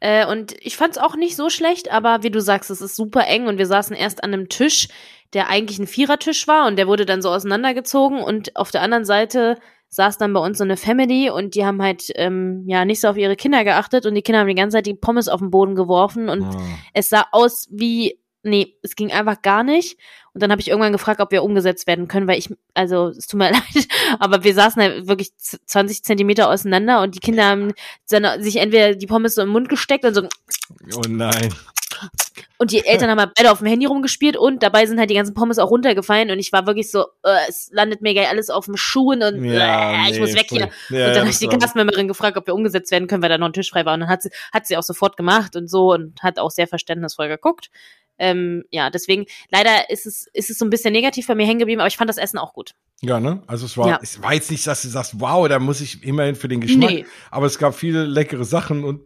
äh, 0.00 0.26
und 0.26 0.54
ich 0.60 0.78
fand 0.78 0.96
es 0.96 1.02
auch 1.02 1.14
nicht 1.14 1.36
so 1.36 1.50
schlecht 1.50 1.92
aber 1.92 2.22
wie 2.22 2.30
du 2.30 2.40
sagst 2.40 2.70
es 2.70 2.80
ist 2.80 2.96
super 2.96 3.26
eng 3.26 3.48
und 3.48 3.58
wir 3.58 3.66
saßen 3.66 3.94
erst 3.94 4.24
an 4.24 4.32
einem 4.32 4.48
Tisch 4.48 4.88
der 5.34 5.50
eigentlich 5.50 5.78
ein 5.78 5.86
Vierertisch 5.86 6.48
war 6.48 6.66
und 6.66 6.76
der 6.76 6.86
wurde 6.86 7.04
dann 7.04 7.20
so 7.20 7.28
auseinandergezogen 7.28 8.22
und 8.22 8.56
auf 8.56 8.70
der 8.70 8.80
anderen 8.80 9.04
Seite 9.04 9.56
saß 9.90 10.16
dann 10.18 10.32
bei 10.32 10.40
uns 10.40 10.56
so 10.58 10.64
eine 10.64 10.76
Family 10.78 11.28
und 11.30 11.54
die 11.54 11.66
haben 11.66 11.82
halt 11.82 12.04
ähm, 12.14 12.64
ja 12.66 12.84
nicht 12.86 13.00
so 13.00 13.08
auf 13.08 13.16
ihre 13.18 13.36
Kinder 13.36 13.62
geachtet 13.64 14.06
und 14.06 14.14
die 14.14 14.22
Kinder 14.22 14.40
haben 14.40 14.48
die 14.48 14.54
ganze 14.54 14.78
Zeit 14.78 14.86
die 14.86 14.94
Pommes 14.94 15.28
auf 15.28 15.40
den 15.40 15.50
Boden 15.50 15.74
geworfen 15.74 16.28
und 16.30 16.44
Ah. 16.44 16.62
es 16.94 17.10
sah 17.10 17.26
aus 17.32 17.66
wie, 17.70 18.19
nee, 18.42 18.76
es 18.82 18.96
ging 18.96 19.12
einfach 19.12 19.42
gar 19.42 19.62
nicht. 19.62 19.98
Und 20.32 20.42
dann 20.42 20.50
habe 20.52 20.60
ich 20.60 20.68
irgendwann 20.68 20.92
gefragt, 20.92 21.20
ob 21.20 21.32
wir 21.32 21.42
umgesetzt 21.42 21.86
werden 21.88 22.06
können, 22.06 22.28
weil 22.28 22.38
ich, 22.38 22.48
also 22.74 23.08
es 23.08 23.26
tut 23.26 23.38
mir 23.38 23.50
leid, 23.52 23.88
aber 24.20 24.44
wir 24.44 24.54
saßen 24.54 24.80
halt 24.80 25.08
wirklich 25.08 25.36
z- 25.36 25.60
20 25.66 26.04
Zentimeter 26.04 26.48
auseinander 26.48 27.02
und 27.02 27.14
die 27.16 27.20
Kinder 27.20 27.44
haben 27.46 27.72
dann 28.08 28.40
sich 28.42 28.56
entweder 28.56 28.94
die 28.94 29.06
Pommes 29.08 29.34
so 29.34 29.42
im 29.42 29.48
Mund 29.48 29.68
gesteckt 29.68 30.04
und 30.04 30.14
so, 30.14 30.22
Oh 30.94 31.02
nein. 31.08 31.52
und 32.58 32.70
die 32.70 32.86
Eltern 32.86 33.10
haben 33.10 33.18
halt 33.18 33.32
beide 33.36 33.50
auf 33.50 33.58
dem 33.58 33.66
Handy 33.66 33.86
rumgespielt 33.86 34.36
und 34.36 34.62
dabei 34.62 34.86
sind 34.86 35.00
halt 35.00 35.10
die 35.10 35.14
ganzen 35.14 35.34
Pommes 35.34 35.58
auch 35.58 35.70
runtergefallen 35.70 36.30
und 36.30 36.38
ich 36.38 36.52
war 36.52 36.64
wirklich 36.66 36.90
so, 36.92 37.06
äh, 37.24 37.36
es 37.48 37.68
landet 37.72 38.00
mir 38.00 38.14
gleich 38.14 38.28
alles 38.28 38.50
auf 38.50 38.66
den 38.66 38.76
Schuhen 38.76 39.22
und 39.24 39.44
Ja, 39.44 40.06
äh, 40.06 40.12
ich 40.12 40.20
muss 40.20 40.34
weg 40.34 40.46
hier. 40.48 40.60
Ja, 40.60 40.66
und 40.68 40.90
dann 40.90 41.14
ja, 41.14 41.20
habe 41.22 41.30
ich 41.30 41.38
die 41.38 41.48
Gastmemberin 41.48 42.06
gefragt, 42.06 42.36
ob 42.36 42.46
wir 42.46 42.54
umgesetzt 42.54 42.92
werden 42.92 43.08
können, 43.08 43.22
weil 43.22 43.30
da 43.30 43.38
noch 43.38 43.48
ein 43.48 43.52
Tisch 43.52 43.70
frei 43.70 43.84
war. 43.84 43.94
Und 43.94 44.00
dann 44.00 44.08
hat 44.08 44.22
sie, 44.22 44.30
hat 44.52 44.66
sie 44.68 44.76
auch 44.76 44.82
sofort 44.84 45.16
gemacht 45.16 45.56
und 45.56 45.68
so 45.68 45.92
und 45.92 46.22
hat 46.22 46.38
auch 46.38 46.50
sehr 46.52 46.68
verständnisvoll 46.68 47.26
geguckt. 47.28 47.70
Ähm, 48.20 48.64
ja, 48.70 48.90
deswegen, 48.90 49.24
leider 49.50 49.90
ist 49.90 50.06
es, 50.06 50.28
ist 50.32 50.50
es 50.50 50.58
so 50.58 50.64
ein 50.64 50.70
bisschen 50.70 50.92
negativ 50.92 51.26
bei 51.26 51.34
mir 51.34 51.46
hängen 51.46 51.58
geblieben, 51.58 51.80
aber 51.80 51.88
ich 51.88 51.96
fand 51.96 52.08
das 52.08 52.18
Essen 52.18 52.38
auch 52.38 52.52
gut. 52.52 52.74
Ja, 53.00 53.18
ne? 53.18 53.42
Also 53.46 53.66
es 53.66 53.76
war, 53.76 53.88
Ja. 53.88 53.98
es 54.02 54.22
war 54.22 54.34
jetzt 54.34 54.50
nicht, 54.50 54.66
dass 54.66 54.82
du 54.82 54.88
sagst, 54.88 55.18
wow, 55.18 55.48
da 55.48 55.58
muss 55.58 55.80
ich 55.80 56.04
immerhin 56.04 56.34
für 56.34 56.48
den 56.48 56.60
Geschmack. 56.60 56.90
Nee. 56.90 57.06
Aber 57.30 57.46
es 57.46 57.58
gab 57.58 57.74
viele 57.74 58.04
leckere 58.04 58.44
Sachen 58.44 58.84
und 58.84 59.00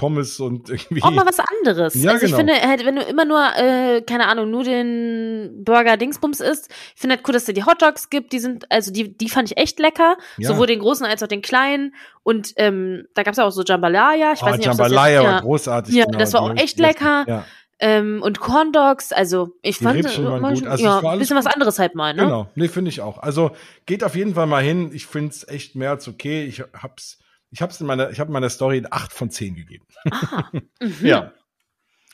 Pommes 0.00 0.40
und 0.40 0.70
irgendwie. 0.70 1.02
Auch 1.02 1.10
mal 1.10 1.26
was 1.26 1.38
anderes. 1.40 1.94
Ja, 1.94 2.12
also 2.12 2.24
ich 2.24 2.32
genau. 2.32 2.38
finde, 2.38 2.54
halt, 2.66 2.86
wenn 2.86 2.96
du 2.96 3.02
immer 3.02 3.26
nur, 3.26 3.44
äh, 3.54 4.00
keine 4.00 4.28
Ahnung, 4.28 4.50
nur 4.50 4.64
den 4.64 5.62
Burger 5.62 5.98
Dingsbums 5.98 6.40
isst, 6.40 6.70
ich 6.94 7.00
finde 7.02 7.16
halt 7.16 7.28
cool, 7.28 7.34
dass 7.34 7.46
es 7.46 7.54
die 7.54 7.64
Hotdogs 7.64 8.08
gibt, 8.08 8.32
die 8.32 8.38
sind, 8.38 8.64
also 8.72 8.90
die, 8.92 9.14
die 9.14 9.28
fand 9.28 9.50
ich 9.50 9.58
echt 9.58 9.78
lecker. 9.78 10.16
Ja. 10.38 10.48
Sowohl 10.48 10.68
den 10.68 10.78
großen 10.78 11.04
als 11.04 11.22
auch 11.22 11.28
den 11.28 11.42
kleinen. 11.42 11.94
Und 12.22 12.54
ähm, 12.56 13.08
da 13.14 13.24
gab 13.24 13.32
es 13.32 13.38
ja 13.38 13.46
auch 13.46 13.50
so 13.50 13.62
Jambalaya. 13.62 14.32
Ich 14.32 14.42
oh, 14.42 14.46
weiß 14.46 14.56
nicht, 14.56 14.68
ob 14.68 14.78
das 14.78 14.78
Jambalaya 14.78 15.12
jetzt, 15.12 15.24
war 15.24 15.32
ja. 15.32 15.40
großartig. 15.40 15.94
Ja, 15.94 16.04
genau, 16.06 16.18
das 16.18 16.32
war 16.32 16.40
auch 16.42 16.56
echt 16.56 16.78
lecker. 16.78 17.24
Ja, 17.28 17.44
Ähm, 17.82 18.22
und 18.22 18.40
Corn 18.40 18.72
Dogs, 18.72 19.10
also 19.12 19.54
ich 19.62 19.78
Die 19.78 19.84
fand 19.84 19.98
Rippchen 19.98 20.24
waren 20.26 20.42
mal 20.42 20.52
gut. 20.54 20.66
Also 20.66 20.86
es 20.86 21.02
ja, 21.02 21.10
ein 21.10 21.18
bisschen 21.18 21.36
was 21.36 21.46
anderes 21.46 21.78
halt 21.78 21.94
mal, 21.94 22.12
ne? 22.14 22.22
genau. 22.24 22.50
Nee, 22.54 22.68
finde 22.68 22.90
ich 22.90 23.00
auch. 23.00 23.18
Also 23.18 23.52
geht 23.86 24.04
auf 24.04 24.14
jeden 24.14 24.34
Fall 24.34 24.46
mal 24.46 24.62
hin. 24.62 24.90
Ich 24.92 25.06
finde 25.06 25.30
es 25.30 25.48
echt 25.48 25.76
mehr 25.76 25.90
als 25.90 26.06
okay. 26.06 26.44
Ich 26.44 26.60
hab's, 26.60 27.18
ich 27.50 27.62
hab's 27.62 27.80
in 27.80 27.86
meiner, 27.86 28.10
ich 28.10 28.20
habe 28.20 28.30
meiner 28.32 28.50
Story 28.50 28.84
8 28.88 29.12
von 29.12 29.30
10 29.30 29.54
gegeben. 29.54 29.86
Aha. 30.10 30.50
Mhm. 30.80 31.06
Ja. 31.06 31.32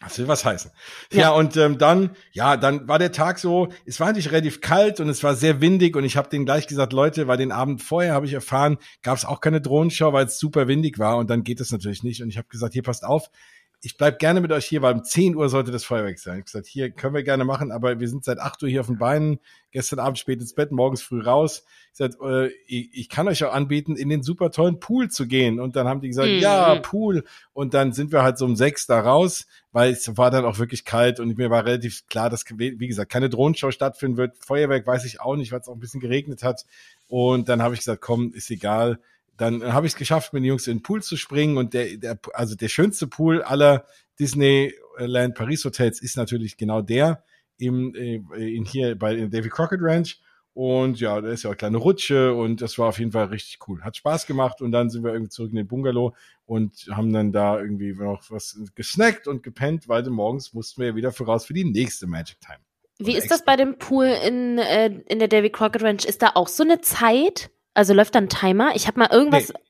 Das 0.00 0.18
will 0.18 0.28
was 0.28 0.44
heißen. 0.44 0.70
Ja, 1.10 1.20
Ja. 1.20 1.30
und 1.30 1.56
ähm, 1.56 1.78
dann, 1.78 2.10
ja, 2.32 2.58
dann 2.58 2.86
war 2.86 2.98
der 2.98 3.12
Tag 3.12 3.38
so, 3.38 3.68
es 3.86 3.98
war 3.98 4.08
natürlich 4.08 4.30
relativ 4.30 4.60
kalt 4.60 5.00
und 5.00 5.08
es 5.08 5.24
war 5.24 5.34
sehr 5.34 5.62
windig 5.62 5.96
und 5.96 6.04
ich 6.04 6.18
habe 6.18 6.28
denen 6.28 6.44
gleich 6.44 6.66
gesagt, 6.66 6.92
Leute, 6.92 7.28
weil 7.28 7.38
den 7.38 7.50
Abend 7.50 7.82
vorher 7.82 8.12
habe 8.12 8.26
ich 8.26 8.34
erfahren, 8.34 8.76
gab 9.02 9.16
es 9.16 9.24
auch 9.24 9.40
keine 9.40 9.62
Drohnenschau, 9.62 10.12
weil 10.12 10.26
es 10.26 10.38
super 10.38 10.68
windig 10.68 10.98
war 10.98 11.16
und 11.16 11.30
dann 11.30 11.44
geht 11.44 11.60
es 11.60 11.72
natürlich 11.72 12.02
nicht. 12.02 12.22
Und 12.22 12.28
ich 12.28 12.36
habe 12.36 12.48
gesagt, 12.48 12.74
hier 12.74 12.82
passt 12.82 13.04
auf, 13.04 13.30
ich 13.82 13.96
bleib 13.96 14.18
gerne 14.18 14.40
mit 14.40 14.50
euch 14.52 14.64
hier, 14.66 14.82
weil 14.82 14.94
um 14.94 15.04
10 15.04 15.36
Uhr 15.36 15.48
sollte 15.48 15.70
das 15.70 15.84
Feuerwerk 15.84 16.18
sein. 16.18 16.34
Ich 16.34 16.40
hab 16.40 16.46
gesagt, 16.46 16.66
hier 16.66 16.90
können 16.90 17.14
wir 17.14 17.22
gerne 17.22 17.44
machen, 17.44 17.70
aber 17.70 18.00
wir 18.00 18.08
sind 18.08 18.24
seit 18.24 18.38
8 18.38 18.62
Uhr 18.62 18.68
hier 18.68 18.80
auf 18.80 18.86
den 18.86 18.98
Beinen, 18.98 19.38
gestern 19.70 19.98
Abend 19.98 20.18
spät 20.18 20.40
ins 20.40 20.54
Bett, 20.54 20.72
morgens 20.72 21.02
früh 21.02 21.20
raus. 21.20 21.64
Ich 21.92 21.98
gesagt, 21.98 22.16
äh, 22.22 22.48
ich, 22.66 22.90
ich 22.92 23.08
kann 23.08 23.28
euch 23.28 23.44
auch 23.44 23.52
anbieten, 23.52 23.94
in 23.94 24.08
den 24.08 24.22
super 24.22 24.50
tollen 24.50 24.80
Pool 24.80 25.10
zu 25.10 25.26
gehen. 25.26 25.60
Und 25.60 25.76
dann 25.76 25.86
haben 25.86 26.00
die 26.00 26.08
gesagt, 26.08 26.28
Mhm. 26.28 26.38
ja, 26.38 26.74
Pool. 26.76 27.24
Und 27.52 27.74
dann 27.74 27.92
sind 27.92 28.12
wir 28.12 28.22
halt 28.22 28.38
so 28.38 28.46
um 28.46 28.56
sechs 28.56 28.86
da 28.86 29.00
raus, 29.00 29.46
weil 29.72 29.92
es 29.92 30.16
war 30.16 30.30
dann 30.30 30.44
auch 30.46 30.58
wirklich 30.58 30.84
kalt 30.84 31.20
und 31.20 31.36
mir 31.36 31.50
war 31.50 31.64
relativ 31.64 32.06
klar, 32.08 32.30
dass, 32.30 32.44
wie 32.56 32.88
gesagt, 32.88 33.12
keine 33.12 33.28
Drohnenshow 33.28 33.70
stattfinden 33.70 34.16
wird. 34.16 34.36
Feuerwerk 34.38 34.86
weiß 34.86 35.04
ich 35.04 35.20
auch 35.20 35.36
nicht, 35.36 35.52
weil 35.52 35.60
es 35.60 35.68
auch 35.68 35.74
ein 35.74 35.80
bisschen 35.80 36.00
geregnet 36.00 36.42
hat. 36.42 36.64
Und 37.08 37.48
dann 37.48 37.62
habe 37.62 37.74
ich 37.74 37.80
gesagt, 37.80 38.00
komm, 38.00 38.32
ist 38.32 38.50
egal. 38.50 38.98
Dann 39.36 39.72
habe 39.72 39.86
ich 39.86 39.92
es 39.92 39.98
geschafft, 39.98 40.32
mit 40.32 40.42
den 40.42 40.48
Jungs 40.48 40.66
in 40.66 40.78
den 40.78 40.82
Pool 40.82 41.02
zu 41.02 41.16
springen 41.16 41.56
und 41.56 41.74
der, 41.74 41.96
der, 41.96 42.18
also 42.32 42.54
der 42.54 42.68
schönste 42.68 43.06
Pool 43.06 43.42
aller 43.42 43.84
Disneyland 44.18 45.34
Paris 45.34 45.64
Hotels 45.64 46.00
ist 46.00 46.16
natürlich 46.16 46.56
genau 46.56 46.82
der 46.82 47.22
im, 47.58 47.94
äh, 47.94 48.16
in 48.36 48.64
hier 48.64 48.98
bei 48.98 49.14
Davy 49.26 49.48
Crockett 49.48 49.80
Ranch. 49.82 50.20
Und 50.54 51.00
ja, 51.00 51.20
da 51.20 51.28
ist 51.28 51.42
ja 51.42 51.50
auch 51.50 51.52
eine 51.52 51.58
kleine 51.58 51.76
Rutsche 51.76 52.32
und 52.32 52.62
das 52.62 52.78
war 52.78 52.88
auf 52.88 52.98
jeden 52.98 53.12
Fall 53.12 53.26
richtig 53.26 53.58
cool. 53.68 53.82
Hat 53.82 53.98
Spaß 53.98 54.26
gemacht 54.26 54.62
und 54.62 54.72
dann 54.72 54.88
sind 54.88 55.04
wir 55.04 55.12
irgendwie 55.12 55.28
zurück 55.28 55.50
in 55.50 55.56
den 55.56 55.66
Bungalow 55.66 56.16
und 56.46 56.88
haben 56.90 57.12
dann 57.12 57.30
da 57.30 57.60
irgendwie 57.60 57.92
noch 57.92 58.22
was 58.30 58.58
gesnackt 58.74 59.28
und 59.28 59.42
gepennt, 59.42 59.86
weil 59.86 60.02
morgens 60.08 60.54
mussten 60.54 60.80
wir 60.80 60.88
ja 60.88 60.96
wieder 60.96 61.12
voraus 61.12 61.44
für 61.44 61.52
die 61.52 61.64
nächste 61.64 62.06
Magic 62.06 62.40
Time. 62.40 62.60
Wie 62.98 63.14
ist 63.14 63.30
das 63.30 63.44
bei 63.44 63.56
dem 63.56 63.76
Pool 63.76 64.06
in, 64.06 64.56
äh, 64.56 64.86
in 65.06 65.18
der 65.18 65.28
Davy 65.28 65.50
Crockett 65.50 65.82
Ranch? 65.82 66.06
Ist 66.06 66.22
da 66.22 66.30
auch 66.34 66.48
so 66.48 66.62
eine 66.62 66.80
Zeit? 66.80 67.50
Also 67.76 67.92
läuft 67.92 68.14
da 68.14 68.20
ein 68.20 68.30
Timer? 68.30 68.72
Ich 68.74 68.86
habe 68.86 68.98
mal 68.98 69.08
irgendwas. 69.12 69.50
Nee. 69.50 69.60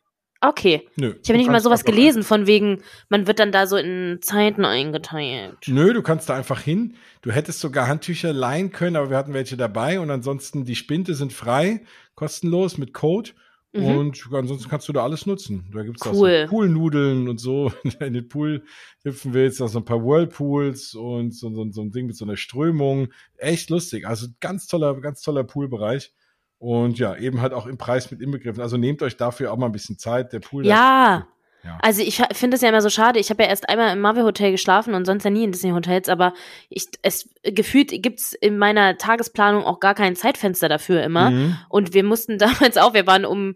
Okay. 0.40 0.88
Nö. 0.96 1.14
Ich 1.22 1.28
habe 1.28 1.38
nicht 1.38 1.50
mal 1.50 1.60
sowas 1.60 1.84
gelesen, 1.84 2.22
von 2.22 2.46
wegen, 2.46 2.82
man 3.08 3.26
wird 3.26 3.40
dann 3.40 3.50
da 3.50 3.66
so 3.66 3.76
in 3.76 4.18
Zeiten 4.20 4.64
eingeteilt. 4.64 5.56
Nö, 5.66 5.92
du 5.92 6.02
kannst 6.02 6.28
da 6.28 6.36
einfach 6.36 6.60
hin. 6.60 6.94
Du 7.22 7.32
hättest 7.32 7.58
sogar 7.58 7.88
Handtücher 7.88 8.32
leihen 8.32 8.70
können, 8.70 8.94
aber 8.94 9.10
wir 9.10 9.16
hatten 9.16 9.34
welche 9.34 9.56
dabei 9.56 9.98
und 9.98 10.10
ansonsten 10.10 10.64
die 10.64 10.76
Spinte 10.76 11.14
sind 11.14 11.32
frei, 11.32 11.84
kostenlos 12.14 12.78
mit 12.78 12.92
Code. 12.92 13.30
Mhm. 13.72 13.84
Und 13.84 14.28
ansonsten 14.32 14.68
kannst 14.68 14.88
du 14.88 14.92
da 14.92 15.02
alles 15.02 15.26
nutzen. 15.26 15.68
Da 15.74 15.82
gibt's 15.82 16.06
cool. 16.06 16.12
auch 16.12 16.48
so 16.48 16.50
Poolnudeln 16.50 17.28
und 17.28 17.40
so. 17.40 17.72
Wenn 17.82 17.92
du 17.98 18.06
in 18.06 18.12
den 18.14 18.28
Pool 18.28 18.62
hüpfen 19.02 19.34
willst, 19.34 19.60
da 19.60 19.66
so 19.66 19.80
ein 19.80 19.84
paar 19.84 20.04
Whirlpools 20.04 20.94
und 20.94 21.34
so, 21.34 21.52
so, 21.52 21.70
so 21.72 21.82
ein 21.82 21.90
Ding 21.90 22.06
mit 22.06 22.16
so 22.16 22.24
einer 22.24 22.36
Strömung. 22.36 23.08
Echt 23.36 23.70
lustig. 23.70 24.06
Also 24.06 24.28
ganz 24.38 24.68
toller, 24.68 25.00
ganz 25.00 25.22
toller 25.22 25.42
Poolbereich. 25.42 26.12
Und 26.58 26.98
ja, 26.98 27.14
eben 27.16 27.40
halt 27.40 27.52
auch 27.52 27.66
im 27.66 27.76
Preis 27.76 28.10
mit 28.10 28.20
inbegriffen. 28.20 28.62
Also 28.62 28.76
nehmt 28.76 29.02
euch 29.02 29.16
dafür 29.16 29.52
auch 29.52 29.56
mal 29.56 29.66
ein 29.66 29.72
bisschen 29.72 29.98
Zeit. 29.98 30.32
Der 30.32 30.40
Pool. 30.40 30.66
Ja. 30.66 31.26
Ja. 31.66 31.78
Also 31.82 32.02
ich 32.02 32.22
finde 32.32 32.54
es 32.54 32.62
ja 32.62 32.68
immer 32.68 32.80
so 32.80 32.90
schade. 32.90 33.18
Ich 33.18 33.28
habe 33.30 33.42
ja 33.42 33.48
erst 33.48 33.68
einmal 33.68 33.92
im 33.92 34.00
Marvel 34.00 34.22
Hotel 34.22 34.52
geschlafen 34.52 34.94
und 34.94 35.04
sonst 35.04 35.24
ja 35.24 35.30
nie 35.30 35.44
in 35.44 35.52
Disney 35.52 35.70
Hotels, 35.70 36.08
aber 36.08 36.32
ich, 36.68 36.86
es 37.02 37.28
gefühlt 37.42 37.90
gibt's 38.02 38.32
in 38.34 38.56
meiner 38.56 38.96
Tagesplanung 38.98 39.64
auch 39.64 39.80
gar 39.80 39.94
kein 39.94 40.14
Zeitfenster 40.14 40.68
dafür 40.68 41.02
immer. 41.02 41.30
Mhm. 41.30 41.58
Und 41.68 41.92
wir 41.92 42.04
mussten 42.04 42.38
damals 42.38 42.76
auch, 42.76 42.94
wir 42.94 43.06
waren 43.06 43.24
um 43.24 43.54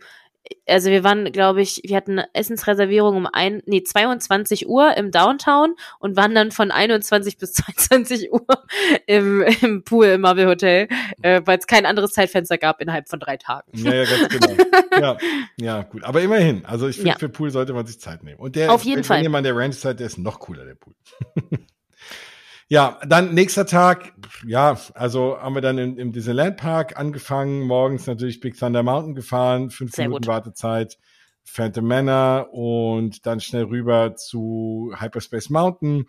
also 0.66 0.91
wir 0.91 1.05
waren, 1.05 1.32
glaube 1.32 1.62
ich, 1.62 1.80
wir 1.84 1.97
hatten 1.97 2.20
Essensreservierung 2.32 3.16
um 3.16 3.26
ein, 3.26 3.62
nee, 3.66 3.82
22 3.82 4.68
Uhr 4.68 4.97
im 4.97 5.11
Downtown 5.11 5.74
und 5.99 6.16
waren 6.16 6.34
dann 6.34 6.51
von 6.51 6.70
21 6.70 7.38
bis 7.38 7.53
22 7.55 8.32
Uhr 8.32 8.47
im, 9.07 9.43
im 9.61 9.84
Pool 9.84 10.07
im 10.07 10.22
Marvel 10.22 10.47
Hotel, 10.47 10.88
äh, 11.22 11.43
weil 11.45 11.59
es 11.59 11.66
kein 11.66 11.86
anderes 11.86 12.12
Zeitfenster 12.12 12.59
gab 12.59 12.80
innerhalb 12.80 13.09
von 13.09 13.20
drei 13.20 13.36
Tagen. 13.36 13.70
Ja, 13.74 13.95
ja, 13.95 14.05
ganz 14.05 14.28
genau. 14.28 14.57
ja, 15.01 15.18
ja, 15.57 15.82
gut. 15.82 16.05
Aber 16.05 16.20
immerhin, 16.20 16.64
also 16.64 16.88
ich 16.88 16.97
finde, 16.97 17.11
ja. 17.11 17.18
für 17.18 17.28
Pool 17.28 17.51
sollte 17.51 17.72
man 17.72 17.86
sich 17.86 18.01
Zeit 18.01 18.22
nehmen. 18.22 18.38
Und 18.38 18.57
der, 18.57 18.72
Auf 18.72 18.84
jeden 18.84 18.99
wenn, 18.99 19.05
Fall. 19.05 19.16
wenn 19.18 19.24
jemand 19.24 19.47
der 19.47 19.57
Ranch 19.57 19.76
seid, 19.76 20.01
der 20.01 20.07
ist 20.07 20.18
noch 20.18 20.41
cooler, 20.41 20.64
der 20.64 20.74
Pool. 20.74 20.95
Ja, 22.72 23.00
dann 23.04 23.34
nächster 23.34 23.66
Tag, 23.66 24.12
ja, 24.46 24.78
also 24.94 25.36
haben 25.40 25.56
wir 25.56 25.60
dann 25.60 25.76
im, 25.76 25.98
im 25.98 26.12
Disneyland 26.12 26.56
Park 26.56 26.96
angefangen, 26.96 27.62
morgens 27.62 28.06
natürlich 28.06 28.38
Big 28.38 28.56
Thunder 28.56 28.84
Mountain 28.84 29.16
gefahren, 29.16 29.70
fünf 29.70 29.90
Sehr 29.90 30.04
Minuten 30.04 30.22
gut. 30.22 30.28
Wartezeit, 30.28 30.96
Phantom 31.42 31.84
Manor 31.84 32.54
und 32.54 33.26
dann 33.26 33.40
schnell 33.40 33.64
rüber 33.64 34.14
zu 34.14 34.94
Hyperspace 34.96 35.50
Mountain 35.50 36.06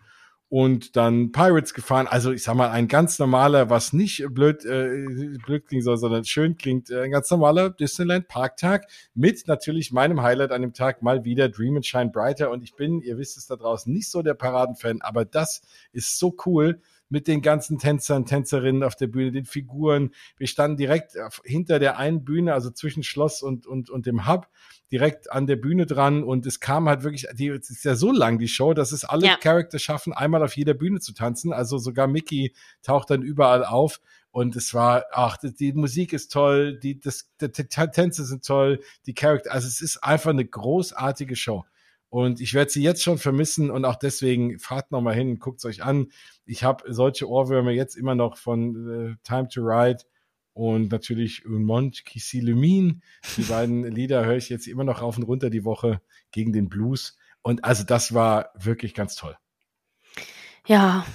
und 0.52 0.98
dann 0.98 1.32
Pirates 1.32 1.74
gefahren. 1.74 2.08
Also 2.08 2.34
ich 2.34 2.44
sag 2.44 2.56
mal, 2.56 2.70
ein 2.72 2.90
ganz 2.90 3.18
normaler, 3.20 3.70
was 3.70 3.94
nicht 3.94 4.22
blöd, 4.32 4.66
äh, 4.66 5.38
blöd 5.46 5.66
klingt 5.66 5.86
soll, 5.86 5.96
sondern 5.96 6.26
schön 6.26 6.58
klingt, 6.58 6.90
äh, 6.92 7.04
ein 7.04 7.12
ganz 7.12 7.32
normaler 7.32 7.70
Disneyland 7.70 8.28
Parktag 8.28 8.86
mit 9.14 9.48
natürlich 9.48 9.94
meinem 9.94 10.22
Highlight 10.22 10.52
an 10.52 10.62
dem 10.62 10.74
Tag 10.74 11.04
mal 11.04 11.24
wieder 11.24 11.48
Dream 11.48 11.78
and 11.78 11.86
Shine 11.86 12.10
Brighter. 12.12 12.52
Und 12.52 12.64
ich 12.64 12.76
bin, 12.76 13.00
ihr 13.00 13.18
wisst 13.18 13.38
es 13.38 13.48
da 13.48 13.56
draußen, 13.56 13.94
nicht 13.94 14.12
so 14.12 14.24
der 14.24 14.34
Paradenfan, 14.34 15.02
aber 15.02 15.24
das 15.24 15.62
ist 15.94 16.20
so 16.20 16.36
cool 16.46 16.82
mit 17.12 17.28
den 17.28 17.42
ganzen 17.42 17.78
Tänzern, 17.78 18.26
Tänzerinnen 18.26 18.84
auf 18.84 18.96
der 18.96 19.08
Bühne, 19.08 19.32
den 19.32 19.46
Figuren. 19.46 20.12
Wir 20.38 20.48
standen 20.48 20.78
direkt 20.78 21.18
hinter 21.44 21.78
der 21.78 21.98
einen 21.98 22.24
Bühne, 22.24 22.54
also 22.54 22.72
zwischen 22.72 23.04
Schloss 23.04 23.42
und, 23.42 23.68
und, 23.68 23.90
und 23.90 24.06
dem 24.06 24.28
Hub, 24.28 24.48
direkt 24.92 25.32
an 25.32 25.46
der 25.46 25.58
Bühne 25.58 25.86
dran 25.86 26.24
und 26.24 26.46
es 26.46 26.60
kam 26.62 26.88
halt 26.88 27.04
wirklich, 27.04 27.28
die 27.34 27.50
es 27.50 27.70
ist 27.70 27.84
ja 27.84 27.96
so 27.96 28.12
lang, 28.12 28.40
die 28.40 28.48
Show, 28.48 28.74
dass 28.74 28.94
es 28.94 29.04
alle 29.04 29.28
ja. 29.28 29.36
Charakter 29.36 29.78
schaffen, 29.78 30.14
einmal 30.14 30.42
auf 30.42 30.56
jeder 30.56 30.74
Bühne 30.74 31.00
zu 31.00 31.14
tanzen. 31.14 31.52
Also 31.54 31.78
sogar 31.78 32.08
Mickey 32.08 32.54
taucht 32.82 33.10
dann 33.10 33.22
überall 33.22 33.66
auf. 33.66 34.00
Und 34.32 34.56
es 34.56 34.74
war, 34.74 35.04
ach, 35.12 35.38
die, 35.44 35.74
Musik 35.74 36.14
ist 36.14 36.32
toll, 36.32 36.80
die, 36.80 36.98
das, 36.98 37.30
die, 37.42 37.52
die 37.52 37.68
Tänze 37.68 38.24
sind 38.24 38.46
toll, 38.46 38.80
die 39.06 39.14
Charakter, 39.14 39.52
also 39.52 39.68
es 39.68 39.82
ist 39.82 39.98
einfach 39.98 40.30
eine 40.30 40.46
großartige 40.46 41.36
Show. 41.36 41.66
Und 42.12 42.42
ich 42.42 42.54
werde 42.54 42.70
sie 42.70 42.84
jetzt 42.84 43.02
schon 43.02 43.18
vermissen 43.18 43.72
und 43.72 43.86
auch 43.86 43.96
deswegen 43.96 44.60
fahrt 44.60 44.92
noch 44.92 45.00
mal 45.00 45.16
hin, 45.16 45.40
guckt's 45.40 45.64
euch 45.64 45.82
an. 45.82 46.12
Ich 46.46 46.62
habe 46.66 46.84
solche 46.92 47.30
Ohrwürmer 47.30 47.72
jetzt 47.72 47.96
immer 47.96 48.16
noch 48.16 48.36
von 48.36 49.16
äh, 49.16 49.16
Time 49.24 49.48
to 49.48 49.62
Ride 49.62 50.04
und 50.52 50.92
natürlich 50.92 51.46
Un 51.46 51.64
Mont 51.64 52.04
qui 52.04 52.20
s'illumine. 52.20 53.00
Die 53.38 53.44
beiden 53.44 53.86
Lieder 53.96 54.26
höre 54.26 54.36
ich 54.36 54.50
jetzt 54.50 54.68
immer 54.68 54.84
noch 54.84 55.02
rauf 55.02 55.18
und 55.18 55.24
runter 55.24 55.50
die 55.50 55.64
Woche 55.64 56.02
gegen 56.32 56.52
den 56.52 56.68
Blues. 56.68 57.18
Und 57.44 57.64
also 57.64 57.86
das 57.86 58.14
war 58.14 58.52
wirklich 58.60 58.94
ganz 58.94 59.16
toll. 59.16 59.38
Ja, 60.68 61.06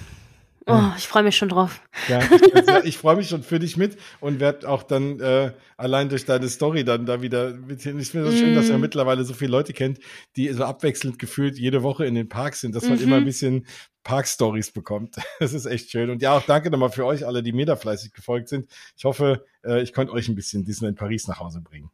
Oh, 0.68 0.82
ich 0.96 1.06
freue 1.06 1.22
mich 1.22 1.36
schon 1.36 1.48
drauf. 1.48 1.80
Ja, 2.08 2.18
ich, 2.20 2.84
ich 2.84 2.98
freue 2.98 3.14
mich 3.14 3.28
schon 3.28 3.44
für 3.44 3.60
dich 3.60 3.76
mit 3.76 3.96
und 4.18 4.40
werde 4.40 4.68
auch 4.68 4.82
dann 4.82 5.20
äh, 5.20 5.52
allein 5.76 6.08
durch 6.08 6.24
deine 6.24 6.48
Story 6.48 6.82
dann 6.82 7.06
da 7.06 7.22
wieder 7.22 7.52
mit 7.52 7.78
Ich 7.78 7.84
finde 7.84 8.00
es 8.00 8.10
so 8.10 8.32
schön, 8.32 8.56
dass 8.56 8.68
er 8.68 8.78
mm. 8.78 8.80
mittlerweile 8.80 9.24
so 9.24 9.32
viele 9.32 9.52
Leute 9.52 9.72
kennt, 9.72 10.00
die 10.34 10.48
so 10.48 10.64
abwechselnd 10.64 11.20
gefühlt 11.20 11.56
jede 11.56 11.84
Woche 11.84 12.04
in 12.04 12.16
den 12.16 12.28
Parks 12.28 12.62
sind, 12.62 12.74
dass 12.74 12.88
man 12.88 12.98
mhm. 12.98 13.04
immer 13.04 13.16
ein 13.16 13.24
bisschen 13.24 13.64
Park-Stories 14.02 14.72
bekommt. 14.72 15.16
Das 15.38 15.52
ist 15.52 15.66
echt 15.66 15.90
schön. 15.90 16.10
Und 16.10 16.22
ja, 16.22 16.36
auch 16.36 16.42
danke 16.42 16.70
nochmal 16.70 16.90
für 16.90 17.06
euch 17.06 17.24
alle, 17.26 17.42
die 17.42 17.52
mir 17.52 17.66
da 17.66 17.76
fleißig 17.76 18.12
gefolgt 18.12 18.48
sind. 18.48 18.68
Ich 18.96 19.04
hoffe, 19.04 19.44
äh, 19.64 19.82
ich 19.82 19.92
konnte 19.92 20.12
euch 20.12 20.28
ein 20.28 20.34
bisschen 20.34 20.64
Disneyland 20.64 20.98
Paris 20.98 21.28
nach 21.28 21.38
Hause 21.38 21.60
bringen. 21.60 21.90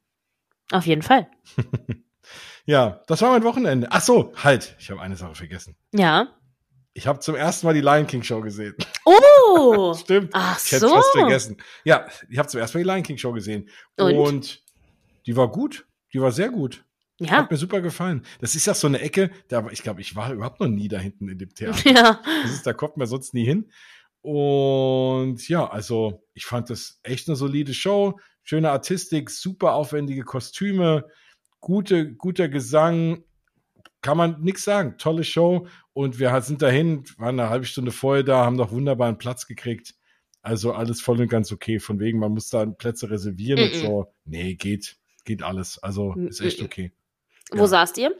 Auf 0.71 0.87
jeden 0.87 1.03
Fall. 1.03 1.29
ja, 2.65 3.03
das 3.07 3.21
war 3.21 3.33
mein 3.33 3.45
Wochenende. 3.45 3.89
Ach 3.91 4.01
so, 4.01 4.33
halt, 4.37 4.77
ich 4.79 4.91
habe 4.91 5.03
eine 5.03 5.17
Sache 5.17 5.35
vergessen. 5.35 5.77
Ja. 5.93 6.29
Ich 6.95 7.07
habe 7.07 7.21
zum 7.21 7.35
ersten 7.35 7.67
Mal 7.67 7.73
die 7.73 7.81
Lion 7.81 8.07
King 8.07 8.23
Show 8.23 8.41
gesehen. 8.41 8.75
Oh! 9.05 9.95
Stimmt. 9.99 10.31
Ach 10.35 10.63
ich 10.63 10.73
hätte 10.73 10.89
so. 10.89 10.95
fast 10.95 11.13
vergessen. 11.13 11.57
Ja, 11.85 12.07
ich 12.29 12.39
habe 12.39 12.49
zum 12.49 12.61
ersten 12.61 12.79
Mal 12.79 12.85
die 12.85 12.91
Lion 12.91 13.03
King 13.03 13.19
Show 13.19 13.33
gesehen. 13.33 13.71
Und? 13.97 14.15
und 14.15 14.63
die 15.27 15.37
war 15.37 15.51
gut. 15.51 15.87
Die 16.13 16.21
war 16.21 16.33
sehr 16.33 16.51
gut. 16.51 16.85
Ja. 17.19 17.31
Hat 17.33 17.51
mir 17.51 17.57
super 17.57 17.81
gefallen. 17.81 18.27
Das 18.41 18.55
ist 18.55 18.67
ja 18.67 18.75
so 18.75 18.89
eine 18.89 19.01
Ecke, 19.01 19.31
da 19.49 19.67
ich 19.71 19.83
glaube, 19.83 20.01
ich 20.01 20.17
war 20.17 20.33
überhaupt 20.33 20.61
noch 20.61 20.69
nie 20.69 20.89
da 20.89 20.99
hinten 20.99 21.29
in 21.29 21.39
dem 21.39 21.55
Theater. 21.55 21.79
Ja. 21.91 22.21
Das 22.43 22.53
ist, 22.53 22.67
da 22.67 22.73
kommt 22.73 22.97
man 22.97 23.07
sonst 23.07 23.33
nie 23.33 23.45
hin. 23.45 23.71
Und 24.21 25.49
ja, 25.49 25.69
also 25.69 26.25
ich 26.35 26.47
fand 26.47 26.69
das 26.71 27.01
echt 27.03 27.29
eine 27.29 27.37
solide 27.37 27.75
Show. 27.75 28.19
Schöne 28.43 28.71
Artistik, 28.71 29.31
super 29.31 29.75
aufwendige 29.75 30.25
Kostüme, 30.25 31.09
gute, 31.61 32.13
guter 32.15 32.49
Gesang, 32.49 33.25
kann 34.01 34.17
man 34.17 34.41
nichts 34.41 34.65
sagen. 34.65 34.97
Tolle 34.99 35.25
Show. 35.25 35.69
Und 35.95 36.19
wir 36.19 36.41
sind 36.41 36.63
dahin, 36.63 37.05
waren 37.19 37.39
eine 37.39 37.51
halbe 37.51 37.67
Stunde 37.67 37.93
vorher 37.93 38.23
da, 38.23 38.45
haben 38.45 38.57
noch 38.57 38.73
wunderbaren 38.73 39.19
Platz 39.19 39.47
gekriegt. 39.47 39.95
Also 40.41 40.73
alles 40.73 41.01
voll 41.01 41.21
und 41.21 41.29
ganz 41.29 41.53
okay. 41.53 41.79
Von 41.79 42.01
wegen, 42.01 42.19
man 42.19 42.33
muss 42.33 42.49
da 42.49 42.65
Plätze 42.67 43.11
reservieren 43.11 43.61
mm 43.61 43.63
-mm. 43.63 43.75
und 43.75 43.81
so. 43.81 44.15
Nee, 44.25 44.55
geht. 44.55 44.97
Geht 45.25 45.43
alles. 45.43 45.79
Also 45.83 46.15
ist 46.15 46.41
echt 46.41 46.63
okay. 46.63 46.93
Wo 47.53 47.59
ja. 47.59 47.67
saßt 47.67 47.99
ihr? 47.99 48.15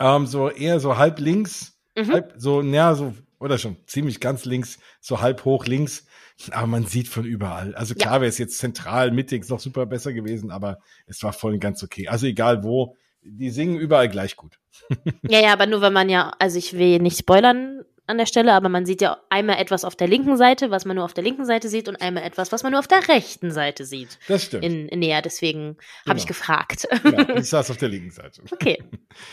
Ähm, 0.00 0.26
so 0.26 0.50
eher 0.50 0.80
so 0.80 0.98
halb 0.98 1.20
links, 1.20 1.78
mhm. 1.96 2.12
halb 2.12 2.34
so, 2.36 2.62
naja, 2.62 2.94
so, 2.94 3.14
oder 3.38 3.58
schon 3.58 3.76
ziemlich 3.86 4.20
ganz 4.20 4.44
links, 4.44 4.78
so 5.00 5.20
halb 5.20 5.44
hoch 5.44 5.66
links. 5.66 6.06
Aber 6.50 6.66
man 6.66 6.84
sieht 6.84 7.08
von 7.08 7.24
überall. 7.24 7.74
Also 7.76 7.94
klar 7.94 8.14
ja. 8.14 8.20
wäre 8.22 8.28
es 8.28 8.38
jetzt 8.38 8.58
zentral, 8.58 9.12
mittig 9.12 9.48
noch 9.48 9.60
super 9.60 9.86
besser 9.86 10.12
gewesen, 10.12 10.50
aber 10.50 10.80
es 11.06 11.22
war 11.22 11.32
voll 11.32 11.54
und 11.54 11.60
ganz 11.60 11.82
okay. 11.84 12.08
Also 12.08 12.26
egal 12.26 12.64
wo, 12.64 12.96
die 13.24 13.50
singen 13.50 13.78
überall 13.78 14.08
gleich 14.08 14.36
gut. 14.36 14.58
ja, 15.28 15.40
ja, 15.40 15.52
aber 15.52 15.66
nur 15.66 15.80
wenn 15.80 15.92
man 15.92 16.08
ja, 16.08 16.32
also 16.38 16.58
ich 16.58 16.76
will 16.76 16.98
nicht 16.98 17.18
spoilern 17.18 17.84
an 18.06 18.18
der 18.18 18.26
Stelle, 18.26 18.52
aber 18.52 18.68
man 18.68 18.84
sieht 18.84 19.00
ja 19.00 19.18
einmal 19.30 19.58
etwas 19.58 19.84
auf 19.84 19.96
der 19.96 20.08
linken 20.08 20.36
Seite, 20.36 20.70
was 20.70 20.84
man 20.84 20.96
nur 20.96 21.06
auf 21.06 21.14
der 21.14 21.24
linken 21.24 21.46
Seite 21.46 21.68
sieht 21.70 21.88
und 21.88 22.02
einmal 22.02 22.22
etwas, 22.22 22.52
was 22.52 22.62
man 22.62 22.72
nur 22.72 22.78
auf 22.78 22.86
der 22.86 23.08
rechten 23.08 23.50
Seite 23.50 23.86
sieht. 23.86 24.18
Das 24.28 24.44
stimmt. 24.44 24.64
In, 24.64 24.88
in 24.88 24.98
näher, 24.98 25.22
deswegen 25.22 25.76
genau. 25.76 25.78
habe 26.08 26.18
ich 26.18 26.26
gefragt. 26.26 26.86
Ja, 27.02 27.36
ich 27.36 27.46
saß 27.48 27.70
auf 27.70 27.78
der 27.78 27.88
linken 27.88 28.10
Seite. 28.10 28.42
Okay. 28.52 28.82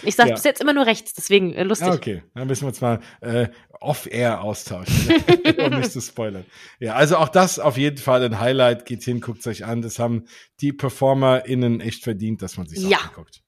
Ich 0.04 0.16
sage 0.16 0.30
ja. 0.30 0.36
bis 0.36 0.46
jetzt 0.46 0.62
immer 0.62 0.74
nur 0.74 0.86
rechts, 0.86 1.14
deswegen 1.14 1.54
äh, 1.54 1.64
lustig. 1.64 1.90
Ah, 1.90 1.94
okay, 1.94 2.24
dann 2.34 2.48
müssen 2.48 2.64
wir 2.64 2.70
uns 2.70 2.80
mal 2.80 3.02
äh, 3.20 3.50
off-air 3.82 4.42
austauschen, 4.42 5.16
um 5.66 5.80
nicht 5.80 5.92
zu 5.92 6.00
spoilern. 6.00 6.46
Ja, 6.80 6.96
also 6.96 7.18
auch 7.18 7.30
das 7.30 7.60
auf 7.60 7.78
jeden 7.78 7.98
Fall 7.98 8.24
ein 8.24 8.40
Highlight. 8.40 8.86
Geht 8.86 9.04
hin, 9.04 9.20
guckt 9.20 9.40
es 9.40 9.48
euch 9.48 9.66
an. 9.66 9.82
Das 9.82 10.00
haben 10.00 10.26
die 10.62 10.72
PerformerInnen 10.72 11.82
echt 11.82 12.04
verdient, 12.04 12.42
dass 12.42 12.56
man 12.56 12.68
sich 12.68 12.88
ja. 12.88 13.00
anguckt. 13.00 13.42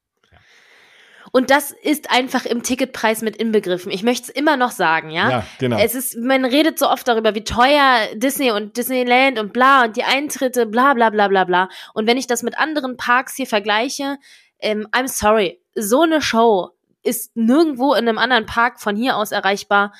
Und 1.35 1.49
das 1.49 1.71
ist 1.71 2.11
einfach 2.11 2.45
im 2.45 2.61
Ticketpreis 2.61 3.23
mit 3.23 3.37
inbegriffen. 3.37 3.91
Ich 3.91 4.03
möchte 4.03 4.25
es 4.25 4.29
immer 4.29 4.55
noch 4.55 4.69
sagen, 4.69 5.09
ja? 5.09 5.29
Ja, 5.31 5.45
genau. 5.57 5.79
Es 5.79 5.95
ist, 5.95 6.15
man 6.15 6.45
redet 6.45 6.77
so 6.77 6.87
oft 6.87 7.07
darüber, 7.07 7.33
wie 7.33 7.43
teuer 7.43 8.07
Disney 8.13 8.51
und 8.51 8.77
Disneyland 8.77 9.39
und 9.39 9.51
bla 9.51 9.85
und 9.85 9.97
die 9.97 10.03
Eintritte, 10.03 10.67
bla 10.67 10.93
bla 10.93 11.09
bla 11.09 11.27
bla 11.27 11.43
bla. 11.43 11.69
Und 11.95 12.05
wenn 12.05 12.17
ich 12.17 12.27
das 12.27 12.43
mit 12.43 12.59
anderen 12.59 12.97
Parks 12.97 13.35
hier 13.35 13.47
vergleiche, 13.47 14.19
ähm, 14.59 14.87
I'm 14.91 15.07
sorry, 15.07 15.59
so 15.73 16.03
eine 16.03 16.21
Show 16.21 16.69
ist 17.01 17.35
nirgendwo 17.35 17.95
in 17.95 18.07
einem 18.07 18.19
anderen 18.19 18.45
Park 18.45 18.79
von 18.79 18.95
hier 18.95 19.17
aus 19.17 19.31
erreichbar 19.31 19.91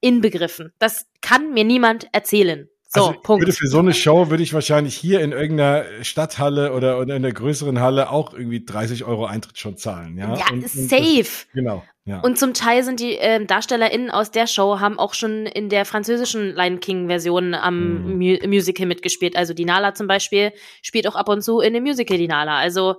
inbegriffen. 0.00 0.72
Das 0.78 1.06
kann 1.20 1.52
mir 1.52 1.64
niemand 1.64 2.06
erzählen. 2.12 2.68
So, 2.96 3.08
also 3.08 3.20
Punkt. 3.20 3.42
Würde 3.42 3.52
für 3.52 3.68
so 3.68 3.78
eine 3.78 3.94
Show 3.94 4.30
würde 4.30 4.42
ich 4.42 4.52
wahrscheinlich 4.54 4.96
hier 4.96 5.20
in 5.20 5.32
irgendeiner 5.32 5.84
Stadthalle 6.02 6.72
oder, 6.72 6.98
oder 6.98 7.16
in 7.16 7.24
einer 7.24 7.32
größeren 7.32 7.80
Halle 7.80 8.10
auch 8.10 8.32
irgendwie 8.32 8.64
30 8.64 9.04
Euro 9.04 9.26
Eintritt 9.26 9.58
schon 9.58 9.76
zahlen. 9.76 10.16
Ja, 10.16 10.34
ja 10.34 10.44
und, 10.52 10.68
safe. 10.68 10.96
Und 10.98 11.18
das, 11.18 11.46
genau. 11.52 11.82
Ja. 12.04 12.20
Und 12.20 12.38
zum 12.38 12.54
Teil 12.54 12.84
sind 12.84 13.00
die 13.00 13.18
äh, 13.18 13.44
DarstellerInnen 13.44 14.12
aus 14.12 14.30
der 14.30 14.46
Show 14.46 14.78
haben 14.78 14.98
auch 14.98 15.12
schon 15.12 15.44
in 15.46 15.68
der 15.68 15.84
französischen 15.84 16.54
Lion 16.54 16.78
King-Version 16.78 17.54
am 17.54 18.04
mhm. 18.04 18.18
Mu 18.18 18.48
Musical 18.48 18.86
mitgespielt. 18.86 19.34
Also 19.34 19.54
die 19.54 19.64
Nala 19.64 19.92
zum 19.94 20.06
Beispiel 20.06 20.52
spielt 20.82 21.08
auch 21.08 21.16
ab 21.16 21.28
und 21.28 21.42
zu 21.42 21.60
in 21.60 21.74
dem 21.74 21.82
Musical 21.82 22.16
die 22.16 22.28
Nala. 22.28 22.58
Also 22.58 22.96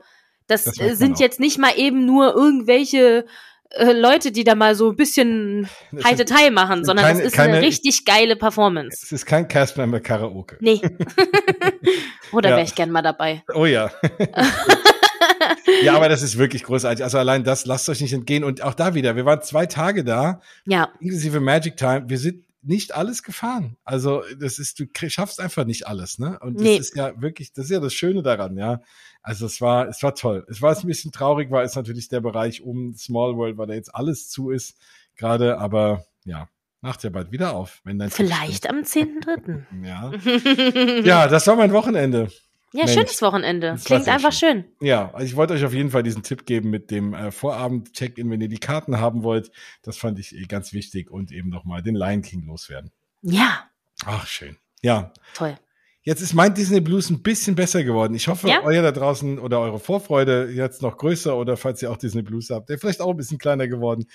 das, 0.47 0.65
das 0.65 0.97
sind 0.97 1.19
jetzt 1.19 1.39
nicht 1.39 1.57
mal 1.57 1.73
eben 1.77 2.05
nur 2.05 2.33
irgendwelche 2.33 3.25
äh, 3.71 3.91
Leute, 3.91 4.31
die 4.31 4.43
da 4.43 4.55
mal 4.55 4.75
so 4.75 4.89
ein 4.91 4.95
bisschen 4.95 5.69
High 6.03 6.15
Detail 6.17 6.51
machen, 6.51 6.83
sondern 6.85 7.05
keine, 7.05 7.19
es 7.19 7.25
ist 7.27 7.33
keine, 7.33 7.57
eine 7.57 7.65
richtig 7.65 8.05
geile 8.05 8.35
Performance. 8.35 8.99
Es 9.03 9.11
ist 9.11 9.25
kein 9.25 9.47
Castmember 9.47 9.99
Karaoke. 9.99 10.57
Nee. 10.59 10.81
Oder 12.31 12.49
ja. 12.51 12.55
wäre 12.57 12.65
ich 12.65 12.75
gern 12.75 12.91
mal 12.91 13.01
dabei. 13.01 13.43
Oh 13.53 13.65
ja. 13.65 13.91
ja, 15.83 15.95
aber 15.95 16.09
das 16.09 16.21
ist 16.21 16.37
wirklich 16.37 16.63
großartig. 16.63 17.03
Also 17.03 17.17
allein 17.17 17.43
das 17.43 17.65
lasst 17.65 17.89
euch 17.89 18.01
nicht 18.01 18.13
entgehen. 18.13 18.43
Und 18.43 18.61
auch 18.63 18.73
da 18.73 18.93
wieder, 18.93 19.15
wir 19.15 19.25
waren 19.25 19.41
zwei 19.41 19.65
Tage 19.65 20.03
da, 20.03 20.41
Ja, 20.65 20.89
inklusive 20.99 21.39
Magic 21.39 21.77
Time. 21.77 22.05
Wir 22.07 22.17
sind 22.17 22.43
nicht 22.63 22.93
alles 22.95 23.23
gefahren. 23.23 23.77
Also 23.85 24.23
das 24.39 24.59
ist, 24.59 24.79
du 24.79 24.85
schaffst 25.09 25.39
einfach 25.39 25.65
nicht 25.65 25.87
alles, 25.87 26.19
ne? 26.19 26.37
Und 26.41 26.55
das 26.55 26.63
Nee. 26.63 26.77
ist 26.77 26.95
ja 26.95 27.13
wirklich, 27.21 27.53
das 27.53 27.65
ist 27.65 27.71
ja 27.71 27.79
das 27.79 27.93
Schöne 27.93 28.23
daran, 28.23 28.57
ja. 28.57 28.81
Also 29.27 29.45
es 29.45 29.59
war, 29.59 29.89
es 29.89 30.01
war 30.03 30.15
toll. 30.15 30.45
Es 30.49 30.61
war 30.61 30.73
ein 30.73 30.87
bisschen 30.87 31.11
traurig, 31.11 31.51
weil 31.51 31.65
es 31.65 31.75
natürlich 31.75 32.07
der 32.07 32.21
Bereich 32.21 32.61
um 32.61 32.95
Small 32.95 33.35
World, 33.35 33.57
weil 33.57 33.67
da 33.67 33.73
jetzt 33.73 33.93
alles 33.93 34.29
zu 34.29 34.51
ist, 34.51 34.77
gerade, 35.17 35.57
aber 35.57 36.05
ja, 36.23 36.47
macht 36.79 37.03
ja 37.03 37.09
bald 37.09 37.29
wieder 37.33 37.53
auf, 37.53 37.81
wenn 37.83 37.99
dein 37.99 38.09
vielleicht 38.09 38.69
am 38.69 38.83
10.3. 38.83 39.41
stimmt. 39.41 39.67
Ja. 39.83 40.13
ja, 40.13 41.01
ja, 41.01 41.27
das 41.27 41.45
war 41.45 41.57
mein 41.57 41.73
Wochenende. 41.73 42.31
Mensch. 42.71 42.93
schönes 42.93 43.21
Wochenende. 43.21 43.71
Das 43.71 43.89
war 43.89 43.97
Klingt 43.97 44.07
einfach 44.07 44.31
schön. 44.31 44.63
Ja, 44.79 45.11
also 45.13 45.25
ich 45.25 45.35
wollte 45.35 45.55
euch 45.55 45.65
auf 45.65 45.73
jeden 45.73 45.91
Fall 45.91 46.03
diesen 46.03 46.23
Tipp 46.23 46.45
geben 46.45 46.69
mit 46.69 46.89
dem 46.89 47.13
äh, 47.13 47.29
Vorabend-Check-In, 47.31 48.31
wenn 48.31 48.39
ihr 48.39 48.47
die 48.47 48.59
Karten 48.59 49.01
haben 49.01 49.23
wollt. 49.23 49.51
Das 49.81 49.97
fand 49.97 50.19
ich 50.19 50.33
eh 50.37 50.43
ganz 50.43 50.71
wichtig 50.71 51.11
und 51.11 51.33
eben 51.33 51.49
nochmal 51.49 51.81
den 51.83 51.95
Lion 51.95 52.21
King 52.21 52.45
loswerden. 52.45 52.91
Ja, 53.23 53.67
Ach, 54.05 54.27
schön. 54.27 54.57
Ja, 54.81 55.11
toll. 55.33 55.57
Jetzt 56.07 56.21
ist 56.21 56.33
mein 56.33 56.53
Disney 56.53 56.79
Blues 56.79 57.09
ein 57.09 57.21
bisschen 57.21 57.55
besser 57.55 57.83
geworden. 57.83 58.15
Ich 58.15 58.29
hoffe, 58.29 58.47
Ja? 58.47 58.61
euer 58.63 58.81
da 58.81 58.91
draußen 58.93 59.37
oder 59.39 59.59
eure 59.59 59.77
Vorfreude 59.79 60.49
jetzt 60.53 60.81
noch 60.81 60.97
größer 60.97 61.35
oder 61.37 61.57
falls 61.57 61.81
ihr 61.81 61.91
auch 61.91 61.97
Disney 61.97 62.21
Blues 62.21 62.49
habt, 62.49 62.69
der 62.69 62.79
vielleicht 62.79 63.01
auch 63.01 63.11
ein 63.11 63.17
bisschen 63.17 63.37
kleiner 63.37 63.67
geworden. 63.67 64.07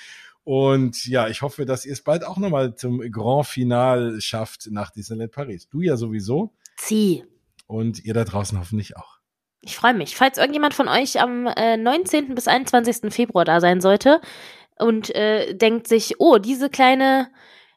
Und 0.43 1.07
ja, 1.07 1.29
ich 1.29 1.43
hoffe, 1.43 1.67
dass 1.67 1.85
ihr 1.85 1.93
es 1.93 2.03
bald 2.03 2.25
auch 2.25 2.39
nochmal 2.39 2.75
zum 2.75 2.99
Grand 3.13 3.47
Final 3.47 4.21
schafft 4.21 4.69
nach 4.71 4.91
Disneyland 4.91 5.31
Paris. 5.33 5.69
Du 5.69 5.83
ja 5.83 5.97
sowieso 5.97 6.53
Zieh. 6.79 7.25
und 7.67 8.03
ihr 8.05 8.15
da 8.15 8.25
draußen 8.25 8.59
hoffentlich 8.59 8.97
auch. 8.97 9.19
Ich 9.61 9.77
freue 9.77 9.95
mich. 9.95 10.17
Falls 10.17 10.39
irgendjemand 10.39 10.75
von 10.75 10.89
euch 10.89 11.21
am 11.21 11.47
äh, 11.47 11.77
19. 11.77 12.35
bis 12.35 12.49
21. 12.49 13.13
Februar 13.15 13.45
da 13.45 13.61
sein 13.61 13.81
sollte 13.81 14.21
und 14.79 15.15
äh, 15.15 15.55
denkt 15.55 15.87
sich, 15.87 16.15
oh, 16.19 16.39
diese 16.39 16.69
kleine 16.71 17.29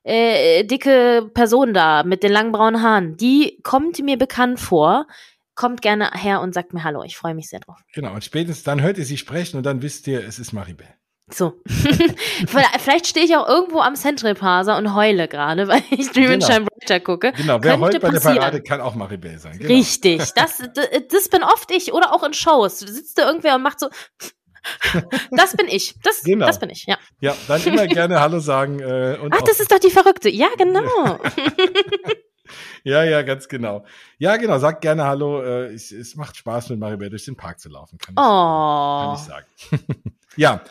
äh, 0.06 0.64
dicke 0.64 1.30
Person 1.34 1.74
da 1.74 2.04
mit 2.04 2.24
den 2.24 2.32
langen 2.32 2.52
braunen 2.52 2.82
Haaren, 2.82 3.18
die 3.18 3.60
kommt 3.64 4.00
mir 4.02 4.18
bekannt 4.18 4.60
vor, 4.60 5.08
kommt 5.56 5.82
gerne 5.82 6.12
her 6.14 6.42
und 6.42 6.54
sagt 6.54 6.74
mir 6.74 6.84
Hallo. 6.84 7.04
Ich 7.04 7.18
freue 7.18 7.34
mich 7.34 7.50
sehr 7.50 7.60
drauf. 7.60 7.80
Genau, 7.94 8.14
und 8.14 8.24
spätestens 8.24 8.64
dann 8.64 8.82
hört 8.82 8.98
ihr 8.98 9.06
sie 9.06 9.18
sprechen 9.18 9.58
und 9.58 9.66
dann 9.66 9.82
wisst 9.82 10.08
ihr, 10.08 10.26
es 10.26 10.38
ist 10.40 10.54
Maribel. 10.54 10.88
So. 11.32 11.60
Vielleicht 11.68 13.08
stehe 13.08 13.26
ich 13.26 13.36
auch 13.36 13.48
irgendwo 13.48 13.80
am 13.80 13.96
Central 13.96 14.36
Plaza 14.36 14.78
und 14.78 14.94
heule 14.94 15.28
gerade, 15.28 15.68
weil 15.68 15.82
ich 15.90 16.12
Dream 16.12 16.34
and 16.34 16.44
Genau. 16.44 16.54
Shine 16.54 16.66
Brighter 16.66 17.00
gucke. 17.00 17.32
Genau, 17.32 17.64
wer 17.64 17.72
Könnte 17.72 17.80
heute 17.80 18.00
bei 18.00 18.10
der. 18.12 18.20
Parade 18.20 18.62
kann 18.62 18.80
auch 18.82 18.94
Maribel 18.94 19.40
sein. 19.40 19.58
Genau. 19.58 19.74
Richtig. 19.74 20.34
Das, 20.36 20.58
das, 20.58 20.62
das 21.10 21.30
bin 21.30 21.42
oft 21.44 21.72
ich 21.72 21.94
oder 21.94 22.14
auch 22.14 22.24
in 22.24 22.34
Shows. 22.34 22.80
Sitzt 22.80 23.18
da 23.18 23.28
irgendwer 23.28 23.56
und 23.56 23.64
macht 23.64 23.80
so. 23.80 23.88
Das 25.32 25.56
bin 25.56 25.68
ich. 25.68 25.96
Das, 26.04 26.24
Genau. 26.24 26.48
das 26.48 26.60
bin 26.60 26.70
ich, 26.70 26.86
ja. 26.86 26.98
Ja, 27.20 27.36
dann 27.48 27.64
immer 27.64 27.88
gerne 27.88 28.20
Hallo 28.20 28.40
sagen. 28.40 28.80
Äh, 28.80 29.18
und 29.22 29.34
Ach, 29.34 29.42
das 29.42 29.60
ist 29.60 29.72
doch 29.72 29.80
die 29.80 29.90
Verrückte. 29.92 30.30
Ja, 30.30 30.48
genau. 30.58 31.20
ja, 32.84 33.04
ja, 33.04 33.22
ganz 33.24 33.48
genau. 33.48 33.86
Ja, 34.18 34.38
genau, 34.38 34.60
sagt 34.60 34.82
gerne 34.82 35.06
Hallo. 35.06 35.42
Äh, 35.42 35.74
es, 35.74 35.92
es 35.92 36.16
macht 36.16 36.38
Spaß, 36.38 36.70
mit 36.70 36.80
Maribel 36.80 37.10
durch 37.10 37.26
den 37.26 37.36
Park 37.36 37.60
zu 37.60 37.70
laufen, 37.70 37.98
kann 37.98 38.14
ich, 38.14 38.16
kann 38.18 38.26
Oh. 38.26 39.14
ich 39.16 39.22
sagen. 39.22 39.46
ja, 40.36 40.62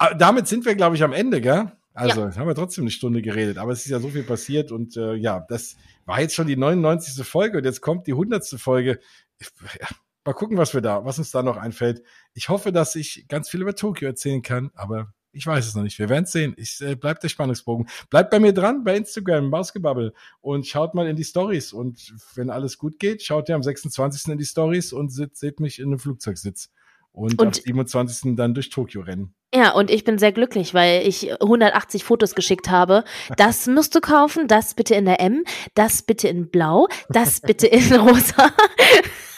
Ah, 0.00 0.14
damit 0.14 0.46
sind 0.46 0.64
wir, 0.64 0.76
glaube 0.76 0.94
ich, 0.94 1.02
am 1.02 1.12
Ende, 1.12 1.40
gell? 1.40 1.72
Also, 1.92 2.24
jetzt 2.26 2.38
haben 2.38 2.46
wir 2.46 2.54
trotzdem 2.54 2.84
eine 2.84 2.92
Stunde 2.92 3.20
geredet, 3.20 3.58
aber 3.58 3.72
es 3.72 3.80
ist 3.84 3.90
ja 3.90 3.98
so 3.98 4.08
viel 4.10 4.22
passiert 4.22 4.70
und 4.70 4.96
äh, 4.96 5.14
ja, 5.14 5.44
das 5.48 5.74
war 6.06 6.20
jetzt 6.20 6.36
schon 6.36 6.46
die 6.46 6.56
99. 6.56 7.26
Folge 7.26 7.58
und 7.58 7.64
jetzt 7.64 7.80
kommt 7.80 8.06
die 8.06 8.12
100. 8.12 8.46
Folge. 8.60 9.00
Ich, 9.40 9.48
ja, 9.80 9.88
mal 10.28 10.34
gucken, 10.34 10.58
was 10.58 10.74
wir 10.74 10.80
da, 10.82 11.04
was 11.04 11.18
uns 11.18 11.30
da 11.30 11.42
noch 11.42 11.56
einfällt. 11.56 12.02
Ich 12.34 12.48
hoffe, 12.50 12.70
dass 12.70 12.94
ich 12.94 13.26
ganz 13.28 13.48
viel 13.48 13.62
über 13.62 13.74
Tokio 13.74 14.06
erzählen 14.08 14.42
kann, 14.42 14.70
aber 14.74 15.12
ich 15.32 15.46
weiß 15.46 15.66
es 15.66 15.74
noch 15.74 15.82
nicht. 15.82 15.98
Wir 15.98 16.08
werden 16.08 16.24
es 16.24 16.32
sehen. 16.32 16.54
Ich 16.58 16.80
äh, 16.80 16.96
bleibt 16.96 17.22
der 17.22 17.28
Spannungsbogen. 17.28 17.88
Bleibt 18.10 18.30
bei 18.30 18.38
mir 18.40 18.52
dran 18.52 18.84
bei 18.84 18.96
Instagram, 18.96 19.48
Mausgebabbel 19.48 20.12
und 20.40 20.66
schaut 20.66 20.94
mal 20.94 21.06
in 21.08 21.16
die 21.16 21.24
Stories 21.24 21.72
und 21.72 22.12
wenn 22.34 22.50
alles 22.50 22.76
gut 22.78 22.98
geht, 22.98 23.22
schaut 23.22 23.48
ihr 23.48 23.54
am 23.54 23.62
26. 23.62 24.32
in 24.32 24.38
die 24.38 24.44
Stories 24.44 24.92
und 24.92 25.10
seht, 25.12 25.36
seht 25.36 25.60
mich 25.60 25.78
in 25.78 25.86
einem 25.86 25.98
Flugzeugsitz 25.98 26.70
und, 27.12 27.40
Und- 27.40 27.46
am 27.46 27.52
27. 27.52 28.36
dann 28.36 28.52
durch 28.54 28.68
Tokio 28.70 29.00
rennen. 29.00 29.34
Ja, 29.54 29.72
und 29.72 29.90
ich 29.90 30.04
bin 30.04 30.18
sehr 30.18 30.32
glücklich, 30.32 30.74
weil 30.74 31.08
ich 31.08 31.32
180 31.40 32.04
Fotos 32.04 32.34
geschickt 32.34 32.68
habe. 32.68 33.02
Das 33.38 33.66
musst 33.66 33.94
du 33.94 34.00
kaufen, 34.02 34.46
das 34.46 34.74
bitte 34.74 34.94
in 34.94 35.06
der 35.06 35.20
M, 35.20 35.42
das 35.72 36.02
bitte 36.02 36.28
in 36.28 36.50
Blau, 36.50 36.86
das 37.08 37.40
bitte 37.40 37.66
in 37.66 37.94
Rosa. 37.98 38.50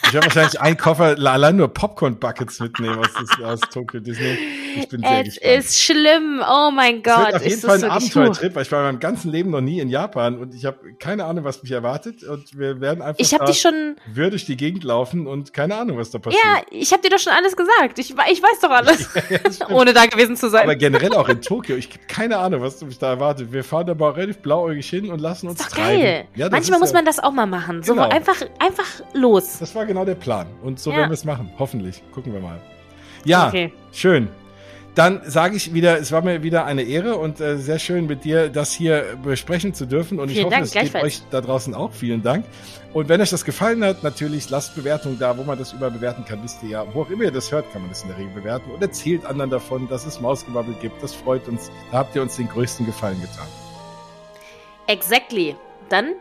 Ich 0.07 0.15
werde 0.15 0.27
wahrscheinlich 0.27 0.61
einen 0.61 0.77
Koffer 0.77 1.17
allein 1.19 1.57
nur 1.57 1.69
Popcorn-Buckets 1.69 2.59
mitnehmen 2.61 2.99
aus, 2.99 3.09
aus 3.45 3.61
Tokyo 3.73 4.01
Disney. 4.01 4.39
Ich 4.77 4.89
bin 4.89 5.03
sehr 5.03 5.21
Es 5.21 5.35
gespannt. 5.35 5.59
ist 5.59 5.81
schlimm. 5.81 6.43
Oh 6.49 6.71
mein 6.71 6.97
Es 6.99 7.03
Gott. 7.05 7.19
wird 7.27 7.35
auf 7.37 7.43
jeden 7.43 7.55
ist 7.55 7.61
Fall 7.67 7.79
das 7.79 7.85
ein 7.85 7.91
Abenteuertrip, 7.91 8.55
weil 8.55 8.63
ich 8.63 8.73
war 8.73 8.81
in 8.81 8.87
meinem 8.87 9.01
ganzen 9.01 9.31
Leben 9.31 9.51
noch 9.51 9.61
nie 9.61 9.79
in 9.81 9.89
Japan 9.89 10.39
und 10.39 10.55
ich 10.55 10.65
habe 10.65 10.79
keine 10.99 11.25
Ahnung, 11.27 11.45
was 11.45 11.63
mich 11.63 11.71
erwartet 11.73 12.25
und 12.25 12.59
wir 12.59 12.81
werden 12.81 13.03
einfach 13.03 13.21
Ich 13.21 13.33
habe 13.35 13.45
da 13.45 13.51
dich 13.51 13.61
schon. 13.61 13.97
durch 14.15 14.47
die 14.47 14.57
Gegend 14.57 14.85
laufen 14.85 15.27
und 15.27 15.53
keine 15.53 15.77
Ahnung, 15.77 15.99
was 15.99 16.11
da 16.11 16.19
passiert. 16.19 16.43
Ja, 16.45 16.63
ich 16.71 16.93
habe 16.93 17.03
dir 17.03 17.11
doch 17.11 17.19
schon 17.19 17.33
alles 17.33 17.57
gesagt. 17.57 17.99
Ich, 17.99 18.11
ich 18.11 18.43
weiß 18.43 18.61
doch 18.63 18.71
alles. 18.71 19.09
das. 19.45 19.61
Ohne 19.71 19.93
da 19.93 20.07
gewesen 20.07 20.37
zu 20.37 20.49
sein. 20.51 20.63
Aber 20.65 20.77
generell 20.77 21.13
auch 21.15 21.29
in 21.29 21.41
Tokio, 21.43 21.77
ich 21.77 21.89
habe 21.91 22.01
keine 22.09 22.39
Ahnung, 22.39 22.63
was 22.63 22.81
mich 22.83 22.99
da 22.99 23.11
erwartet. 23.11 23.53
Wir 23.53 23.63
fahren 23.65 23.87
da 23.87 23.95
mal 23.95 24.11
relativ 24.11 24.39
blauäugig 24.39 24.89
hin 24.89 25.11
und 25.11 25.21
lassen 25.21 25.49
uns 25.49 25.61
ist 25.61 25.71
doch 25.73 25.77
treiben. 25.77 26.01
geil. 26.03 26.25
Ja, 26.35 26.49
das 26.49 26.53
Manchmal 26.59 26.79
muss 26.81 26.93
man 26.93 27.05
das 27.05 27.19
auch 27.19 27.33
mal 27.33 27.47
machen. 27.47 27.83
So 27.83 27.95
Genau. 27.95 28.09
einfach, 28.09 28.37
einfach 28.59 28.87
los. 29.13 29.59
Das 29.61 29.75
war 29.75 29.87
genau 29.91 30.05
der 30.05 30.15
Plan. 30.15 30.47
Und 30.63 30.79
so 30.81 30.91
Ja. 30.91 30.99
werden 30.99 31.11
wir 31.11 31.15
es 31.15 31.25
machen. 31.25 31.51
Hoffentlich. 31.59 32.03
Gucken 32.13 32.33
wir 32.33 32.41
mal. 32.41 32.61
Ja, 33.25 33.49
Okay. 33.49 33.73
schön. 33.93 34.29
Dann 34.97 35.21
sage 35.25 35.55
ich 35.57 35.73
wieder, 35.73 35.99
es 36.01 36.11
war 36.11 36.21
mir 36.23 36.43
wieder 36.43 36.65
eine 36.65 36.83
Ehre 36.83 37.15
und 37.17 37.41
äh, 37.41 37.57
sehr 37.59 37.79
schön 37.79 38.07
mit 38.07 38.25
dir 38.25 38.49
das 38.49 38.73
hier 38.73 39.05
besprechen 39.23 39.73
zu 39.73 39.87
dürfen. 39.87 40.19
Und 40.19 40.29
ich 40.31 40.35
Vielen 40.35 40.47
hoffe, 40.47 40.55
Dank, 40.57 40.65
es 40.67 40.73
geht 40.73 40.95
euch 41.03 41.23
da 41.31 41.41
draußen 41.41 41.75
auch. 41.75 41.93
Vielen 41.93 42.23
Dank. 42.25 42.45
Und 42.93 43.09
wenn 43.09 43.21
euch 43.21 43.31
das 43.31 43.45
gefallen 43.45 43.85
hat, 43.85 44.03
natürlich 44.03 44.51
lasst 44.51 44.75
Bewertungen 44.75 45.17
da, 45.19 45.39
wo 45.39 45.45
man 45.45 45.57
das 45.59 45.73
über 45.73 45.91
bewerten 45.91 46.25
kann. 46.25 46.43
Wisst 46.43 46.61
ihr 46.65 46.71
ja, 46.71 46.85
wo 46.93 47.03
auch 47.03 47.11
immer 47.11 47.23
ihr 47.25 47.31
das 47.31 47.53
hört, 47.53 47.71
kann 47.73 47.83
man 47.83 47.91
das 47.91 48.03
in 48.03 48.09
der 48.09 48.19
Regel 48.19 48.33
bewerten. 48.35 48.69
Und 48.73 48.83
erzählt 48.83 49.25
anderen 49.27 49.51
davon, 49.51 49.89
dass 49.89 50.07
es 50.07 50.21
Mausgebabbel 50.21 50.75
gibt. 50.83 51.01
Das 51.03 51.15
freut 51.15 51.47
uns. 51.47 51.71
Da 51.93 51.99
habt 51.99 52.17
ihr 52.17 52.23
uns 52.23 52.35
den 52.37 52.49
größten 52.49 52.85
Gefallen 52.85 53.21
getan. 53.21 53.47
Exactly. 54.89 55.55
Dann 55.89 56.15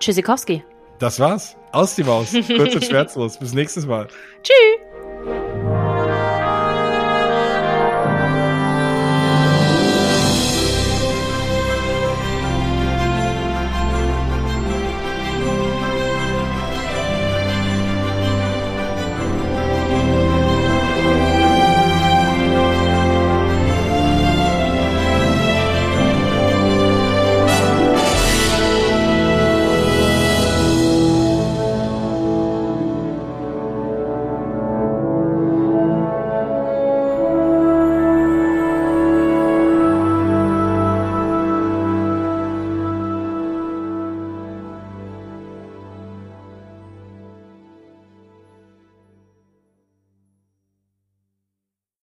Tschüssikowski. 0.00 0.64
Das 0.98 1.20
war's. 1.20 1.56
Aus 1.72 1.94
die 1.94 2.04
Maus. 2.04 2.32
Kurz 2.32 2.74
und 2.74 2.84
schmerzlos. 2.84 3.36
Bis 3.36 3.52
nächstes 3.52 3.86
Mal. 3.86 4.08
Tschüss. 4.42 4.87